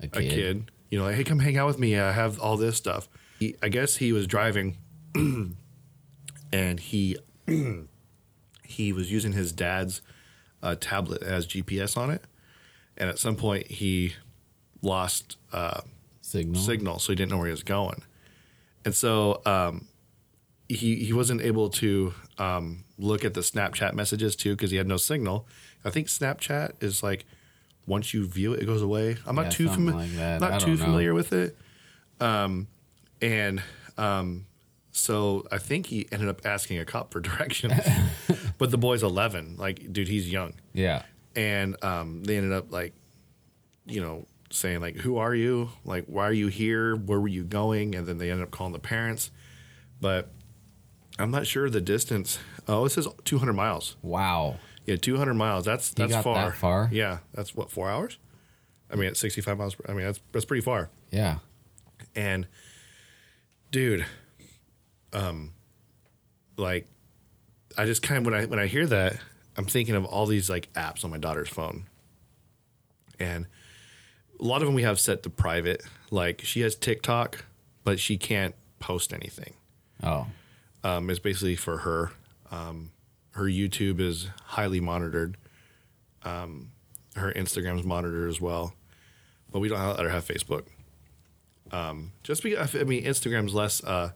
a 0.00 0.04
a 0.06 0.08
kid. 0.08 0.30
kid. 0.30 0.70
You 0.90 0.98
know, 0.98 1.04
like, 1.06 1.16
hey, 1.16 1.24
come 1.24 1.40
hang 1.40 1.56
out 1.56 1.66
with 1.66 1.78
me. 1.80 1.98
I 1.98 2.12
have 2.12 2.38
all 2.38 2.56
this 2.56 2.76
stuff. 2.76 3.08
He, 3.40 3.56
I 3.60 3.68
guess 3.68 3.96
he 3.96 4.12
was 4.12 4.26
driving, 4.28 4.76
and 6.52 6.80
he 6.80 7.16
he 8.64 8.92
was 8.92 9.10
using 9.12 9.32
his 9.32 9.52
dad's 9.52 10.02
uh, 10.62 10.74
tablet 10.78 11.20
that 11.20 11.28
has 11.30 11.46
GPS 11.46 11.96
on 11.96 12.10
it, 12.10 12.22
and 12.96 13.08
at 13.08 13.18
some 13.18 13.36
point 13.36 13.66
he 13.68 14.14
lost 14.82 15.36
uh, 15.52 15.80
Signal. 16.20 16.60
signal, 16.60 16.98
so 16.98 17.12
he 17.12 17.16
didn't 17.16 17.30
know 17.30 17.38
where 17.38 17.46
he 17.46 17.52
was 17.52 17.62
going, 17.62 18.02
and 18.84 18.94
so 18.94 19.40
um, 19.46 19.86
he 20.68 20.96
he 21.04 21.12
wasn't 21.12 21.40
able 21.40 21.68
to 21.70 22.14
um, 22.38 22.84
look 22.98 23.24
at 23.24 23.34
the 23.34 23.40
Snapchat 23.42 23.94
messages 23.94 24.34
too 24.34 24.56
because 24.56 24.70
he 24.70 24.76
had 24.76 24.88
no 24.88 24.96
signal. 24.96 25.46
I 25.84 25.90
think 25.90 26.08
Snapchat 26.08 26.72
is 26.82 27.02
like 27.02 27.24
once 27.86 28.12
you 28.12 28.26
view 28.26 28.52
it, 28.54 28.62
it 28.62 28.66
goes 28.66 28.82
away. 28.82 29.16
I'm 29.26 29.36
not 29.36 29.44
Yeah, 29.44 29.50
too 29.50 29.66
something 29.68 29.86
familiar, 29.92 30.38
like 30.40 30.50
not 30.50 30.62
I 30.62 30.64
too 30.64 30.70
know. 30.76 30.84
familiar 30.84 31.14
with 31.14 31.32
it. 31.32 31.56
Um, 32.20 32.66
and 33.22 33.62
um, 33.96 34.45
so 34.96 35.46
I 35.52 35.58
think 35.58 35.86
he 35.86 36.06
ended 36.10 36.28
up 36.28 36.40
asking 36.46 36.78
a 36.78 36.84
cop 36.84 37.12
for 37.12 37.20
directions, 37.28 37.74
but 38.58 38.70
the 38.70 38.78
boy's 38.78 39.02
11. 39.02 39.56
Like, 39.58 39.92
dude, 39.92 40.08
he's 40.08 40.30
young 40.32 40.54
Yeah. 40.72 41.02
and 41.34 41.76
um, 41.84 42.24
they 42.24 42.36
ended 42.38 42.52
up 42.52 42.72
like, 42.72 42.94
you 43.84 44.00
know, 44.00 44.26
saying 44.50 44.80
like, 44.80 44.96
"Who 44.96 45.18
are 45.18 45.34
you? 45.34 45.70
Like, 45.84 46.06
why 46.06 46.26
are 46.26 46.32
you 46.32 46.46
here? 46.48 46.96
Where 46.96 47.20
were 47.20 47.28
you 47.28 47.44
going?" 47.44 47.94
And 47.94 48.06
then 48.06 48.18
they 48.18 48.30
ended 48.30 48.44
up 48.46 48.50
calling 48.52 48.72
the 48.72 48.78
parents, 48.78 49.30
but 50.00 50.30
I'm 51.18 51.30
not 51.30 51.46
sure 51.46 51.68
the 51.68 51.80
distance. 51.80 52.38
Oh, 52.68 52.84
it 52.86 52.90
says 52.90 53.06
200 53.24 53.52
miles. 53.52 53.96
Wow. 54.02 54.56
Yeah, 54.86 54.96
200 54.96 55.34
miles. 55.34 55.64
That's 55.64 55.90
that's 55.90 56.12
got 56.12 56.24
far. 56.24 56.34
that 56.50 56.56
far? 56.56 56.88
Yeah, 56.92 57.18
that's 57.34 57.54
what 57.54 57.70
four 57.70 57.88
hours. 57.90 58.18
I 58.90 58.94
mean, 58.96 59.08
at 59.08 59.16
65 59.16 59.58
miles. 59.58 59.74
Per, 59.74 59.84
I 59.90 59.94
mean, 59.94 60.06
that's 60.06 60.20
that's 60.32 60.44
pretty 60.44 60.62
far. 60.62 60.90
Yeah. 61.10 61.38
And 62.14 62.46
dude, 63.70 64.06
um, 65.12 65.52
like, 66.56 66.86
I 67.76 67.84
just 67.84 68.02
kind 68.02 68.18
of 68.18 68.24
when 68.24 68.34
I 68.34 68.46
when 68.46 68.58
I 68.58 68.66
hear 68.66 68.86
that, 68.86 69.18
I'm 69.56 69.66
thinking 69.66 69.94
of 69.94 70.04
all 70.04 70.26
these 70.26 70.48
like 70.48 70.72
apps 70.74 71.04
on 71.04 71.10
my 71.10 71.18
daughter's 71.18 71.48
phone, 71.48 71.86
and 73.18 73.46
a 74.38 74.44
lot 74.44 74.62
of 74.62 74.66
them 74.66 74.74
we 74.74 74.82
have 74.82 75.00
set 75.00 75.22
to 75.24 75.30
private. 75.30 75.82
Like 76.10 76.42
she 76.42 76.60
has 76.60 76.74
TikTok, 76.74 77.44
but 77.84 77.98
she 77.98 78.16
can't 78.16 78.54
post 78.78 79.12
anything. 79.12 79.54
Oh. 80.02 80.26
Um, 80.84 81.10
it's 81.10 81.18
basically 81.18 81.56
for 81.56 81.78
her. 81.78 82.12
Um, 82.50 82.92
her 83.32 83.44
YouTube 83.44 84.00
is 84.00 84.28
highly 84.44 84.80
monitored. 84.80 85.36
Um, 86.22 86.70
her 87.16 87.32
Instagram's 87.32 87.84
monitored 87.84 88.28
as 88.28 88.40
well, 88.40 88.74
but 89.50 89.60
we 89.60 89.68
don't 89.68 89.84
let 89.84 90.00
her 90.00 90.10
have 90.10 90.26
Facebook. 90.26 90.64
Um, 91.72 92.12
just 92.22 92.42
because 92.42 92.74
I 92.74 92.84
mean 92.84 93.04
Instagram's 93.04 93.54
less, 93.54 93.82
uh, 93.82 94.12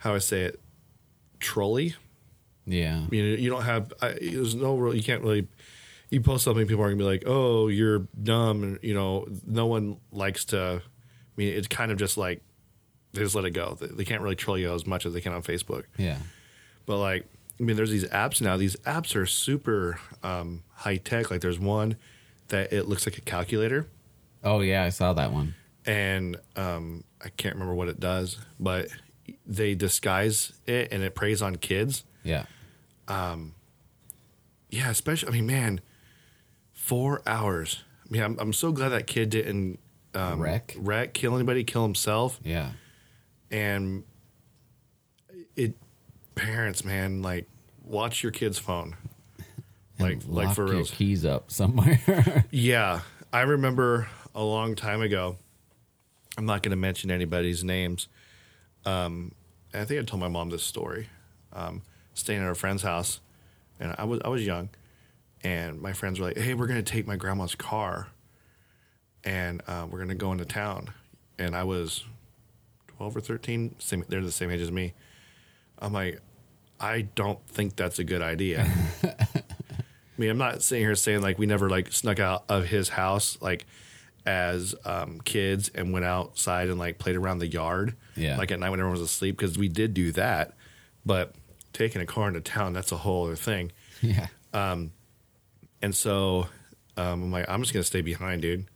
how 0.00 0.14
I 0.14 0.18
say 0.18 0.42
it, 0.42 0.60
trolley. 1.38 1.94
Yeah. 2.66 3.06
You 3.10 3.22
know, 3.22 3.36
you 3.36 3.50
don't 3.50 3.62
have. 3.62 3.92
I, 4.02 4.08
there's 4.20 4.54
no 4.54 4.76
real. 4.76 4.94
You 4.94 5.02
can't 5.02 5.22
really. 5.22 5.48
You 6.10 6.20
post 6.20 6.42
something, 6.44 6.66
people 6.66 6.82
are 6.84 6.88
gonna 6.88 6.96
be 6.98 7.04
like, 7.04 7.22
"Oh, 7.26 7.68
you're 7.68 8.00
dumb," 8.20 8.62
and 8.64 8.78
you 8.82 8.94
know, 8.94 9.26
no 9.46 9.66
one 9.66 9.98
likes 10.12 10.44
to. 10.46 10.82
I 10.82 11.32
mean, 11.36 11.54
it's 11.54 11.68
kind 11.68 11.92
of 11.92 11.98
just 11.98 12.16
like 12.16 12.42
they 13.12 13.22
just 13.22 13.34
let 13.34 13.44
it 13.44 13.52
go. 13.52 13.76
They, 13.80 13.86
they 13.86 14.04
can't 14.04 14.20
really 14.20 14.34
troll 14.36 14.58
you 14.58 14.72
as 14.74 14.86
much 14.86 15.06
as 15.06 15.12
they 15.14 15.20
can 15.20 15.32
on 15.32 15.42
Facebook. 15.42 15.84
Yeah. 15.96 16.18
But 16.86 16.98
like, 16.98 17.26
I 17.58 17.62
mean, 17.62 17.76
there's 17.76 17.90
these 17.90 18.04
apps 18.06 18.40
now. 18.40 18.56
These 18.56 18.76
apps 18.78 19.14
are 19.14 19.24
super 19.26 20.00
um, 20.24 20.64
high 20.74 20.96
tech. 20.96 21.30
Like, 21.30 21.40
there's 21.40 21.58
one 21.60 21.96
that 22.48 22.72
it 22.72 22.88
looks 22.88 23.06
like 23.06 23.16
a 23.16 23.20
calculator, 23.20 23.86
Oh 24.42 24.60
yeah, 24.60 24.82
I 24.82 24.88
saw 24.88 25.12
that 25.12 25.32
one. 25.32 25.54
and 25.86 26.36
um, 26.56 27.04
I 27.24 27.28
can't 27.28 27.54
remember 27.54 27.74
what 27.74 27.86
it 27.88 28.00
does, 28.00 28.36
but 28.58 28.88
they 29.46 29.74
disguise 29.74 30.52
it 30.66 30.88
and 30.92 31.02
it 31.02 31.14
preys 31.14 31.42
on 31.42 31.56
kids. 31.56 32.04
Yeah. 32.24 32.44
Yeah, 33.08 34.90
especially. 34.90 35.28
I 35.28 35.32
mean, 35.32 35.46
man, 35.46 35.80
four 36.72 37.22
hours. 37.26 37.82
I 38.08 38.12
mean, 38.12 38.22
I'm, 38.22 38.38
I'm 38.38 38.52
so 38.52 38.70
glad 38.72 38.90
that 38.90 39.06
kid 39.06 39.30
didn't 39.30 39.78
um, 40.14 40.40
Wreck? 40.40 40.74
wreck, 40.78 41.12
kill 41.14 41.34
anybody, 41.34 41.64
kill 41.64 41.82
himself, 41.82 42.40
Yeah. 42.44 42.70
and 43.50 44.04
it. 45.56 45.74
Parents, 46.36 46.84
man, 46.84 47.20
like, 47.20 47.46
watch 47.84 48.22
your 48.22 48.32
kid's 48.32 48.58
phone. 48.58 48.96
Like, 49.98 50.20
like 50.26 50.46
Lock 50.46 50.54
for 50.56 50.64
real. 50.64 50.84
keys 50.86 51.24
up 51.26 51.50
somewhere. 51.50 52.44
Yeah, 52.50 53.00
I 53.32 53.40
remember 53.42 54.08
a 54.34 54.42
long 54.42 54.74
time 54.74 55.02
ago. 55.02 55.36
I'm 56.38 56.46
not 56.46 56.62
going 56.62 56.70
to 56.70 56.76
mention 56.76 57.10
anybody's 57.10 57.62
names. 57.62 58.08
Um, 58.84 59.32
I 59.72 59.84
think 59.84 60.00
I 60.00 60.04
told 60.04 60.20
my 60.20 60.28
mom 60.28 60.50
this 60.50 60.62
story. 60.62 61.08
Um, 61.52 61.82
staying 62.14 62.42
at 62.42 62.50
a 62.50 62.54
friend's 62.54 62.82
house, 62.82 63.20
and 63.78 63.94
I 63.98 64.04
was 64.04 64.20
I 64.24 64.28
was 64.28 64.44
young, 64.44 64.68
and 65.42 65.80
my 65.80 65.92
friends 65.92 66.20
were 66.20 66.26
like, 66.26 66.38
"Hey, 66.38 66.54
we're 66.54 66.66
going 66.66 66.82
to 66.82 66.92
take 66.92 67.06
my 67.06 67.16
grandma's 67.16 67.54
car, 67.54 68.08
and 69.24 69.62
uh, 69.66 69.86
we're 69.90 69.98
going 69.98 70.10
to 70.10 70.14
go 70.14 70.32
into 70.32 70.44
town." 70.44 70.90
And 71.38 71.56
I 71.56 71.64
was 71.64 72.04
12 73.00 73.16
or 73.16 73.20
13. 73.20 73.76
Same, 73.78 74.04
they're 74.08 74.20
the 74.20 74.30
same 74.30 74.50
age 74.50 74.60
as 74.60 74.70
me. 74.70 74.92
I'm 75.78 75.94
like, 75.94 76.20
I 76.78 77.02
don't 77.14 77.38
think 77.48 77.74
that's 77.76 77.98
a 77.98 78.04
good 78.04 78.20
idea. 78.20 78.70
I 79.02 79.42
mean, 80.18 80.28
I'm 80.28 80.38
not 80.38 80.62
sitting 80.62 80.84
here 80.84 80.94
saying 80.94 81.22
like 81.22 81.38
we 81.38 81.46
never 81.46 81.70
like 81.70 81.92
snuck 81.92 82.18
out 82.18 82.44
of 82.50 82.66
his 82.66 82.90
house 82.90 83.38
like 83.40 83.64
as 84.26 84.74
um, 84.84 85.20
kids 85.22 85.70
and 85.74 85.94
went 85.94 86.04
outside 86.04 86.68
and 86.68 86.78
like 86.78 86.98
played 86.98 87.16
around 87.16 87.38
the 87.38 87.46
yard, 87.46 87.96
Yeah. 88.20 88.36
like 88.36 88.50
at 88.50 88.58
night 88.60 88.70
when 88.70 88.80
everyone 88.80 89.00
was 89.00 89.08
asleep 89.08 89.36
because 89.36 89.58
we 89.58 89.68
did 89.68 89.94
do 89.94 90.12
that. 90.12 90.54
But 91.04 91.34
taking 91.72 92.00
a 92.00 92.06
car 92.06 92.28
into 92.28 92.40
town, 92.40 92.72
that's 92.72 92.92
a 92.92 92.96
whole 92.96 93.26
other 93.26 93.36
thing. 93.36 93.72
yeah. 94.02 94.28
Um, 94.52 94.92
and 95.82 95.94
so 95.94 96.46
um, 96.96 97.24
I'm 97.24 97.32
like, 97.32 97.48
I'm 97.48 97.62
just 97.62 97.72
gonna 97.72 97.82
stay 97.84 98.02
behind, 98.02 98.42
dude. 98.42 98.66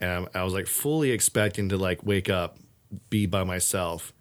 And 0.00 0.28
I'm, 0.34 0.44
was 0.44 0.54
like 0.54 0.68
fully 0.68 1.10
expecting 1.10 1.70
to 1.70 1.76
like 1.76 2.04
wake 2.04 2.30
up, 2.30 2.56
be 3.10 3.26
by 3.26 3.44
myself, 3.44 4.12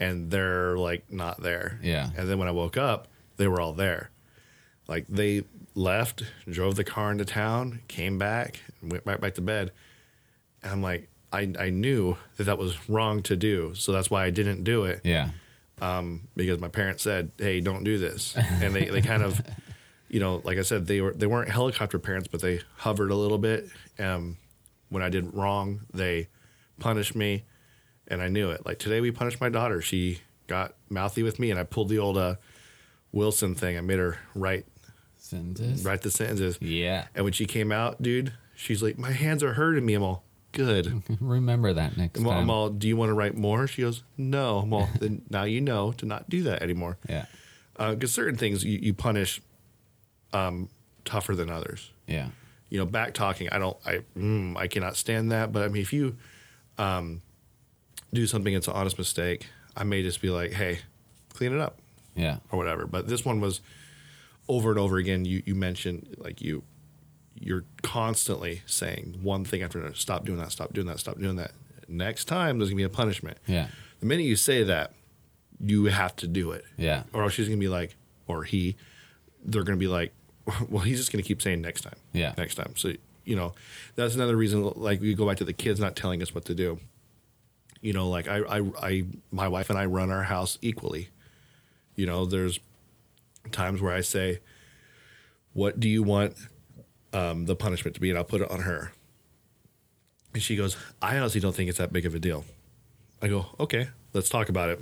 and 0.00 0.30
they're 0.30 0.76
like 0.76 1.10
not 1.12 1.40
there. 1.40 1.78
Yeah. 1.82 2.10
And 2.16 2.28
then 2.28 2.38
when 2.38 2.48
I 2.48 2.52
woke 2.52 2.76
up, 2.76 3.08
they 3.36 3.46
were 3.46 3.60
all 3.60 3.72
there. 3.72 4.10
Like 4.88 5.06
they 5.08 5.44
left, 5.74 6.24
drove 6.50 6.74
the 6.74 6.84
car 6.84 7.12
into 7.12 7.24
town, 7.24 7.80
came 7.88 8.18
back, 8.18 8.60
and 8.80 8.90
went 8.90 9.04
right 9.06 9.20
back 9.20 9.34
to 9.34 9.40
bed. 9.40 9.70
And 10.62 10.72
I'm 10.72 10.82
like, 10.82 11.08
I 11.32 11.52
I 11.58 11.70
knew 11.70 12.16
that 12.36 12.44
that 12.44 12.58
was 12.58 12.88
wrong 12.88 13.22
to 13.24 13.36
do, 13.36 13.74
so 13.74 13.92
that's 13.92 14.10
why 14.10 14.24
I 14.24 14.30
didn't 14.30 14.64
do 14.64 14.84
it 14.84 15.00
Yeah. 15.04 15.30
because 16.36 16.60
my 16.60 16.68
parents 16.68 17.02
said, 17.02 17.32
"Hey, 17.38 17.60
don't 17.60 17.84
do 17.84 17.98
this," 17.98 18.36
and 18.36 18.74
they, 18.74 18.86
they 18.86 19.00
kind 19.02 19.22
of, 19.22 19.40
you 20.08 20.20
know, 20.20 20.40
like 20.44 20.58
I 20.58 20.62
said, 20.62 20.86
they 20.86 21.00
were 21.00 21.12
they 21.12 21.26
weren't 21.26 21.50
helicopter 21.50 21.98
parents, 21.98 22.28
but 22.28 22.40
they 22.40 22.60
hovered 22.76 23.10
a 23.10 23.16
little 23.16 23.38
bit. 23.38 23.68
Um, 23.98 24.36
when 24.90 25.02
I 25.02 25.08
did 25.08 25.34
wrong, 25.34 25.80
they 25.92 26.28
punished 26.78 27.14
me, 27.16 27.44
and 28.08 28.20
I 28.20 28.28
knew 28.28 28.50
it. 28.50 28.64
Like 28.66 28.78
today, 28.78 29.00
we 29.00 29.10
punished 29.10 29.40
my 29.40 29.48
daughter. 29.48 29.80
She 29.80 30.20
got 30.46 30.74
mouthy 30.90 31.22
with 31.22 31.38
me, 31.38 31.50
and 31.50 31.58
I 31.58 31.64
pulled 31.64 31.88
the 31.88 31.98
old 31.98 32.18
uh, 32.18 32.36
Wilson 33.10 33.54
thing. 33.54 33.78
I 33.78 33.80
made 33.80 33.98
her 33.98 34.18
write 34.34 34.66
Sentences. 35.16 35.84
write 35.84 36.02
the 36.02 36.10
sentences. 36.10 36.58
Yeah. 36.60 37.06
And 37.14 37.24
when 37.24 37.32
she 37.32 37.46
came 37.46 37.72
out, 37.72 38.02
dude, 38.02 38.32
she's 38.54 38.82
like, 38.82 38.98
"My 38.98 39.12
hands 39.12 39.42
are 39.42 39.54
hurting 39.54 39.86
me." 39.86 39.94
I'm 39.94 40.02
all 40.02 40.24
good. 40.52 41.02
Remember 41.20 41.72
that 41.72 41.96
next 41.96 42.18
I'm 42.18 42.24
time. 42.26 42.38
I'm 42.38 42.50
all, 42.50 42.68
"Do 42.68 42.86
you 42.88 42.96
want 42.96 43.10
to 43.10 43.14
write 43.14 43.36
more?" 43.36 43.66
She 43.66 43.82
goes, 43.82 44.02
"No." 44.16 44.58
I'm 44.58 44.88
"Then 45.00 45.22
now 45.30 45.44
you 45.44 45.60
know 45.60 45.92
to 45.92 46.06
not 46.06 46.28
do 46.30 46.42
that 46.44 46.62
anymore." 46.62 46.98
yeah. 47.08 47.26
because 47.76 48.12
certain 48.12 48.36
things 48.36 48.62
you, 48.64 48.78
you 48.80 48.94
punish 48.94 49.40
um, 50.32 50.68
tougher 51.04 51.34
than 51.34 51.50
others. 51.50 51.90
Yeah. 52.06 52.28
you 52.68 52.78
know, 52.78 52.86
back 52.86 53.14
talking. 53.14 53.48
I 53.50 53.58
don't. 53.58 53.76
I 53.84 54.00
mm, 54.16 54.56
I 54.56 54.66
cannot 54.68 54.96
stand 54.96 55.32
that. 55.32 55.52
But 55.52 55.62
I 55.64 55.68
mean, 55.68 55.82
if 55.82 55.92
you 55.92 56.16
um, 56.78 57.22
do 58.12 58.26
something 58.26 58.52
it's 58.54 58.68
an 58.68 58.74
honest 58.74 58.98
mistake, 58.98 59.46
I 59.76 59.84
may 59.84 60.02
just 60.02 60.20
be 60.20 60.30
like, 60.30 60.52
hey, 60.52 60.80
clean 61.34 61.52
it 61.52 61.60
up 61.60 61.78
Yeah. 62.14 62.38
or 62.50 62.58
whatever. 62.58 62.86
But 62.86 63.08
this 63.08 63.24
one 63.24 63.40
was 63.40 63.60
over 64.48 64.70
and 64.70 64.78
over 64.78 64.96
again. 64.96 65.24
You 65.24 65.42
you 65.46 65.54
mentioned 65.54 66.14
like 66.18 66.40
you 66.42 66.62
you're 67.34 67.64
constantly 67.82 68.62
saying 68.66 69.18
one 69.22 69.44
thing 69.44 69.62
after 69.62 69.78
another. 69.78 69.94
Stop 69.94 70.24
doing 70.24 70.38
that. 70.38 70.52
Stop 70.52 70.72
doing 70.72 70.86
that. 70.86 70.98
Stop 70.98 71.18
doing 71.18 71.36
that. 71.36 71.52
Next 71.88 72.26
time 72.26 72.58
there's 72.58 72.70
gonna 72.70 72.76
be 72.78 72.84
a 72.84 72.88
punishment. 72.88 73.38
Yeah. 73.46 73.68
The 74.00 74.06
minute 74.06 74.24
you 74.24 74.36
say 74.36 74.62
that, 74.64 74.92
you 75.60 75.84
have 75.86 76.16
to 76.16 76.26
do 76.26 76.52
it. 76.52 76.64
Yeah. 76.76 77.04
Or 77.12 77.24
else 77.24 77.34
she's 77.34 77.48
gonna 77.48 77.58
be 77.58 77.68
like, 77.68 77.96
or 78.26 78.44
he, 78.44 78.76
they're 79.44 79.64
gonna 79.64 79.76
be 79.76 79.88
like, 79.88 80.12
well, 80.68 80.82
he's 80.82 80.98
just 80.98 81.12
gonna 81.12 81.22
keep 81.22 81.42
saying 81.42 81.60
next 81.60 81.82
time. 81.82 81.96
Yeah. 82.12 82.34
Next 82.36 82.54
time. 82.54 82.74
So 82.76 82.92
you 83.24 83.36
know, 83.36 83.54
that's 83.94 84.14
another 84.14 84.36
reason. 84.36 84.64
Like 84.76 85.00
we 85.00 85.14
go 85.14 85.26
back 85.26 85.38
to 85.38 85.44
the 85.44 85.52
kids 85.52 85.78
not 85.80 85.96
telling 85.96 86.22
us 86.22 86.34
what 86.34 86.44
to 86.46 86.54
do. 86.54 86.78
You 87.80 87.92
know, 87.92 88.08
like 88.08 88.28
I, 88.28 88.38
I, 88.38 88.70
I, 88.80 89.04
my 89.30 89.48
wife 89.48 89.70
and 89.70 89.78
I 89.78 89.86
run 89.86 90.10
our 90.10 90.24
house 90.24 90.58
equally. 90.62 91.08
You 91.96 92.06
know, 92.06 92.24
there's 92.24 92.58
times 93.50 93.80
where 93.80 93.92
I 93.92 94.00
say, 94.00 94.40
"What 95.52 95.80
do 95.80 95.88
you 95.88 96.02
want 96.02 96.36
um, 97.12 97.46
the 97.46 97.56
punishment 97.56 97.94
to 97.94 98.00
be?" 98.00 98.10
And 98.10 98.18
I'll 98.18 98.24
put 98.24 98.40
it 98.40 98.50
on 98.50 98.60
her. 98.60 98.92
And 100.34 100.42
she 100.42 100.56
goes, 100.56 100.76
"I 101.00 101.16
honestly 101.18 101.40
don't 101.40 101.54
think 101.54 101.68
it's 101.68 101.78
that 101.78 101.92
big 101.92 102.06
of 102.06 102.14
a 102.14 102.18
deal." 102.18 102.44
I 103.20 103.28
go, 103.28 103.46
"Okay, 103.60 103.88
let's 104.12 104.28
talk 104.28 104.48
about 104.48 104.68
it." 104.68 104.80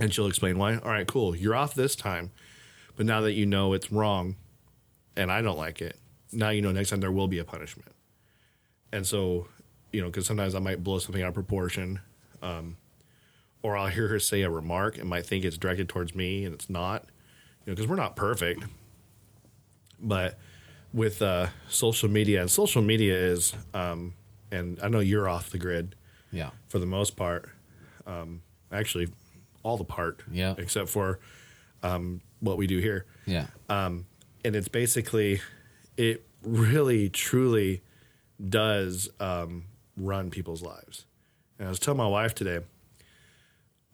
And 0.00 0.12
she'll 0.12 0.26
explain 0.26 0.58
why. 0.58 0.76
All 0.76 0.90
right, 0.90 1.06
cool. 1.06 1.36
You're 1.36 1.54
off 1.54 1.74
this 1.74 1.94
time, 1.94 2.30
but 2.96 3.06
now 3.06 3.20
that 3.22 3.32
you 3.32 3.46
know 3.46 3.72
it's 3.72 3.92
wrong, 3.92 4.36
and 5.16 5.30
I 5.30 5.42
don't 5.42 5.58
like 5.58 5.80
it, 5.80 5.98
now 6.32 6.50
you 6.50 6.62
know 6.62 6.72
next 6.72 6.90
time 6.90 7.00
there 7.00 7.12
will 7.12 7.28
be 7.28 7.38
a 7.38 7.44
punishment. 7.44 7.92
And 8.92 9.06
so, 9.06 9.48
you 9.92 10.00
know, 10.00 10.06
because 10.06 10.26
sometimes 10.26 10.54
I 10.54 10.60
might 10.60 10.84
blow 10.84 10.98
something 10.98 11.22
out 11.22 11.28
of 11.28 11.34
proportion, 11.34 12.00
um, 12.42 12.76
or 13.62 13.76
I'll 13.76 13.88
hear 13.88 14.08
her 14.08 14.20
say 14.20 14.42
a 14.42 14.50
remark 14.50 14.98
and 14.98 15.08
might 15.08 15.26
think 15.26 15.44
it's 15.44 15.58
directed 15.58 15.88
towards 15.88 16.14
me, 16.14 16.44
and 16.44 16.54
it's 16.54 16.70
not. 16.70 17.04
You 17.64 17.70
know, 17.70 17.76
because 17.76 17.88
we're 17.88 17.96
not 17.96 18.14
perfect. 18.14 18.62
But 19.98 20.38
with 20.94 21.20
uh, 21.20 21.48
social 21.68 22.08
media, 22.08 22.40
and 22.40 22.50
social 22.50 22.80
media 22.80 23.14
is, 23.18 23.52
um, 23.74 24.14
and 24.52 24.78
I 24.80 24.88
know 24.88 25.00
you're 25.00 25.28
off 25.28 25.50
the 25.50 25.58
grid 25.58 25.96
Yeah. 26.30 26.50
for 26.68 26.78
the 26.78 26.86
most 26.86 27.16
part. 27.16 27.50
Um, 28.06 28.42
actually, 28.72 29.08
all 29.64 29.76
the 29.76 29.84
part, 29.84 30.22
Yeah. 30.30 30.54
except 30.56 30.88
for 30.88 31.18
um, 31.82 32.20
what 32.40 32.56
we 32.56 32.66
do 32.66 32.78
here 32.78 33.04
Yeah. 33.26 33.46
and 33.68 34.04
it's 34.44 34.68
basically 34.68 35.40
it 35.96 36.24
really 36.42 37.08
truly 37.10 37.82
does 38.48 39.08
um, 39.20 39.64
run 39.96 40.30
people's 40.30 40.60
lives 40.62 41.06
and 41.58 41.66
i 41.66 41.70
was 41.70 41.78
telling 41.78 41.96
my 41.98 42.06
wife 42.06 42.34
today 42.34 42.58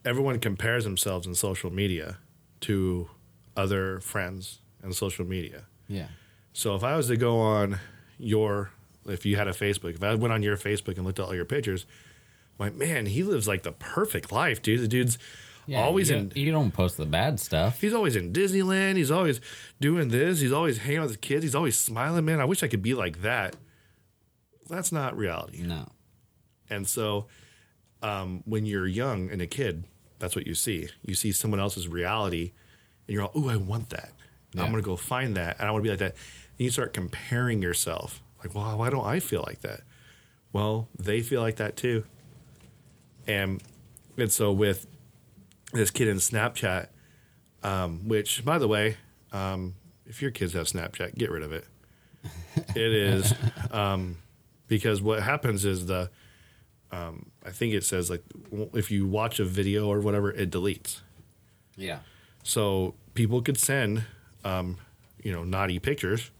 everyone 0.04 0.38
compares 0.40 0.84
themselves 0.84 1.26
in 1.26 1.34
social 1.34 1.70
media 1.70 2.18
to 2.60 3.08
other 3.56 4.00
friends 4.00 4.60
and 4.82 4.94
social 4.94 5.24
media 5.26 5.64
yeah. 5.88 6.06
So 6.52 6.74
if 6.74 6.82
i 6.84 6.96
was 6.96 7.08
to 7.08 7.16
go 7.16 7.38
on 7.38 7.78
your 8.18 8.70
if 9.06 9.24
you 9.24 9.36
had 9.36 9.48
a 9.48 9.52
facebook 9.52 9.94
if 9.94 10.02
i 10.02 10.14
went 10.14 10.32
on 10.32 10.42
your 10.42 10.56
facebook 10.56 10.96
and 10.96 11.04
looked 11.06 11.18
at 11.18 11.24
all 11.26 11.34
your 11.34 11.44
pictures 11.44 11.86
I'm 12.58 12.66
like 12.66 12.74
man 12.74 13.06
he 13.06 13.22
lives 13.22 13.48
like 13.48 13.62
the 13.62 13.72
perfect 13.72 14.30
life 14.32 14.60
dude 14.62 14.80
the 14.80 14.88
dude's 14.88 15.16
Yeah. 15.66 15.82
always 15.82 16.10
you 16.10 16.16
in 16.16 16.32
You 16.34 16.52
don't 16.52 16.72
post 16.72 16.96
the 16.96 17.06
bad 17.06 17.38
stuff. 17.40 17.80
He's 17.80 17.94
always 17.94 18.16
in 18.16 18.32
Disneyland. 18.32 18.96
He's 18.96 19.10
always 19.10 19.40
doing 19.80 20.08
this. 20.08 20.40
He's 20.40 20.52
always 20.52 20.78
hanging 20.78 20.98
out 20.98 21.02
with 21.02 21.10
his 21.12 21.16
kids. 21.18 21.42
He's 21.44 21.54
always 21.54 21.76
smiling. 21.78 22.24
Man, 22.24 22.40
I 22.40 22.44
wish 22.44 22.62
I 22.64 22.68
could 22.68 22.82
be 22.82 22.94
like 22.94 23.22
that. 23.22 23.54
That's 24.68 24.90
not 24.92 25.16
reality. 25.16 25.62
No. 25.62 25.88
And 26.68 26.88
so, 26.88 27.26
um, 28.02 28.42
when 28.46 28.66
you're 28.66 28.86
young 28.86 29.30
and 29.30 29.40
a 29.42 29.46
kid, 29.46 29.84
that's 30.18 30.34
what 30.34 30.46
you 30.46 30.54
see. 30.54 30.88
You 31.04 31.14
see 31.14 31.30
someone 31.32 31.60
else's 31.60 31.86
reality, 31.88 32.52
and 33.06 33.14
you're 33.14 33.24
all, 33.24 33.32
"Ooh, 33.36 33.48
I 33.48 33.56
want 33.56 33.90
that. 33.90 34.12
Yeah. 34.54 34.62
I'm 34.64 34.70
gonna 34.70 34.82
go 34.82 34.96
find 34.96 35.36
that, 35.36 35.58
and 35.58 35.68
I 35.68 35.70
want 35.70 35.82
to 35.84 35.86
be 35.86 35.90
like 35.90 35.98
that." 36.00 36.16
And 36.60 36.66
you 36.66 36.70
start 36.70 36.92
comparing 36.92 37.62
yourself. 37.62 38.22
Like, 38.44 38.54
well, 38.54 38.76
why 38.76 38.90
don't 38.90 39.06
I 39.06 39.18
feel 39.18 39.42
like 39.46 39.62
that? 39.62 39.80
Well, 40.52 40.88
they 40.98 41.22
feel 41.22 41.40
like 41.40 41.56
that 41.56 41.74
too. 41.74 42.04
And 43.26 43.62
and 44.18 44.30
so 44.30 44.52
with 44.52 44.86
this 45.72 45.90
kid 45.90 46.06
in 46.06 46.18
Snapchat, 46.18 46.88
um, 47.62 48.06
which 48.06 48.44
by 48.44 48.58
the 48.58 48.68
way, 48.68 48.98
um, 49.32 49.74
if 50.04 50.20
your 50.20 50.30
kids 50.30 50.52
have 50.52 50.66
Snapchat, 50.66 51.14
get 51.14 51.30
rid 51.30 51.42
of 51.42 51.50
it. 51.54 51.64
It 52.76 52.92
is 52.92 53.32
um, 53.70 54.18
because 54.68 55.00
what 55.00 55.22
happens 55.22 55.64
is 55.64 55.86
the 55.86 56.10
um, 56.92 57.30
I 57.42 57.52
think 57.52 57.72
it 57.72 57.84
says 57.84 58.10
like 58.10 58.22
if 58.74 58.90
you 58.90 59.06
watch 59.06 59.40
a 59.40 59.46
video 59.46 59.88
or 59.88 60.00
whatever, 60.00 60.30
it 60.30 60.50
deletes. 60.50 61.00
Yeah. 61.74 62.00
So 62.42 62.96
people 63.14 63.40
could 63.40 63.56
send, 63.56 64.04
um, 64.44 64.76
you 65.22 65.32
know, 65.32 65.42
naughty 65.42 65.78
pictures, 65.78 66.30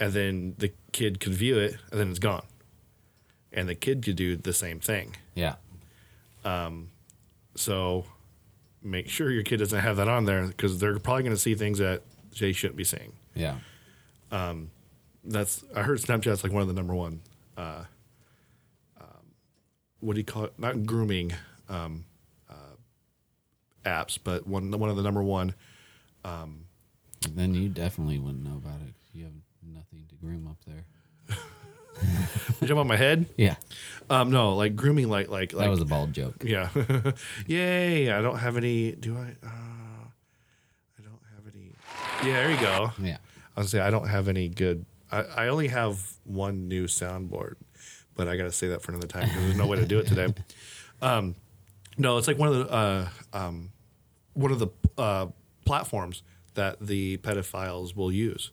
and 0.00 0.12
then 0.12 0.54
the 0.58 0.72
kid 0.92 1.20
could 1.20 1.34
view 1.34 1.58
it, 1.58 1.76
and 1.92 2.00
then 2.00 2.10
it's 2.10 2.18
gone. 2.18 2.44
And 3.52 3.68
the 3.68 3.74
kid 3.76 4.02
could 4.02 4.16
do 4.16 4.36
the 4.36 4.52
same 4.52 4.80
thing. 4.80 5.14
Yeah. 5.34 5.56
So 7.54 8.04
make 8.82 9.08
sure 9.08 9.30
your 9.30 9.42
kid 9.42 9.58
doesn't 9.58 9.78
have 9.80 9.96
that 9.98 10.08
on 10.08 10.24
there 10.24 10.46
because 10.46 10.78
they're 10.78 10.98
probably 10.98 11.22
going 11.24 11.34
to 11.34 11.40
see 11.40 11.54
things 11.54 11.78
that 11.78 12.02
they 12.38 12.52
shouldn't 12.52 12.76
be 12.76 12.84
seeing. 12.84 13.12
Yeah. 13.34 13.56
That's 15.22 15.64
I 15.76 15.82
heard 15.82 15.98
Snapchat's 15.98 16.42
like 16.42 16.52
one 16.52 16.62
of 16.62 16.68
the 16.68 16.74
number 16.74 16.94
one. 16.94 17.20
Uh, 17.56 17.84
um, 18.98 19.34
what 20.00 20.14
do 20.14 20.20
you 20.20 20.24
call 20.24 20.44
it? 20.44 20.54
Not 20.58 20.86
grooming 20.86 21.32
um, 21.68 22.06
uh, 22.48 22.54
apps, 23.84 24.18
but 24.22 24.46
one 24.46 24.70
one 24.70 24.88
of 24.88 24.96
the 24.96 25.02
number 25.02 25.22
one. 25.22 25.54
Then 27.28 27.54
you 27.54 27.68
definitely 27.68 28.18
wouldn't 28.18 28.42
know 28.42 28.56
about 28.56 28.80
it. 28.80 28.94
you 29.12 29.24
have 29.24 29.32
nothing 29.34 29.42
to 29.42 29.49
groom 30.20 30.46
up 30.48 30.56
there. 30.66 30.84
You 32.60 32.66
jump 32.66 32.80
on 32.80 32.86
my 32.86 32.96
head? 32.96 33.26
Yeah. 33.36 33.56
Um, 34.08 34.30
no, 34.30 34.54
like 34.56 34.74
grooming, 34.74 35.08
like 35.08 35.28
like 35.28 35.52
like 35.52 35.64
that 35.64 35.70
was 35.70 35.80
a 35.80 35.84
bald 35.84 36.12
joke. 36.12 36.42
Yeah. 36.44 36.68
Yay. 37.46 38.10
I 38.10 38.22
don't 38.22 38.38
have 38.38 38.56
any. 38.56 38.92
Do 38.92 39.16
I? 39.16 39.34
Uh, 39.46 40.06
I 40.98 41.02
don't 41.02 41.20
have 41.34 41.54
any. 41.54 41.74
Yeah, 42.24 42.34
there 42.42 42.50
you 42.50 42.60
go. 42.60 42.92
Yeah. 43.02 43.18
I 43.56 43.60
was 43.60 43.70
say 43.70 43.80
I 43.80 43.90
don't 43.90 44.08
have 44.08 44.28
any 44.28 44.48
good. 44.48 44.86
I, 45.12 45.22
I 45.22 45.48
only 45.48 45.68
have 45.68 46.12
one 46.24 46.68
new 46.68 46.84
soundboard, 46.86 47.54
but 48.16 48.28
I 48.28 48.36
got 48.36 48.44
to 48.44 48.52
say 48.52 48.68
that 48.68 48.82
for 48.82 48.92
another 48.92 49.08
time 49.08 49.28
because 49.28 49.42
there's 49.42 49.56
no 49.56 49.66
way 49.66 49.78
to 49.78 49.86
do 49.86 49.98
it 49.98 50.06
today. 50.06 50.32
Um, 51.02 51.34
no, 51.96 52.18
it's 52.18 52.28
like 52.28 52.36
one 52.36 52.48
of 52.48 52.58
the 52.58 52.70
uh, 52.70 53.08
um, 53.32 53.72
one 54.34 54.52
of 54.52 54.58
the 54.58 54.68
uh, 54.98 55.28
platforms 55.64 56.22
that 56.52 56.76
the 56.78 57.16
pedophiles 57.16 57.96
will 57.96 58.12
use. 58.12 58.50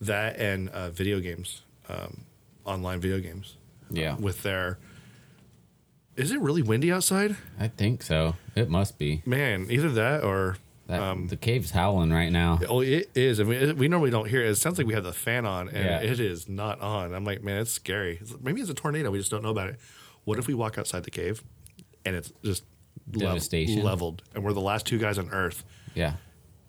That 0.00 0.36
and 0.38 0.68
uh, 0.70 0.90
video 0.90 1.20
games, 1.20 1.62
um, 1.88 2.22
online 2.64 3.00
video 3.00 3.20
games 3.20 3.56
Yeah. 3.90 4.16
with 4.16 4.42
their. 4.42 4.78
Is 6.16 6.32
it 6.32 6.40
really 6.40 6.62
windy 6.62 6.90
outside? 6.92 7.36
I 7.58 7.68
think 7.68 8.02
so. 8.02 8.34
It 8.54 8.68
must 8.68 8.98
be. 8.98 9.22
Man, 9.26 9.66
either 9.70 9.90
that 9.90 10.22
or 10.24 10.56
That, 10.86 11.00
Um, 11.02 11.28
the 11.28 11.36
cave's 11.36 11.70
howling 11.70 12.10
right 12.10 12.32
now. 12.32 12.58
oh, 12.68 12.80
it 12.80 13.10
is. 13.14 13.38
I 13.38 13.44
mean, 13.44 13.60
it, 13.62 13.76
we 13.76 13.86
normally 13.86 14.10
don't 14.10 14.28
hear 14.28 14.42
it. 14.44 14.50
It 14.50 14.56
sounds 14.56 14.76
like 14.76 14.88
we 14.88 14.94
have 14.94 15.04
the 15.04 15.12
fan 15.12 15.46
on, 15.46 15.68
and 15.68 15.84
Yeah. 15.84 16.00
it 16.00 16.18
is 16.18 16.48
not 16.48 16.80
on. 16.80 17.14
I'm 17.14 17.24
like, 17.24 17.44
man, 17.44 17.58
it's 17.60 17.70
scary. 17.70 18.14
It's- 18.14 18.34
maybe 18.42 18.60
it's 18.60 18.70
a 18.70 18.74
tornado. 18.74 19.12
We 19.12 19.18
just 19.18 19.30
don't 19.30 19.42
know 19.44 19.50
about 19.50 19.68
it. 19.68 19.78
What 20.24 20.40
if 20.40 20.48
we 20.48 20.54
walk 20.54 20.78
outside 20.78 21.04
the 21.04 21.12
cave, 21.12 21.44
and 22.04 22.16
it's 22.16 22.32
just 22.42 22.64
Devastation. 23.08 23.84
leveled, 23.84 24.22
and 24.34 24.42
we're 24.42 24.52
the 24.52 24.60
last 24.60 24.84
two 24.84 24.98
guys 24.98 25.16
on 25.16 25.30
Earth, 25.30 25.62
Yeah. 25.94 26.14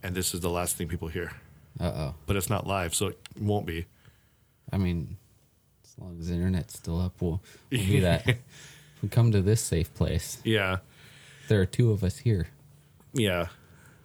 and 0.04 0.14
this 0.14 0.36
is 0.36 0.42
the 0.42 0.52
last 0.52 0.76
thing 0.78 0.88
people 0.88 1.08
hear. 1.08 1.32
Uh 1.80 1.84
oh. 1.96 2.16
But 2.26 2.36
it's 2.36 2.50
not 2.50 2.68
live, 2.68 2.94
so 2.94 3.08
it 3.08 3.20
won't 3.40 3.66
be. 3.66 3.86
I 4.72 4.78
mean, 4.78 5.18
as 5.84 5.96
long 6.00 6.18
as 6.20 6.28
the 6.30 6.36
internet's 6.36 6.78
still 6.78 7.00
up, 7.02 7.14
we'll, 7.22 7.42
we'll 7.72 7.86
do 7.86 8.02
that. 8.02 8.26
we 9.02 9.10
come 9.10 9.32
to 9.32 9.42
this 9.42 9.62
safe 9.62 9.94
place. 9.94 10.40
Yeah, 10.44 10.78
There 11.48 11.60
are 11.62 11.66
two 11.66 11.92
of 11.92 12.04
us 12.04 12.18
here. 12.20 12.48
yeah. 13.14 13.48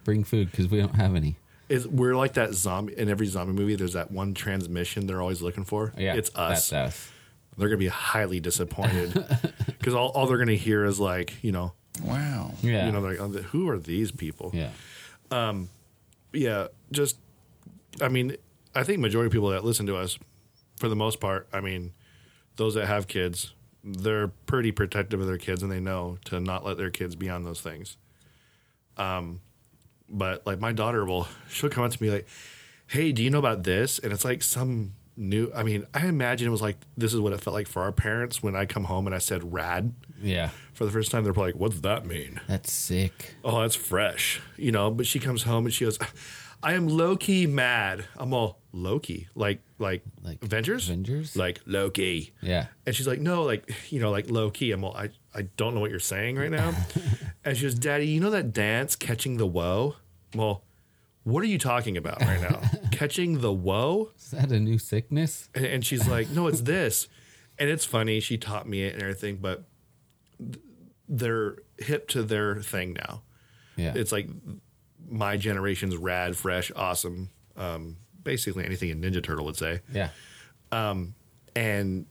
Bring 0.05 0.23
food 0.23 0.51
because 0.53 0.69
we 0.69 0.79
don't 0.79 0.95
have 0.95 1.17
any. 1.17 1.37
It's, 1.69 1.85
we're 1.85 2.15
like 2.15 2.35
that 2.35 2.55
zombie 2.55 2.97
in 2.97 3.09
every 3.09 3.27
zombie 3.27 3.53
movie. 3.53 3.75
There's 3.75 3.95
that 3.95 4.13
one 4.13 4.35
transmission 4.35 5.09
they're 5.09 5.21
always 5.21 5.43
looking 5.43 5.65
for. 5.65 5.93
Yeah. 5.99 6.15
it's 6.15 6.31
us. 6.37 6.71
That's 6.71 6.73
us. 6.73 7.13
They're 7.59 7.69
gonna 7.69 7.79
be 7.79 7.89
highly 7.89 8.39
disappointed 8.39 9.13
because 9.67 9.95
all, 9.95 10.11
all 10.11 10.27
they're 10.29 10.39
gonna 10.39 10.53
hear 10.55 10.85
is 10.85 11.01
like, 11.01 11.35
you 11.43 11.51
know, 11.51 11.73
Wow. 12.05 12.53
Yeah. 12.63 12.87
you 12.87 12.93
know, 12.93 13.01
like, 13.01 13.19
oh, 13.19 13.29
who 13.29 13.69
are 13.69 13.79
these 13.79 14.13
people? 14.13 14.53
yeah. 14.55 14.71
um, 15.33 15.69
yeah, 16.33 16.69
just 16.93 17.17
I 18.01 18.09
mean, 18.09 18.37
I 18.75 18.83
think 18.83 19.01
majority 19.01 19.27
of 19.27 19.33
people 19.33 19.49
that 19.51 19.65
listen 19.65 19.87
to 19.87 19.97
us, 19.97 20.19
for 20.79 20.89
the 20.89 20.97
most 20.97 21.21
part, 21.21 21.49
I 21.53 21.61
mean, 21.61 21.93
those 22.57 22.75
that 22.75 22.87
have 22.87 23.07
kids, 23.07 23.55
they're 23.83 24.29
pretty 24.29 24.73
protective 24.73 25.21
of 25.21 25.27
their 25.27 25.39
kids 25.39 25.63
and 25.63 25.71
they 25.73 25.81
know 25.81 26.19
to 26.27 26.41
not 26.41 26.65
let 26.65 26.77
their 26.77 26.91
kids 26.91 27.15
be 27.17 27.29
on 27.31 27.45
those 27.45 27.61
things. 27.61 27.97
Um, 28.97 29.41
but 30.09 30.47
like 30.47 30.61
my 30.61 30.73
daughter 30.73 31.05
will, 31.05 31.29
she'll 31.49 31.71
come 31.71 31.85
up 31.85 31.93
to 31.93 32.03
me 32.03 32.11
like, 32.11 32.27
"Hey, 32.87 33.13
do 33.13 33.23
you 33.23 33.31
know 33.31 33.39
about 33.39 33.63
this?" 33.65 33.99
And 33.99 34.13
it's 34.13 34.25
like 34.25 34.43
some 34.43 34.93
new. 35.17 35.51
I 35.55 35.63
mean, 35.63 35.87
I 35.95 36.07
imagine 36.07 36.49
it 36.49 36.51
was 36.51 36.63
like 36.63 36.77
this 36.97 37.13
is 37.15 37.21
what 37.21 37.33
it 37.33 37.41
felt 37.41 37.55
like 37.55 37.69
for 37.69 37.83
our 37.83 37.93
parents 37.93 38.43
when 38.43 38.55
I 38.57 38.67
come 38.67 38.85
home 38.85 39.07
and 39.07 39.15
I 39.15 39.19
said 39.19 39.53
"rad" 39.53 39.93
Yeah. 40.23 40.51
for 40.73 40.85
the 40.85 40.91
first 40.91 41.11
time. 41.11 41.25
They're 41.25 41.33
probably 41.33 41.53
like, 41.53 41.61
"What's 41.61 41.81
that 41.81 42.07
mean?" 42.07 42.41
That's 42.49 42.73
sick. 42.73 43.35
Oh, 43.45 43.61
that's 43.63 43.77
fresh, 43.77 44.41
you 44.57 44.73
know. 44.73 44.91
But 44.91 45.07
she 45.07 45.19
comes 45.19 45.43
home 45.43 45.67
and 45.67 45.75
she 45.75 45.85
goes, 45.85 45.99
"I 46.67 46.75
am 46.75 46.89
low 46.89 47.17
key 47.17 47.47
mad." 47.47 48.05
I'm 48.17 48.33
all 48.35 48.61
Loki, 48.73 49.29
like 49.35 49.61
like 49.79 50.03
Like 50.23 50.43
Avengers, 50.43 50.89
Avengers? 50.89 51.37
like 51.37 51.61
Loki. 51.67 52.33
Yeah. 52.43 52.67
And 52.85 52.95
she's 52.95 53.07
like, 53.07 53.21
no, 53.21 53.43
like, 53.43 53.71
you 53.91 54.01
know, 54.01 54.11
like 54.11 54.31
low 54.31 54.51
key. 54.51 54.73
I'm 54.73 54.85
all, 54.85 54.97
I, 54.97 55.11
I 55.35 55.43
don't 55.57 55.75
know 55.75 55.81
what 55.81 55.91
you're 55.91 56.01
saying 56.01 56.37
right 56.37 56.51
now. 56.51 56.75
and 57.45 57.57
she 57.57 57.63
goes, 57.65 57.75
Daddy, 57.75 58.07
you 58.07 58.21
know 58.21 58.31
that 58.31 58.53
dance, 58.53 58.97
Catching 58.97 59.37
the 59.37 59.47
Woe? 59.47 59.97
Well, 60.35 60.65
what 61.25 61.43
are 61.43 61.47
you 61.47 61.59
talking 61.59 61.97
about 61.97 62.21
right 62.23 62.41
now? 62.41 62.61
catching 62.93 63.41
the 63.41 63.53
Woe? 63.53 64.11
Is 64.19 64.31
that 64.31 64.51
a 64.53 64.61
new 64.61 64.79
sickness? 64.79 65.49
And, 65.55 65.65
and 65.67 65.85
she's 65.85 66.07
like, 66.09 66.31
no, 66.31 66.47
it's 66.47 66.61
this. 66.63 67.09
And 67.59 67.69
it's 67.69 67.85
funny. 67.85 68.21
She 68.21 68.37
taught 68.39 68.69
me 68.69 68.83
it 68.85 68.95
and 68.95 69.03
everything, 69.03 69.37
but 69.37 69.65
th- 70.39 70.63
they're 71.09 71.57
hip 71.79 72.09
to 72.09 72.23
their 72.23 72.57
thing 72.63 72.93
now. 72.95 73.23
Yeah. 73.77 73.93
It's 73.95 74.13
like 74.13 74.29
my 75.09 75.37
generation's 75.37 75.97
rad, 75.97 76.37
fresh, 76.37 76.71
awesome. 76.75 77.31
Um, 77.57 77.97
basically 78.23 78.65
anything 78.65 78.91
a 78.91 78.95
Ninja 78.95 79.23
Turtle 79.23 79.45
would 79.47 79.57
say 79.57 79.81
yeah. 79.93 80.11
Um, 80.73 81.15
and 81.55 82.07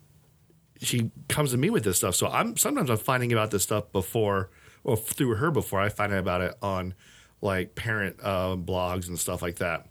she 0.81 1.11
comes 1.27 1.51
to 1.51 1.57
me 1.57 1.69
with 1.69 1.83
this 1.83 1.97
stuff. 1.97 2.15
So 2.15 2.27
I'm 2.27 2.57
sometimes 2.57 2.89
I'm 2.89 2.97
finding 2.97 3.31
about 3.33 3.51
this 3.51 3.63
stuff 3.63 3.91
before 3.91 4.49
or 4.83 4.97
through 4.97 5.35
her 5.35 5.51
before 5.51 5.81
I 5.81 5.89
find 5.89 6.13
out 6.13 6.19
about 6.19 6.41
it 6.41 6.55
on 6.61 6.93
like 7.41 7.75
parent 7.75 8.17
uh, 8.23 8.55
blogs 8.55 9.07
and 9.07 9.19
stuff 9.19 9.41
like 9.41 9.57
that. 9.57 9.87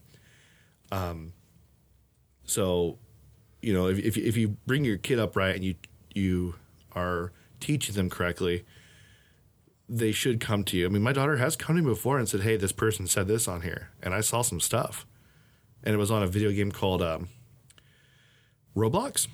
Um, 0.90 1.32
so 2.44 2.98
you 3.62 3.72
know 3.72 3.88
if 3.88 3.98
if, 3.98 4.16
if 4.16 4.36
you 4.36 4.56
bring 4.66 4.84
your 4.84 4.96
kid 4.96 5.18
up 5.18 5.36
right 5.36 5.54
and 5.54 5.64
you 5.64 5.74
you 6.14 6.54
are 6.92 7.32
teaching 7.60 7.94
them 7.94 8.08
correctly, 8.08 8.64
they 9.88 10.12
should 10.12 10.40
come 10.40 10.64
to 10.64 10.76
you. 10.76 10.86
I 10.86 10.88
mean, 10.88 11.02
my 11.02 11.12
daughter 11.12 11.36
has 11.36 11.56
come 11.56 11.76
to 11.76 11.82
me 11.82 11.88
before 11.90 12.18
and 12.18 12.28
said, 12.28 12.40
"Hey, 12.40 12.56
this 12.56 12.72
person 12.72 13.06
said 13.06 13.28
this 13.28 13.46
on 13.48 13.62
here," 13.62 13.90
and 14.02 14.14
I 14.14 14.20
saw 14.20 14.42
some 14.42 14.60
stuff, 14.60 15.06
and 15.82 15.94
it 15.94 15.98
was 15.98 16.10
on 16.10 16.22
a 16.22 16.26
video 16.26 16.50
game 16.52 16.72
called 16.72 17.02
um, 17.02 17.28
Roblox. 18.76 19.28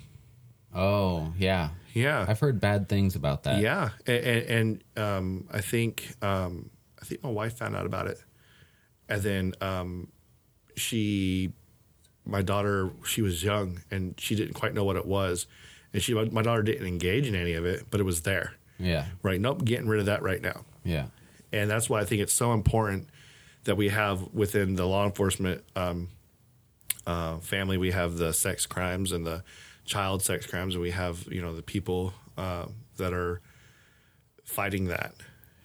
Oh, 0.73 1.33
yeah. 1.37 1.69
Yeah, 1.93 2.25
I've 2.27 2.39
heard 2.39 2.61
bad 2.61 2.87
things 2.87 3.15
about 3.15 3.43
that. 3.43 3.61
yeah, 3.61 3.89
and, 4.07 4.23
and, 4.23 4.83
and 4.95 5.03
um, 5.03 5.47
I 5.51 5.59
think 5.59 6.15
um, 6.21 6.69
I 7.01 7.05
think 7.05 7.23
my 7.23 7.29
wife 7.29 7.57
found 7.57 7.75
out 7.75 7.85
about 7.85 8.07
it, 8.07 8.23
and 9.09 9.21
then 9.21 9.53
um, 9.59 10.07
she, 10.77 11.51
my 12.25 12.41
daughter, 12.41 12.91
she 13.05 13.21
was 13.21 13.43
young 13.43 13.81
and 13.91 14.17
she 14.17 14.35
didn't 14.35 14.53
quite 14.53 14.73
know 14.73 14.85
what 14.85 14.95
it 14.95 15.05
was, 15.05 15.47
and 15.93 16.01
she 16.01 16.13
my 16.13 16.41
daughter 16.41 16.63
didn't 16.63 16.87
engage 16.87 17.27
in 17.27 17.35
any 17.35 17.53
of 17.53 17.65
it, 17.65 17.87
but 17.89 17.99
it 17.99 18.03
was 18.03 18.21
there. 18.21 18.53
Yeah. 18.81 19.05
Right, 19.23 19.39
nope, 19.39 19.63
getting 19.65 19.87
rid 19.87 19.99
of 19.99 20.05
that 20.07 20.21
right 20.23 20.41
now, 20.41 20.65
Yeah. 20.83 21.07
and 21.51 21.69
that's 21.69 21.89
why 21.89 22.01
I 22.01 22.05
think 22.05 22.21
it's 22.21 22.33
so 22.33 22.53
important 22.53 23.07
that 23.65 23.75
we 23.77 23.89
have 23.89 24.33
within 24.33 24.75
the 24.75 24.85
law 24.87 25.05
enforcement 25.05 25.63
um, 25.75 26.09
uh, 27.05 27.37
family, 27.37 27.77
we 27.77 27.91
have 27.91 28.17
the 28.17 28.33
sex 28.33 28.65
crimes 28.65 29.11
and 29.11 29.25
the 29.25 29.43
child 29.85 30.21
sex 30.23 30.45
crimes, 30.45 30.75
and 30.75 30.81
we 30.81 30.91
have 30.91 31.27
you 31.31 31.41
know 31.41 31.55
the 31.55 31.61
people 31.63 32.13
uh, 32.37 32.65
that 32.97 33.13
are 33.13 33.41
fighting 34.43 34.85
that, 34.85 35.13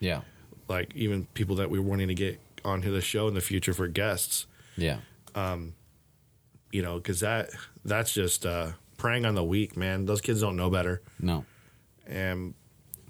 Yeah. 0.00 0.22
like 0.68 0.94
even 0.94 1.26
people 1.34 1.56
that 1.56 1.70
we're 1.70 1.82
wanting 1.82 2.08
to 2.08 2.14
get 2.14 2.40
onto 2.64 2.90
the 2.90 3.00
show 3.00 3.28
in 3.28 3.34
the 3.34 3.40
future 3.40 3.72
for 3.74 3.88
guests, 3.88 4.46
Yeah. 4.76 4.98
Um, 5.34 5.74
you 6.72 6.82
know, 6.82 6.96
because 6.96 7.20
that 7.20 7.50
that's 7.84 8.12
just 8.12 8.44
uh, 8.44 8.72
preying 8.98 9.24
on 9.24 9.34
the 9.34 9.44
weak, 9.44 9.76
man. 9.76 10.04
Those 10.06 10.20
kids 10.20 10.40
don't 10.40 10.56
know 10.56 10.70
better, 10.70 11.02
No. 11.20 11.44
and 12.06 12.54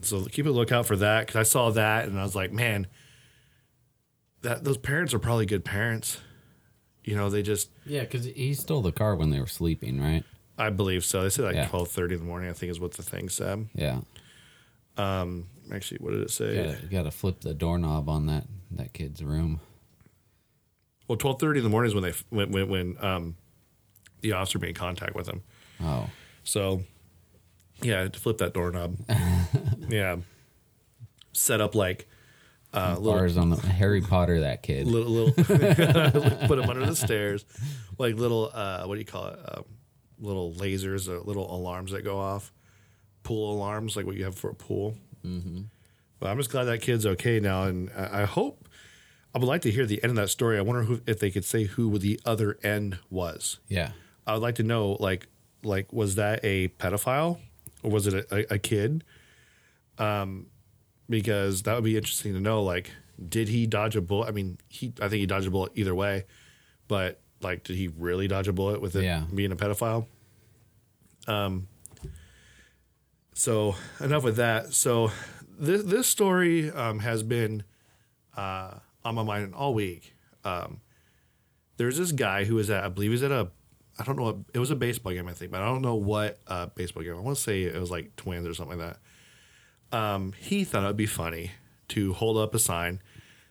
so 0.06 0.24
keep 0.24 0.46
a 0.46 0.50
lookout 0.50 0.86
for 0.86 0.96
that. 0.96 1.26
Because 1.26 1.36
I 1.38 1.42
saw 1.42 1.70
that 1.70 2.06
and 2.06 2.18
I 2.18 2.22
was 2.22 2.34
like, 2.34 2.52
man, 2.52 2.86
that 4.42 4.64
those 4.64 4.78
parents 4.78 5.12
are 5.14 5.18
probably 5.18 5.46
good 5.46 5.64
parents. 5.64 6.18
You 7.04 7.16
know, 7.16 7.30
they 7.30 7.42
just 7.42 7.70
Yeah, 7.84 8.00
because 8.00 8.24
he 8.24 8.54
stole 8.54 8.82
the 8.82 8.92
car 8.92 9.14
when 9.14 9.30
they 9.30 9.40
were 9.40 9.46
sleeping, 9.46 10.00
right? 10.00 10.24
I 10.58 10.70
believe 10.70 11.04
so. 11.04 11.22
They 11.22 11.28
said 11.30 11.44
like 11.44 11.54
Yeah. 11.54 11.68
twelve 11.68 11.88
thirty 11.88 12.14
in 12.14 12.20
the 12.20 12.26
morning. 12.26 12.48
I 12.50 12.52
think 12.52 12.70
is 12.70 12.80
what 12.80 12.92
the 12.92 13.02
thing 13.02 13.28
said. 13.28 13.68
Yeah. 13.74 14.00
Um, 14.96 15.48
actually, 15.72 15.98
what 15.98 16.12
did 16.12 16.22
it 16.22 16.30
say? 16.30 16.56
You 16.56 16.62
gotta, 16.64 16.82
you 16.82 16.88
gotta 16.88 17.10
flip 17.10 17.40
the 17.40 17.52
doorknob 17.54 18.08
on 18.08 18.26
that 18.26 18.44
that 18.72 18.92
kid's 18.92 19.22
room. 19.22 19.60
Well, 21.06 21.18
twelve 21.18 21.38
thirty 21.38 21.58
in 21.60 21.64
the 21.64 21.70
morning 21.70 21.90
is 21.90 21.94
when 21.94 22.02
they 22.04 22.14
when 22.30 22.50
when, 22.50 22.68
when 22.68 23.04
um, 23.04 23.36
the 24.22 24.32
officer 24.32 24.58
made 24.58 24.74
contact 24.74 25.14
with 25.14 25.28
him. 25.28 25.42
Oh. 25.82 26.08
So, 26.42 26.82
yeah, 27.82 28.08
to 28.08 28.20
flip 28.20 28.38
that 28.38 28.54
doorknob. 28.54 28.96
yeah, 29.88 30.16
set 31.32 31.60
up 31.60 31.74
like 31.74 32.08
uh, 32.72 32.96
little 32.98 33.12
Bars 33.12 33.36
on 33.36 33.50
the 33.50 33.56
Harry 33.56 34.00
Potter, 34.00 34.40
that 34.40 34.62
kid. 34.62 34.86
little 34.86 35.12
little 35.12 35.32
put 36.46 36.56
them 36.56 36.70
under 36.70 36.86
the 36.86 36.96
stairs, 36.96 37.44
like 37.98 38.16
little 38.16 38.50
uh, 38.52 38.84
what 38.84 38.94
do 38.94 39.00
you 39.00 39.06
call 39.06 39.26
it? 39.28 39.38
Um, 39.52 39.64
little 40.18 40.52
lasers 40.52 41.08
or 41.08 41.20
little 41.20 41.54
alarms 41.54 41.92
that 41.92 42.02
go 42.02 42.18
off, 42.18 42.52
pool 43.22 43.52
alarms 43.52 43.96
like 43.96 44.06
what 44.06 44.16
you 44.16 44.24
have 44.24 44.36
for 44.36 44.50
a 44.50 44.54
pool. 44.54 44.96
Mm-hmm. 45.24 45.62
But 46.18 46.30
I'm 46.30 46.38
just 46.38 46.50
glad 46.50 46.64
that 46.64 46.80
kid's 46.80 47.04
okay 47.04 47.40
now, 47.40 47.64
and 47.64 47.90
I, 47.96 48.22
I 48.22 48.24
hope. 48.24 48.68
I 49.34 49.38
would 49.38 49.48
like 49.48 49.60
to 49.62 49.70
hear 49.70 49.84
the 49.84 50.02
end 50.02 50.12
of 50.12 50.16
that 50.16 50.28
story. 50.28 50.56
I 50.56 50.62
wonder 50.62 50.84
who, 50.84 51.02
if 51.06 51.18
they 51.18 51.30
could 51.30 51.44
say 51.44 51.64
who 51.64 51.98
the 51.98 52.18
other 52.24 52.58
end 52.62 52.98
was. 53.10 53.58
Yeah. 53.68 53.90
I 54.26 54.32
would 54.32 54.40
like 54.40 54.54
to 54.54 54.62
know, 54.62 54.96
like, 54.98 55.26
like 55.62 55.92
was 55.92 56.14
that 56.14 56.40
a 56.42 56.68
pedophile 56.68 57.38
or 57.82 57.90
was 57.90 58.06
it 58.06 58.14
a, 58.30 58.54
a, 58.54 58.58
kid? 58.58 59.04
Um, 59.98 60.46
because 61.08 61.62
that 61.62 61.74
would 61.74 61.84
be 61.84 61.96
interesting 61.96 62.34
to 62.34 62.40
know. 62.40 62.62
Like, 62.62 62.90
did 63.28 63.48
he 63.48 63.66
dodge 63.66 63.96
a 63.96 64.00
bullet? 64.00 64.28
I 64.28 64.32
mean, 64.32 64.58
he 64.68 64.92
I 65.00 65.08
think 65.08 65.20
he 65.20 65.26
dodged 65.26 65.46
a 65.46 65.50
bullet 65.50 65.72
either 65.74 65.94
way, 65.94 66.24
but 66.88 67.20
like, 67.40 67.64
did 67.64 67.76
he 67.76 67.88
really 67.88 68.28
dodge 68.28 68.48
a 68.48 68.52
bullet 68.52 68.80
with 68.80 68.96
it 68.96 69.04
Yeah. 69.04 69.24
being 69.34 69.52
a 69.52 69.56
pedophile? 69.56 70.06
Um. 71.26 71.68
So 73.34 73.76
enough 74.00 74.24
with 74.24 74.36
that. 74.36 74.72
So 74.72 75.10
this 75.58 75.82
this 75.82 76.06
story 76.06 76.70
um, 76.70 77.00
has 77.00 77.22
been 77.22 77.64
uh, 78.36 78.74
on 79.04 79.14
my 79.14 79.22
mind 79.22 79.54
all 79.54 79.74
week. 79.74 80.14
Um, 80.44 80.80
there's 81.76 81.98
this 81.98 82.12
guy 82.12 82.44
who 82.44 82.54
was 82.54 82.70
at 82.70 82.84
I 82.84 82.88
believe 82.88 83.10
he's 83.10 83.22
at 83.22 83.32
a 83.32 83.48
I 83.98 84.04
don't 84.04 84.16
know 84.16 84.24
what 84.24 84.36
it 84.54 84.58
was 84.58 84.70
a 84.70 84.76
baseball 84.76 85.12
game 85.12 85.28
I 85.28 85.32
think, 85.32 85.50
but 85.50 85.62
I 85.62 85.66
don't 85.66 85.82
know 85.82 85.94
what 85.94 86.38
uh, 86.46 86.66
baseball 86.66 87.02
game. 87.02 87.16
I 87.16 87.20
want 87.20 87.36
to 87.36 87.42
say 87.42 87.62
it 87.62 87.78
was 87.80 87.90
like 87.90 88.14
Twins 88.16 88.46
or 88.46 88.54
something 88.54 88.78
like 88.78 88.96
that. 89.92 89.96
Um, 89.96 90.32
he 90.38 90.64
thought 90.64 90.84
it 90.84 90.86
would 90.86 90.96
be 90.96 91.06
funny 91.06 91.52
to 91.88 92.12
hold 92.12 92.36
up 92.36 92.54
a 92.54 92.58
sign 92.58 93.00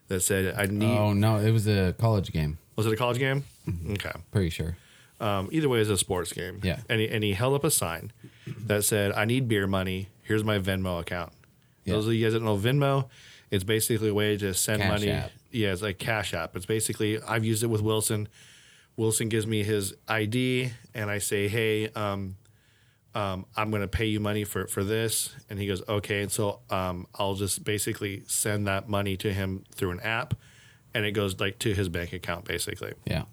that 0.08 0.20
said 0.22 0.54
I 0.58 0.66
need. 0.66 0.98
Oh 0.98 1.14
no, 1.14 1.38
it 1.38 1.52
was 1.52 1.68
a 1.68 1.96
college 1.98 2.32
game. 2.32 2.58
Was 2.76 2.86
it 2.86 2.94
a 2.94 2.98
college 2.98 3.20
game? 3.20 3.46
Okay. 3.92 4.12
Pretty 4.32 4.50
sure. 4.50 4.78
Um, 5.20 5.48
either 5.52 5.70
way, 5.70 5.80
it's 5.80 5.90
a 5.90 5.98
sports 5.98 6.34
game. 6.34 6.60
Yeah. 6.62 6.80
And 6.90 7.00
he, 7.00 7.08
and 7.08 7.24
he 7.24 7.34
held 7.34 7.56
up 7.56 7.64
a 7.64 7.72
sign 7.72 8.12
that 8.66 8.84
said, 8.84 9.14
I 9.14 9.24
need 9.24 9.48
beer 9.48 9.66
money. 9.66 10.10
Here's 10.24 10.44
my 10.44 10.60
Venmo 10.60 11.00
account. 11.00 11.32
Yeah. 11.86 11.94
Those 11.94 12.08
of 12.08 12.14
you 12.14 12.26
guys 12.26 12.34
that 12.34 12.42
know 12.42 12.58
Venmo, 12.58 13.08
it's 13.50 13.64
basically 13.64 14.10
a 14.10 14.14
way 14.14 14.36
to 14.38 14.54
send 14.54 14.82
Cash 14.82 14.92
money. 14.92 15.12
App. 15.12 15.32
Yeah, 15.52 15.72
it's 15.72 15.82
like 15.82 16.00
Cash 16.00 16.34
App. 16.34 16.56
It's 16.58 16.66
basically, 16.66 17.22
I've 17.22 17.46
used 17.46 17.64
it 17.64 17.68
with 17.68 17.82
Wilson. 17.82 18.28
Wilson 18.98 19.30
gives 19.30 19.46
me 19.46 19.64
his 19.64 19.94
ID 20.08 20.72
and 20.94 21.10
I 21.10 21.18
say, 21.18 21.48
hey, 21.48 21.90
um, 21.90 22.38
um, 23.14 23.46
I'm 23.56 23.70
going 23.70 23.82
to 23.82 23.88
pay 23.88 24.06
you 24.06 24.20
money 24.20 24.44
for, 24.44 24.68
for 24.68 24.84
this. 24.84 25.34
And 25.50 25.60
he 25.60 25.68
goes, 25.68 25.82
okay. 25.88 26.22
And 26.22 26.32
so 26.32 26.60
um, 26.70 27.08
I'll 27.16 27.36
just 27.36 27.64
basically 27.64 28.24
send 28.28 28.68
that 28.68 28.88
money 28.90 29.18
to 29.18 29.34
him 29.34 29.64
through 29.74 29.92
an 29.92 30.00
app 30.02 30.34
and 30.94 31.06
it 31.06 31.12
goes 31.12 31.40
like 31.40 31.60
to 31.60 31.74
his 31.74 31.90
bank 31.90 32.14
account 32.14 32.46
basically. 32.46 32.94
Yeah. 33.06 33.24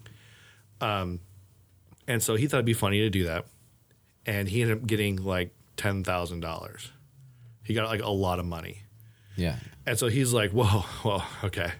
Um, 0.80 1.20
And 2.08 2.22
so 2.22 2.34
he 2.34 2.46
thought 2.48 2.56
it'd 2.58 2.66
be 2.66 2.74
funny 2.74 2.98
to 3.00 3.10
do 3.10 3.24
that. 3.24 3.46
And 4.26 4.48
he 4.48 4.62
ended 4.62 4.78
up 4.78 4.86
getting 4.86 5.16
like 5.16 5.54
$10,000. 5.76 6.88
He 7.64 7.74
got 7.74 7.88
like 7.88 8.02
a 8.02 8.10
lot 8.10 8.38
of 8.40 8.46
money. 8.46 8.82
Yeah. 9.36 9.56
And 9.86 9.98
so 9.98 10.08
he's 10.08 10.32
like, 10.32 10.50
whoa, 10.50 10.84
well, 11.04 11.24
okay. 11.44 11.72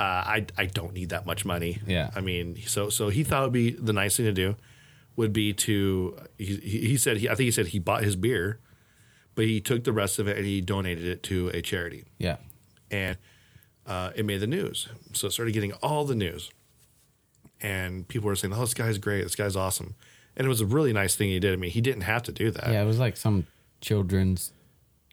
Uh, 0.00 0.24
I, 0.36 0.46
I 0.56 0.64
don't 0.64 0.94
need 0.94 1.10
that 1.10 1.26
much 1.26 1.44
money. 1.44 1.78
Yeah. 1.86 2.10
I 2.16 2.20
mean, 2.22 2.56
so 2.66 2.88
so 2.88 3.10
he 3.10 3.22
thought 3.22 3.42
it 3.42 3.46
would 3.48 3.52
be 3.52 3.70
the 3.72 3.92
nice 3.92 4.16
thing 4.16 4.24
to 4.24 4.32
do 4.32 4.56
would 5.16 5.32
be 5.32 5.52
to, 5.52 6.16
he, 6.38 6.56
he 6.56 6.78
he 6.88 6.96
said, 6.96 7.18
he, 7.18 7.28
I 7.28 7.34
think 7.34 7.44
he 7.44 7.50
said 7.50 7.66
he 7.66 7.78
bought 7.78 8.02
his 8.02 8.16
beer, 8.16 8.60
but 9.34 9.44
he 9.44 9.60
took 9.60 9.84
the 9.84 9.92
rest 9.92 10.18
of 10.18 10.26
it 10.26 10.38
and 10.38 10.46
he 10.46 10.62
donated 10.62 11.04
it 11.04 11.22
to 11.24 11.48
a 11.48 11.60
charity. 11.60 12.04
Yeah. 12.16 12.38
And 12.90 13.18
uh, 13.86 14.12
it 14.14 14.24
made 14.24 14.40
the 14.40 14.46
news. 14.46 14.88
So 15.12 15.26
it 15.26 15.32
started 15.32 15.52
getting 15.52 15.74
all 15.82 16.06
the 16.06 16.14
news. 16.14 16.50
And 17.60 18.08
people 18.08 18.28
were 18.28 18.36
saying, 18.36 18.54
oh, 18.54 18.60
this 18.60 18.72
guy's 18.72 18.96
great. 18.96 19.22
This 19.24 19.36
guy's 19.36 19.56
awesome. 19.56 19.96
And 20.34 20.46
it 20.46 20.48
was 20.48 20.62
a 20.62 20.66
really 20.66 20.94
nice 20.94 21.14
thing 21.14 21.28
he 21.28 21.40
did. 21.40 21.52
I 21.52 21.56
mean, 21.56 21.72
he 21.72 21.82
didn't 21.82 22.04
have 22.04 22.22
to 22.22 22.32
do 22.32 22.50
that. 22.52 22.68
Yeah. 22.68 22.82
It 22.82 22.86
was 22.86 22.98
like 22.98 23.18
some 23.18 23.46
children's 23.82 24.52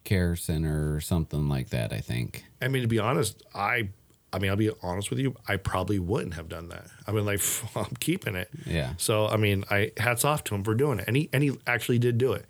care 0.06 0.38
center 0.38 0.96
or 0.96 1.02
something 1.02 1.50
like 1.50 1.72
that. 1.72 1.92
I 1.92 2.00
think. 2.00 2.46
I 2.62 2.70
mean, 2.70 2.84
to 2.84 2.88
be 2.88 3.00
honest, 3.00 3.44
I 3.54 3.90
I 4.38 4.40
mean, 4.40 4.52
I'll 4.52 4.56
be 4.58 4.70
honest 4.84 5.10
with 5.10 5.18
you, 5.18 5.36
I 5.48 5.58
probably 5.58 5.98
wouldn't 5.98 6.36
have 6.36 6.48
done 6.48 6.70
that. 6.70 6.86
I 7.08 7.12
mean, 7.12 7.26
like, 7.26 7.42
I'm 7.76 7.96
keeping 8.00 8.36
it. 8.36 8.50
Yeah. 8.68 8.94
So, 8.98 9.28
I 9.28 9.36
mean, 9.36 9.64
I 9.72 9.92
hats 9.98 10.24
off 10.24 10.44
to 10.46 10.56
him 10.56 10.64
for 10.64 10.76
doing 10.76 11.00
it. 11.00 11.06
And 11.08 11.16
he, 11.18 11.28
and 11.34 11.42
he 11.44 11.58
actually 11.66 11.98
did 11.98 12.20
do 12.20 12.34
it. 12.34 12.46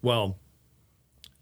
Well, 0.00 0.38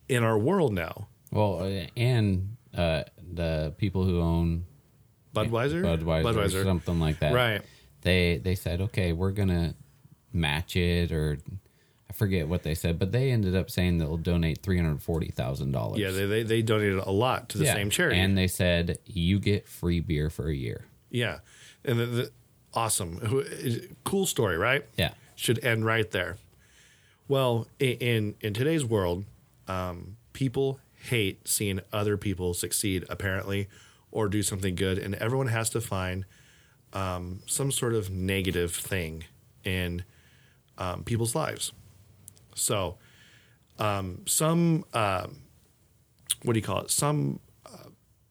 in 0.08 0.24
our 0.24 0.36
world 0.36 0.72
now, 0.72 1.06
Well, 1.30 1.62
uh, 1.62 1.86
and 1.96 2.56
uh, 2.76 3.04
the 3.32 3.72
people 3.78 4.04
who 4.04 4.20
own 4.20 4.64
Budweiser? 5.34 5.82
Budweiser, 5.84 6.24
Budweiser. 6.24 6.64
something 6.64 6.98
like 6.98 7.20
that, 7.20 7.32
Right. 7.32 7.62
They 8.02 8.38
they 8.38 8.54
said, 8.56 8.80
okay, 8.80 9.12
we're 9.12 9.30
gonna 9.30 9.74
match 10.32 10.74
it, 10.74 11.12
or 11.12 11.38
forget 12.20 12.46
what 12.48 12.62
they 12.64 12.74
said, 12.74 12.98
but 12.98 13.12
they 13.12 13.30
ended 13.30 13.56
up 13.56 13.70
saying 13.70 13.96
they'll 13.96 14.18
donate 14.18 14.62
three 14.62 14.76
hundred 14.76 15.02
forty 15.02 15.30
thousand 15.30 15.72
dollars. 15.72 15.98
Yeah, 15.98 16.10
they, 16.10 16.26
they, 16.26 16.42
they 16.42 16.60
donated 16.62 16.98
a 16.98 17.10
lot 17.10 17.48
to 17.48 17.58
the 17.58 17.64
same 17.64 17.88
charity. 17.88 18.20
and 18.20 18.36
they 18.36 18.46
said 18.46 18.98
you 19.06 19.38
get 19.40 19.66
free 19.66 20.00
beer 20.00 20.28
for 20.28 20.48
a 20.48 20.54
year. 20.54 20.84
yeah. 21.10 21.38
And 21.82 21.98
the, 21.98 22.06
the, 22.06 22.30
awesome. 22.74 23.42
Cool 24.04 24.26
story, 24.26 24.58
right? 24.58 24.84
Yeah, 24.98 25.12
should 25.34 25.64
end 25.64 25.86
right 25.86 26.10
there. 26.10 26.36
Well, 27.26 27.66
in 27.78 28.34
in 28.42 28.52
today's 28.52 28.84
world, 28.84 29.24
um, 29.66 30.18
people 30.34 30.78
hate 31.08 31.48
seeing 31.48 31.80
other 31.90 32.18
people 32.18 32.52
succeed, 32.52 33.06
apparently, 33.08 33.66
or 34.10 34.28
do 34.28 34.42
something 34.42 34.74
good, 34.74 34.98
and 34.98 35.14
everyone 35.14 35.46
has 35.46 35.70
to 35.70 35.80
find 35.80 36.26
um, 36.92 37.40
some 37.46 37.72
sort 37.72 37.94
of 37.94 38.10
negative 38.10 38.74
thing 38.74 39.24
in 39.64 40.04
um, 40.76 41.02
people's 41.04 41.34
lives. 41.34 41.72
So, 42.60 42.96
um, 43.78 44.22
some 44.26 44.84
um, 44.94 45.42
what 46.42 46.52
do 46.52 46.58
you 46.58 46.64
call 46.64 46.80
it? 46.82 46.90
Some 46.90 47.40
uh, 47.66 47.88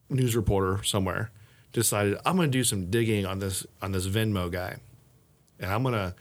news 0.10 0.36
reporter 0.36 0.84
somewhere 0.84 1.32
decided 1.74 2.18
I'm 2.26 2.36
going 2.36 2.52
to 2.52 2.58
do 2.58 2.64
some 2.64 2.90
digging 2.90 3.26
on 3.26 3.40
this 3.40 3.66
on 3.82 3.92
this 3.92 4.08
Venmo 4.08 4.52
guy, 4.52 4.78
and 5.60 5.72
I'm 5.72 5.84
gonna 5.84 6.16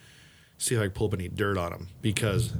see 0.57 0.75
if 0.75 0.81
I 0.81 0.85
can 0.85 0.93
pull 0.93 1.09
up 1.09 1.15
any 1.15 1.29
dirt 1.29 1.57
on 1.59 1.73
him 1.73 1.89
because. 2.03 2.53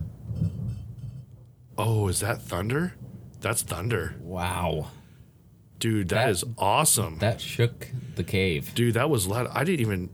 Oh, 1.81 2.09
is 2.09 2.21
that 2.21 2.43
thunder? 2.43 2.95
That's 3.41 3.63
thunder, 3.63 4.17
wow, 4.21 4.89
dude. 5.79 6.09
That- 6.09 6.25
that 6.25 6.31
is 6.31 6.45
awesome, 6.59 7.19
that 7.19 7.41
shook 7.41 7.89
the 8.17 8.25
cave. 8.25 8.75
dude. 8.75 8.95
That 8.95 9.09
was 9.11 9.29
loud. 9.29 9.47
I 9.53 9.63
didn't 9.63 9.81
even. 9.81 10.11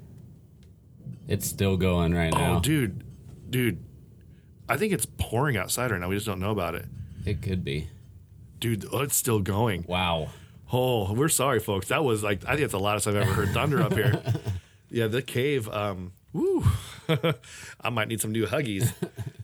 It's 1.26 1.47
still 1.47 1.78
going 1.78 2.12
right 2.14 2.32
now. 2.35 2.57
Oh, 2.57 2.61
dude, 2.61 3.03
dude. 3.49 3.82
I 4.68 4.76
think 4.76 4.92
it's 4.92 5.06
pouring 5.06 5.56
outside 5.56 5.90
right 5.90 6.00
now. 6.00 6.08
We 6.08 6.14
just 6.16 6.26
don't 6.26 6.40
know 6.40 6.50
about 6.50 6.74
it, 6.74 6.86
It 7.26 7.42
could 7.42 7.64
be. 7.64 7.88
dude. 8.60 8.86
Oh, 8.92 9.00
it's 9.00 9.16
still 9.16 9.40
going. 9.40 9.84
Wow. 9.86 10.28
Oh, 10.72 11.12
we're 11.12 11.28
sorry, 11.28 11.60
folks. 11.60 11.88
That 11.88 12.02
was 12.04 12.22
like 12.22 12.42
I 12.46 12.52
think 12.52 12.62
it's 12.62 12.72
the 12.72 12.80
loudest 12.80 13.06
I've 13.06 13.16
ever 13.16 13.32
heard 13.32 13.50
thunder 13.50 13.82
up 13.82 13.92
here. 13.94 14.20
Yeah, 14.90 15.08
the 15.08 15.22
cave. 15.22 15.68
Um, 15.70 16.12
woo. 16.32 16.62
I 17.80 17.90
might 17.90 18.06
need 18.06 18.20
some 18.20 18.30
new 18.30 18.46
huggies. 18.46 18.92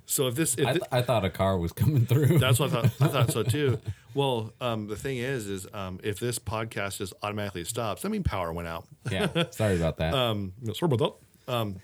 So 0.07 0.29
if 0.29 0.37
this, 0.37 0.55
if 0.57 0.65
I, 0.69 0.71
th- 0.73 0.85
I 0.93 1.03
thought 1.03 1.25
a 1.25 1.31
car 1.31 1.59
was 1.59 1.73
coming 1.73 2.07
through. 2.07 2.39
That's 2.39 2.61
what 2.61 2.73
I 2.73 2.83
thought. 2.83 2.93
I 3.01 3.09
thought 3.09 3.33
so 3.33 3.43
too. 3.43 3.81
Well, 4.15 4.53
um, 4.61 4.87
the 4.87 4.95
thing 4.95 5.17
is, 5.19 5.49
is 5.49 5.67
um, 5.75 5.99
if 6.05 6.21
this 6.21 6.39
podcast 6.39 6.99
just 6.99 7.15
automatically 7.25 7.65
stops, 7.65 8.05
I 8.05 8.11
mean, 8.11 8.23
power 8.23 8.53
went 8.53 8.69
out. 8.69 8.87
yeah. 9.11 9.27
Sorry 9.51 9.75
about 9.77 9.97
that. 9.97 10.15
Um, 10.15 10.53
sorry 10.73 10.93
about 10.95 11.17
that. 11.47 11.53
Um, 11.53 11.77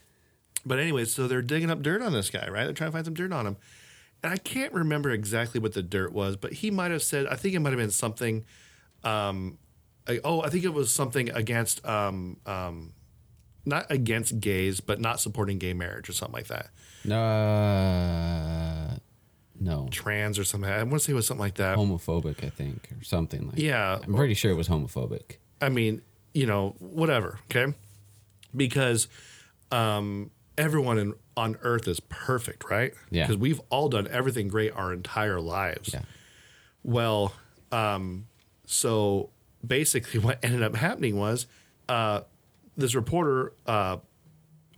but 0.66 0.78
anyway, 0.78 1.04
so 1.04 1.28
they're 1.28 1.40
digging 1.40 1.70
up 1.70 1.80
dirt 1.80 2.02
on 2.02 2.12
this 2.12 2.28
guy, 2.28 2.48
right? 2.48 2.64
They're 2.64 2.74
trying 2.74 2.88
to 2.88 2.92
find 2.92 3.04
some 3.04 3.14
dirt 3.14 3.32
on 3.32 3.46
him, 3.46 3.56
and 4.22 4.32
I 4.32 4.36
can't 4.36 4.72
remember 4.72 5.10
exactly 5.10 5.60
what 5.60 5.72
the 5.72 5.82
dirt 5.82 6.12
was, 6.12 6.36
but 6.36 6.54
he 6.54 6.70
might 6.70 6.90
have 6.90 7.02
said. 7.02 7.26
I 7.28 7.36
think 7.36 7.54
it 7.54 7.60
might 7.60 7.70
have 7.70 7.78
been 7.78 7.90
something. 7.90 8.44
Um, 9.04 9.58
like, 10.08 10.20
oh, 10.24 10.42
I 10.42 10.50
think 10.50 10.64
it 10.64 10.74
was 10.74 10.92
something 10.92 11.30
against, 11.30 11.84
um, 11.86 12.38
um, 12.46 12.92
not 13.64 13.86
against 13.90 14.40
gays, 14.40 14.80
but 14.80 15.00
not 15.00 15.20
supporting 15.20 15.58
gay 15.58 15.72
marriage 15.74 16.08
or 16.08 16.12
something 16.12 16.34
like 16.34 16.48
that. 16.48 16.70
no. 17.04 17.22
Uh, 17.22 18.96
no. 19.58 19.88
Trans 19.90 20.38
or 20.38 20.44
something. 20.44 20.70
I 20.70 20.82
want 20.82 20.94
to 20.94 21.00
say 21.00 21.12
it 21.12 21.14
was 21.14 21.26
something 21.26 21.40
like 21.40 21.54
that. 21.54 21.78
Homophobic, 21.78 22.44
I 22.44 22.50
think, 22.50 22.88
or 22.98 23.02
something 23.02 23.46
like. 23.46 23.56
That. 23.56 23.62
Yeah, 23.62 23.98
I'm 24.02 24.14
pretty 24.14 24.34
sure 24.34 24.50
it 24.50 24.54
was 24.54 24.68
homophobic. 24.68 25.36
I 25.62 25.70
mean, 25.70 26.02
you 26.34 26.44
know, 26.44 26.76
whatever, 26.78 27.38
okay? 27.50 27.72
Because 28.54 29.08
um, 29.72 30.30
everyone 30.58 30.98
in, 30.98 31.14
on 31.36 31.56
earth 31.62 31.86
is 31.88 32.00
perfect, 32.00 32.68
right? 32.70 32.92
Yeah. 33.10 33.24
Because 33.26 33.36
we've 33.38 33.60
all 33.70 33.88
done 33.88 34.08
everything 34.10 34.48
great 34.48 34.72
our 34.72 34.92
entire 34.92 35.40
lives. 35.40 35.90
Yeah. 35.92 36.02
Well, 36.82 37.32
um, 37.72 38.26
so 38.64 39.30
basically, 39.66 40.20
what 40.26 40.38
ended 40.42 40.62
up 40.62 40.76
happening 40.76 41.16
was 41.16 41.46
uh, 41.88 42.22
this 42.76 42.94
reporter. 42.94 43.52
Uh, 43.66 43.98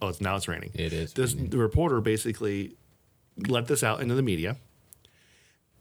oh, 0.03 0.09
it's 0.09 0.20
now 0.20 0.37
it's 0.37 0.49
raining. 0.49 0.70
It 0.74 0.93
is 0.93 1.12
This 1.12 1.35
raining. 1.35 1.51
the 1.51 1.59
reporter 1.59 2.01
basically 2.01 2.74
let 3.47 3.66
this 3.66 3.85
out 3.85 4.01
into 4.01 4.14
the 4.14 4.22
media, 4.22 4.57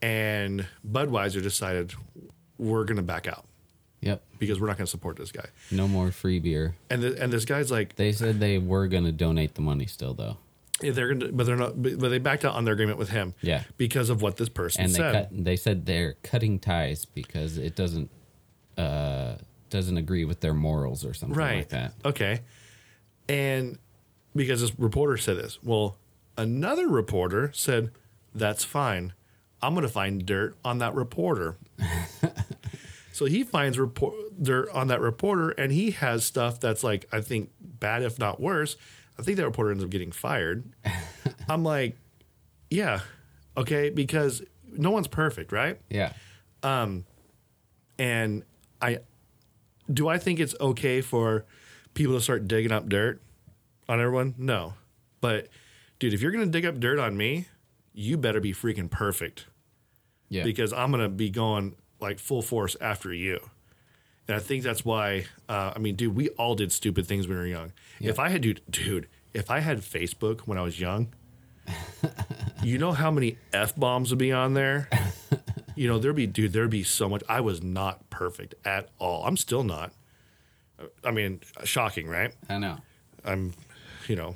and 0.02 0.66
Budweiser 0.88 1.42
decided 1.42 1.94
we're 2.58 2.84
going 2.86 2.98
to 2.98 3.04
back 3.04 3.28
out 3.28 3.46
Yep. 4.02 4.22
because 4.40 4.60
we're 4.62 4.68
not 4.68 4.78
going 4.78 4.86
to 4.86 4.92
support 4.92 5.18
this 5.18 5.32
guy. 5.32 5.46
No 5.72 5.88
more 5.88 6.12
free 6.12 6.40
beer. 6.40 6.76
And 6.90 7.02
the, 7.02 7.22
and 7.22 7.34
this 7.34 7.46
guy's 7.46 7.72
like, 7.72 7.96
They 7.96 8.12
said 8.12 8.40
they 8.40 8.58
were 8.60 8.88
going 8.88 9.06
to 9.06 9.12
donate 9.12 9.56
the 9.56 9.62
money 9.62 9.88
still, 9.88 10.14
though. 10.14 10.38
yeah, 10.82 10.92
they're 10.92 11.14
gonna, 11.16 11.32
but 11.32 11.46
they're 11.48 11.56
not, 11.56 11.82
but 11.82 12.10
they 12.10 12.20
backed 12.20 12.46
out 12.46 12.54
on 12.54 12.64
their 12.64 12.76
agreement 12.76 13.00
with 13.00 13.10
him. 13.10 13.34
Yeah. 13.42 13.64
because 13.78 14.10
of 14.12 14.22
what 14.22 14.38
this 14.38 14.50
person 14.50 14.84
And 14.84 14.92
they 14.94 14.98
said. 14.98 15.14
cut. 15.14 15.30
They 15.44 15.56
said 15.56 15.86
they're 15.88 16.14
cutting 16.24 16.60
ties 16.60 17.06
because 17.06 17.58
it 17.58 17.76
doesn't 17.76 18.12
uh, 18.78 19.38
doesn't 19.72 19.98
agree 19.98 20.24
with 20.26 20.42
their 20.42 20.54
morals 20.54 21.04
or 21.04 21.14
something 21.16 21.36
right. 21.38 21.58
like 21.58 21.70
that. 21.70 21.94
Okay, 22.06 22.42
and 23.28 23.80
because 24.36 24.62
this 24.62 24.78
reporter 24.78 25.18
said 25.18 25.38
this, 25.38 25.58
well, 25.64 25.98
another 26.38 26.88
reporter 26.88 27.50
said, 27.56 27.90
"That's 28.36 28.64
fine. 28.64 29.14
I'm 29.60 29.74
going 29.74 29.82
to 29.88 29.92
find 29.92 30.24
dirt 30.24 30.56
on 30.64 30.78
that 30.78 30.94
reporter." 30.94 31.58
so 33.18 33.26
he 33.26 33.44
finds 33.44 33.80
report 33.80 34.14
dirt 34.40 34.70
on 34.76 34.90
that 34.90 35.02
reporter, 35.02 35.50
and 35.50 35.72
he 35.72 35.90
has 35.90 36.24
stuff 36.24 36.60
that's 36.60 36.84
like 36.84 37.08
I 37.12 37.20
think 37.22 37.50
bad, 37.60 38.04
if 38.04 38.20
not 38.20 38.40
worse. 38.40 38.78
I 39.18 39.24
think 39.24 39.38
that 39.38 39.46
reporter 39.46 39.72
ends 39.72 39.84
up 39.84 39.90
getting 39.90 40.12
fired. 40.12 40.66
I'm 41.50 41.64
like, 41.64 41.98
yeah, 42.70 43.00
okay, 43.58 43.90
because 43.90 44.44
no 44.72 44.92
one's 44.92 45.08
perfect, 45.08 45.52
right? 45.52 45.80
Yeah. 45.90 46.14
Um, 46.62 47.06
And 47.98 48.44
I 48.84 49.00
do 49.92 50.08
I 50.08 50.20
think 50.20 50.40
it's 50.40 50.54
okay 50.62 51.02
for 51.02 51.44
people 51.96 52.14
to 52.14 52.22
start 52.22 52.48
digging 52.48 52.72
up 52.72 52.88
dirt 52.88 53.20
on 53.90 54.00
everyone? 54.00 54.36
No. 54.38 54.76
But 55.22 55.48
dude, 55.98 56.14
if 56.14 56.22
you're 56.22 56.32
gonna 56.32 56.46
dig 56.46 56.68
up 56.68 56.80
dirt 56.80 57.00
on 57.00 57.18
me, 57.18 57.48
you 57.94 58.16
better 58.16 58.40
be 58.40 58.54
freaking 58.54 58.92
perfect. 58.92 59.48
Yeah. 60.30 60.44
Because 60.44 60.72
I'm 60.72 60.92
gonna 60.92 61.10
be 61.10 61.32
going 61.32 61.74
like 62.00 62.20
full 62.20 62.42
force 62.42 62.76
after 62.80 63.14
you. 63.14 63.40
And 64.28 64.36
I 64.36 64.40
think 64.40 64.64
that's 64.64 64.84
why 64.84 65.26
uh, 65.48 65.74
I 65.76 65.80
mean, 65.80 65.96
dude, 65.96 66.16
we 66.16 66.30
all 66.30 66.56
did 66.56 66.72
stupid 66.72 67.06
things 67.08 67.28
when 67.28 67.38
we 67.38 67.44
were 67.44 67.48
young. 67.48 67.74
If 68.00 68.20
I 68.20 68.30
had 68.30 68.42
dude 68.42 68.62
dude, 68.70 69.08
if 69.34 69.50
I 69.50 69.60
had 69.60 69.80
Facebook 69.80 70.42
when 70.42 70.58
I 70.58 70.62
was 70.62 70.80
young, 70.80 71.14
you 72.64 72.78
know 72.78 72.92
how 72.92 73.12
many 73.12 73.38
F 73.54 73.76
bombs 73.76 74.10
would 74.10 74.20
be 74.20 74.32
on 74.32 74.54
there? 74.54 74.90
you 75.78 75.88
know, 75.88 76.00
there'd 76.00 76.16
be, 76.16 76.28
dude, 76.28 76.54
there'd 76.54 76.70
be 76.70 76.84
so 76.84 77.08
much. 77.08 77.24
I 77.30 77.42
was 77.42 77.62
not 77.62 78.10
perfect 78.10 78.56
at 78.66 78.90
all. 79.00 79.26
I'm 79.26 79.38
still 79.38 79.64
not. 79.64 79.94
I 81.04 81.12
mean, 81.12 81.42
shocking, 81.64 82.08
right? 82.08 82.34
I 82.50 82.58
know. 82.58 82.78
I'm, 83.24 83.54
you 84.08 84.16
know, 84.16 84.36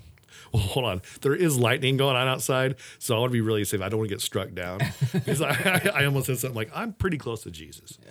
well, 0.53 0.63
hold 0.63 0.85
on. 0.85 1.01
There 1.21 1.35
is 1.35 1.57
lightning 1.57 1.97
going 1.97 2.15
on 2.15 2.27
outside, 2.27 2.75
so 2.99 3.15
I 3.15 3.19
want 3.19 3.31
to 3.31 3.33
be 3.33 3.41
really 3.41 3.63
safe. 3.63 3.81
I 3.81 3.89
don't 3.89 3.99
want 3.99 4.09
to 4.09 4.15
get 4.15 4.21
struck 4.21 4.53
down 4.53 4.79
because 5.13 5.41
I, 5.41 5.91
I, 5.93 6.05
almost 6.05 6.27
said 6.27 6.39
something 6.39 6.55
like, 6.55 6.71
I'm 6.73 6.93
pretty 6.93 7.17
close 7.17 7.43
to 7.43 7.51
Jesus. 7.51 7.97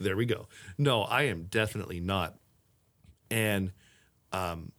There 0.00 0.16
we 0.16 0.26
go. 0.26 0.48
No, 0.78 1.02
I 1.02 1.22
am 1.24 1.44
definitely 1.44 2.00
not. 2.00 2.36
And 3.30 3.72
um, 4.32 4.72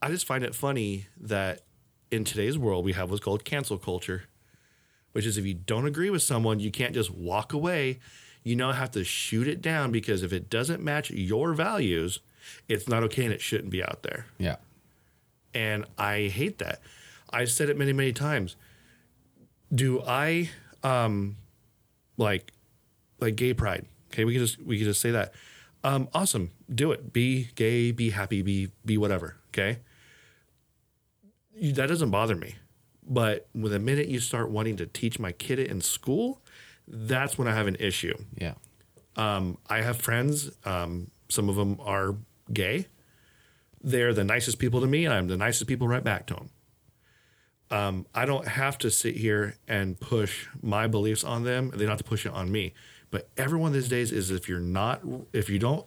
I 0.00 0.08
just 0.08 0.26
find 0.26 0.44
it 0.44 0.54
funny 0.54 1.06
that 1.20 1.62
in 2.10 2.24
today's 2.24 2.58
world, 2.58 2.84
we 2.84 2.92
have 2.92 3.10
what's 3.10 3.22
called 3.22 3.44
cancel 3.44 3.78
culture, 3.78 4.24
which 5.12 5.26
is 5.26 5.38
if 5.38 5.46
you 5.46 5.54
don't 5.54 5.86
agree 5.86 6.10
with 6.10 6.22
someone, 6.22 6.60
you 6.60 6.70
can't 6.70 6.94
just 6.94 7.10
walk 7.10 7.52
away. 7.52 8.00
You 8.42 8.56
now 8.56 8.72
have 8.72 8.90
to 8.92 9.04
shoot 9.04 9.46
it 9.46 9.62
down 9.62 9.92
because 9.92 10.22
if 10.22 10.32
it 10.32 10.50
doesn't 10.50 10.82
match 10.82 11.10
your 11.10 11.54
values, 11.54 12.20
it's 12.68 12.88
not 12.88 13.02
okay 13.04 13.24
and 13.24 13.32
it 13.32 13.40
shouldn't 13.40 13.70
be 13.70 13.82
out 13.82 14.02
there. 14.02 14.26
Yeah. 14.38 14.56
And 15.54 15.84
I 15.98 16.28
hate 16.28 16.58
that. 16.58 16.80
I've 17.30 17.50
said 17.50 17.68
it 17.68 17.76
many, 17.76 17.92
many 17.92 18.12
times. 18.12 18.56
Do 19.74 20.02
I 20.06 20.50
um 20.82 21.36
like 22.16 22.52
like 23.20 23.36
gay 23.36 23.54
pride? 23.54 23.86
Okay, 24.12 24.24
we 24.24 24.34
can 24.34 24.42
just 24.42 24.62
we 24.62 24.78
can 24.78 24.86
just 24.86 25.00
say 25.00 25.10
that. 25.10 25.32
Um, 25.84 26.08
awesome. 26.14 26.50
Do 26.72 26.92
it. 26.92 27.12
Be 27.12 27.48
gay, 27.54 27.90
be 27.90 28.10
happy, 28.10 28.42
be 28.42 28.68
be 28.84 28.98
whatever. 28.98 29.36
Okay. 29.48 29.78
You, 31.54 31.72
that 31.72 31.86
doesn't 31.86 32.10
bother 32.10 32.36
me. 32.36 32.56
But 33.06 33.48
when 33.52 33.72
the 33.72 33.78
minute 33.78 34.08
you 34.08 34.20
start 34.20 34.50
wanting 34.50 34.76
to 34.76 34.86
teach 34.86 35.18
my 35.18 35.32
kid 35.32 35.58
it 35.58 35.70
in 35.70 35.80
school, 35.80 36.40
that's 36.86 37.36
when 37.36 37.48
I 37.48 37.54
have 37.54 37.66
an 37.66 37.76
issue. 37.80 38.16
Yeah. 38.36 38.54
Um, 39.16 39.58
I 39.68 39.82
have 39.82 39.98
friends. 39.98 40.50
Um, 40.64 41.10
some 41.28 41.48
of 41.48 41.56
them 41.56 41.78
are 41.80 42.14
gay. 42.52 42.86
They're 43.82 44.14
the 44.14 44.24
nicest 44.24 44.58
people 44.58 44.80
to 44.80 44.86
me, 44.86 45.04
and 45.04 45.12
I'm 45.14 45.28
the 45.28 45.36
nicest 45.36 45.66
people 45.66 45.88
right 45.88 46.04
back 46.04 46.26
to 46.26 46.34
them. 46.34 46.50
Um, 47.70 48.06
I 48.14 48.26
don't 48.26 48.46
have 48.46 48.76
to 48.78 48.90
sit 48.90 49.16
here 49.16 49.56
and 49.66 49.98
push 49.98 50.46
my 50.62 50.86
beliefs 50.86 51.24
on 51.24 51.44
them. 51.44 51.70
They 51.70 51.78
don't 51.78 51.88
have 51.88 51.98
to 51.98 52.04
push 52.04 52.26
it 52.26 52.32
on 52.32 52.52
me. 52.52 52.74
But 53.10 53.28
everyone 53.36 53.72
these 53.72 53.88
days 53.88 54.12
is 54.12 54.30
if 54.30 54.48
you're 54.48 54.60
not, 54.60 55.00
if 55.32 55.48
you 55.48 55.58
don't 55.58 55.86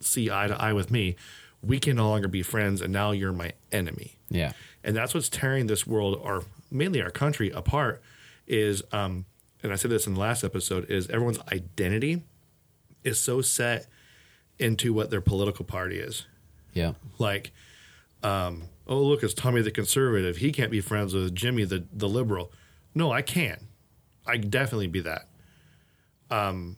see 0.00 0.30
eye 0.30 0.46
to 0.46 0.60
eye 0.60 0.72
with 0.72 0.90
me, 0.90 1.16
we 1.62 1.80
can 1.80 1.96
no 1.96 2.08
longer 2.08 2.28
be 2.28 2.42
friends, 2.42 2.80
and 2.80 2.92
now 2.92 3.10
you're 3.12 3.32
my 3.32 3.52
enemy 3.72 4.16
Yeah. 4.28 4.52
and 4.84 4.94
that's 4.94 5.14
what's 5.14 5.28
tearing 5.30 5.66
this 5.66 5.86
world 5.86 6.20
or 6.22 6.44
mainly 6.70 7.00
our 7.00 7.10
country 7.10 7.50
apart 7.50 8.02
is 8.46 8.82
um 8.92 9.24
and 9.62 9.72
i 9.72 9.76
said 9.76 9.90
this 9.90 10.06
in 10.06 10.12
the 10.14 10.20
last 10.20 10.44
episode 10.44 10.88
is 10.90 11.08
everyone's 11.08 11.38
identity 11.50 12.22
is 13.02 13.18
so 13.18 13.40
set 13.40 13.86
into 14.58 14.92
what 14.92 15.08
their 15.10 15.22
political 15.22 15.64
party 15.64 15.98
is 15.98 16.26
Yeah. 16.74 16.92
like 17.18 17.52
um 18.22 18.64
oh 18.86 19.00
look 19.02 19.22
it's 19.22 19.32
tommy 19.34 19.62
the 19.62 19.70
conservative. 19.70 20.36
He 20.38 20.52
can't 20.52 20.70
be 20.70 20.80
friends 20.80 21.14
with 21.14 21.34
jimmy 21.34 21.64
the 21.64 21.86
the 21.92 22.08
liberal. 22.08 22.52
No 22.94 23.10
i 23.12 23.22
can. 23.22 23.68
I 24.26 24.38
can 24.38 24.50
definitely 24.50 24.88
be 24.88 25.00
that. 25.00 25.28
Um 26.30 26.76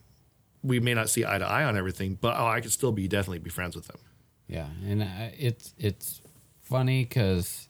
we 0.63 0.79
may 0.79 0.93
not 0.93 1.09
see 1.09 1.25
eye 1.25 1.37
to 1.37 1.45
eye 1.45 1.63
on 1.63 1.77
everything 1.77 2.17
but 2.19 2.35
oh 2.37 2.47
i 2.47 2.59
could 2.61 2.71
still 2.71 2.91
be 2.91 3.07
definitely 3.07 3.39
be 3.39 3.49
friends 3.49 3.75
with 3.75 3.87
them 3.87 3.99
Yeah, 4.47 4.67
and 4.85 5.01
uh, 5.03 5.29
it's 5.37 5.73
it's 5.77 6.21
funny 6.61 7.03
because 7.05 7.69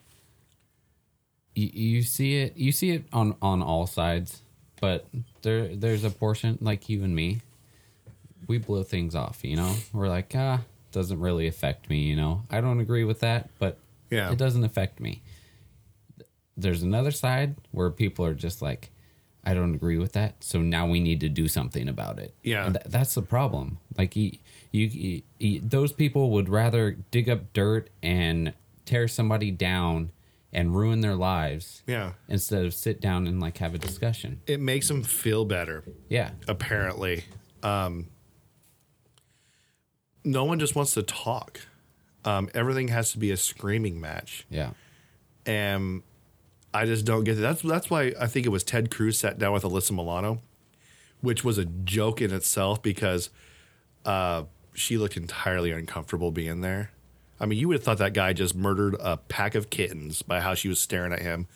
you, 1.54 1.70
you 1.74 2.02
see 2.04 2.38
it 2.38 2.58
you 2.58 2.72
see 2.72 2.92
it 2.92 3.06
on 3.14 3.36
on 3.42 3.62
all 3.62 3.86
sides, 3.88 4.42
but 4.82 5.06
there 5.44 5.76
there's 5.76 6.04
a 6.04 6.10
portion 6.10 6.58
like 6.62 6.88
you 6.90 7.04
and 7.04 7.16
me, 7.16 7.42
we 8.48 8.58
blow 8.58 8.84
things 8.84 9.14
off. 9.16 9.44
You 9.44 9.58
know, 9.58 9.76
we're 9.94 10.08
like 10.10 10.32
ah, 10.36 10.62
doesn't 10.98 11.20
really 11.20 11.48
affect 11.48 11.90
me. 11.90 12.02
You 12.02 12.16
know, 12.16 12.42
I 12.50 12.60
don't 12.60 12.80
agree 12.80 13.04
with 13.04 13.20
that, 13.22 13.50
but 13.60 13.78
Yeah. 14.10 14.32
it 14.32 14.38
doesn't 14.38 14.64
affect 14.64 15.00
me. 15.00 15.22
There's 16.56 16.82
another 16.82 17.12
side 17.12 17.56
where 17.72 17.90
people 17.92 18.26
are 18.26 18.34
just 18.34 18.62
like. 18.62 18.92
I 19.44 19.54
don't 19.54 19.74
agree 19.76 19.98
with 19.98 20.12
that, 20.12 20.44
so 20.44 20.60
now 20.62 20.86
we 20.88 21.00
need 21.00 21.22
to 21.22 21.30
do 21.30 21.48
something 21.48 21.88
about 21.88 22.20
it. 22.20 22.34
Yeah. 22.44 22.66
And 22.66 22.76
th- 22.76 22.86
that's 22.90 23.16
the 23.16 23.22
problem. 23.22 23.78
Like 23.98 24.14
you, 24.18 24.34
you, 24.72 25.22
you, 25.40 25.62
those 25.62 25.94
people 25.94 26.32
would 26.32 26.50
rather 26.50 26.98
dig 27.12 27.30
up 27.30 27.54
dirt 27.54 27.90
and 28.04 28.52
tear 28.84 29.08
somebody 29.08 29.52
down 29.52 30.12
and 30.52 30.76
ruin 30.76 31.00
their 31.02 31.16
lives 31.16 31.84
yeah 31.88 32.14
instead 32.28 32.66
of 32.66 32.74
sit 32.74 33.00
down 33.00 33.26
and 33.28 33.40
like 33.40 33.58
have 33.60 33.74
a 33.74 33.78
discussion. 33.78 34.42
it 34.48 34.60
makes 34.60 34.88
them 34.90 35.02
feel 35.04 35.46
better 35.46 35.86
Yeah. 36.10 36.32
apparently. 36.50 37.24
Um, 37.64 38.08
no 40.28 40.44
one 40.46 40.60
just 40.60 40.76
wants 40.76 40.94
to 40.96 41.04
talk. 41.04 41.62
Um, 42.26 42.50
everything 42.54 42.90
has 42.90 43.12
to 43.14 43.18
be 43.20 43.32
a 43.32 43.38
screaming 43.38 44.02
match, 44.02 44.46
Yeah. 44.50 44.72
and 45.46 46.04
I 46.74 46.86
just 46.86 47.06
don't 47.06 47.24
get 47.24 47.38
it. 47.38 47.42
That's 47.42 47.62
that's 47.62 47.90
why 47.90 48.14
I 48.20 48.28
think 48.28 48.46
it 48.46 48.50
was 48.50 48.64
Ted 48.64 48.92
Cruz 48.92 49.18
sat 49.20 49.40
down 49.40 49.54
with 49.54 49.64
Alyssa 49.64 49.92
Milano, 49.92 50.42
which 51.22 51.44
was 51.44 51.58
a 51.58 51.66
joke 51.66 52.22
in 52.22 52.34
itself 52.34 52.82
because 52.84 53.30
uh, 54.06 54.44
she 54.74 54.98
looked 54.98 55.16
entirely 55.18 55.72
uncomfortable 55.72 56.32
being 56.32 56.62
there. 56.62 56.92
I 57.40 57.46
mean, 57.46 57.60
you 57.60 57.68
would 57.68 57.76
have 57.76 57.84
thought 57.84 58.00
that 58.00 58.14
guy 58.14 58.34
just 58.34 58.56
murdered 58.56 58.96
a 59.00 59.18
pack 59.18 59.56
of 59.56 59.70
kittens 59.70 60.22
by 60.22 60.42
how 60.42 60.54
she 60.56 60.68
was 60.70 60.80
staring 60.80 61.14
at 61.14 61.22
him. 61.22 61.48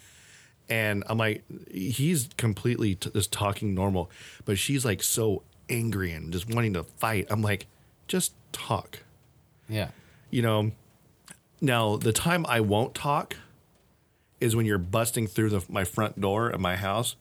And 0.69 1.03
I'm 1.07 1.17
like, 1.17 1.43
he's 1.69 2.29
completely 2.37 2.95
t- 2.95 3.09
just 3.11 3.33
talking 3.33 3.73
normal, 3.73 4.09
but 4.45 4.57
she's 4.57 4.85
like 4.85 5.03
so 5.03 5.43
angry 5.69 6.11
and 6.13 6.31
just 6.31 6.47
wanting 6.53 6.73
to 6.73 6.83
fight. 6.83 7.27
I'm 7.29 7.41
like, 7.41 7.65
just 8.11 8.33
talk. 8.51 8.99
Yeah. 9.69 9.89
You 10.29 10.41
know, 10.41 10.71
now 11.61 11.95
the 11.95 12.11
time 12.11 12.45
I 12.47 12.59
won't 12.59 12.93
talk 12.93 13.37
is 14.41 14.55
when 14.55 14.65
you're 14.65 14.77
busting 14.77 15.27
through 15.27 15.49
the, 15.49 15.63
my 15.69 15.83
front 15.85 16.19
door 16.19 16.51
at 16.51 16.59
my 16.59 16.75
house, 16.75 17.15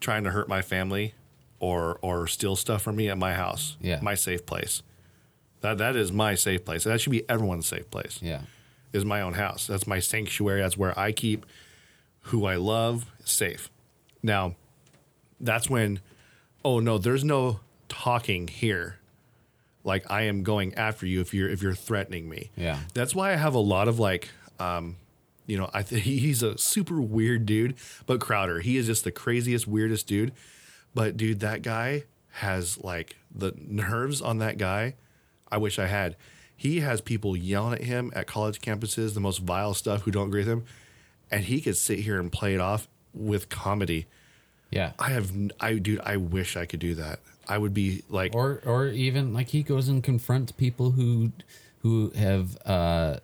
trying 0.00 0.24
to 0.24 0.30
hurt 0.30 0.48
my 0.48 0.60
family 0.62 1.14
or 1.60 1.98
or 2.02 2.26
steal 2.28 2.54
stuff 2.56 2.82
from 2.82 2.96
me 2.96 3.08
at 3.08 3.16
my 3.18 3.32
house, 3.34 3.76
Yeah. 3.80 4.00
my 4.02 4.14
safe 4.14 4.44
place. 4.46 4.82
That 5.62 5.78
that 5.78 5.96
is 5.96 6.12
my 6.12 6.34
safe 6.34 6.64
place. 6.64 6.84
That 6.84 7.00
should 7.00 7.10
be 7.10 7.28
everyone's 7.28 7.66
safe 7.66 7.90
place 7.90 8.18
Yeah. 8.22 8.42
is 8.92 9.04
my 9.04 9.20
own 9.22 9.32
house. 9.32 9.66
That's 9.66 9.86
my 9.86 9.98
sanctuary. 9.98 10.60
That's 10.60 10.76
where 10.76 10.96
I 10.98 11.10
keep 11.12 11.46
who 12.30 12.44
I 12.44 12.56
love 12.56 13.06
safe. 13.24 13.70
Now, 14.22 14.54
that's 15.40 15.70
when, 15.70 16.00
oh 16.64 16.78
no, 16.80 16.98
there's 16.98 17.24
no 17.24 17.60
talking 17.88 18.46
here. 18.48 18.97
Like 19.84 20.10
I 20.10 20.22
am 20.22 20.42
going 20.42 20.74
after 20.74 21.06
you 21.06 21.20
if 21.20 21.32
you're 21.32 21.48
if 21.48 21.62
you're 21.62 21.74
threatening 21.74 22.28
me. 22.28 22.50
Yeah. 22.56 22.78
That's 22.94 23.14
why 23.14 23.32
I 23.32 23.36
have 23.36 23.54
a 23.54 23.60
lot 23.60 23.88
of 23.88 23.98
like, 23.98 24.28
um, 24.58 24.96
you 25.46 25.56
know, 25.56 25.70
I 25.72 25.82
think 25.82 26.02
he's 26.04 26.42
a 26.42 26.58
super 26.58 27.00
weird 27.00 27.46
dude. 27.46 27.76
But 28.06 28.20
Crowder, 28.20 28.60
he 28.60 28.76
is 28.76 28.86
just 28.86 29.04
the 29.04 29.12
craziest, 29.12 29.66
weirdest 29.66 30.06
dude. 30.06 30.32
But 30.94 31.16
dude, 31.16 31.40
that 31.40 31.62
guy 31.62 32.04
has 32.30 32.78
like 32.78 33.16
the 33.34 33.52
nerves 33.56 34.20
on 34.20 34.38
that 34.38 34.58
guy. 34.58 34.94
I 35.50 35.56
wish 35.56 35.78
I 35.78 35.86
had. 35.86 36.16
He 36.56 36.80
has 36.80 37.00
people 37.00 37.36
yelling 37.36 37.74
at 37.74 37.84
him 37.84 38.12
at 38.16 38.26
college 38.26 38.60
campuses, 38.60 39.14
the 39.14 39.20
most 39.20 39.38
vile 39.38 39.74
stuff, 39.74 40.02
who 40.02 40.10
don't 40.10 40.26
agree 40.26 40.40
with 40.40 40.48
him, 40.48 40.64
and 41.30 41.44
he 41.44 41.60
could 41.60 41.76
sit 41.76 42.00
here 42.00 42.18
and 42.18 42.32
play 42.32 42.52
it 42.52 42.60
off 42.60 42.88
with 43.14 43.48
comedy. 43.48 44.06
Yeah. 44.70 44.92
I 44.98 45.10
have, 45.10 45.30
I 45.60 45.74
dude, 45.74 46.00
I 46.00 46.16
wish 46.16 46.56
I 46.56 46.66
could 46.66 46.80
do 46.80 46.94
that. 46.96 47.20
I 47.48 47.58
would 47.58 47.72
be 47.74 48.02
like, 48.08 48.34
Or 48.34 48.60
or 48.64 48.86
even 48.88 49.32
like 49.32 49.48
he 49.48 49.62
goes 49.62 49.88
and 49.88 50.02
confronts 50.02 50.52
people 50.52 50.90
who 50.92 51.32
who 51.80 52.10
have 52.16 52.56
uh 52.66 53.18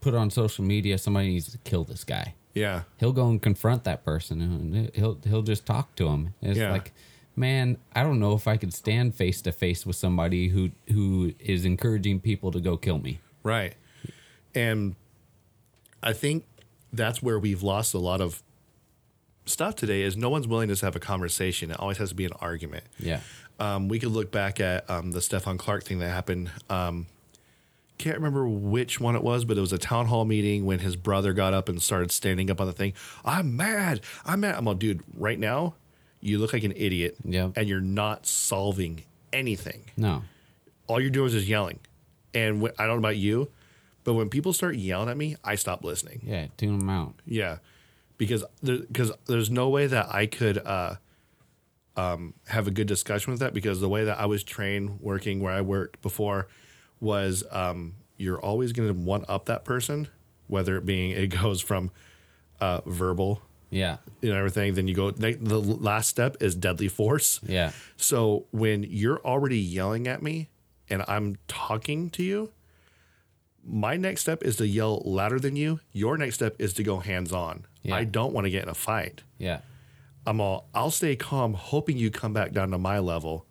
put 0.00 0.14
on 0.14 0.30
social 0.30 0.64
media 0.64 0.98
somebody 0.98 1.28
needs 1.28 1.50
to 1.52 1.58
kill 1.58 1.84
this 1.84 2.04
guy. 2.04 2.34
yeah, 2.54 2.82
he'll 2.98 3.12
go 3.12 3.28
and 3.28 3.40
confront 3.42 3.84
that 3.84 4.04
person 4.04 4.40
and 4.40 4.90
he'll 4.94 5.18
he'll 5.24 5.42
just 5.42 5.64
talk 5.66 5.94
to 5.96 6.08
him. 6.08 6.34
It's 6.42 6.58
Yeah. 6.58 6.72
like, 6.72 6.92
man, 7.36 7.78
I 7.94 8.02
don't 8.02 8.20
know 8.20 8.34
if 8.34 8.46
I 8.46 8.56
could 8.56 8.72
stand 8.74 9.14
face 9.14 9.40
to 9.42 9.52
face 9.52 9.84
with 9.86 9.96
somebody 9.96 10.48
who 10.48 10.70
who 10.92 11.34
is 11.38 11.64
encouraging 11.64 12.20
people 12.20 12.50
to 12.52 12.60
go 12.60 12.76
kill 12.76 12.98
me. 12.98 13.20
Right. 13.42 13.74
And 14.54 14.94
I 16.02 16.12
think 16.12 16.44
that's 16.92 17.22
where 17.22 17.38
we've 17.38 17.62
lost 17.62 17.94
a 17.94 17.98
lot 17.98 18.20
of 18.20 18.42
stuff 19.46 19.74
today 19.76 20.02
is 20.02 20.16
no 20.16 20.30
one's 20.30 20.46
willing 20.48 20.68
to 20.74 20.84
have 20.86 20.96
a 20.96 21.00
conversation. 21.00 21.70
It 21.70 21.78
always 21.80 21.98
has 21.98 22.10
to 22.10 22.14
be 22.14 22.24
an 22.24 22.32
argument. 22.40 22.84
Yeah. 22.98 23.20
Um, 23.60 23.88
we 23.88 23.98
could 23.98 24.10
look 24.10 24.30
back 24.32 24.60
at 24.60 24.88
um, 24.90 25.12
the 25.12 25.20
Stephon 25.20 25.58
Clark 25.58 25.84
thing 25.84 25.98
that 26.00 26.08
happened. 26.10 26.50
Um, 26.68 27.06
can't 27.98 28.16
remember 28.16 28.48
which 28.48 28.98
one 29.00 29.14
it 29.14 29.22
was, 29.22 29.44
but 29.44 29.56
it 29.56 29.60
was 29.60 29.72
a 29.72 29.78
town 29.78 30.06
hall 30.06 30.24
meeting 30.24 30.64
when 30.66 30.80
his 30.80 30.96
brother 30.96 31.32
got 31.32 31.54
up 31.54 31.68
and 31.68 31.80
started 31.80 32.10
standing 32.10 32.50
up 32.50 32.60
on 32.60 32.66
the 32.66 32.72
thing. 32.72 32.92
I'm 33.24 33.56
mad. 33.56 34.00
I'm 34.26 34.40
mad. 34.40 34.56
I'm 34.56 34.64
like, 34.64 34.80
dude, 34.80 35.02
right 35.16 35.38
now, 35.38 35.74
you 36.20 36.38
look 36.38 36.52
like 36.52 36.64
an 36.64 36.72
idiot. 36.74 37.16
Yep. 37.24 37.52
And 37.56 37.68
you're 37.68 37.80
not 37.80 38.26
solving 38.26 39.04
anything 39.32 39.84
No. 39.96 40.22
all 40.86 41.00
you're 41.00 41.10
doing 41.10 41.26
is 41.28 41.32
just 41.34 41.46
yelling. 41.46 41.78
And 42.34 42.60
when, 42.60 42.72
I 42.78 42.86
don't 42.86 42.96
know 42.96 43.08
about 43.08 43.16
you, 43.16 43.50
but 44.02 44.14
when 44.14 44.28
people 44.28 44.52
start 44.52 44.74
yelling 44.76 45.08
at 45.08 45.16
me, 45.16 45.36
I 45.44 45.54
stop 45.54 45.84
listening. 45.84 46.20
Yeah. 46.24 46.46
Tune 46.56 46.78
them 46.80 46.88
out. 46.90 47.14
Yeah, 47.26 47.58
because 48.18 48.44
there, 48.62 48.78
because 48.78 49.12
there's 49.26 49.50
no 49.50 49.68
way 49.68 49.86
that 49.86 50.12
I 50.12 50.26
could 50.26 50.58
uh, 50.58 50.96
um, 51.96 52.34
have 52.48 52.66
a 52.66 52.70
good 52.70 52.86
discussion 52.86 53.30
with 53.32 53.40
that 53.40 53.54
because 53.54 53.80
the 53.80 53.88
way 53.88 54.04
that 54.04 54.18
I 54.18 54.26
was 54.26 54.42
trained 54.42 55.00
working 55.00 55.40
where 55.40 55.52
I 55.52 55.60
worked 55.60 56.02
before 56.02 56.48
was 57.00 57.44
um, 57.50 57.94
you're 58.16 58.40
always 58.40 58.72
going 58.72 58.88
to 58.88 58.94
one 58.94 59.24
up 59.28 59.44
that 59.46 59.64
person, 59.64 60.08
whether 60.48 60.76
it 60.76 60.84
being 60.86 61.10
it 61.10 61.28
goes 61.28 61.60
from 61.60 61.90
uh, 62.60 62.80
verbal 62.86 63.42
Yeah. 63.70 63.98
and 64.22 64.32
everything. 64.32 64.74
Then 64.74 64.88
you 64.88 64.94
go 64.94 65.10
the 65.10 65.32
the 65.34 65.58
last 65.60 66.08
step 66.08 66.36
is 66.40 66.54
deadly 66.54 66.88
force. 66.88 67.40
Yeah. 67.46 67.72
So 67.96 68.46
when 68.50 68.82
you're 68.84 69.20
already 69.24 69.58
yelling 69.58 70.08
at 70.08 70.22
me 70.22 70.48
and 70.90 71.04
I'm 71.08 71.36
talking 71.48 72.10
to 72.10 72.22
you, 72.22 72.50
my 73.66 73.96
next 73.96 74.20
step 74.22 74.42
is 74.42 74.56
to 74.56 74.66
yell 74.66 75.00
louder 75.04 75.38
than 75.40 75.56
you. 75.56 75.80
Your 75.92 76.18
next 76.18 76.34
step 76.36 76.54
is 76.58 76.74
to 76.74 76.82
go 76.82 76.98
hands 76.98 77.32
on. 77.32 77.66
Yeah. 77.82 77.96
I 77.96 78.04
don't 78.04 78.32
want 78.32 78.44
to 78.46 78.50
get 78.50 78.62
in 78.62 78.68
a 78.68 78.74
fight. 78.74 79.22
Yeah. 79.38 79.60
I'm 80.26 80.40
all 80.40 80.68
I'll 80.74 80.90
stay 80.90 81.16
calm, 81.16 81.54
hoping 81.54 81.96
you 81.96 82.10
come 82.10 82.32
back 82.32 82.52
down 82.52 82.70
to 82.70 82.78
my 82.78 82.98
level, 82.98 83.46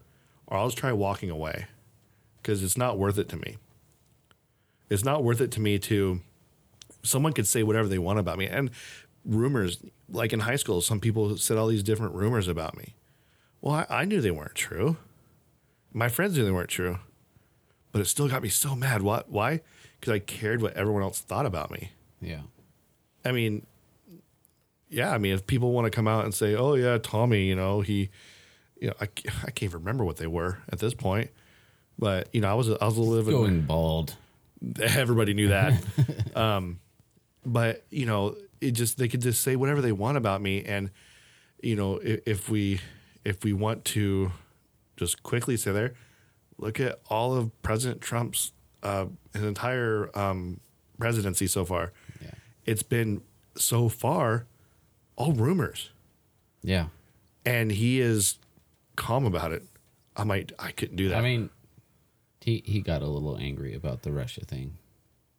or 0.48 0.58
I'll 0.58 0.68
just 0.68 0.78
try 0.78 0.92
walking 0.92 1.30
away. 1.30 1.68
Because 2.42 2.62
it's 2.62 2.78
not 2.78 2.98
worth 2.98 3.18
it 3.18 3.30
to 3.30 3.38
me. 3.38 3.58
It's 4.90 5.06
not 5.06 5.24
worth 5.24 5.40
it 5.40 5.52
to 5.52 5.62
me 5.62 5.80
to 5.80 6.20
someone 7.04 7.34
could 7.34 7.48
say 7.48 7.64
whatever 7.64 7.88
they 7.88 8.00
want 8.00 8.20
about 8.20 8.38
me. 8.38 8.48
And 8.48 8.70
rumors, 9.26 9.80
like 10.10 10.34
in 10.34 10.42
high 10.42 10.58
school, 10.58 10.82
some 10.82 11.00
people 11.00 11.38
said 11.38 11.58
all 11.58 11.68
these 11.68 11.84
different 11.84 12.16
rumors 12.16 12.48
about 12.48 12.78
me. 12.78 12.96
Well, 13.62 13.76
I, 13.76 14.02
I 14.02 14.06
knew 14.06 14.20
they 14.20 14.32
weren't 14.32 14.56
true. 14.56 14.98
My 15.94 16.10
friends 16.10 16.38
knew 16.38 16.44
they 16.44 16.52
weren't 16.52 16.70
true. 16.70 17.00
But 17.92 18.02
it 18.02 18.06
still 18.06 18.28
got 18.28 18.44
me 18.44 18.50
so 18.50 18.76
mad. 18.76 19.04
What 19.04 19.30
why? 19.30 19.62
Because 20.00 20.14
I 20.14 20.20
cared 20.20 20.62
what 20.62 20.74
everyone 20.74 21.04
else 21.04 21.22
thought 21.22 21.46
about 21.46 21.72
me. 21.72 21.92
Yeah. 22.20 22.42
I 23.24 23.32
mean, 23.32 23.66
yeah, 24.94 25.12
I 25.12 25.18
mean, 25.18 25.34
if 25.34 25.48
people 25.48 25.72
want 25.72 25.86
to 25.86 25.92
come 25.92 26.08
out 26.08 26.24
and 26.24 26.34
say, 26.34 26.56
"Oh 26.56 26.76
yeah, 26.76 27.00
Tommy," 27.02 27.46
you 27.46 27.56
know, 27.56 27.82
he, 27.82 28.10
you 28.80 28.88
know, 28.88 28.94
I, 29.02 29.06
I 29.06 29.52
can't 29.52 29.64
even 29.64 29.80
remember 29.80 30.06
what 30.06 30.18
they 30.18 30.28
were 30.28 30.60
at 30.70 30.80
this 30.80 30.94
point. 30.94 31.32
But 31.98 32.30
you 32.32 32.42
know, 32.42 32.50
I 32.50 32.54
was 32.54 32.70
I 32.70 32.86
was 32.86 32.98
a 32.98 33.02
living. 33.02 33.34
Going 33.34 33.62
bald. 33.62 34.16
Everybody 34.80 35.34
knew 35.34 35.50
that. 35.50 35.82
um, 36.36 36.80
but 37.44 37.84
you 37.90 38.06
know, 38.06 38.36
it 38.62 38.72
just 38.72 39.00
they 39.00 39.08
could 39.08 39.22
just 39.22 39.42
say 39.42 39.56
whatever 39.56 39.82
they 39.82 39.92
want 39.92 40.18
about 40.18 40.42
me, 40.42 40.64
and 40.64 40.92
you 41.62 41.76
know, 41.76 41.98
if, 41.98 42.22
if 42.28 42.50
we 42.50 42.80
if 43.26 43.44
we 43.44 43.52
want 43.52 43.86
to 43.86 44.32
just 44.96 45.24
quickly 45.24 45.58
say 45.58 45.72
there, 45.72 45.96
look 46.60 46.80
at 46.80 47.00
all 47.10 47.36
of 47.36 47.64
President 47.64 48.00
Trump's 48.00 48.52
uh, 48.84 49.08
his 49.34 49.44
entire 49.44 50.12
um, 50.14 50.60
presidency 51.00 51.48
so 51.48 51.66
far. 51.66 51.94
Yeah. 52.22 52.30
It's 52.66 52.84
been 52.84 53.22
so 53.56 53.90
far 53.90 54.46
all 55.16 55.34
rumors, 55.34 55.90
Yeah. 56.64 56.88
and 57.46 57.72
he 57.72 58.00
is 58.00 58.38
calm 58.96 59.26
about 59.26 59.52
it. 59.52 59.64
I 60.16 60.24
might 60.24 60.52
I 60.60 60.72
couldn't 60.72 60.96
do 60.98 61.10
that. 61.10 61.18
I 61.18 61.22
mean, 61.22 61.50
he 62.42 62.62
he 62.66 62.82
got 62.82 63.02
a 63.02 63.08
little 63.08 63.38
angry 63.38 63.74
about 63.74 64.04
the 64.04 64.12
Russia 64.12 64.42
thing, 64.46 64.78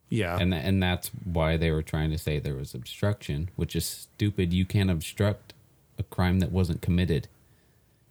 yeah, 0.09 0.37
and 0.39 0.51
tha- 0.51 0.57
and 0.57 0.81
that's 0.83 1.09
why 1.23 1.55
they 1.57 1.71
were 1.71 1.83
trying 1.83 2.11
to 2.11 2.17
say 2.17 2.39
there 2.39 2.55
was 2.55 2.73
obstruction, 2.73 3.49
which 3.55 3.75
is 3.75 3.85
stupid. 3.85 4.53
You 4.53 4.65
can't 4.65 4.89
obstruct 4.91 5.53
a 5.97 6.03
crime 6.03 6.39
that 6.39 6.51
wasn't 6.51 6.81
committed, 6.81 7.27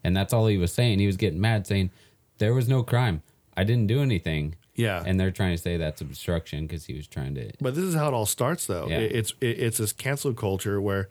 and 0.02 0.16
that's 0.16 0.32
all 0.32 0.46
he 0.46 0.56
was 0.56 0.72
saying. 0.72 0.98
He 1.00 1.06
was 1.06 1.16
getting 1.18 1.40
mad, 1.40 1.66
saying 1.66 1.90
there 2.38 2.54
was 2.54 2.68
no 2.68 2.82
crime. 2.82 3.22
I 3.56 3.64
didn't 3.64 3.86
do 3.86 4.00
anything. 4.00 4.56
yeah, 4.74 5.04
And 5.06 5.20
they're 5.20 5.30
trying 5.30 5.54
to 5.54 5.62
say 5.62 5.76
that's 5.76 6.00
obstruction 6.00 6.66
because 6.66 6.86
he 6.86 6.94
was 6.94 7.06
trying 7.06 7.36
to. 7.36 7.52
But 7.60 7.76
this 7.76 7.84
is 7.84 7.94
how 7.94 8.08
it 8.08 8.14
all 8.14 8.26
starts, 8.26 8.66
though. 8.66 8.88
Yeah. 8.88 8.98
It- 8.98 9.12
It's 9.12 9.34
it, 9.40 9.58
it's 9.60 9.78
this 9.78 9.92
cancel 9.92 10.32
culture 10.34 10.80
where 10.80 11.08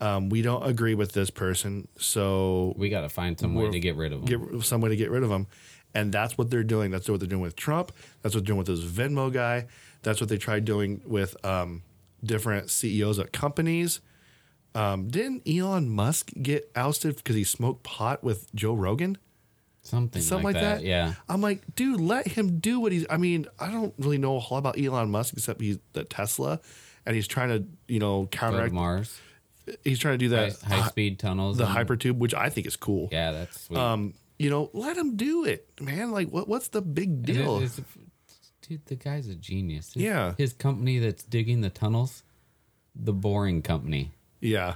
um, 0.00 0.28
we 0.28 0.42
don't 0.42 0.66
agree 0.66 0.94
with 0.94 1.12
this 1.12 1.30
person, 1.30 1.88
so 1.98 2.74
We 2.76 2.88
got 2.88 3.02
to 3.02 3.08
find 3.08 3.38
some 3.38 3.54
way 3.54 3.70
to 3.70 3.80
get 3.80 3.96
rid 3.96 4.12
of 4.12 4.28
him. 4.28 4.50
get 4.50 4.64
some 4.64 4.80
way 4.80 4.90
to 4.90 4.96
get 4.96 5.10
rid 5.10 5.22
of 5.22 5.28
them, 5.28 5.46
and 5.94 6.12
that's 6.12 6.38
what 6.38 6.50
they're 6.50 6.64
doing. 6.64 6.90
That's 6.90 7.08
what 7.08 7.20
they're 7.20 7.28
doing 7.28 7.42
with 7.42 7.56
Trump. 7.56 7.92
That's 8.22 8.34
what 8.34 8.44
they're 8.44 8.54
doing 8.54 8.58
with 8.58 8.66
this 8.66 8.80
Venmo 8.80 9.32
guy. 9.32 9.66
That's 10.02 10.20
what 10.20 10.28
they 10.28 10.38
tried 10.38 10.64
doing 10.64 11.02
with 11.04 11.36
um, 11.44 11.82
different 12.24 12.70
CEOs 12.70 13.18
at 13.18 13.32
companies. 13.32 14.00
Um, 14.74 15.08
didn't 15.08 15.42
Elon 15.48 15.88
Musk 15.88 16.30
get 16.40 16.70
ousted 16.76 17.16
because 17.16 17.36
he 17.36 17.44
smoked 17.44 17.82
pot 17.82 18.22
with 18.22 18.54
Joe 18.54 18.74
Rogan? 18.74 19.18
something, 19.82 20.22
something 20.22 20.44
like, 20.44 20.54
like, 20.54 20.62
that. 20.62 20.76
that. 20.78 20.84
Yeah. 20.84 21.14
I'm 21.28 21.40
like, 21.40 21.62
dude, 21.74 22.00
let 22.00 22.28
him 22.28 22.58
do 22.58 22.80
what 22.80 22.92
he's. 22.92 23.06
I 23.10 23.16
mean, 23.16 23.46
I 23.58 23.70
don't 23.70 23.94
really 23.98 24.18
know 24.18 24.36
a 24.36 24.40
whole 24.40 24.56
lot 24.56 24.60
about 24.60 24.80
Elon 24.80 25.10
Musk 25.10 25.34
except 25.34 25.60
he's 25.60 25.78
the 25.92 26.04
Tesla, 26.04 26.60
and 27.06 27.14
he's 27.14 27.26
trying 27.26 27.48
to, 27.48 27.64
you 27.92 27.98
know, 27.98 28.26
counteract. 28.30 28.72
Mars. 28.72 29.18
He's 29.84 29.98
trying 29.98 30.14
to 30.14 30.18
do 30.18 30.28
that 30.30 30.60
high 30.62 30.86
speed 30.88 31.18
tunnels. 31.18 31.58
the 31.58 31.66
and- 31.66 31.74
hypertube, 31.88 32.18
which 32.18 32.34
I 32.34 32.48
think 32.50 32.66
is 32.66 32.76
cool. 32.76 33.08
Yeah, 33.12 33.32
that's 33.32 33.60
sweet. 33.62 33.78
Um, 33.78 34.14
you 34.38 34.48
know, 34.50 34.70
let 34.72 34.96
him 34.96 35.16
do 35.16 35.44
it, 35.44 35.68
man. 35.80 36.10
Like, 36.12 36.28
what? 36.30 36.48
What's 36.48 36.68
the 36.68 36.80
big 36.82 37.08
And 37.10 37.28
it- 37.28 37.32
deal? 37.34 37.62
dude, 38.62 38.86
the 38.86 38.96
guy's 38.96 39.28
a 39.28 39.34
genius. 39.34 39.94
His, 39.94 40.02
Yeah. 40.02 40.34
His 40.38 40.52
company 40.52 40.98
that's 40.98 41.22
digging 41.24 41.60
the 41.60 41.70
tunnels, 41.70 42.22
the 42.94 43.12
Boring 43.12 43.62
Company. 43.62 44.12
Yeah. 44.40 44.74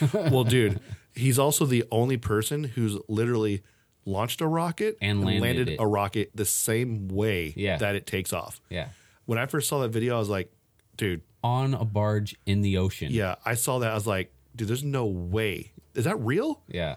well, 0.14 0.44
dude, 0.44 0.80
he's 1.14 1.38
also 1.38 1.66
the 1.66 1.84
only 1.90 2.16
person 2.16 2.64
who's 2.64 2.96
literally 3.08 3.62
launched 4.04 4.40
a 4.40 4.46
rocket 4.46 4.96
And 5.02 5.24
landed 5.24 5.68
it. 5.68 5.76
a 5.80 5.86
rocket 5.86 6.30
the 6.34 6.44
same 6.44 7.08
way 7.08 7.52
Yeah. 7.56 7.76
that 7.78 7.94
it 7.96 8.06
takes 8.06 8.32
off. 8.32 8.60
Yeah. 8.70 8.88
When 9.26 9.38
I 9.38 9.46
first 9.46 9.68
saw 9.68 9.80
that 9.82 9.88
video, 9.90 10.16
I 10.16 10.18
was 10.18 10.28
like, 10.30 10.50
dude, 10.98 11.22
On 11.42 11.72
a 11.72 11.84
barge 11.86 12.36
in 12.44 12.60
the 12.60 12.76
ocean. 12.76 13.10
yeah. 13.10 13.36
I 13.46 13.54
saw 13.54 13.78
that. 13.78 13.90
I 13.90 13.94
was 13.94 14.06
like, 14.06 14.30
dude, 14.54 14.68
there's 14.68 14.84
no 14.84 15.06
way. 15.06 15.72
Is 15.94 16.04
that 16.04 16.16
real? 16.20 16.60
Yeah. 16.68 16.96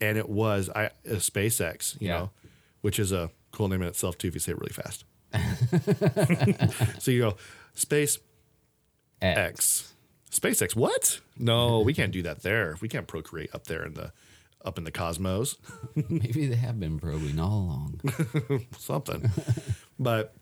And 0.00 0.16
it 0.16 0.28
was 0.30 0.70
I 0.74 0.86
uh, 0.86 0.90
SpaceX, 1.16 2.00
you 2.00 2.08
Yeah. 2.08 2.18
know, 2.18 2.30
which 2.80 2.98
is 2.98 3.12
a 3.12 3.30
cool 3.52 3.68
name 3.68 3.82
in 3.82 3.88
itself 3.88 4.16
too 4.16 4.28
if 4.28 4.34
you 4.34 4.40
say 4.40 4.52
it 4.52 4.58
really 4.58 4.72
fast. 4.72 5.04
so 6.98 7.10
you 7.10 7.20
go 7.20 7.36
space 7.74 8.18
X. 9.22 9.38
X. 9.38 9.92
SpaceX. 10.30 10.76
What? 10.76 11.20
No, 11.38 11.80
we 11.80 11.92
can't 11.92 12.12
do 12.12 12.22
that 12.22 12.42
there. 12.42 12.76
We 12.80 12.88
can't 12.88 13.06
procreate 13.06 13.50
up 13.54 13.66
there 13.66 13.84
in 13.84 13.94
the 13.94 14.12
up 14.64 14.78
in 14.78 14.84
the 14.84 14.90
cosmos. 14.90 15.56
Maybe 16.08 16.46
they 16.46 16.56
have 16.56 16.78
been 16.78 16.98
probing 16.98 17.38
all 17.38 17.58
along. 17.60 18.00
Something. 18.78 19.30
but 19.98 20.34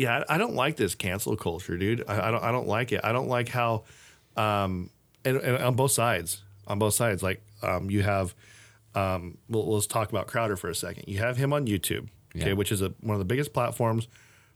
yeah, 0.00 0.24
I 0.28 0.34
I 0.34 0.38
don't 0.38 0.54
like 0.54 0.76
this 0.76 0.94
cancel 0.94 1.36
culture, 1.36 1.76
dude. 1.76 2.04
I, 2.08 2.28
I 2.28 2.30
don't. 2.30 2.42
I 2.44 2.50
don't 2.52 2.66
like 2.68 2.92
it. 2.92 3.00
I 3.04 3.12
don't 3.12 3.28
like 3.28 3.48
how, 3.48 3.84
um, 4.36 4.90
and, 5.24 5.36
and 5.38 5.56
on 5.62 5.74
both 5.74 5.90
sides, 5.92 6.42
on 6.66 6.78
both 6.78 6.94
sides, 6.94 7.22
like 7.22 7.42
um, 7.62 7.90
you 7.90 8.02
have. 8.02 8.34
Um, 8.94 9.38
well, 9.48 9.72
let's 9.72 9.86
talk 9.86 10.08
about 10.10 10.26
Crowder 10.26 10.56
for 10.56 10.68
a 10.68 10.74
second. 10.74 11.04
You 11.06 11.18
have 11.18 11.36
him 11.36 11.52
on 11.52 11.66
YouTube, 11.66 12.08
okay, 12.34 12.48
Yeah. 12.48 12.52
which 12.54 12.72
is 12.72 12.82
a, 12.82 12.92
one 13.00 13.14
of 13.14 13.20
the 13.20 13.24
biggest 13.24 13.52
platforms 13.52 14.08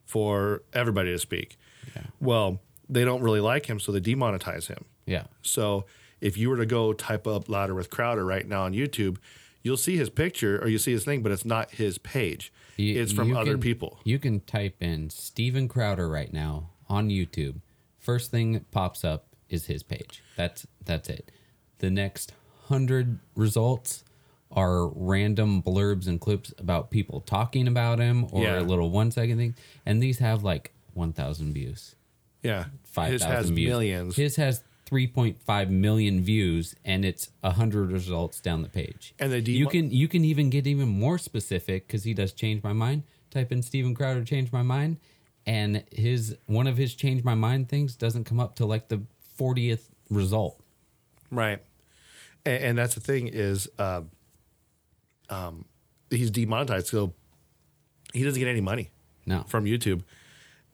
for 0.05 0.63
everybody 0.73 1.13
to 1.13 1.19
speak. 1.21 1.57
Yeah. 1.95 2.03
Well, 2.21 2.59
they 2.89 3.05
don't 3.05 3.23
really 3.23 3.39
like 3.41 3.67
him, 3.67 3.79
so 3.79 3.93
they 3.93 4.01
demonetize 4.01 4.67
him. 4.67 4.87
Yeah. 5.07 5.25
So 5.43 5.85
if 6.21 6.37
you 6.37 6.51
were 6.51 6.57
to 6.57 6.67
go 6.67 6.93
type 6.93 7.29
up 7.29 7.49
Louder 7.49 7.75
with 7.77 7.91
Crowder 7.91 8.25
right 8.25 8.47
now 8.47 8.63
on 8.65 8.73
YouTube, 8.73 9.19
you'll 9.63 9.77
see 9.77 9.97
his 9.97 10.11
picture 10.11 10.61
or 10.61 10.67
you 10.69 10.79
see 10.79 10.91
his 10.93 11.05
thing, 11.05 11.23
but 11.23 11.31
it's 11.31 11.45
not 11.45 11.71
his 11.71 11.99
page. 11.99 12.53
You- 12.77 13.01
it's 13.01 13.13
from 13.13 13.37
other 13.37 13.53
can- 13.53 13.61
people. 13.61 14.01
You 14.05 14.19
can 14.19 14.41
type 14.41 14.77
in 14.83 15.11
Steven 15.11 15.69
Crowder 15.69 16.09
right 16.09 16.33
now 16.33 16.71
on 16.89 17.09
YouTube. 17.09 17.61
First 17.99 18.31
thing 18.31 18.53
that 18.53 18.71
pops 18.71 19.05
up 19.05 19.27
is 19.49 19.67
his 19.67 19.83
page. 19.83 20.23
That's 20.37 20.67
that's 20.85 21.09
it. 21.09 21.31
The 21.79 21.91
next 21.91 22.33
hundred 22.67 23.19
results 23.35 24.05
are 24.51 24.87
random 24.89 25.63
blurbs 25.63 26.07
and 26.07 26.21
clips 26.21 26.53
about 26.59 26.91
people 26.91 27.21
talking 27.21 27.67
about 27.67 27.99
him 27.99 28.27
or 28.31 28.43
Yeah. 28.45 28.61
a 28.61 28.63
little 28.63 28.91
one 28.91 29.11
second 29.11 29.39
thing. 29.39 29.55
And 29.85 30.03
these 30.03 30.19
have 30.19 30.45
like 30.45 30.73
one 30.93 31.13
thousand 31.13 31.55
views. 31.55 31.95
Yeah. 32.43 32.67
Five 32.85 33.21
has 33.23 33.49
views. 33.51 33.69
millions. 33.69 34.17
His 34.17 34.37
has 34.37 34.63
three 34.95 35.09
point 35.09 35.37
five 35.43 35.73
million 35.73 36.23
views 36.23 36.77
and 36.85 37.05
it's 37.05 37.31
hundred 37.43 37.91
results 37.91 38.39
down 38.39 38.63
the 38.63 38.69
page. 38.69 39.13
And 39.19 39.33
they 39.33 39.41
you 39.41 39.67
can 39.67 39.91
you 39.91 40.07
can 40.07 40.25
even 40.25 40.51
get 40.51 40.69
even 40.69 40.87
more 40.87 41.19
specific 41.19 41.89
because 41.89 42.05
he 42.05 42.15
does 42.15 42.33
change 42.33 42.63
my 42.63 42.73
mind. 42.73 43.03
Type 43.29 43.51
in 43.51 43.61
Steven 43.61 43.93
Crowder 43.93 44.23
change 44.23 44.53
my 44.53 44.63
mind, 44.63 44.99
and 45.47 45.83
his 45.91 46.37
one 46.47 46.69
of 46.69 46.77
his 46.77 46.95
change 46.95 47.25
my 47.25 47.35
mind 47.35 47.69
things 47.69 47.97
doesn't 47.97 48.23
come 48.23 48.39
up 48.39 48.55
to 48.55 48.67
like 48.67 48.87
the 48.87 49.03
fortieth 49.37 49.91
result. 50.11 50.61
Right. 51.29 51.61
And, 52.47 52.63
and 52.63 52.79
that's 52.79 52.95
the 52.95 53.01
thing 53.01 53.27
is, 53.27 53.69
um, 53.81 54.11
um, 55.29 55.65
he's 56.09 56.31
demonetized, 56.31 56.87
so 56.87 57.15
he 58.13 58.23
doesn't 58.23 58.39
get 58.39 58.47
any 58.49 58.61
money 58.61 58.91
No, 59.27 59.43
from 59.49 59.65
YouTube. 59.65 60.03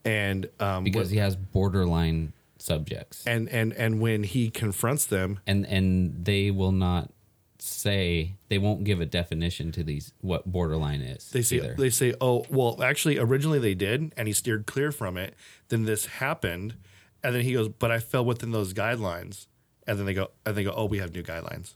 And 0.05 0.47
um, 0.61 0.85
because 0.85 1.09
what- 1.09 1.13
he 1.15 1.17
has 1.21 1.37
borderline 1.37 2.35
subjects, 2.61 3.24
and 3.27 3.49
and 3.49 3.73
and 3.73 4.01
when 4.01 4.23
he 4.24 4.51
confronts 4.51 5.07
them, 5.07 5.41
and 5.47 5.66
and 5.66 6.24
they 6.24 6.51
will 6.51 6.73
not 6.73 7.11
say 7.59 8.37
they 8.49 8.59
won't 8.59 8.85
give 8.85 9.01
a 9.01 9.07
definition 9.07 9.70
to 9.73 9.82
these 9.85 10.12
what 10.20 10.51
borderline 10.51 11.01
is. 11.01 11.28
They 11.31 11.43
say 11.43 11.57
either. 11.57 11.74
they 11.74 11.91
say, 11.91 12.15
"Oh, 12.20 12.45
well, 12.49 12.82
actually, 12.82 13.19
originally 13.19 13.59
they 13.59 13.74
did, 13.74 14.12
and 14.16 14.27
he 14.28 14.35
steered 14.35 14.66
clear 14.66 14.93
from 14.93 15.16
it. 15.16 15.35
Then 15.69 15.85
this 15.85 16.07
happened, 16.07 16.74
and 17.23 17.35
then 17.35 17.43
he 17.43 17.53
goes, 17.53 17.69
but 17.69 17.91
I 17.91 17.99
fell 17.99 18.24
within 18.24 18.53
those 18.53 18.73
guidelines." 18.73 19.47
And 19.87 19.99
then 19.99 20.07
they 20.07 20.15
go, 20.15 20.31
and 20.47 20.57
they 20.57 20.65
go, 20.65 20.73
"Oh, 20.74 20.85
we 20.87 20.99
have 20.99 21.12
new 21.12 21.23
guidelines," 21.23 21.74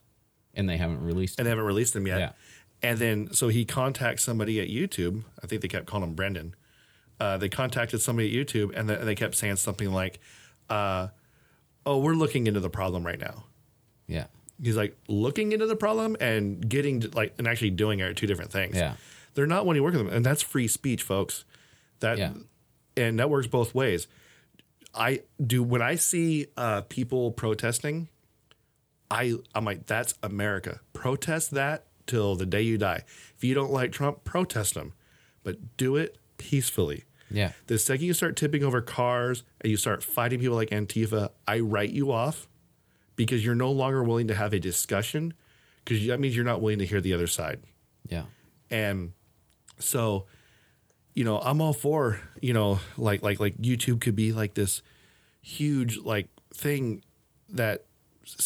and 0.55 0.69
they 0.69 0.77
haven't 0.77 1.03
released. 1.03 1.39
and 1.39 1.47
they 1.47 1.51
haven't 1.51 1.65
released 1.67 1.95
them 1.95 2.07
yet. 2.07 2.19
Yeah. 2.19 2.33
And 2.83 2.99
then 2.99 3.33
so 3.33 3.49
he 3.49 3.65
contacts 3.65 4.23
somebody 4.23 4.61
at 4.61 4.69
YouTube. 4.69 5.25
I 5.43 5.47
think 5.47 5.63
they 5.63 5.69
kept 5.69 5.87
calling 5.87 6.09
him 6.09 6.15
Brendan. 6.15 6.55
Uh, 7.21 7.37
they 7.39 7.49
contacted 7.49 8.01
somebody 8.01 8.29
at 8.41 8.47
YouTube, 8.47 8.73
and, 8.77 8.89
they- 8.89 8.97
and 8.97 9.07
they 9.07 9.15
kept 9.15 9.35
saying 9.37 9.57
something 9.57 9.91
like, 9.93 10.19
uh, 10.71 11.09
"Oh, 11.87 11.99
we're 11.99 12.15
looking 12.15 12.47
into 12.47 12.61
the 12.61 12.71
problem 12.71 13.05
right 13.05 13.19
now." 13.21 13.45
yeah, 14.07 14.27
He's 14.63 14.77
like 14.77 14.97
looking 15.09 15.53
into 15.53 15.67
the 15.67 15.77
problem 15.77 16.17
and 16.21 16.67
getting 16.69 17.01
to, 17.01 17.09
like 17.11 17.35
and 17.39 17.47
actually 17.49 17.71
doing 17.71 18.01
it 18.01 18.03
are 18.05 18.15
two 18.15 18.27
different 18.27 18.53
things. 18.53 18.77
Yeah. 18.77 18.95
they're 19.35 19.47
not 19.47 19.67
wanting 19.67 19.81
to 19.81 19.85
work 19.85 19.95
with 19.95 20.05
them, 20.07 20.15
and 20.15 20.25
that's 20.25 20.43
free 20.43 20.69
speech, 20.69 21.03
folks. 21.03 21.45
That 22.01 22.19
Yeah. 22.19 22.33
and 22.97 23.19
that 23.19 23.31
works 23.31 23.47
both 23.47 23.75
ways. 23.75 24.07
I 24.95 25.23
do 25.45 25.63
when 25.63 25.83
I 25.83 25.97
see 25.97 26.47
uh, 26.57 26.83
people 26.83 27.33
protesting, 27.33 28.09
I 29.11 29.35
I'm 29.55 29.65
like 29.65 29.87
that's 29.87 30.15
America. 30.23 30.81
Protest 30.93 31.51
that 31.53 31.87
till 32.07 32.37
the 32.37 32.47
day 32.47 32.63
you 32.63 32.79
die. 32.79 33.03
If 33.37 33.43
you 33.43 33.55
don't 33.55 33.73
like 33.73 33.91
Trump, 33.91 34.23
protest 34.25 34.75
him, 34.77 34.93
but 35.43 35.77
do 35.77 35.97
it 35.97 36.19
peacefully. 36.37 37.05
Yeah. 37.31 37.53
The 37.67 37.79
second 37.79 38.07
you 38.07 38.13
start 38.15 38.37
tipping 38.37 38.63
over 38.65 38.81
cars 38.81 39.43
and 39.61 39.71
you 39.71 39.77
start 39.77 40.03
fighting 40.03 40.41
people 40.41 40.57
like 40.57 40.71
Antifa, 40.71 41.31
I 41.49 41.61
write 41.61 41.91
you 41.91 42.13
off 42.13 42.47
because 43.17 43.45
you're 43.45 43.55
no 43.55 43.71
longer 43.73 44.03
willing 44.03 44.29
to 44.29 44.35
have 44.35 44.53
a 44.53 44.59
discussion 44.61 45.35
because 45.85 46.07
that 46.07 46.21
means 46.21 46.35
you're 46.37 46.45
not 46.45 46.61
willing 46.61 46.79
to 46.81 46.87
hear 46.87 47.01
the 47.01 47.13
other 47.15 47.27
side. 47.27 47.61
Yeah. 48.09 48.25
And 48.71 49.13
so, 49.79 50.27
you 51.15 51.25
know, 51.25 51.39
I'm 51.41 51.61
all 51.61 51.73
for, 51.73 52.21
you 52.41 52.53
know, 52.53 52.81
like 52.97 53.23
like 53.23 53.41
like 53.41 53.57
YouTube 53.59 54.01
could 54.01 54.17
be 54.17 54.33
like 54.33 54.55
this 54.55 54.83
huge 55.43 55.99
like 55.99 56.29
thing 56.55 57.03
that 57.51 57.85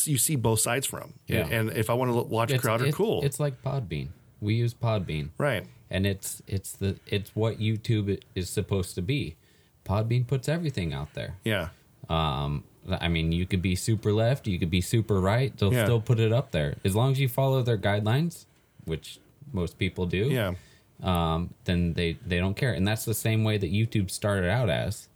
you 0.05 0.19
see 0.19 0.37
both 0.37 0.61
sides 0.61 0.87
from. 0.87 1.15
Yeah. 1.27 1.47
And 1.51 1.71
if 1.71 1.89
I 1.91 1.95
want 1.95 2.11
to 2.13 2.23
watch 2.23 2.51
It's, 2.51 2.61
Crowder, 2.63 2.85
it's- 2.85 2.97
cool. 2.97 3.23
It's 3.25 3.39
like 3.41 3.63
Podbean. 3.63 4.09
We 4.41 4.55
use 4.55 4.73
Podbean. 4.75 5.31
right. 5.39 5.67
And 5.91 6.07
it's 6.07 6.43
it's 6.47 6.73
the 6.73 6.97
it's 7.07 7.31
what 7.35 7.59
YouTube 7.59 8.21
is 8.35 8.49
supposed 8.51 8.95
to 8.97 9.03
be. 9.03 9.37
Podbean 9.85 10.27
puts 10.27 10.49
everything 10.49 10.93
out 10.93 11.15
there. 11.15 11.37
Yeah. 11.45 11.69
Um, 12.09 12.65
I 12.91 13.09
mean, 13.09 13.33
you 13.33 13.47
could 13.47 13.61
be 13.63 13.75
super 13.75 14.13
left, 14.13 14.47
you 14.47 14.59
could 14.59 14.71
be 14.71 14.81
super 14.81 15.21
right. 15.21 15.57
They'll 15.57 15.73
Yeah. 15.73 15.85
still 15.85 16.01
put 16.01 16.19
it 16.21 16.33
up 16.33 16.51
there 16.53 16.77
as 16.85 16.95
long 16.97 17.13
as 17.13 17.21
you 17.21 17.29
follow 17.29 17.63
their 17.63 17.79
guidelines, 17.79 18.47
which 18.85 19.19
most 19.53 19.79
people 19.79 20.07
do. 20.07 20.29
Yeah. 20.31 20.55
Um, 21.03 21.55
then 21.65 21.93
they 21.95 22.17
they 22.27 22.39
don't 22.39 22.55
care, 22.57 22.73
and 22.73 22.87
that's 22.87 23.05
the 23.05 23.15
same 23.15 23.45
way 23.45 23.57
that 23.59 23.73
YouTube 23.73 24.11
started 24.11 24.51
out 24.51 24.69
as, 24.69 25.09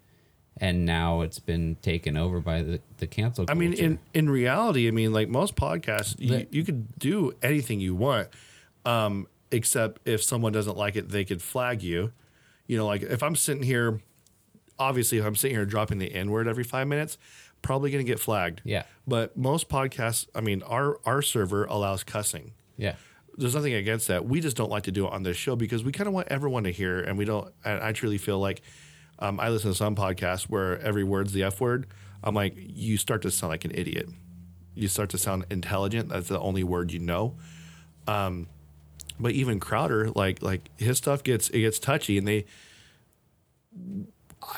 and 0.59 0.85
now 0.87 1.23
it's 1.23 1.39
been 1.41 1.77
taken 1.83 2.17
over 2.17 2.41
by 2.41 2.63
the 2.63 2.81
the 2.99 3.07
cancel. 3.07 3.47
I 3.49 3.55
mean, 3.55 3.73
in 3.73 3.99
in 4.15 4.31
reality, 4.31 4.87
I 4.87 4.93
mean, 4.93 5.13
like 5.13 5.29
most 5.29 5.57
podcasts, 5.57 6.15
you, 6.21 6.29
The- 6.29 6.47
you 6.51 6.63
could 6.65 6.97
do 6.99 7.33
anything 7.43 7.81
you 7.81 7.95
want, 7.97 8.29
um, 8.85 9.27
except 9.53 10.01
if 10.07 10.23
someone 10.23 10.53
doesn't 10.53 10.77
like 10.77 10.97
it, 10.97 11.11
they 11.11 11.25
could 11.25 11.43
flag 11.43 11.83
you. 11.83 12.13
You 12.67 12.77
know, 12.79 12.87
like 12.87 13.03
if 13.03 13.23
I'm 13.23 13.37
sitting 13.37 13.63
here, 13.63 14.01
obviously, 14.79 15.19
if 15.19 15.25
I'm 15.25 15.37
sitting 15.37 15.57
here 15.57 15.67
dropping 15.67 15.99
the 15.99 16.13
N 16.13 16.31
word 16.31 16.49
every 16.49 16.65
five 16.65 16.89
minutes, 16.89 17.19
probably 17.61 17.91
going 17.91 18.05
to 18.05 18.11
get 18.11 18.19
flagged. 18.19 18.63
Yeah. 18.65 18.85
But 19.07 19.37
most 19.37 19.69
podcasts, 19.69 20.27
I 20.35 20.41
mean, 20.41 20.63
our 20.63 20.99
our 21.05 21.23
server 21.23 21.65
allows 21.65 22.03
cussing. 22.03 22.53
yeah, 22.77 22.95
There's 23.37 23.55
nothing 23.55 23.75
against 23.75 24.09
that. 24.09 24.25
We 24.25 24.41
just 24.41 24.57
don't 24.57 24.71
like 24.71 24.85
to 24.85 24.93
do 24.93 25.07
it 25.07 25.13
on 25.13 25.23
this 25.23 25.37
show 25.37 25.55
because 25.57 25.85
we 25.85 25.93
kind 25.93 26.09
of 26.09 26.15
want 26.15 26.29
everyone 26.29 26.65
to 26.65 26.71
hear, 26.73 27.01
and 27.01 27.19
we 27.19 27.25
don't. 27.25 27.53
And 27.65 27.83
I 27.83 27.93
truly 27.93 28.19
feel 28.19 28.39
like 28.39 28.63
um, 29.19 29.39
I 29.39 29.51
listen 29.51 29.71
to 29.71 29.77
some 29.77 29.95
podcasts 29.95 30.45
where 30.45 30.79
every 30.81 31.05
word's 31.05 31.33
the 31.33 31.43
F 31.45 31.61
word. 31.61 31.87
I'm 32.25 32.35
like, 32.35 32.55
you 32.57 32.97
start 32.97 33.23
to 33.23 33.31
sound 33.31 33.51
like 33.51 33.65
an 33.65 33.73
idiot. 33.75 34.09
You 34.75 34.89
start 34.89 35.11
to 35.11 35.19
sound 35.19 35.45
intelligent. 35.51 36.09
That's 36.09 36.29
the 36.29 36.41
only 36.41 36.65
word 36.65 36.93
you 36.93 37.01
know. 37.01 37.37
Um, 38.07 38.47
but 39.23 39.33
even 39.33 39.61
Crowder, 39.61 40.11
like 40.11 40.43
like 40.43 40.69
his 40.77 40.99
stuff 40.99 41.23
gets 41.23 41.49
it 41.51 41.61
gets 41.61 41.79
touchy, 41.79 42.19
and 42.19 42.27
they. 42.27 42.45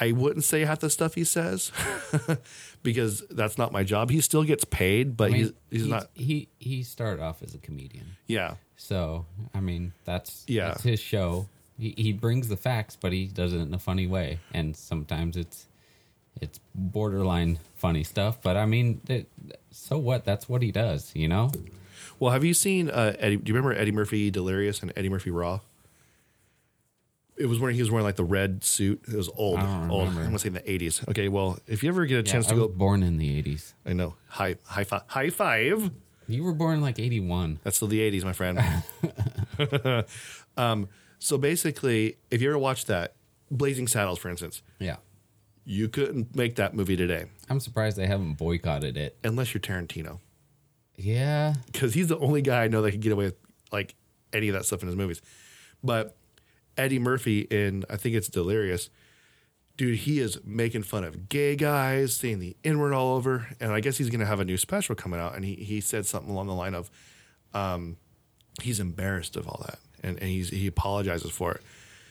I 0.00 0.12
wouldn't 0.12 0.44
say 0.44 0.64
half 0.64 0.80
the 0.80 0.88
stuff 0.88 1.14
he 1.14 1.24
says 1.24 1.70
because 2.82 3.22
that's 3.30 3.58
not 3.58 3.70
my 3.70 3.84
job. 3.84 4.10
He 4.10 4.20
still 4.22 4.42
gets 4.42 4.64
paid, 4.64 5.14
but 5.16 5.24
I 5.28 5.32
mean, 5.32 5.40
he's 5.70 5.80
he's 5.82 5.86
not. 5.86 6.08
He 6.14 6.48
he 6.58 6.82
started 6.82 7.22
off 7.22 7.42
as 7.42 7.54
a 7.54 7.58
comedian, 7.58 8.06
Yeah, 8.26 8.54
so 8.76 9.26
I 9.52 9.60
mean 9.60 9.92
that's 10.04 10.44
Yeah. 10.46 10.68
that's 10.68 10.82
his 10.82 11.00
show. 11.00 11.48
He 11.78 11.94
he 11.98 12.12
brings 12.12 12.48
the 12.48 12.56
facts, 12.56 12.96
but 12.98 13.12
he 13.12 13.26
does 13.26 13.52
it 13.52 13.58
in 13.58 13.74
a 13.74 13.78
funny 13.78 14.06
way, 14.06 14.38
and 14.54 14.74
sometimes 14.74 15.36
it's 15.36 15.66
it's 16.40 16.58
borderline 16.74 17.58
funny 17.76 18.04
stuff. 18.04 18.40
But 18.40 18.56
I 18.56 18.64
mean, 18.66 19.00
it, 19.08 19.28
so 19.70 19.98
what? 19.98 20.24
That's 20.24 20.48
what 20.48 20.62
he 20.62 20.72
does, 20.72 21.12
you 21.14 21.28
know. 21.28 21.52
Well, 22.20 22.32
have 22.32 22.44
you 22.44 22.54
seen 22.54 22.90
uh, 22.90 23.14
Eddie? 23.18 23.36
Do 23.36 23.50
you 23.50 23.54
remember 23.54 23.78
Eddie 23.78 23.92
Murphy 23.92 24.30
Delirious 24.30 24.80
and 24.82 24.92
Eddie 24.96 25.08
Murphy 25.08 25.30
Raw? 25.30 25.60
It 27.36 27.46
was 27.46 27.58
when 27.58 27.74
he 27.74 27.80
was 27.80 27.90
wearing 27.90 28.04
like 28.06 28.14
the 28.16 28.24
red 28.24 28.62
suit. 28.62 29.02
It 29.08 29.16
was 29.16 29.28
old, 29.36 29.58
I 29.58 29.88
old. 29.88 30.08
I'm 30.10 30.14
gonna 30.14 30.38
say 30.38 30.48
in 30.48 30.54
the 30.54 30.60
80s. 30.60 31.06
Okay, 31.08 31.28
well, 31.28 31.58
if 31.66 31.82
you 31.82 31.88
ever 31.88 32.06
get 32.06 32.14
a 32.14 32.18
Yeah, 32.18 32.32
chance 32.32 32.46
I 32.46 32.50
to 32.50 32.54
was 32.60 32.68
go, 32.68 32.74
born 32.74 33.02
in 33.02 33.16
the 33.18 33.42
'80s. 33.42 33.72
I 33.84 33.92
know 33.92 34.14
high 34.28 34.56
high 34.64 34.84
five, 34.84 35.02
high 35.08 35.30
five. 35.30 35.90
You 36.28 36.44
were 36.44 36.52
born 36.54 36.80
like 36.80 36.98
'81. 37.00 37.58
That's 37.64 37.76
still 37.76 37.88
the 37.88 37.98
80s, 38.00 38.24
my 38.24 38.32
friend. 38.32 38.60
um, 40.56 40.88
so 41.18 41.36
basically, 41.38 42.16
if 42.30 42.40
you 42.40 42.48
ever 42.50 42.58
watched 42.58 42.86
that 42.86 43.14
Blazing 43.50 43.88
Saddles, 43.88 44.18
for 44.18 44.28
instance, 44.30 44.62
Yeah, 44.78 44.96
you 45.64 45.88
couldn't 45.88 46.34
make 46.36 46.56
that 46.56 46.74
movie 46.74 46.96
today 46.96 47.26
I'm 47.50 47.60
surprised 47.60 47.96
they 47.96 48.06
haven't 48.06 48.34
boycotted 48.34 48.96
it. 48.96 49.16
unless 49.24 49.52
you're 49.54 49.60
Tarantino, 49.60 50.20
Yeah, 50.96 51.54
because 51.66 51.94
he's 51.94 52.08
the 52.08 52.18
only 52.18 52.42
guy 52.42 52.64
I 52.64 52.68
know 52.68 52.82
that 52.82 52.92
can 52.92 53.00
get 53.00 53.12
away 53.12 53.26
with 53.26 53.36
like 53.72 53.94
any 54.32 54.48
of 54.48 54.54
that 54.54 54.64
stuff 54.64 54.82
in 54.82 54.88
his 54.88 54.96
movies. 54.96 55.20
But 55.82 56.16
Eddie 56.76 56.98
Murphy 56.98 57.40
in 57.40 57.84
I 57.90 57.96
think 57.96 58.14
it's 58.14 58.28
Delirious, 58.28 58.90
dude, 59.76 59.98
he 59.98 60.20
is 60.20 60.38
making 60.44 60.82
fun 60.84 61.04
of 61.04 61.28
gay 61.28 61.56
guys, 61.56 62.14
saying 62.16 62.38
the 62.38 62.56
N 62.64 62.78
word 62.78 62.92
all 62.92 63.16
over, 63.16 63.48
and 63.60 63.72
I 63.72 63.80
guess 63.80 63.96
he's 63.98 64.10
gonna 64.10 64.26
have 64.26 64.40
a 64.40 64.44
new 64.44 64.56
special 64.56 64.94
coming 64.94 65.20
out, 65.20 65.34
and 65.34 65.44
he 65.44 65.54
he 65.56 65.80
said 65.80 66.06
something 66.06 66.30
along 66.30 66.46
the 66.46 66.54
line 66.54 66.74
of, 66.74 66.90
um, 67.52 67.96
he's 68.62 68.80
embarrassed 68.80 69.36
of 69.36 69.48
all 69.48 69.62
that, 69.66 69.78
and 70.02 70.18
and 70.20 70.28
he's 70.30 70.50
he 70.50 70.66
apologizes 70.66 71.30
for 71.30 71.52
it, 71.52 71.62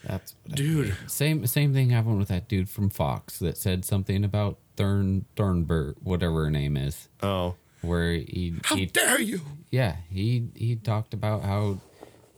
that's 0.03 0.35
dude. 0.49 0.95
Same 1.07 1.45
same 1.47 1.73
thing 1.73 1.89
happened 1.89 2.19
with 2.19 2.27
that 2.27 2.47
dude 2.47 2.69
from 2.69 2.89
Fox 2.89 3.39
that 3.39 3.57
said 3.57 3.85
something 3.85 4.23
about 4.23 4.60
Thurn 4.76 5.26
Thurnberg, 5.35 5.95
whatever 6.03 6.43
her 6.45 6.51
name 6.51 6.76
is, 6.77 7.07
Oh, 7.22 7.55
where 7.84 8.14
he, 8.14 8.55
how 8.64 8.76
he 8.76 8.85
dare 8.88 9.22
you? 9.22 9.41
yeah 9.72 9.97
he 10.10 10.47
he 10.55 10.76
talked 10.76 11.14
about 11.14 11.43
how 11.43 11.80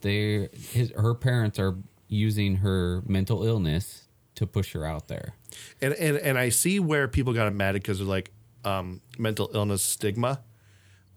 they 0.02 0.50
his 0.72 0.92
her 0.98 1.14
parents 1.14 1.58
are 1.60 1.76
using 2.08 2.58
her 2.58 3.02
mental 3.08 3.44
illness 3.46 4.04
to 4.36 4.46
push 4.46 4.74
her 4.74 4.86
out 4.86 5.08
there. 5.08 5.34
And 5.82 5.94
and 5.94 6.18
and 6.18 6.38
I 6.38 6.50
see 6.50 6.80
where 6.80 7.08
people 7.08 7.34
got 7.34 7.52
mad 7.54 7.74
because 7.74 8.02
of 8.02 8.08
like 8.08 8.32
um, 8.66 9.02
mental 9.18 9.50
illness 9.54 9.82
stigma, 9.82 10.42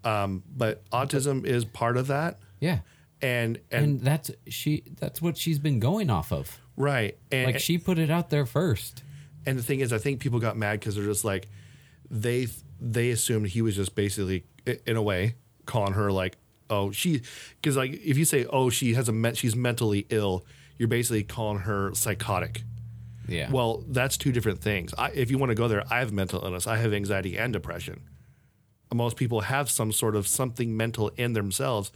um, 0.03 0.43
but 0.55 0.89
autism 0.91 1.45
is 1.45 1.65
part 1.65 1.97
of 1.97 2.07
that, 2.07 2.39
Yeah. 2.59 2.79
and 3.21 3.59
and, 3.71 3.83
And 3.85 4.01
that's 4.01 4.31
she 4.47 4.83
that's 4.99 5.21
what 5.21 5.37
she's 5.37 5.59
been 5.59 5.79
going 5.79 6.09
off 6.09 6.31
of. 6.31 6.59
right, 6.77 7.17
and 7.31 7.47
Like 7.47 7.59
she 7.59 7.77
put 7.77 7.99
it 7.99 8.09
out 8.09 8.29
there 8.29 8.45
first. 8.45 9.03
and 9.45 9.57
the 9.59 9.63
thing 9.63 9.79
is, 9.81 9.91
I 9.91 9.97
think 9.97 10.19
people 10.21 10.39
got 10.39 10.55
mad 10.57 10.79
because 10.79 10.95
they're 10.95 11.05
just 11.05 11.25
like 11.25 11.49
they 12.09 12.47
they 12.81 13.09
assumed 13.11 13.47
he 13.47 13.61
was 13.61 13.75
just 13.75 13.95
basically 13.95 14.43
in 14.85 14.95
a 14.95 15.01
way 15.01 15.35
calling 15.65 15.93
her 15.93 16.11
like 16.11 16.37
oh 16.69 16.91
she 16.91 17.21
because 17.61 17.75
like 17.77 17.91
if 17.93 18.17
you 18.17 18.25
say 18.25 18.45
oh 18.45 18.69
she 18.69 18.93
has 18.93 19.09
a 19.09 19.11
men- 19.11 19.35
she's 19.35 19.55
mentally 19.55 20.05
ill 20.09 20.45
you're 20.77 20.87
basically 20.87 21.23
calling 21.23 21.59
her 21.59 21.93
psychotic 21.93 22.63
Yeah. 23.27 23.51
Well, 23.51 23.83
that's 23.87 24.17
two 24.17 24.31
different 24.31 24.59
things. 24.61 24.91
I, 24.97 25.11
if 25.11 25.29
you 25.29 25.37
want 25.37 25.51
to 25.51 25.55
go 25.55 25.67
there, 25.67 25.83
I 25.91 25.99
have 25.99 26.11
mental 26.11 26.43
illness. 26.43 26.65
I 26.65 26.77
have 26.77 26.93
anxiety 26.93 27.37
and 27.37 27.53
depression. 27.53 28.01
Most 28.91 29.17
people 29.17 29.41
have 29.41 29.69
some 29.69 29.91
sort 29.91 30.15
of 30.15 30.25
something 30.27 30.75
mental 30.75 31.09
in 31.15 31.33
themselves 31.33 31.91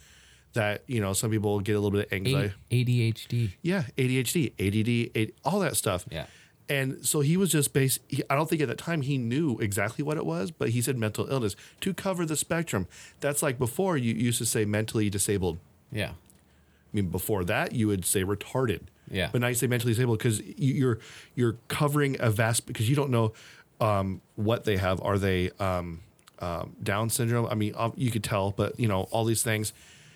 that, 0.54 0.84
you 0.86 1.02
know, 1.02 1.14
some 1.14 1.32
people 1.32 1.60
get 1.60 1.72
a 1.76 1.80
little 1.80 1.98
bit 1.98 2.06
of 2.06 2.14
anxiety. 2.14 2.54
ADHD. 2.72 3.54
Yeah, 3.64 3.84
ADHD, 3.98 4.52
ADD, 4.60 5.18
AD, 5.20 5.32
all 5.44 5.60
that 5.62 5.76
stuff. 5.76 6.06
Yeah. 6.12 6.26
And 6.70 7.06
so 7.06 7.20
he 7.20 7.36
was 7.36 7.52
just 7.52 7.74
based, 7.74 8.00
he, 8.08 8.24
I 8.30 8.36
don't 8.36 8.50
think 8.50 8.62
at 8.62 8.70
the 8.70 8.76
time 8.76 9.02
he 9.02 9.18
knew 9.18 9.58
exactly 9.60 10.04
what 10.04 10.18
it 10.18 10.26
was, 10.26 10.50
but 10.52 10.70
he 10.70 10.82
said 10.82 10.98
mental 10.98 11.30
illness 11.30 11.56
to 11.82 11.94
cover 11.94 12.26
the 12.26 12.38
spectrum. 12.38 12.88
That's 13.20 13.44
like 13.44 13.60
before 13.60 13.98
you 13.98 14.14
used 14.14 14.38
to 14.38 14.46
say 14.46 14.64
mentally 14.64 15.10
disabled. 15.10 15.60
Yeah. 15.92 16.12
I 16.12 16.96
mean, 16.96 17.08
before 17.08 17.44
that, 17.46 17.74
you 17.74 17.88
would 17.88 18.06
say 18.06 18.24
retarded. 18.24 18.82
Yeah. 19.10 19.30
But 19.32 19.42
now 19.42 19.48
you 19.48 19.56
say 19.56 19.68
mentally 19.68 19.94
disabled 19.94 20.20
because 20.20 20.42
you're 20.42 21.00
you're 21.36 21.58
covering 21.68 22.18
a 22.20 22.30
vast 22.30 22.66
because 22.66 22.90
you 22.90 22.96
don't 22.96 23.10
know 23.10 23.34
um, 23.82 24.22
what 24.36 24.64
they 24.64 24.78
have. 24.78 25.02
Are 25.02 25.18
they 25.18 25.52
um, 25.60 26.02
um, 26.40 26.76
Down 26.82 27.10
syndrome? 27.10 27.48
I 27.48 27.56
mean, 27.56 27.76
you 27.96 28.12
could 28.12 28.24
tell, 28.24 28.52
but 28.52 28.80
you 28.80 28.88
know 28.88 29.08
all 29.12 29.26
these 29.26 29.44
things. 29.44 29.74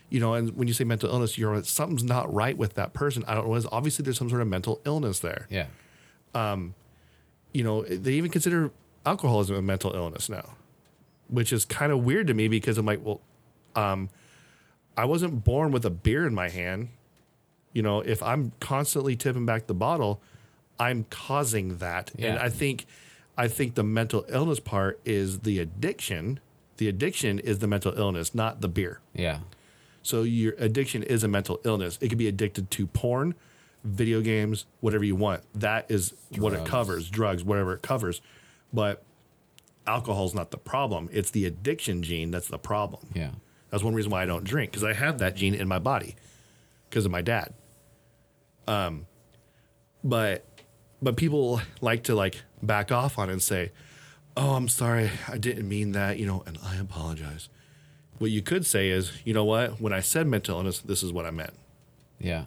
You 0.09 0.21
know, 0.21 0.35
and 0.35 0.55
when 0.55 0.69
you 0.69 0.73
say 0.73 0.85
mental 0.85 1.09
illness, 1.09 1.37
you're 1.37 1.61
something's 1.63 2.03
not 2.03 2.33
right 2.33 2.57
with 2.57 2.75
that 2.75 2.93
person. 2.93 3.25
I 3.27 3.33
don't 3.33 3.43
know. 3.43 3.49
what 3.49 3.55
it 3.55 3.59
is. 3.59 3.67
Obviously, 3.71 4.03
there's 4.03 4.17
some 4.17 4.29
sort 4.29 4.41
of 4.41 4.47
mental 4.47 4.79
illness 4.85 5.19
there. 5.19 5.47
Yeah. 5.49 5.65
You 7.53 7.63
know, 7.63 7.81
they 7.83 8.13
even 8.13 8.29
consider 8.29 8.71
alcoholism 9.05 9.55
a 9.55 9.61
mental 9.61 9.93
illness 9.93 10.29
now, 10.29 10.55
which 11.27 11.51
is 11.51 11.65
kind 11.65 11.91
of 11.91 12.03
weird 12.03 12.27
to 12.27 12.33
me 12.33 12.47
because 12.47 12.77
I'm 12.77 12.85
like, 12.85 13.03
well, 13.03 13.21
um, 13.75 14.09
I 14.95 15.05
wasn't 15.05 15.43
born 15.43 15.71
with 15.71 15.85
a 15.85 15.89
beer 15.89 16.27
in 16.27 16.35
my 16.35 16.49
hand. 16.49 16.89
You 17.73 17.81
know, 17.83 18.01
if 18.01 18.21
I'm 18.21 18.51
constantly 18.59 19.15
tipping 19.15 19.45
back 19.45 19.67
the 19.67 19.73
bottle, 19.73 20.21
I'm 20.79 21.05
causing 21.09 21.77
that. 21.77 22.11
And 22.17 22.37
I 22.39 22.49
think 22.49 22.85
I 23.37 23.47
think 23.47 23.75
the 23.75 23.83
mental 23.83 24.25
illness 24.29 24.59
part 24.59 24.99
is 25.05 25.39
the 25.39 25.59
addiction. 25.59 26.39
The 26.77 26.87
addiction 26.87 27.39
is 27.39 27.59
the 27.59 27.67
mental 27.67 27.93
illness, 27.97 28.35
not 28.35 28.61
the 28.61 28.67
beer. 28.67 28.99
Yeah. 29.13 29.39
So 30.03 30.23
your 30.23 30.53
addiction 30.57 31.03
is 31.03 31.23
a 31.23 31.27
mental 31.27 31.59
illness. 31.63 31.97
It 32.01 32.09
could 32.09 32.17
be 32.17 32.27
addicted 32.27 32.71
to 32.71 32.87
porn, 32.87 33.35
video 33.83 34.21
games, 34.21 34.65
whatever 34.79 35.03
you 35.03 35.15
want. 35.15 35.43
That 35.53 35.89
is 35.89 36.13
what 36.35 36.53
it 36.53 36.65
covers, 36.65 37.09
drugs, 37.09 37.43
whatever 37.43 37.73
it 37.73 37.81
covers. 37.81 38.21
But 38.73 39.03
alcohol's 39.85 40.33
not 40.33 40.51
the 40.51 40.57
problem. 40.57 41.09
It's 41.11 41.31
the 41.31 41.45
addiction 41.45 42.03
gene 42.03 42.31
that's 42.31 42.47
the 42.47 42.59
problem. 42.59 43.07
Yeah. 43.13 43.31
That's 43.69 43.83
one 43.83 43.93
reason 43.93 44.11
why 44.11 44.23
I 44.23 44.25
don't 44.25 44.43
drink 44.43 44.71
because 44.71 44.83
I 44.83 44.93
have 44.93 45.17
that 45.19 45.35
gene 45.35 45.53
in 45.53 45.67
my 45.67 45.79
body 45.79 46.15
because 46.89 47.05
of 47.05 47.11
my 47.11 47.21
dad. 47.21 47.53
Um, 48.67 49.07
but 50.03 50.45
but 51.01 51.15
people 51.15 51.61
like 51.81 52.03
to 52.03 52.15
like 52.15 52.43
back 52.61 52.91
off 52.91 53.17
on 53.17 53.29
it 53.29 53.33
and 53.33 53.41
say, 53.41 53.71
"Oh, 54.35 54.51
I'm 54.55 54.67
sorry, 54.67 55.11
I 55.27 55.37
didn't 55.37 55.67
mean 55.67 55.91
that," 55.93 56.17
you 56.17 56.25
know, 56.25 56.43
and 56.45 56.57
I 56.63 56.77
apologize. 56.77 57.49
What 58.17 58.31
you 58.31 58.41
could 58.41 58.65
say 58.65 58.89
is, 58.89 59.11
you 59.25 59.33
know 59.33 59.45
what? 59.45 59.79
When 59.79 59.93
I 59.93 59.99
said 59.99 60.27
mental 60.27 60.57
illness, 60.57 60.79
this 60.79 61.03
is 61.03 61.13
what 61.13 61.25
I 61.25 61.31
meant. 61.31 61.53
Yeah. 62.19 62.45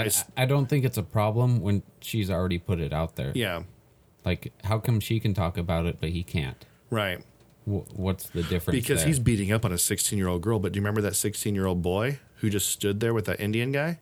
And 0.00 0.24
I 0.38 0.42
I, 0.42 0.46
don't 0.46 0.66
think 0.66 0.84
it's 0.84 0.98
a 0.98 1.02
problem 1.02 1.60
when 1.60 1.82
she's 2.00 2.30
already 2.30 2.58
put 2.58 2.80
it 2.80 2.92
out 2.92 3.16
there. 3.16 3.32
Yeah, 3.34 3.62
Like, 4.24 4.52
how 4.64 4.78
come 4.78 5.00
she 5.00 5.20
can 5.20 5.34
talk 5.34 5.56
about 5.58 5.86
it 5.86 5.98
but 6.00 6.10
he 6.10 6.22
can't? 6.22 6.64
right. 6.90 7.20
Wh- 7.64 7.84
What's 7.98 8.28
the 8.30 8.42
difference? 8.42 8.78
Because 8.78 9.00
there? 9.00 9.08
he's 9.08 9.18
beating 9.18 9.52
up 9.52 9.64
on 9.64 9.72
a 9.72 9.78
16 9.78 10.16
year 10.18 10.28
old 10.28 10.40
girl. 10.42 10.58
But 10.58 10.72
do 10.72 10.78
you 10.78 10.82
remember 10.82 11.02
that 11.02 11.14
16 11.16 11.54
year 11.54 11.66
old 11.66 11.82
boy 11.82 12.18
who 12.36 12.48
just 12.48 12.68
stood 12.70 13.00
there 13.00 13.12
with 13.12 13.26
that 13.26 13.40
Indian 13.40 13.72
guy? 13.72 13.98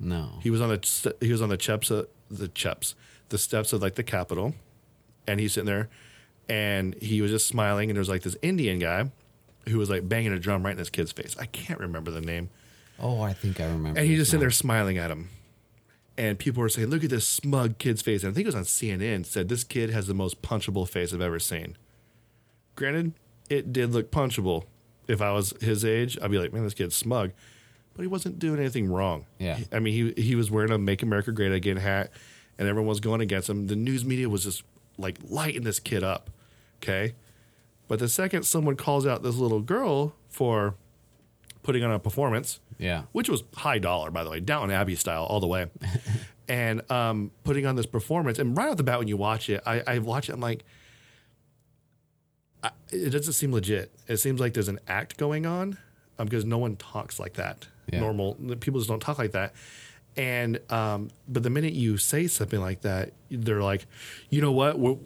No. 0.00 0.40
He 0.42 0.50
was 0.50 0.60
on 0.60 0.68
the 0.70 1.14
he 1.20 1.30
was 1.30 1.40
on 1.40 1.48
the 1.50 1.58
steps 1.60 1.90
of 1.90 2.04
uh, 2.04 2.08
the 2.30 2.50
steps 2.54 2.94
the 3.28 3.38
steps 3.38 3.72
of 3.72 3.80
like 3.80 3.94
the 3.94 4.02
Capitol, 4.02 4.54
and 5.26 5.38
he's 5.40 5.52
sitting 5.54 5.66
there, 5.66 5.88
and 6.48 6.94
he 7.00 7.22
was 7.22 7.30
just 7.30 7.46
smiling, 7.46 7.90
and 7.90 7.96
there 7.96 8.00
was 8.00 8.08
like 8.08 8.22
this 8.22 8.36
Indian 8.42 8.78
guy, 8.78 9.10
who 9.68 9.78
was 9.78 9.88
like 9.88 10.08
banging 10.08 10.32
a 10.32 10.38
drum 10.38 10.64
right 10.64 10.72
in 10.72 10.76
this 10.78 10.90
kid's 10.90 11.12
face. 11.12 11.36
I 11.38 11.46
can't 11.46 11.78
remember 11.80 12.10
the 12.10 12.20
name, 12.20 12.50
oh, 13.00 13.20
I 13.20 13.32
think 13.32 13.60
I 13.60 13.66
remember. 13.66 13.98
and 13.98 14.08
he 14.08 14.14
this 14.14 14.22
just 14.22 14.30
sitting 14.32 14.40
there 14.40 14.50
smiling 14.50 14.98
at 14.98 15.10
him, 15.10 15.28
and 16.16 16.38
people 16.38 16.60
were 16.60 16.68
saying, 16.68 16.88
"Look 16.88 17.04
at 17.04 17.10
this 17.10 17.26
smug 17.26 17.78
kid's 17.78 18.02
face." 18.02 18.22
And 18.22 18.30
I 18.30 18.34
think 18.34 18.44
it 18.44 18.48
was 18.48 18.54
on 18.54 18.64
CNN 18.64 19.26
said 19.26 19.48
this 19.48 19.64
kid 19.64 19.90
has 19.90 20.06
the 20.06 20.14
most 20.14 20.42
punchable 20.42 20.88
face 20.88 21.12
I've 21.12 21.20
ever 21.20 21.38
seen. 21.38 21.76
Granted, 22.76 23.12
it 23.48 23.72
did 23.72 23.92
look 23.92 24.10
punchable. 24.10 24.64
If 25.06 25.20
I 25.20 25.32
was 25.32 25.52
his 25.60 25.84
age, 25.84 26.18
I'd 26.22 26.30
be 26.30 26.38
like, 26.38 26.52
"Man, 26.52 26.64
this 26.64 26.74
kid's 26.74 26.96
smug," 26.96 27.32
but 27.94 28.02
he 28.02 28.08
wasn't 28.08 28.38
doing 28.38 28.58
anything 28.58 28.88
wrong. 28.88 29.26
Yeah. 29.38 29.58
I 29.72 29.78
mean, 29.78 30.14
he 30.16 30.22
he 30.22 30.34
was 30.34 30.50
wearing 30.50 30.70
a 30.70 30.78
"Make 30.78 31.02
America 31.02 31.30
Great 31.32 31.52
Again" 31.52 31.76
hat, 31.76 32.10
and 32.58 32.68
everyone 32.68 32.88
was 32.88 33.00
going 33.00 33.20
against 33.20 33.48
him. 33.50 33.66
The 33.66 33.76
news 33.76 34.04
media 34.04 34.28
was 34.28 34.44
just 34.44 34.62
like 34.96 35.18
lighting 35.28 35.62
this 35.64 35.78
kid 35.80 36.02
up. 36.02 36.30
Okay, 36.82 37.14
but 37.88 37.98
the 37.98 38.08
second 38.08 38.44
someone 38.44 38.76
calls 38.76 39.06
out 39.06 39.22
this 39.22 39.36
little 39.36 39.60
girl 39.60 40.14
for 40.28 40.74
putting 41.64 41.82
on 41.82 41.90
a 41.90 41.98
performance, 41.98 42.60
Yeah. 42.78 43.02
which 43.10 43.28
was 43.28 43.42
high 43.56 43.78
dollar, 43.80 44.12
by 44.12 44.22
the 44.22 44.30
way, 44.30 44.38
Downton 44.38 44.70
Abbey 44.70 44.94
style 44.94 45.24
all 45.24 45.40
the 45.40 45.46
way, 45.48 45.66
and 46.48 46.88
um, 46.92 47.32
putting 47.42 47.66
on 47.66 47.74
this 47.74 47.86
performance, 47.86 48.38
and 48.38 48.56
right 48.56 48.68
off 48.68 48.76
the 48.76 48.84
bat 48.84 49.00
when 49.00 49.08
you 49.08 49.16
watch 49.16 49.50
it, 49.50 49.60
I, 49.66 49.82
I 49.86 49.98
watch 49.98 50.28
it, 50.28 50.34
I'm 50.34 50.40
like. 50.40 50.64
I, 52.62 52.70
it 52.90 53.10
doesn't 53.10 53.34
seem 53.34 53.52
legit. 53.52 53.92
It 54.08 54.16
seems 54.18 54.40
like 54.40 54.54
there's 54.54 54.68
an 54.68 54.80
act 54.88 55.18
going 55.18 55.44
on 55.44 55.76
um, 56.18 56.26
because 56.26 56.44
no 56.46 56.56
one 56.58 56.76
talks 56.76 57.20
like 57.20 57.34
that. 57.34 57.68
Yeah. 57.92 58.00
Normal 58.00 58.34
people 58.60 58.80
just 58.80 58.88
don't 58.88 59.00
talk 59.00 59.18
like 59.18 59.32
that. 59.32 59.52
And 60.16 60.60
um, 60.72 61.10
but 61.28 61.42
the 61.42 61.50
minute 61.50 61.74
you 61.74 61.98
say 61.98 62.26
something 62.26 62.60
like 62.60 62.80
that, 62.82 63.12
they're 63.30 63.62
like, 63.62 63.86
you 64.30 64.40
know 64.40 64.52
what, 64.52 64.78
we're 64.78 64.96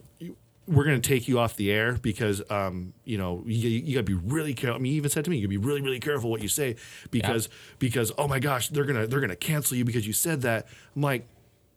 we're 0.68 0.84
gonna 0.84 1.00
take 1.00 1.26
you 1.28 1.38
off 1.38 1.56
the 1.56 1.72
air 1.72 1.94
because 1.94 2.42
um, 2.50 2.92
you 3.04 3.16
know 3.16 3.42
you, 3.46 3.68
you 3.68 3.94
gotta 3.94 4.04
be 4.04 4.14
really 4.14 4.54
careful. 4.54 4.76
I 4.76 4.78
mean, 4.82 4.92
you 4.92 4.98
even 4.98 5.10
said 5.10 5.24
to 5.24 5.30
me, 5.30 5.38
you 5.38 5.42
gotta 5.42 5.48
be 5.48 5.56
really 5.56 5.80
really 5.80 5.98
careful 5.98 6.30
what 6.30 6.42
you 6.42 6.48
say 6.48 6.76
because 7.10 7.48
because 7.78 8.12
oh 8.18 8.28
my 8.28 8.38
gosh, 8.38 8.68
they're 8.68 8.84
gonna 8.84 9.06
they're 9.06 9.20
gonna 9.20 9.34
cancel 9.36 9.76
you 9.76 9.84
because 9.84 10.06
you 10.06 10.12
said 10.12 10.42
that. 10.42 10.66
I'm 10.94 11.02
like, 11.02 11.26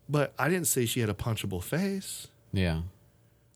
but 0.08 0.34
I 0.38 0.48
didn't 0.48 0.66
say 0.66 0.84
she 0.84 1.00
had 1.00 1.08
a 1.08 1.14
punchable 1.14 1.62
face. 1.62 2.28
Yeah. 2.52 2.82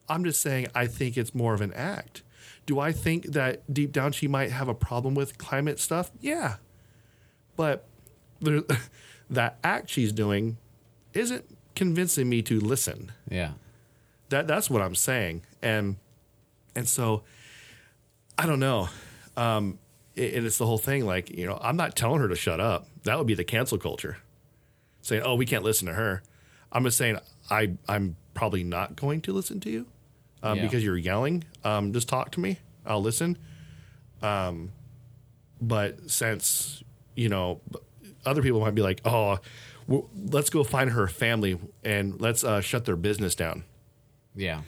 I'm 0.08 0.24
just 0.24 0.40
saying 0.40 0.68
I 0.74 0.86
think 0.86 1.16
it's 1.16 1.34
more 1.34 1.52
of 1.52 1.60
an 1.60 1.72
act. 1.74 2.22
Do 2.64 2.80
I 2.80 2.92
think 2.92 3.26
that 3.26 3.72
deep 3.72 3.92
down 3.92 4.12
she 4.12 4.28
might 4.28 4.50
have 4.50 4.68
a 4.68 4.74
problem 4.74 5.14
with 5.14 5.38
climate 5.38 5.78
stuff? 5.78 6.10
Yeah. 6.20 6.56
But 7.56 7.86
there, 8.40 8.62
that 9.30 9.58
act 9.62 9.90
she's 9.90 10.12
doing 10.12 10.56
isn't 11.12 11.44
convincing 11.74 12.28
me 12.28 12.42
to 12.42 12.58
listen. 12.58 13.12
Yeah. 13.30 13.52
That 14.30 14.46
that's 14.46 14.68
what 14.70 14.82
I'm 14.82 14.94
saying. 14.94 15.42
And 15.62 15.96
and 16.74 16.88
so 16.88 17.22
I 18.38 18.46
don't 18.46 18.60
know. 18.60 18.88
Um 19.36 19.78
and 20.16 20.46
it's 20.46 20.58
the 20.58 20.66
whole 20.66 20.78
thing 20.78 21.04
like, 21.04 21.30
you 21.30 21.46
know, 21.46 21.58
I'm 21.60 21.76
not 21.76 21.94
telling 21.94 22.20
her 22.20 22.28
to 22.28 22.34
shut 22.36 22.58
up. 22.60 22.88
That 23.04 23.18
would 23.18 23.26
be 23.26 23.34
the 23.34 23.44
cancel 23.44 23.76
culture. 23.78 24.16
Saying, 25.02 25.22
"Oh, 25.24 25.34
we 25.36 25.46
can't 25.46 25.62
listen 25.62 25.86
to 25.86 25.92
her." 25.94 26.22
I'm 26.72 26.82
just 26.84 26.96
saying 26.98 27.18
I 27.50 27.74
I'm 27.88 28.16
probably 28.34 28.64
not 28.64 28.96
going 28.96 29.20
to 29.22 29.32
listen 29.32 29.60
to 29.60 29.70
you 29.70 29.86
um, 30.42 30.56
Yeah. 30.56 30.62
because 30.64 30.82
you're 30.84 30.96
yelling. 30.96 31.44
Um, 31.64 31.92
just 31.92 32.08
talk 32.08 32.30
to 32.32 32.40
me. 32.40 32.58
I'll 32.84 33.02
listen. 33.02 33.38
Um, 34.22 34.72
but 35.60 36.10
since 36.10 36.82
you 37.14 37.28
know, 37.28 37.60
other 38.24 38.42
people 38.42 38.60
might 38.60 38.74
be 38.74 38.82
like, 38.82 39.00
"Oh, 39.04 39.38
let's 39.88 40.50
go 40.50 40.64
find 40.64 40.90
her 40.90 41.06
family 41.06 41.58
and 41.84 42.20
let's 42.20 42.42
uh, 42.42 42.60
shut 42.60 42.84
their 42.84 42.96
business 42.96 43.34
down." 43.34 43.64
Yeah. 44.36 44.60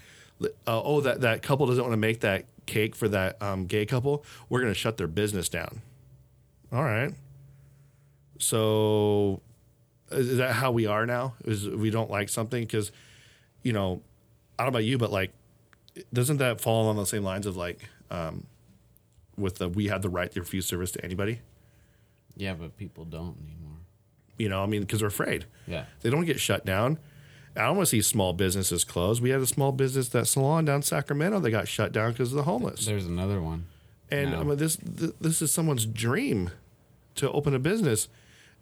uh, 0.43 0.47
oh 0.66 1.01
that 1.03 1.20
that 1.20 1.43
couple 1.43 1.66
doesn't 1.66 1.82
want 1.82 1.93
to 1.93 1.97
make 1.99 2.20
that 2.20 2.47
cake 2.66 2.95
for 2.97 3.09
that 3.09 3.40
um, 3.43 3.66
gay 3.66 3.86
couple 3.86 4.24
we're 4.49 4.61
going 4.61 4.73
to 4.73 4.78
shut 4.78 4.97
their 4.97 5.07
business 5.07 5.49
down 5.49 5.81
all 6.73 6.82
right 6.85 7.15
so 8.39 9.40
is 10.11 10.36
that 10.39 10.53
how 10.55 10.70
we 10.70 10.86
are 10.86 11.07
now 11.07 11.35
is 11.45 11.69
we 11.69 11.90
don't 11.90 12.11
like 12.11 12.28
something 12.28 12.62
because 12.62 12.93
you 13.62 13.73
know 13.73 14.01
i 14.59 14.62
don't 14.65 14.73
know 14.73 14.78
about 14.78 14.85
you 14.85 14.99
but 14.99 15.11
like 15.11 15.32
doesn't 16.12 16.36
that 16.39 16.61
fall 16.61 16.89
on 16.89 16.97
the 16.97 17.05
same 17.07 17.23
lines 17.24 17.47
of 17.47 17.57
like 17.57 17.89
um, 18.11 18.47
with 19.36 19.57
the 19.57 19.69
we 19.69 19.89
have 19.89 20.03
the 20.03 20.09
right 20.09 20.31
to 20.32 20.40
refuse 20.40 20.66
service 20.66 20.93
to 20.93 21.05
anybody 21.05 21.40
Yeah, 22.36 22.55
but 22.55 22.77
people 22.77 23.05
don't 23.05 23.36
anymore. 23.43 23.78
you 24.39 24.49
know 24.49 24.62
i 24.62 24.66
mean 24.66 24.82
because 24.82 25.01
they're 25.01 25.09
afraid 25.09 25.47
Yeah. 25.66 25.85
They 26.03 26.11
don't 26.11 26.24
get 26.24 26.39
shut 26.40 26.65
down. 26.65 26.99
I 27.59 27.66
don't 27.66 27.76
want 27.76 27.86
to 27.89 27.90
see 27.90 28.02
small 28.02 28.32
businesses 28.32 28.85
close. 28.85 29.20
We 29.20 29.30
had 29.30 29.40
a 29.40 29.47
small 29.47 29.72
business, 29.72 30.09
that 30.10 30.26
salon 30.26 30.64
down 30.64 30.82
Sacramento, 30.82 31.40
that 31.40 31.51
got 31.51 31.68
shut 31.68 31.93
down 31.93 32.12
because 32.12 32.30
of 32.30 32.36
the 32.36 32.44
homeless. 32.44 32.86
There's 32.86 33.06
another 33.06 33.40
one. 33.43 33.66
and 34.10 34.30
no. 34.30 34.40
I 34.40 34.43
mean, 34.44 34.56
this 34.56 34.76
th- 34.76 35.12
this 35.20 35.43
is 35.43 35.52
someone's 35.52 35.85
dream 35.85 36.51
to 37.16 37.30
open 37.32 37.55
a 37.55 37.59
business, 37.59 38.09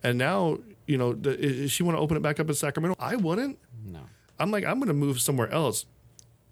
and 0.03 0.17
now 0.19 0.59
you 0.87 0.97
know, 0.97 1.13
the, 1.13 1.39
is 1.39 1.73
she 1.73 1.83
want 1.83 1.97
to 1.97 2.01
open 2.01 2.17
it 2.17 2.21
back 2.23 2.41
up 2.41 2.49
in 2.49 2.55
Sacramento? 2.55 2.97
I 2.99 3.17
wouldn't. 3.17 3.59
No. 3.85 4.01
I'm 4.39 4.51
like, 4.51 4.65
I'm 4.65 4.79
going 4.79 4.89
to 4.89 4.95
move 4.95 5.21
somewhere 5.21 5.51
else 5.51 5.87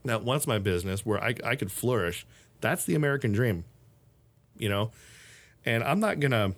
that 0.05 0.23
wants 0.23 0.47
my 0.47 0.59
business 0.59 1.07
where 1.07 1.23
I, 1.23 1.35
I 1.45 1.57
could 1.57 1.71
flourish. 1.71 2.27
That's 2.61 2.85
the 2.85 2.95
American 2.95 3.33
dream, 3.33 3.65
you 4.59 4.69
know? 4.69 4.91
And 5.65 5.83
I'm 5.85 6.01
not 6.01 6.21
going 6.21 6.33
to, 6.33 6.55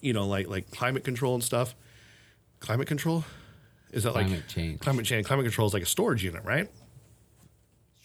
you 0.00 0.12
know, 0.12 0.26
like, 0.26 0.48
like 0.48 0.70
climate 0.70 1.04
control 1.04 1.34
and 1.34 1.44
stuff. 1.44 1.74
Climate 2.60 2.88
control? 2.88 3.24
Is 3.92 4.02
that 4.04 4.12
Climate 4.12 4.32
like 4.32 4.48
change. 4.48 4.80
Climate 4.80 5.06
change. 5.06 5.26
Climate 5.26 5.44
control 5.44 5.66
is 5.66 5.74
like 5.74 5.82
a 5.82 5.86
storage 5.86 6.22
unit, 6.24 6.44
right? 6.44 6.68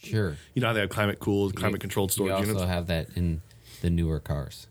Sure. 0.02 0.38
You 0.54 0.62
know 0.62 0.68
how 0.68 0.74
they 0.74 0.82
have 0.82 0.90
climate 0.90 1.20
cooled, 1.20 1.56
climate 1.56 1.80
controlled 1.82 2.12
storage. 2.12 2.32
You 2.32 2.36
storage 2.38 2.50
also 2.56 2.66
units? 2.66 2.74
have 2.76 2.88
that 2.88 3.18
in 3.18 3.42
the 3.82 3.90
newer 3.90 4.20
cars. 4.20 4.68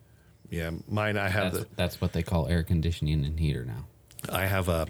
Yeah, 0.51 0.71
mine. 0.89 1.17
I 1.17 1.29
have 1.29 1.53
That's, 1.55 1.65
the 1.65 1.71
that's 1.77 2.01
what 2.01 2.13
they 2.13 2.23
call 2.23 2.47
air 2.49 2.63
conditioning 2.63 3.25
and 3.25 3.39
heater 3.41 3.65
now. 3.65 3.87
I 4.29 4.45
have 4.47 4.69
a 4.69 4.87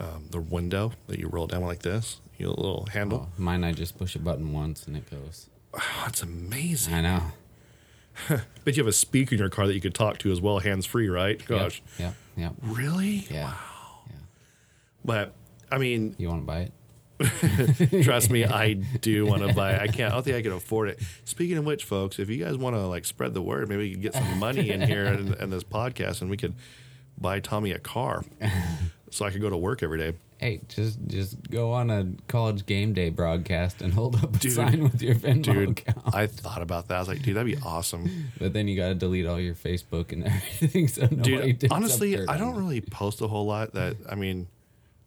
um, 0.00 0.26
the 0.30 0.40
window 0.40 0.92
that 1.06 1.20
you 1.20 1.28
roll 1.28 1.46
down 1.46 1.62
like 1.62 1.82
this. 1.82 2.20
You 2.36 2.46
know, 2.46 2.52
little 2.54 2.86
handle. 2.92 3.28
Oh, 3.30 3.40
mine, 3.40 3.62
I 3.62 3.72
just 3.72 3.96
push 3.96 4.16
a 4.16 4.18
button 4.18 4.52
once 4.52 4.86
and 4.86 4.96
it 4.96 5.08
goes. 5.10 5.48
Oh, 5.76 6.04
it's 6.08 6.22
amazing. 6.22 6.94
I 6.94 7.00
know. 7.00 7.22
But 8.64 8.76
you 8.76 8.82
have 8.82 8.88
a 8.88 8.92
speaker 8.92 9.34
in 9.34 9.40
your 9.40 9.48
car 9.50 9.66
that 9.66 9.74
you 9.74 9.80
could 9.80 9.94
talk 9.94 10.18
to 10.18 10.30
as 10.32 10.40
well, 10.40 10.60
hands 10.60 10.86
free, 10.86 11.08
right? 11.08 11.44
Gosh, 11.46 11.82
Yeah. 11.98 12.12
Yeah. 12.36 12.50
really? 12.62 13.26
Yeah. 13.30 13.54
Yeah. 14.08 14.16
But 15.04 15.34
I 15.74 15.78
mean, 15.78 16.14
You 16.18 16.28
want 16.28 16.42
to 16.42 16.46
buy 16.46 16.60
it? 16.60 16.72
trust 18.04 18.28
me, 18.30 18.44
I 18.44 18.72
do 18.74 19.24
want 19.24 19.46
to 19.46 19.54
buy. 19.54 19.72
it. 19.72 19.80
I 19.82 19.86
can't. 19.86 20.12
I 20.12 20.16
don't 20.16 20.24
think 20.24 20.36
I 20.36 20.42
can 20.42 20.52
afford 20.52 20.88
it. 20.88 21.00
Speaking 21.24 21.56
of 21.58 21.64
which, 21.64 21.84
folks, 21.84 22.18
if 22.18 22.28
you 22.28 22.42
guys 22.44 22.56
want 22.56 22.74
to 22.76 22.86
like 22.86 23.04
spread 23.04 23.34
the 23.34 23.42
word, 23.42 23.68
maybe 23.68 23.82
we 23.82 23.90
could 23.92 24.02
get 24.02 24.14
some 24.14 24.38
money 24.38 24.70
in 24.70 24.80
here 24.82 25.06
and, 25.06 25.34
in 25.34 25.50
this 25.50 25.62
podcast, 25.64 26.20
and 26.22 26.30
we 26.30 26.36
could 26.36 26.54
buy 27.16 27.38
Tommy 27.40 27.70
a 27.70 27.78
car, 27.78 28.24
so 29.10 29.24
I 29.24 29.30
could 29.30 29.40
go 29.40 29.48
to 29.48 29.56
work 29.56 29.82
every 29.82 29.98
day. 29.98 30.14
Hey, 30.38 30.60
just 30.68 30.98
just 31.06 31.48
go 31.50 31.72
on 31.72 31.88
a 31.90 32.08
college 32.26 32.66
game 32.66 32.92
day 32.92 33.10
broadcast 33.10 33.80
and 33.80 33.94
hold 33.94 34.16
up 34.16 34.34
a 34.34 34.38
Dude. 34.38 34.52
sign 34.52 34.82
with 34.82 35.00
your 35.00 35.14
Venmo 35.14 35.42
Dude, 35.42 35.70
account. 35.78 36.12
I 36.12 36.26
thought 36.26 36.60
about 36.62 36.88
that. 36.88 36.96
I 36.96 36.98
was 36.98 37.06
like, 37.08 37.22
dude, 37.22 37.36
that'd 37.36 37.46
be 37.46 37.62
awesome. 37.64 38.30
But 38.40 38.52
then 38.52 38.66
you 38.66 38.76
got 38.76 38.88
to 38.88 38.94
delete 38.96 39.26
all 39.26 39.38
your 39.38 39.54
Facebook 39.54 40.10
and 40.10 40.24
everything. 40.60 40.88
So 40.88 41.06
Dude, 41.06 41.64
honestly, 41.70 42.26
I 42.26 42.36
don't 42.36 42.56
really 42.56 42.80
post 42.80 43.20
a 43.20 43.28
whole 43.28 43.46
lot. 43.46 43.72
That 43.74 43.96
I 44.10 44.16
mean, 44.16 44.48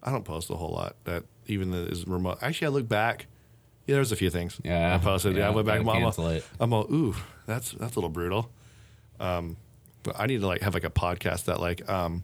I 0.08 0.12
don't 0.12 0.24
post 0.24 0.50
a 0.50 0.56
whole 0.56 0.72
lot. 0.72 0.96
That 1.04 1.26
even 1.48 1.72
that 1.72 1.90
is 1.90 2.08
remote. 2.08 2.38
Actually, 2.42 2.68
I 2.68 2.70
look 2.70 2.88
back. 2.88 3.28
Yeah, 3.88 3.96
there's 3.96 4.14
a 4.14 4.16
few 4.16 4.30
things. 4.30 4.58
Yeah, 4.64 4.96
I 4.96 4.98
posted. 5.00 5.36
Yeah, 5.36 5.48
I 5.48 5.50
went 5.50 5.68
back. 5.68 5.82
I'm 5.82 5.90
all. 5.90 6.40
I'm 6.62 6.72
all, 6.72 6.88
ooh, 6.90 7.14
that's 7.46 7.72
that's 7.74 7.98
a 7.98 8.00
little 8.00 8.10
brutal. 8.10 8.50
Um, 9.20 9.58
but 10.04 10.18
I 10.18 10.26
need 10.28 10.40
to 10.40 10.48
like 10.48 10.62
have 10.62 10.74
like 10.74 10.86
a 10.86 10.90
podcast 10.90 11.46
that 11.46 11.60
like 11.60 11.90
um, 11.90 12.24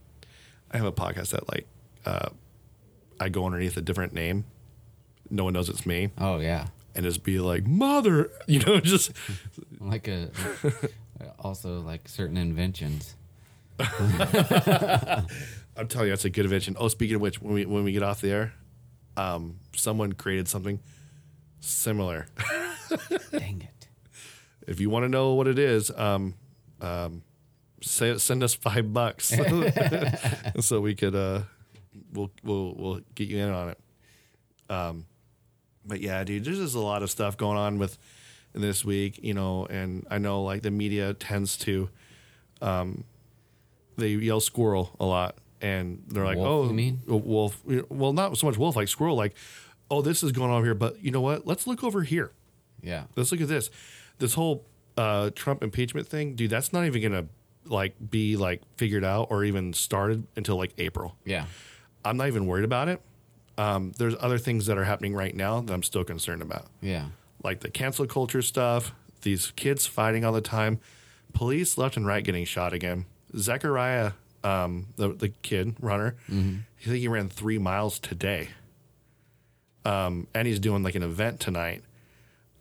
I 0.71 0.77
have 0.77 0.85
a 0.85 0.93
podcast 0.93 1.31
that 1.31 1.49
like 1.51 1.67
uh, 2.05 2.29
I 3.19 3.27
go 3.27 3.45
underneath 3.45 3.75
a 3.75 3.81
different 3.81 4.13
name. 4.13 4.45
No 5.29 5.43
one 5.43 5.51
knows 5.51 5.67
it's 5.67 5.85
me, 5.85 6.11
Oh 6.17 6.39
yeah, 6.39 6.67
and 6.95 7.03
just 7.03 7.23
be 7.23 7.39
like, 7.39 7.67
mother, 7.67 8.31
you 8.47 8.59
know, 8.59 8.79
just 8.79 9.11
like 9.81 10.07
a 10.07 10.29
also 11.37 11.81
like 11.81 12.07
certain 12.07 12.37
inventions. 12.37 13.17
I'm 15.75 15.87
telling 15.87 16.07
you, 16.07 16.11
that's 16.11 16.25
a 16.25 16.29
good 16.29 16.45
invention. 16.45 16.75
Oh, 16.79 16.87
speaking 16.87 17.15
of 17.15 17.21
which, 17.21 17.41
when 17.41 17.53
we 17.53 17.65
when 17.65 17.83
we 17.83 17.91
get 17.91 18.03
off 18.03 18.21
the 18.21 18.31
air, 18.31 18.53
um, 19.17 19.59
someone 19.75 20.13
created 20.13 20.47
something 20.47 20.79
similar. 21.59 22.27
Dang 23.31 23.61
it! 23.61 23.83
if 24.67 24.79
you 24.79 24.89
want 24.89 25.03
to 25.03 25.09
know 25.09 25.33
what 25.33 25.47
it 25.47 25.59
is, 25.59 25.91
um, 25.91 26.35
um, 26.81 27.23
say, 27.81 28.17
send 28.17 28.43
us 28.43 28.53
five 28.53 28.93
bucks 28.93 29.33
so 30.59 30.79
we 30.79 30.95
could 30.95 31.15
uh, 31.15 31.41
we'll 32.11 32.31
we'll 32.43 32.73
we'll 32.75 33.01
get 33.15 33.27
you 33.27 33.39
in 33.39 33.49
on 33.49 33.69
it. 33.69 33.79
Um, 34.69 35.05
but 35.85 36.01
yeah, 36.01 36.23
dude, 36.23 36.45
there's 36.45 36.59
just 36.59 36.75
a 36.75 36.79
lot 36.79 37.03
of 37.03 37.11
stuff 37.11 37.37
going 37.37 37.57
on 37.57 37.77
with 37.77 37.97
this 38.53 38.85
week, 38.85 39.19
you 39.23 39.33
know, 39.33 39.65
and 39.65 40.05
I 40.09 40.17
know 40.17 40.43
like 40.43 40.61
the 40.61 40.71
media 40.71 41.13
tends 41.13 41.57
to 41.57 41.89
um, 42.61 43.03
they 43.97 44.09
yell 44.09 44.39
squirrel 44.39 44.95
a 44.99 45.05
lot, 45.05 45.37
and 45.63 46.03
they're 46.07 46.25
like, 46.25 46.37
Wolf, 46.37 46.65
"Oh, 46.65 46.67
you 46.67 46.73
mean? 46.73 47.01
wolf." 47.07 47.59
Well, 47.89 48.13
not 48.13 48.37
so 48.37 48.45
much 48.47 48.57
wolf, 48.57 48.75
like 48.75 48.87
squirrel. 48.87 49.15
Like, 49.15 49.33
oh, 49.89 50.01
this 50.01 50.21
is 50.21 50.31
going 50.31 50.51
on 50.51 50.57
over 50.57 50.65
here, 50.65 50.75
but 50.75 51.01
you 51.03 51.09
know 51.09 51.21
what? 51.21 51.47
Let's 51.47 51.65
look 51.65 51.83
over 51.83 52.03
here. 52.03 52.31
Yeah. 52.81 53.05
Let's 53.15 53.31
look 53.31 53.41
at 53.41 53.47
this. 53.47 53.69
This 54.19 54.33
whole 54.35 54.65
uh, 54.97 55.29
Trump 55.33 55.63
impeachment 55.63 56.07
thing, 56.07 56.35
dude. 56.35 56.51
That's 56.51 56.71
not 56.73 56.85
even 56.85 57.01
gonna 57.01 57.25
like 57.65 57.95
be 58.11 58.35
like 58.35 58.61
figured 58.77 59.03
out 59.05 59.27
or 59.31 59.43
even 59.45 59.71
started 59.73 60.27
until 60.35 60.57
like 60.57 60.73
April. 60.77 61.15
Yeah. 61.25 61.45
I'm 62.05 62.17
not 62.17 62.27
even 62.27 62.45
worried 62.45 62.65
about 62.65 62.89
it. 62.89 63.01
Um, 63.57 63.93
there's 63.97 64.15
other 64.19 64.37
things 64.37 64.65
that 64.65 64.77
are 64.77 64.83
happening 64.83 65.13
right 65.15 65.33
now 65.35 65.61
that 65.61 65.71
I'm 65.73 65.83
still 65.83 66.03
concerned 66.03 66.41
about 66.41 66.65
Yeah. 66.81 67.05
like 67.43 67.61
the 67.61 67.69
cancel 67.69 68.05
culture 68.07 68.41
stuff, 68.41 68.93
these 69.21 69.51
kids 69.55 69.85
fighting 69.85 70.25
all 70.25 70.33
the 70.33 70.41
time, 70.41 70.79
police 71.33 71.77
left 71.77 71.95
and 71.95 72.05
right 72.05 72.23
getting 72.23 72.43
shot 72.45 72.73
again. 72.73 73.05
Zechariah, 73.37 74.13
um, 74.43 74.87
the 74.97 75.09
the 75.09 75.29
kid 75.29 75.75
runner, 75.79 76.15
Mm-hmm. 76.29 76.57
I 76.81 76.85
think 76.85 76.97
he 76.99 77.07
ran 77.07 77.29
three 77.29 77.57
miles 77.59 77.97
today. 77.99 78.49
Um, 79.85 80.27
and 80.33 80.47
he's 80.47 80.59
doing 80.59 80.83
like 80.83 80.95
an 80.95 81.03
event 81.03 81.39
tonight. 81.39 81.81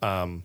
Um, 0.02 0.42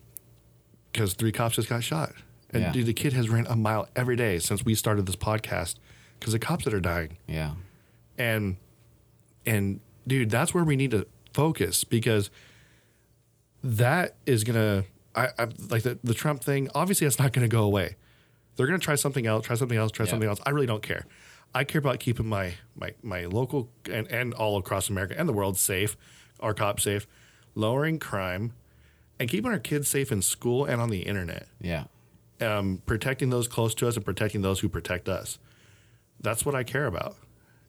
because 0.92 1.14
three 1.14 1.32
cops 1.32 1.56
just 1.56 1.68
got 1.68 1.82
shot, 1.84 2.12
and 2.50 2.62
Yeah. 2.62 2.72
dude, 2.72 2.86
the 2.86 2.92
kid 2.94 3.12
has 3.12 3.28
ran 3.28 3.46
a 3.46 3.54
mile 3.56 3.88
every 3.94 4.16
day 4.16 4.38
since 4.38 4.64
we 4.64 4.74
started 4.74 5.06
this 5.06 5.16
podcast 5.16 5.76
because 6.18 6.32
the 6.32 6.38
cops 6.38 6.64
that 6.64 6.74
are 6.74 6.80
dying 6.80 7.18
Yeah. 7.28 7.52
and 8.16 8.56
and 9.46 9.80
dude 10.06 10.30
that's 10.30 10.52
where 10.54 10.64
we 10.64 10.74
need 10.76 10.90
to 10.92 11.06
focus 11.34 11.84
because 11.84 12.30
that 13.62 14.16
is 14.26 14.44
gonna 14.44 14.84
I, 15.14 15.28
I 15.38 15.44
like 15.68 15.82
the, 15.82 15.98
the 16.02 16.14
trump 16.14 16.42
thing 16.42 16.68
obviously 16.74 17.06
that's 17.06 17.18
not 17.18 17.32
gonna 17.32 17.48
go 17.48 17.62
away 17.62 17.96
they're 18.56 18.66
gonna 18.66 18.78
try 18.78 18.94
something 18.94 19.26
else 19.26 19.46
try 19.46 19.56
something 19.56 19.76
else 19.78 19.92
try 19.92 20.06
Yeah. 20.06 20.10
something 20.10 20.28
else 20.28 20.40
i 20.46 20.50
really 20.50 20.66
don't 20.66 20.82
care 20.82 21.06
i 21.54 21.64
care 21.64 21.78
about 21.78 21.98
keeping 21.98 22.26
my 22.26 22.54
my 22.76 22.92
my 23.02 23.24
local 23.26 23.68
and, 23.90 24.06
and 24.08 24.34
all 24.34 24.56
across 24.58 24.88
america 24.88 25.14
and 25.18 25.28
the 25.28 25.32
world 25.32 25.56
safe 25.58 25.96
our 26.40 26.54
cops 26.54 26.84
safe 26.84 27.06
lowering 27.54 27.98
crime 27.98 28.52
and 29.18 29.28
keeping 29.28 29.50
our 29.50 29.58
kids 29.58 29.88
safe 29.88 30.12
in 30.12 30.22
school 30.22 30.64
and 30.64 30.80
on 30.80 30.90
the 30.90 31.00
internet 31.00 31.48
Yeah. 31.60 31.84
um, 32.40 32.82
protecting 32.86 33.30
those 33.30 33.48
close 33.48 33.74
to 33.76 33.88
us 33.88 33.96
and 33.96 34.04
protecting 34.04 34.42
those 34.42 34.60
who 34.60 34.68
protect 34.68 35.08
us. 35.08 35.38
That's 36.20 36.44
what 36.46 36.54
I 36.54 36.62
care 36.62 36.86
about, 36.86 37.16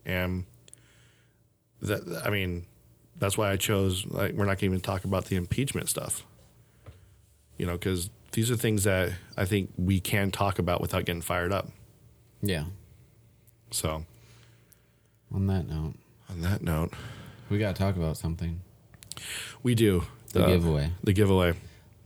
and 0.06 0.45
that 1.81 2.01
I 2.23 2.30
mean, 2.30 2.65
that's 3.18 3.38
why 3.38 3.51
I 3.51 3.57
chose. 3.57 4.06
Like, 4.06 4.34
we're 4.34 4.45
not 4.45 4.57
going 4.57 4.57
to 4.60 4.65
even 4.65 4.80
talk 4.81 5.06
about 5.06 5.26
the 5.26 5.35
impeachment 5.38 5.89
stuff, 5.89 6.23
you 7.57 7.65
know, 7.65 7.73
because 7.73 8.10
these 8.34 8.51
are 8.51 8.56
things 8.56 8.84
that 8.84 9.14
I 9.38 9.45
think 9.45 9.72
we 9.77 9.99
can 9.99 10.30
talk 10.31 10.60
about 10.60 10.81
without 10.81 11.06
getting 11.06 11.22
fired 11.22 11.51
up. 11.51 11.69
Yeah. 12.41 12.65
So, 13.72 14.06
On 15.34 15.48
that 15.48 15.68
note, 15.68 15.94
on 16.30 16.41
that 16.41 16.62
note, 16.62 16.94
we 17.50 17.60
got 17.60 17.76
to 17.76 17.82
talk 17.82 17.96
about 17.96 18.18
something. 18.18 18.62
we 19.64 19.76
do 19.76 20.04
The 20.34 20.46
giveaway. 20.46 20.91
The 21.04 21.14
giveaway. 21.14 21.54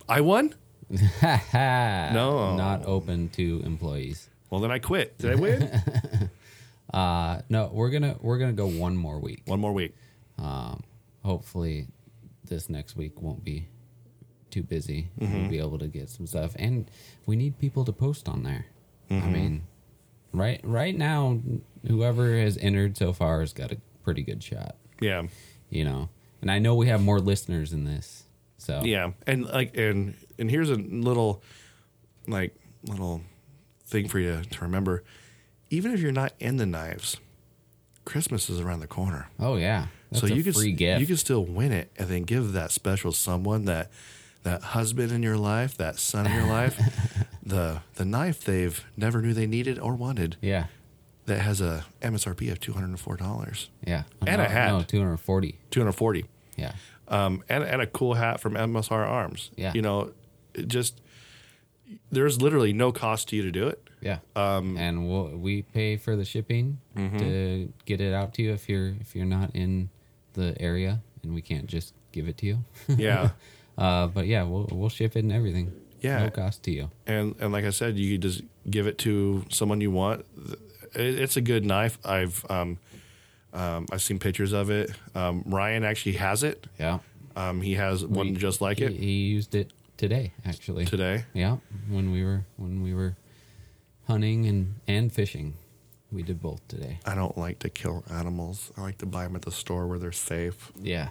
I 0.07 0.21
won. 0.21 0.55
no. 1.23 2.55
Not 2.55 2.85
open 2.85 3.29
to 3.29 3.61
employees. 3.65 4.29
Well, 4.49 4.61
then 4.61 4.71
I 4.71 4.79
quit. 4.79 5.17
Did 5.17 5.31
I 5.31 5.35
win? 5.35 5.81
Uh 6.93 7.41
no, 7.49 7.71
we're 7.73 7.89
going 7.89 8.03
to 8.03 8.15
we're 8.21 8.37
to 8.37 8.51
go 8.51 8.67
one 8.67 8.95
more 8.95 9.17
week. 9.17 9.41
One 9.45 9.59
more 9.59 9.71
week. 9.73 9.95
Um 10.37 10.83
hopefully 11.23 11.87
this 12.45 12.69
next 12.69 12.95
week 12.95 13.19
won't 13.19 13.43
be 13.43 13.67
too 14.51 14.61
busy. 14.61 15.09
Mm-hmm. 15.19 15.33
We'll 15.41 15.49
be 15.49 15.57
able 15.57 15.79
to 15.79 15.87
get 15.87 16.11
some 16.11 16.27
stuff 16.27 16.51
and 16.55 16.91
we 17.25 17.35
need 17.35 17.57
people 17.57 17.83
to 17.85 17.91
post 17.91 18.29
on 18.29 18.43
there. 18.43 18.67
Mm-hmm. 19.09 19.27
I 19.27 19.31
mean, 19.31 19.63
right 20.33 20.59
right 20.63 20.97
now 20.97 21.39
whoever 21.87 22.37
has 22.37 22.57
entered 22.57 22.97
so 22.97 23.13
far 23.13 23.39
has 23.41 23.53
got 23.53 23.71
a 23.71 23.77
pretty 24.03 24.23
good 24.23 24.43
shot, 24.43 24.75
Yeah. 25.01 25.23
you 25.69 25.85
know. 25.85 26.09
And 26.41 26.51
I 26.51 26.59
know 26.59 26.75
we 26.75 26.87
have 26.87 27.01
more 27.01 27.19
listeners 27.19 27.71
in 27.71 27.85
this. 27.85 28.23
So 28.57 28.81
Yeah, 28.83 29.11
and 29.27 29.45
like 29.45 29.77
and 29.77 30.15
and 30.39 30.49
here's 30.49 30.69
a 30.69 30.75
little 30.75 31.41
like 32.27 32.55
little 32.85 33.21
thing 33.85 34.07
for 34.07 34.19
you 34.19 34.41
to 34.41 34.61
remember. 34.61 35.03
Even 35.69 35.91
if 35.93 35.99
you're 36.01 36.11
not 36.11 36.33
in 36.39 36.57
the 36.57 36.65
knives, 36.65 37.17
Christmas 38.05 38.49
is 38.49 38.59
around 38.59 38.79
the 38.81 38.87
corner. 38.87 39.29
Oh 39.39 39.55
yeah. 39.55 39.87
That's 40.11 40.27
so 40.27 40.33
a 40.33 40.35
you 40.35 40.43
can 40.43 40.53
free 40.53 40.71
gift. 40.73 41.01
you 41.01 41.07
can 41.07 41.17
still 41.17 41.43
win 41.45 41.71
it 41.71 41.91
and 41.97 42.07
then 42.09 42.23
give 42.23 42.53
that 42.53 42.71
special 42.71 43.11
someone 43.11 43.65
that 43.65 43.89
that 44.43 44.61
husband 44.61 45.11
in 45.11 45.23
your 45.23 45.37
life, 45.37 45.75
that 45.77 45.97
son 45.97 46.25
in 46.27 46.33
your 46.33 46.47
life, 46.47 46.77
the 47.45 47.81
the 47.95 48.05
knife 48.05 48.43
they've 48.43 48.83
never 48.95 49.21
knew 49.21 49.33
they 49.33 49.47
needed 49.47 49.77
or 49.77 49.95
wanted 49.95 50.37
yeah. 50.41 50.67
that 51.25 51.39
has 51.39 51.59
a 51.61 51.85
MSRP 52.01 52.51
of 52.51 52.59
two 52.59 52.73
hundred 52.73 52.87
and 52.89 52.99
four 52.99 53.17
dollars, 53.17 53.69
Yeah. 53.85 54.03
And 54.25 54.37
no, 54.37 54.45
a 54.45 54.47
hat. 54.49 54.71
No, 54.71 54.81
240. 54.83 55.59
two 55.69 55.79
hundred 55.81 55.91
forty. 55.93 56.25
Yeah. 56.55 56.73
um, 57.09 57.43
and 57.49 57.63
and 57.63 57.81
a 57.81 57.87
cool 57.87 58.13
hat 58.13 58.39
from 58.39 58.53
MSR 58.53 59.05
Arms. 59.07 59.51
Yeah. 59.57 59.73
you 59.75 59.81
know, 59.81 60.11
it 60.53 60.67
just 60.67 61.01
there's 62.11 62.41
literally 62.41 62.73
no 62.73 62.91
cost 62.91 63.27
to 63.29 63.35
you 63.35 63.41
to 63.43 63.51
do 63.51 63.67
it. 63.67 63.79
Yeah. 64.01 64.19
Um, 64.35 64.77
and 64.77 65.07
we'll, 65.09 65.29
we 65.37 65.61
pay 65.61 65.97
for 65.97 66.15
the 66.15 66.25
shipping 66.25 66.79
Mm-hmm. 66.97 67.17
to 67.19 67.73
get 67.85 68.01
it 68.01 68.13
out 68.13 68.33
to 68.35 68.41
you 68.43 68.53
if 68.53 68.69
you're 68.69 68.93
if 69.01 69.15
you're 69.15 69.25
not 69.25 69.55
in 69.55 69.89
the 70.33 70.55
area 70.61 71.01
and 71.23 71.33
we 71.33 71.41
can't 71.41 71.67
just 71.67 71.93
give 72.11 72.27
it 72.27 72.37
to 72.37 72.45
you. 72.45 72.59
Yeah, 72.87 73.29
uh, 73.77 74.07
but 74.07 74.27
yeah, 74.27 74.43
we'll 74.43 74.67
we'll 74.71 74.89
ship 74.89 75.15
it 75.15 75.23
and 75.23 75.31
everything. 75.31 75.71
Yeah. 76.03 76.19
No 76.25 76.29
cost 76.29 76.61
to 76.63 76.71
you. 76.71 76.91
and 77.07 77.35
and 77.39 77.51
like 77.51 77.65
I 77.65 77.71
said, 77.71 77.97
you 77.97 78.17
just 78.19 78.41
give 78.69 78.85
it 78.87 78.97
to 78.99 79.45
someone 79.49 79.81
you 79.81 79.89
want. 79.91 80.25
It's 80.93 81.37
a 81.37 81.41
good 81.41 81.65
knife. 81.65 81.97
I've 82.05 82.45
um, 82.49 82.77
um, 83.53 83.85
I've 83.91 84.01
seen 84.01 84.19
pictures 84.19 84.51
of 84.53 84.69
it. 84.69 84.91
Um, 85.15 85.43
Ryan 85.47 85.83
actually 85.83 86.13
has 86.17 86.43
it. 86.43 86.67
Yeah. 86.79 86.99
Um, 87.35 87.61
he 87.61 87.73
has 87.75 88.05
one 88.05 88.33
We- 88.33 88.37
just 88.37 88.61
like 88.61 88.77
he, 88.79 88.85
it 88.85 88.91
He 88.93 89.11
used 89.37 89.55
it 89.55 89.71
today 89.97 90.33
actually. 90.45 90.85
today. 90.85 91.25
Yeah. 91.33 91.57
When 91.89 92.11
we 92.11 92.23
were 92.23 92.43
when 92.57 92.83
we 92.83 92.93
were 92.93 93.15
hunting 94.07 94.45
and 94.47 94.75
and 94.87 95.11
fishing, 95.11 95.53
we 96.11 96.21
did 96.23 96.41
both 96.41 96.67
today. 96.67 96.99
I 97.05 97.15
don't 97.15 97.37
like 97.37 97.59
to 97.59 97.69
kill 97.69 98.03
animals. 98.11 98.71
I 98.77 98.81
like 98.81 98.97
to 98.99 99.05
buy 99.05 99.23
them 99.23 99.35
at 99.35 99.43
the 99.43 99.51
store 99.51 99.87
where 99.87 99.97
they're 99.99 100.11
safe, 100.11 100.71
Yeah. 100.81 101.09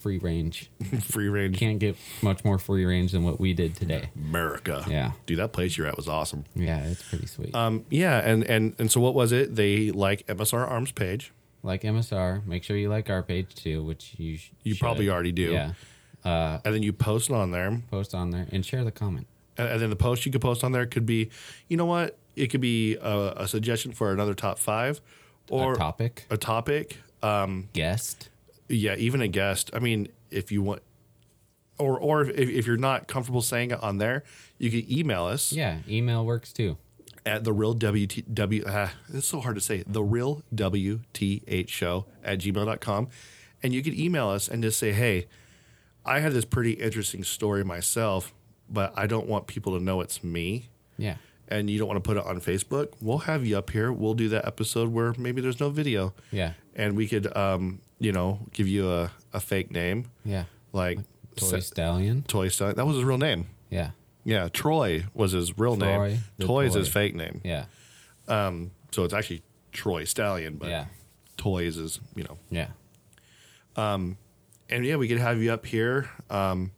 Free 0.00 0.18
range. 0.18 0.70
free 1.02 1.28
range. 1.28 1.58
Can't 1.58 1.78
get 1.78 1.96
much 2.22 2.44
more 2.44 2.58
free 2.58 2.84
range 2.84 3.12
than 3.12 3.22
what 3.22 3.38
we 3.38 3.52
did 3.52 3.76
today. 3.76 4.10
America. 4.16 4.84
Yeah. 4.88 5.12
dude, 5.26 5.38
that 5.38 5.52
place 5.52 5.76
you're 5.76 5.86
at 5.86 5.96
was 5.96 6.08
awesome. 6.08 6.44
Yeah, 6.54 6.80
it's 6.86 7.02
pretty 7.08 7.26
sweet. 7.26 7.54
Um, 7.54 7.84
yeah, 7.90 8.18
and 8.18 8.42
and 8.44 8.74
and 8.78 8.90
so 8.90 9.00
what 9.00 9.14
was 9.14 9.30
it? 9.32 9.54
They 9.56 9.90
like 9.92 10.26
MSR 10.26 10.68
Arms 10.68 10.90
page. 10.92 11.32
like 11.62 11.82
MSR, 11.82 12.44
make 12.46 12.64
sure 12.64 12.76
you 12.76 12.88
like 12.88 13.10
our 13.10 13.22
page 13.22 13.54
too, 13.54 13.82
which 13.84 14.14
you 14.16 14.38
sh- 14.38 14.50
You 14.62 14.74
should. 14.74 14.80
probably 14.80 15.10
already 15.10 15.32
do. 15.32 15.52
Yeah, 15.52 15.72
Uh, 16.24 16.58
and 16.64 16.74
then 16.74 16.82
you 16.82 16.92
post 16.94 17.30
on 17.30 17.50
there. 17.50 17.82
post 17.90 18.14
on 18.14 18.30
there 18.30 18.46
and 18.50 18.64
share 18.64 18.82
the 18.84 18.90
comment. 18.92 19.26
And, 19.58 19.68
and 19.68 19.80
then 19.82 19.90
the 19.90 19.96
post 19.96 20.24
you 20.24 20.32
could 20.32 20.40
post 20.40 20.64
on 20.64 20.72
there 20.72 20.86
could 20.86 21.04
be, 21.04 21.28
you 21.68 21.76
know 21.76 21.84
what? 21.84 22.16
It 22.36 22.46
could 22.46 22.62
be 22.62 22.96
a, 22.96 23.34
a 23.36 23.48
suggestion 23.48 23.92
for 23.92 24.12
another 24.12 24.32
top 24.32 24.58
five, 24.58 25.02
or 25.50 25.74
a 25.74 25.76
topic, 25.76 26.24
A 26.30 26.38
topic. 26.38 26.96
Um, 27.22 27.68
guest. 27.74 28.30
Yeah, 28.70 28.94
even 28.96 29.20
a 29.20 29.28
guest. 29.28 29.70
I 29.74 29.78
mean, 29.78 30.08
if 30.30 30.50
you 30.52 30.62
want, 30.62 30.82
or 31.78 31.98
or 31.98 32.22
if, 32.22 32.48
if 32.48 32.66
you're 32.66 32.76
not 32.76 33.08
comfortable 33.08 33.42
saying 33.42 33.70
it 33.72 33.82
on 33.82 33.98
there, 33.98 34.22
you 34.58 34.70
can 34.70 34.90
email 34.90 35.24
us 35.26 35.52
Yeah, 35.52 35.78
email 35.88 36.24
works 36.24 36.52
too. 36.52 36.76
at 37.26 37.44
the 37.44 37.52
real 37.52 37.74
WTW. 37.74 38.66
Uh, 38.66 38.88
it's 39.12 39.26
so 39.28 39.40
hard 39.40 39.54
to 39.56 39.60
say. 39.60 39.82
The 39.86 40.02
real 40.02 40.42
WTH 40.54 41.68
show 41.68 42.06
at 42.24 42.38
gmail.com. 42.38 43.08
And 43.62 43.74
you 43.74 43.82
can 43.82 43.98
email 43.98 44.28
us 44.28 44.48
and 44.48 44.62
just 44.62 44.78
say, 44.78 44.92
hey, 44.92 45.26
I 46.04 46.20
have 46.20 46.32
this 46.32 46.46
pretty 46.46 46.72
interesting 46.72 47.22
story 47.24 47.62
myself, 47.62 48.32
but 48.70 48.92
I 48.96 49.06
don't 49.06 49.26
want 49.28 49.46
people 49.46 49.76
to 49.78 49.84
know 49.84 50.00
it's 50.00 50.24
me. 50.24 50.70
Yeah, 50.96 51.16
And 51.48 51.68
you 51.68 51.78
don't 51.78 51.88
want 51.88 52.02
to 52.02 52.06
put 52.08 52.16
it 52.16 52.24
on 52.24 52.40
Facebook. 52.40 52.92
We'll 53.02 53.18
have 53.18 53.44
you 53.46 53.58
up 53.58 53.68
here. 53.70 53.92
We'll 53.92 54.14
do 54.14 54.28
that 54.30 54.46
episode 54.46 54.90
where 54.90 55.14
maybe 55.18 55.40
there's 55.42 55.60
no 55.60 55.68
video. 55.70 56.14
yeah, 56.32 56.52
And 56.74 56.96
we 56.96 57.06
could, 57.06 57.34
um, 57.36 57.80
you 58.00 58.10
know, 58.12 58.40
give 58.52 58.66
you 58.66 58.90
a, 58.90 59.12
a 59.32 59.38
fake 59.40 59.70
name 59.70 60.06
yeah. 60.24 60.44
like 60.72 60.98
Toy 61.36 61.46
Se- 61.46 61.60
Stallion. 61.60 62.22
Toy 62.26 62.48
Stallion. 62.48 62.76
That 62.76 62.86
was 62.86 62.96
his 62.96 63.04
real 63.04 63.18
name. 63.18 63.46
Yeah, 63.70 63.90
Yeah, 64.24 64.48
Troy 64.48 65.04
was 65.14 65.30
his 65.32 65.56
real 65.58 65.76
Troy 65.76 66.08
name. 66.08 66.18
the 66.38 66.46
Toy 66.46 66.64
is 66.66 66.74
his 66.74 66.88
fake 66.88 67.14
name. 67.14 67.40
yeah, 67.44 67.66
Um, 68.26 68.72
So 68.90 69.04
it's 69.04 69.14
actually 69.14 69.42
Troy 69.70 70.02
Stallion, 70.04 70.56
but 70.56 70.68
yeah, 70.70 70.86
Toys 71.36 71.76
is, 71.76 72.00
you 72.16 72.24
know. 72.24 72.36
yeah. 72.50 72.68
Um, 73.76 74.16
And 74.68 74.84
yeah, 74.84 74.96
we 74.96 75.08
could 75.08 75.18
have 75.18 75.40
you 75.42 75.52
up 75.52 75.66
here. 75.66 76.08
Um, 76.30 76.72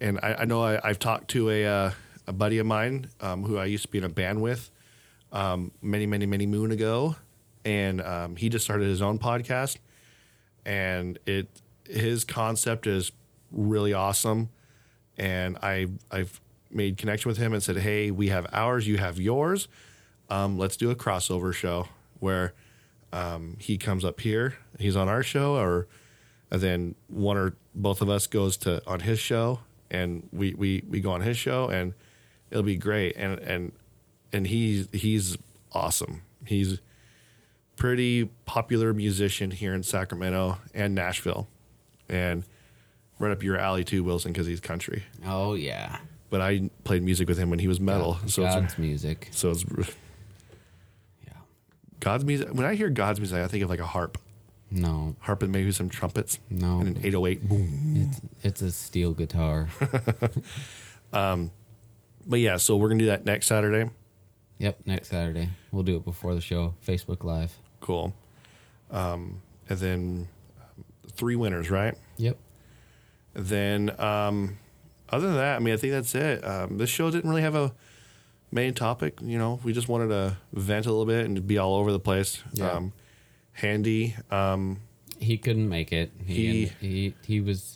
and 0.00 0.18
I, 0.22 0.34
I 0.40 0.44
know 0.44 0.62
I, 0.62 0.78
I've 0.86 0.98
talked 0.98 1.28
to 1.28 1.48
a 1.50 1.64
uh, 1.66 1.90
a 2.26 2.32
buddy 2.32 2.58
of 2.58 2.66
mine 2.66 3.08
um, 3.20 3.44
who 3.44 3.56
I 3.56 3.64
used 3.66 3.84
to 3.84 3.88
be 3.90 3.98
in 3.98 4.04
a 4.04 4.08
band 4.08 4.42
with 4.42 4.70
um, 5.32 5.70
many, 5.80 6.06
many, 6.06 6.26
many 6.26 6.44
moon 6.46 6.70
ago, 6.72 7.16
and 7.64 8.00
um, 8.02 8.36
he 8.36 8.48
just 8.48 8.64
started 8.64 8.88
his 8.88 9.00
own 9.00 9.18
podcast. 9.18 9.76
And 10.66 11.18
it 11.26 11.48
his 11.88 12.24
concept 12.24 12.86
is 12.86 13.12
really 13.52 13.94
awesome, 13.94 14.50
and 15.16 15.56
I 15.62 15.86
I've 16.10 16.40
made 16.70 16.98
connection 16.98 17.28
with 17.28 17.38
him 17.38 17.52
and 17.52 17.62
said, 17.62 17.78
hey, 17.78 18.10
we 18.10 18.28
have 18.28 18.46
ours, 18.52 18.86
you 18.86 18.98
have 18.98 19.20
yours. 19.20 19.68
Um, 20.28 20.58
let's 20.58 20.76
do 20.76 20.90
a 20.90 20.96
crossover 20.96 21.54
show 21.54 21.88
where 22.18 22.52
um, 23.12 23.56
he 23.60 23.78
comes 23.78 24.04
up 24.04 24.20
here. 24.20 24.56
He's 24.78 24.96
on 24.96 25.08
our 25.08 25.22
show, 25.22 25.54
or 25.54 25.86
then 26.50 26.96
one 27.08 27.36
or 27.36 27.54
both 27.74 28.02
of 28.02 28.10
us 28.10 28.26
goes 28.26 28.56
to 28.58 28.82
on 28.86 29.00
his 29.00 29.18
show, 29.20 29.60
and 29.90 30.28
we 30.32 30.54
we 30.54 30.82
we 30.88 31.00
go 31.00 31.12
on 31.12 31.20
his 31.20 31.36
show, 31.36 31.68
and 31.68 31.94
it'll 32.50 32.64
be 32.64 32.76
great. 32.76 33.16
And 33.16 33.38
and 33.38 33.72
and 34.32 34.46
he's 34.48 34.88
he's 34.92 35.38
awesome. 35.72 36.22
He's 36.44 36.80
pretty 37.76 38.24
popular 38.46 38.92
musician 38.94 39.50
here 39.50 39.74
in 39.74 39.82
Sacramento 39.82 40.58
and 40.74 40.94
Nashville, 40.94 41.46
and 42.08 42.42
right 43.18 43.30
up 43.32 43.42
your 43.42 43.56
alley 43.58 43.84
too, 43.84 44.02
Wilson, 44.04 44.32
because 44.32 44.46
he's 44.46 44.60
country. 44.60 45.04
Oh 45.24 45.54
yeah. 45.54 45.98
But 46.28 46.40
I 46.40 46.70
played 46.84 47.02
music 47.02 47.28
with 47.28 47.38
him 47.38 47.50
when 47.50 47.60
he 47.60 47.68
was 47.68 47.78
metal, 47.80 48.18
so 48.26 48.44
it's, 48.44 48.54
God's 48.54 48.78
music. 48.78 49.28
so 49.30 49.50
it's 49.50 49.64
Yeah. 51.24 51.32
God's 52.00 52.24
music. 52.24 52.48
When 52.52 52.66
I 52.66 52.74
hear 52.74 52.90
God's 52.90 53.20
music, 53.20 53.38
I 53.38 53.46
think 53.46 53.62
of 53.62 53.70
like 53.70 53.78
a 53.80 53.86
harp, 53.86 54.18
No, 54.70 55.14
harp 55.20 55.42
and 55.44 55.52
maybe 55.52 55.70
some 55.70 55.88
trumpets, 55.88 56.38
No. 56.50 56.80
and 56.80 56.96
an 56.96 57.04
808. 57.06 57.48
Boom. 57.48 57.94
it's 58.10 58.20
it's 58.42 58.62
a 58.62 58.72
steel 58.72 59.12
guitar. 59.14 59.68
um, 61.12 61.50
But 62.26 62.40
yeah, 62.40 62.56
so 62.56 62.76
we're 62.76 62.88
gonna 62.88 62.98
do 63.00 63.06
that 63.06 63.24
next 63.24 63.46
Saturday. 63.46 63.88
yep, 64.58 64.78
next 64.84 65.08
Saturday. 65.08 65.50
We'll 65.70 65.84
do 65.84 65.96
it 65.96 66.04
before 66.04 66.34
the 66.34 66.40
show. 66.40 66.74
Facebook 66.84 67.22
Live. 67.22 67.56
Cool. 67.80 68.14
Um, 68.90 69.42
and 69.68 69.78
then 69.78 70.28
um, 70.60 70.84
three 71.12 71.36
winners, 71.36 71.70
right? 71.70 71.94
Yep. 72.18 72.36
Then, 73.34 73.98
um, 74.00 74.58
other 75.10 75.26
than 75.28 75.36
that, 75.36 75.56
I 75.56 75.58
mean, 75.58 75.74
I 75.74 75.76
think 75.76 75.92
that's 75.92 76.14
it. 76.14 76.44
Um, 76.44 76.78
this 76.78 76.88
show 76.90 77.10
didn't 77.10 77.28
really 77.28 77.42
have 77.42 77.54
a 77.54 77.72
main 78.50 78.74
topic. 78.74 79.18
You 79.22 79.38
know, 79.38 79.60
we 79.62 79.72
just 79.72 79.88
wanted 79.88 80.08
to 80.08 80.36
vent 80.52 80.86
a 80.86 80.90
little 80.90 81.04
bit 81.06 81.26
and 81.26 81.46
be 81.46 81.58
all 81.58 81.74
over 81.74 81.92
the 81.92 82.00
place. 82.00 82.42
Yeah. 82.52 82.70
Um, 82.70 82.92
handy. 83.52 84.14
Um, 84.30 84.80
He 85.18 85.36
couldn't 85.38 85.68
make 85.68 85.92
it. 85.92 86.12
He 86.24 86.66
He- 86.80 86.86
he 86.88 87.14
he 87.26 87.40
was 87.40 87.75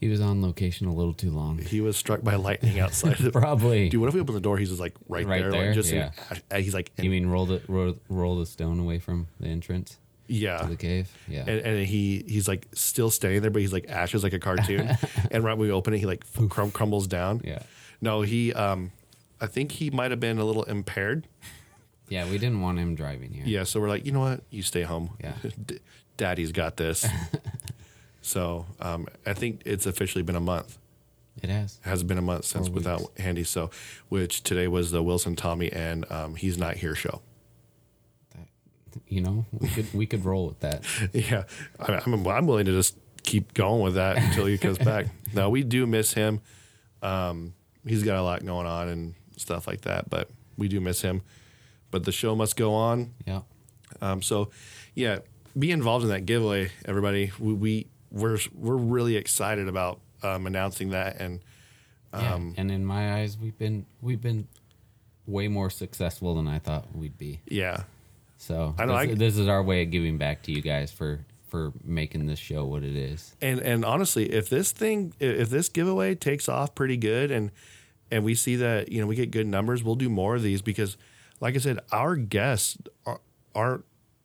he 0.00 0.08
was 0.08 0.20
on 0.20 0.40
location 0.42 0.86
a 0.86 0.94
little 0.94 1.12
too 1.12 1.30
long. 1.30 1.58
he 1.58 1.80
was 1.80 1.96
struck 1.96 2.22
by 2.22 2.34
lightning 2.36 2.80
outside. 2.80 3.16
Probably. 3.32 3.88
Dude, 3.90 4.00
what 4.00 4.08
if 4.08 4.14
we 4.14 4.20
open 4.20 4.34
the 4.34 4.40
door? 4.40 4.56
He's 4.58 4.70
just 4.70 4.80
like 4.80 4.94
right, 5.08 5.26
Right 5.26 5.42
there, 5.42 5.50
there, 5.50 5.66
Like 5.66 5.74
just 5.74 5.92
yeah. 5.92 6.10
he's 6.56 6.72
like, 6.74 6.90
You 6.98 7.10
mean 7.10 7.26
roll 7.26 7.44
the 7.46 7.60
roll, 7.68 7.94
roll 8.08 8.38
the 8.38 8.46
stone 8.46 8.80
away 8.80 8.98
from 8.98 9.28
the 9.38 9.48
entrance 9.48 9.98
yeah. 10.26 10.58
to 10.58 10.66
the 10.68 10.76
cave? 10.76 11.10
Yeah. 11.28 11.40
and, 11.40 11.60
and 11.60 11.86
he 11.86 12.24
he's 12.26 12.48
like 12.48 12.66
still 12.72 13.10
standing 13.10 13.42
there, 13.42 13.50
but 13.50 13.60
he's 13.60 13.72
like 13.72 13.88
ashes 13.90 14.22
like 14.24 14.32
a 14.32 14.38
cartoon. 14.38 14.96
and 15.30 15.44
right 15.44 15.56
when 15.58 15.68
we 15.68 15.72
open 15.72 15.92
it, 15.94 15.98
he 15.98 16.06
like 16.06 16.24
crum- 16.48 16.70
crumbles 16.70 17.06
down. 17.06 17.42
Yeah. 17.44 17.62
No, 18.00 18.22
he 18.22 18.52
um, 18.54 18.92
I 19.40 19.46
think 19.48 19.72
he 19.72 19.90
might 19.90 20.10
have 20.12 20.20
been 20.20 20.38
a 20.38 20.44
little 20.44 20.62
impaired. 20.64 21.26
yeah, 22.08 22.24
we 22.24 22.38
didn't 22.38 22.62
want 22.62 22.78
him 22.78 22.94
driving 22.94 23.32
here. 23.32 23.44
Yeah, 23.46 23.64
so 23.64 23.80
we're 23.80 23.88
like, 23.90 24.06
you 24.06 24.12
know 24.12 24.20
what? 24.20 24.40
You 24.50 24.62
stay 24.62 24.82
home. 24.82 25.10
Yeah. 25.22 25.34
D- 25.66 25.78
Daddy's 26.16 26.52
got 26.52 26.76
this. 26.76 27.06
So 28.20 28.66
um, 28.80 29.06
I 29.26 29.32
think 29.32 29.62
it's 29.64 29.86
officially 29.86 30.22
been 30.22 30.36
a 30.36 30.40
month. 30.40 30.78
It 31.42 31.48
has. 31.50 31.78
It 31.84 31.88
has 31.88 32.02
been 32.02 32.18
a 32.18 32.22
month 32.22 32.44
since 32.44 32.66
Four 32.66 32.74
without 32.74 33.00
weeks. 33.00 33.20
Handy. 33.20 33.44
So, 33.44 33.70
which 34.08 34.42
today 34.42 34.68
was 34.68 34.90
the 34.90 35.02
Wilson 35.02 35.36
Tommy 35.36 35.72
and 35.72 36.10
um, 36.10 36.34
he's 36.34 36.58
not 36.58 36.76
here 36.76 36.94
show. 36.94 37.22
You 39.08 39.20
know, 39.20 39.44
we 39.52 39.68
could 39.68 39.94
we 39.94 40.06
could 40.06 40.24
roll 40.24 40.48
with 40.48 40.60
that. 40.60 40.84
Yeah, 41.12 41.44
I, 41.78 42.00
I'm 42.04 42.26
I'm 42.26 42.46
willing 42.46 42.66
to 42.66 42.72
just 42.72 42.96
keep 43.22 43.54
going 43.54 43.82
with 43.82 43.94
that 43.94 44.16
until 44.16 44.46
he 44.46 44.58
comes 44.58 44.78
back. 44.78 45.06
Now 45.32 45.48
we 45.48 45.62
do 45.62 45.86
miss 45.86 46.12
him. 46.12 46.40
Um, 47.02 47.54
he's 47.86 48.02
got 48.02 48.18
a 48.18 48.22
lot 48.22 48.44
going 48.44 48.66
on 48.66 48.88
and 48.88 49.14
stuff 49.36 49.68
like 49.68 49.82
that, 49.82 50.10
but 50.10 50.28
we 50.56 50.66
do 50.66 50.80
miss 50.80 51.02
him. 51.02 51.22
But 51.92 52.04
the 52.04 52.10
show 52.10 52.34
must 52.34 52.56
go 52.56 52.74
on. 52.74 53.14
Yeah. 53.26 53.42
Um, 54.00 54.22
so, 54.22 54.50
yeah, 54.96 55.20
be 55.56 55.70
involved 55.70 56.04
in 56.04 56.10
that 56.10 56.26
giveaway, 56.26 56.72
everybody. 56.84 57.30
We, 57.38 57.52
we 57.54 57.86
we're 58.10 58.38
we're 58.54 58.76
really 58.76 59.16
excited 59.16 59.68
about 59.68 60.00
um, 60.22 60.46
announcing 60.46 60.90
that, 60.90 61.20
and 61.20 61.40
Yeah. 62.12 62.34
Um, 62.34 62.54
and 62.56 62.70
in 62.70 62.84
my 62.84 63.20
eyes, 63.20 63.38
we've 63.38 63.56
been 63.58 63.86
we've 64.02 64.20
been 64.20 64.48
way 65.26 65.48
more 65.48 65.70
successful 65.70 66.34
than 66.34 66.48
I 66.48 66.58
thought 66.58 66.94
we'd 66.94 67.16
be. 67.16 67.40
yeah, 67.46 67.84
So 68.36 68.74
I 68.78 68.84
know, 68.86 68.98
this, 68.98 69.10
I- 69.10 69.14
this 69.14 69.38
is 69.38 69.46
our 69.48 69.62
way 69.62 69.82
of 69.82 69.90
giving 69.90 70.18
back 70.18 70.42
to 70.42 70.52
you 70.52 70.60
guys 70.60 70.90
for 70.90 71.24
for 71.46 71.72
making 71.84 72.26
this 72.26 72.38
show 72.38 72.64
what 72.64 72.82
it 72.82 72.96
is. 72.96 73.34
and 73.40 73.60
and 73.60 73.84
honestly, 73.84 74.32
if 74.32 74.48
this 74.48 74.72
thing, 74.72 75.14
if 75.20 75.50
this 75.50 75.68
giveaway 75.68 76.14
takes 76.14 76.48
off 76.48 76.74
pretty 76.74 76.96
good, 76.96 77.30
and 77.30 77.50
and 78.10 78.24
we 78.24 78.34
see 78.34 78.56
that 78.56 78.90
you 78.90 79.00
know 79.00 79.06
we 79.06 79.14
get 79.14 79.30
good 79.30 79.46
numbers, 79.46 79.84
we'll 79.84 79.94
do 79.96 80.08
more 80.08 80.34
of 80.34 80.42
these 80.42 80.62
because, 80.62 80.96
like 81.40 81.54
I 81.54 81.58
said, 81.58 81.78
our 81.92 82.16
guests 82.16 82.76
are, 83.06 83.20
aren't 83.54 83.84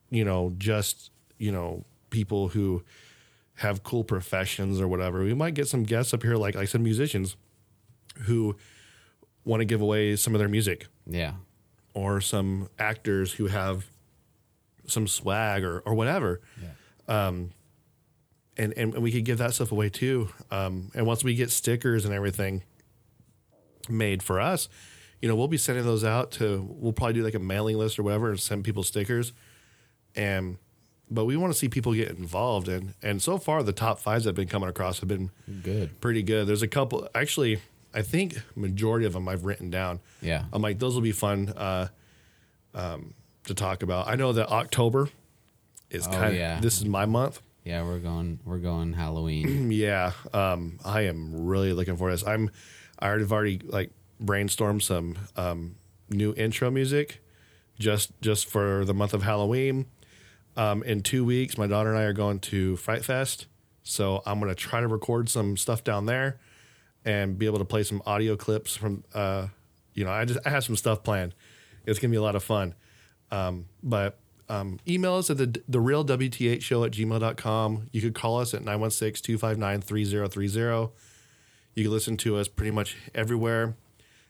you 0.10 0.26
know 0.26 0.53
just 0.57 1.12
you 1.38 1.52
know 1.52 1.84
people 2.10 2.48
who 2.49 2.84
have 3.56 3.84
cool 3.84 4.03
professions 4.03 4.80
or 4.82 4.88
whatever. 4.88 5.23
We 5.23 5.34
might 5.34 5.53
get 5.53 5.68
some 5.68 5.84
guests 5.84 6.14
up 6.14 6.23
here, 6.23 6.36
like 6.36 6.56
like 6.56 6.68
some 6.68 6.84
musicians, 6.84 7.36
who 8.23 8.56
want 9.44 9.61
to 9.61 9.65
give 9.65 9.82
away 9.82 10.15
some 10.15 10.34
of 10.36 10.40
their 10.40 10.49
music. 10.49 10.88
Yeah. 11.07 11.34
or 11.94 12.19
some 12.19 12.68
actors 12.77 13.34
who 13.34 13.48
have 13.48 13.86
some 14.88 15.07
swag 15.07 15.64
or, 15.64 15.80
or 15.80 15.94
whatever. 15.94 16.41
Yeah. 16.61 17.27
Um, 17.27 17.52
and, 18.57 18.73
and, 18.77 18.94
and 18.94 19.03
we 19.03 19.11
could 19.11 19.23
give 19.26 19.38
that 19.38 19.53
stuff 19.53 19.72
away 19.72 19.90
too. 19.90 20.30
Um, 20.52 20.91
and 20.94 21.06
once 21.06 21.23
we 21.23 21.36
get 21.36 21.52
stickers 21.52 22.03
and 22.06 22.14
everything 22.14 22.64
made 23.90 24.22
for 24.23 24.40
us, 24.41 24.68
you 25.22 25.27
know, 25.30 25.36
we'll 25.36 25.48
be 25.48 25.57
sending 25.57 25.86
those 25.86 26.03
out 26.03 26.32
to, 26.32 26.68
we'll 26.69 26.94
probably 26.94 27.14
do 27.14 27.23
like 27.23 27.34
a 27.36 27.40
mailing 27.40 27.77
list 27.77 27.98
or 27.98 28.03
whatever 28.03 28.30
and 28.30 28.40
send 28.40 28.64
people 28.64 28.84
stickers. 28.84 29.32
And, 30.15 30.57
but 31.10 31.26
we 31.26 31.38
want 31.38 31.53
to 31.53 31.57
see 31.60 31.69
people 31.69 31.94
get 31.94 32.10
involved. 32.11 32.68
And, 32.68 32.94
and 33.03 33.22
so 33.22 33.38
far, 33.38 33.61
the 33.64 33.73
top 33.73 33.99
fives 33.99 34.26
have 34.26 34.36
been 34.36 34.48
coming 34.48 34.69
across 34.69 34.99
have 34.99 35.10
been 35.10 35.32
Good. 35.64 35.99
pretty 36.02 36.23
good. 36.23 36.48
There's 36.48 36.61
a 36.64 36.68
couple, 36.68 37.07
actually, 37.14 37.60
I 37.94 38.02
think 38.02 38.41
majority 38.56 39.06
of 39.06 39.14
them 39.14 39.27
I've 39.27 39.45
written 39.45 39.69
down. 39.69 39.99
Yeah. 40.22 40.45
I'm 40.52 40.61
like, 40.61 40.80
those 40.80 40.95
will 40.95 41.02
be 41.02 41.11
fun 41.11 41.49
uh, 41.49 41.88
um, 42.73 43.14
to 43.45 43.53
talk 43.53 43.84
about. 43.84 44.07
I 44.07 44.15
know 44.15 44.34
that 44.34 44.49
October 44.49 45.10
is 45.90 46.07
Oh, 46.07 46.11
kind 46.11 46.26
of 46.26 46.34
yeah. 46.36 46.60
this 46.60 46.77
is 46.77 46.86
my 46.86 47.06
month. 47.06 47.41
Yeah, 47.64 47.84
we're 47.84 47.99
going 47.99 48.40
we're 48.45 48.60
going 48.60 48.94
Halloween. 48.94 49.72
Yeah, 49.72 50.11
um, 50.34 50.80
I 50.86 51.02
am 51.02 51.45
really 51.48 51.73
looking 51.73 51.98
forward 51.98 52.11
to 52.18 52.23
this. 52.23 52.27
I'm 52.27 52.52
I 52.99 53.07
already 53.07 53.23
have 53.23 53.32
already 53.32 53.60
like 53.64 53.91
brainstormed 54.23 54.82
some 54.84 55.15
um, 55.36 55.76
new 56.10 56.34
intro 56.36 56.69
music 56.69 57.22
just 57.80 58.11
just 58.22 58.45
for 58.48 58.86
the 58.86 58.94
month 58.94 59.14
of 59.14 59.23
Halloween. 59.23 59.86
Um, 60.57 60.84
in 60.84 61.02
two 61.02 61.26
weeks, 61.26 61.57
my 61.57 61.68
daughter 61.68 61.90
and 61.90 61.99
I 61.99 62.03
are 62.03 62.14
going 62.14 62.40
to 62.40 62.77
Fright 62.77 63.03
Fest, 63.03 63.48
so 63.84 64.22
I'm 64.26 64.40
gonna 64.40 64.56
try 64.56 64.80
to 64.80 64.88
record 64.88 65.30
some 65.30 65.57
stuff 65.57 65.84
down 65.84 66.06
there 66.06 66.40
and 67.03 67.38
be 67.38 67.45
able 67.45 67.60
to 67.60 67.65
play 67.65 67.84
some 67.84 68.02
audio 68.06 68.36
clips 68.36 68.76
from. 68.76 69.03
Uh, 69.14 69.48
you 69.94 70.06
know, 70.06 70.11
I 70.11 70.26
just 70.26 70.40
I 70.45 70.49
have 70.49 70.64
some 70.64 70.76
stuff 70.76 71.03
planned. 71.03 71.34
It's 71.86 71.99
gonna 71.99 72.11
be 72.11 72.18
a 72.18 72.22
lot 72.22 72.36
of 72.36 72.44
fun. 72.44 72.73
Um, 73.32 73.65
but 73.84 74.18
um, 74.49 74.80
email 74.88 75.15
us 75.15 75.30
at 75.30 75.38
the 75.38 75.61
the 75.68 75.80
real 75.80 76.06
WTH 76.06 76.61
show 76.61 76.84
at 76.84 76.91
gmail.com. 76.91 77.90
You 77.91 78.02
could 78.02 78.15
call 78.15 78.40
us 78.40 78.53
at 78.53 78.64
916-259-3030. 78.64 80.91
You 81.73 81.84
can 81.84 81.91
listen 81.91 82.18
to 82.18 82.38
us 82.38 82.48
pretty 82.48 82.72
much 82.72 82.95
everywhere 83.14 83.76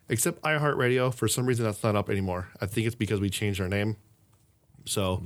except 0.09 0.41
iHeartRadio. 0.41 1.13
For 1.13 1.27
some 1.27 1.45
reason, 1.45 1.65
that's 1.65 1.83
not 1.83 1.95
up 1.95 2.09
anymore. 2.09 2.49
I 2.61 2.65
think 2.65 2.87
it's 2.87 2.95
because 2.95 3.19
we 3.19 3.29
changed 3.29 3.61
our 3.61 3.67
name. 3.67 3.97
So 4.85 5.23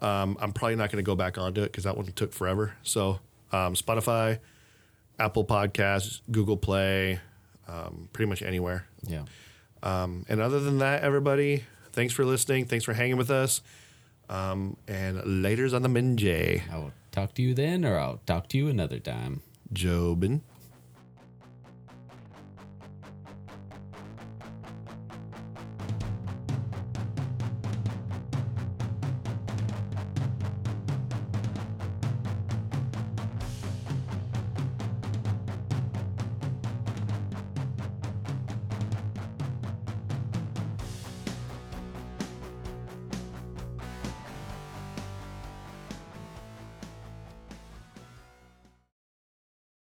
um, 0.00 0.36
I'm 0.40 0.52
probably 0.52 0.76
not 0.76 0.90
going 0.90 1.02
to 1.02 1.06
go 1.06 1.14
back 1.14 1.38
onto 1.38 1.62
it 1.62 1.66
because 1.66 1.84
that 1.84 1.96
one 1.96 2.06
took 2.06 2.32
forever. 2.32 2.74
So 2.82 3.20
um, 3.52 3.74
Spotify, 3.74 4.38
Apple 5.18 5.44
Podcasts, 5.44 6.20
Google 6.30 6.56
Play, 6.56 7.20
um, 7.68 8.08
pretty 8.12 8.28
much 8.28 8.42
anywhere. 8.42 8.86
yeah. 9.06 9.24
Um, 9.82 10.24
and 10.30 10.40
other 10.40 10.60
than 10.60 10.78
that, 10.78 11.02
everybody, 11.02 11.64
thanks 11.92 12.14
for 12.14 12.24
listening. 12.24 12.64
Thanks 12.64 12.86
for 12.86 12.94
hanging 12.94 13.18
with 13.18 13.30
us. 13.30 13.60
Um, 14.30 14.78
and 14.88 15.42
later's 15.42 15.74
on 15.74 15.82
the 15.82 15.90
Minjay. 15.90 16.62
I 16.72 16.78
will 16.78 16.92
talk 17.12 17.34
to 17.34 17.42
you 17.42 17.52
then 17.52 17.84
or 17.84 17.98
I'll 17.98 18.20
talk 18.24 18.48
to 18.48 18.56
you 18.56 18.68
another 18.68 18.98
time. 18.98 19.42
Jobin. 19.74 20.40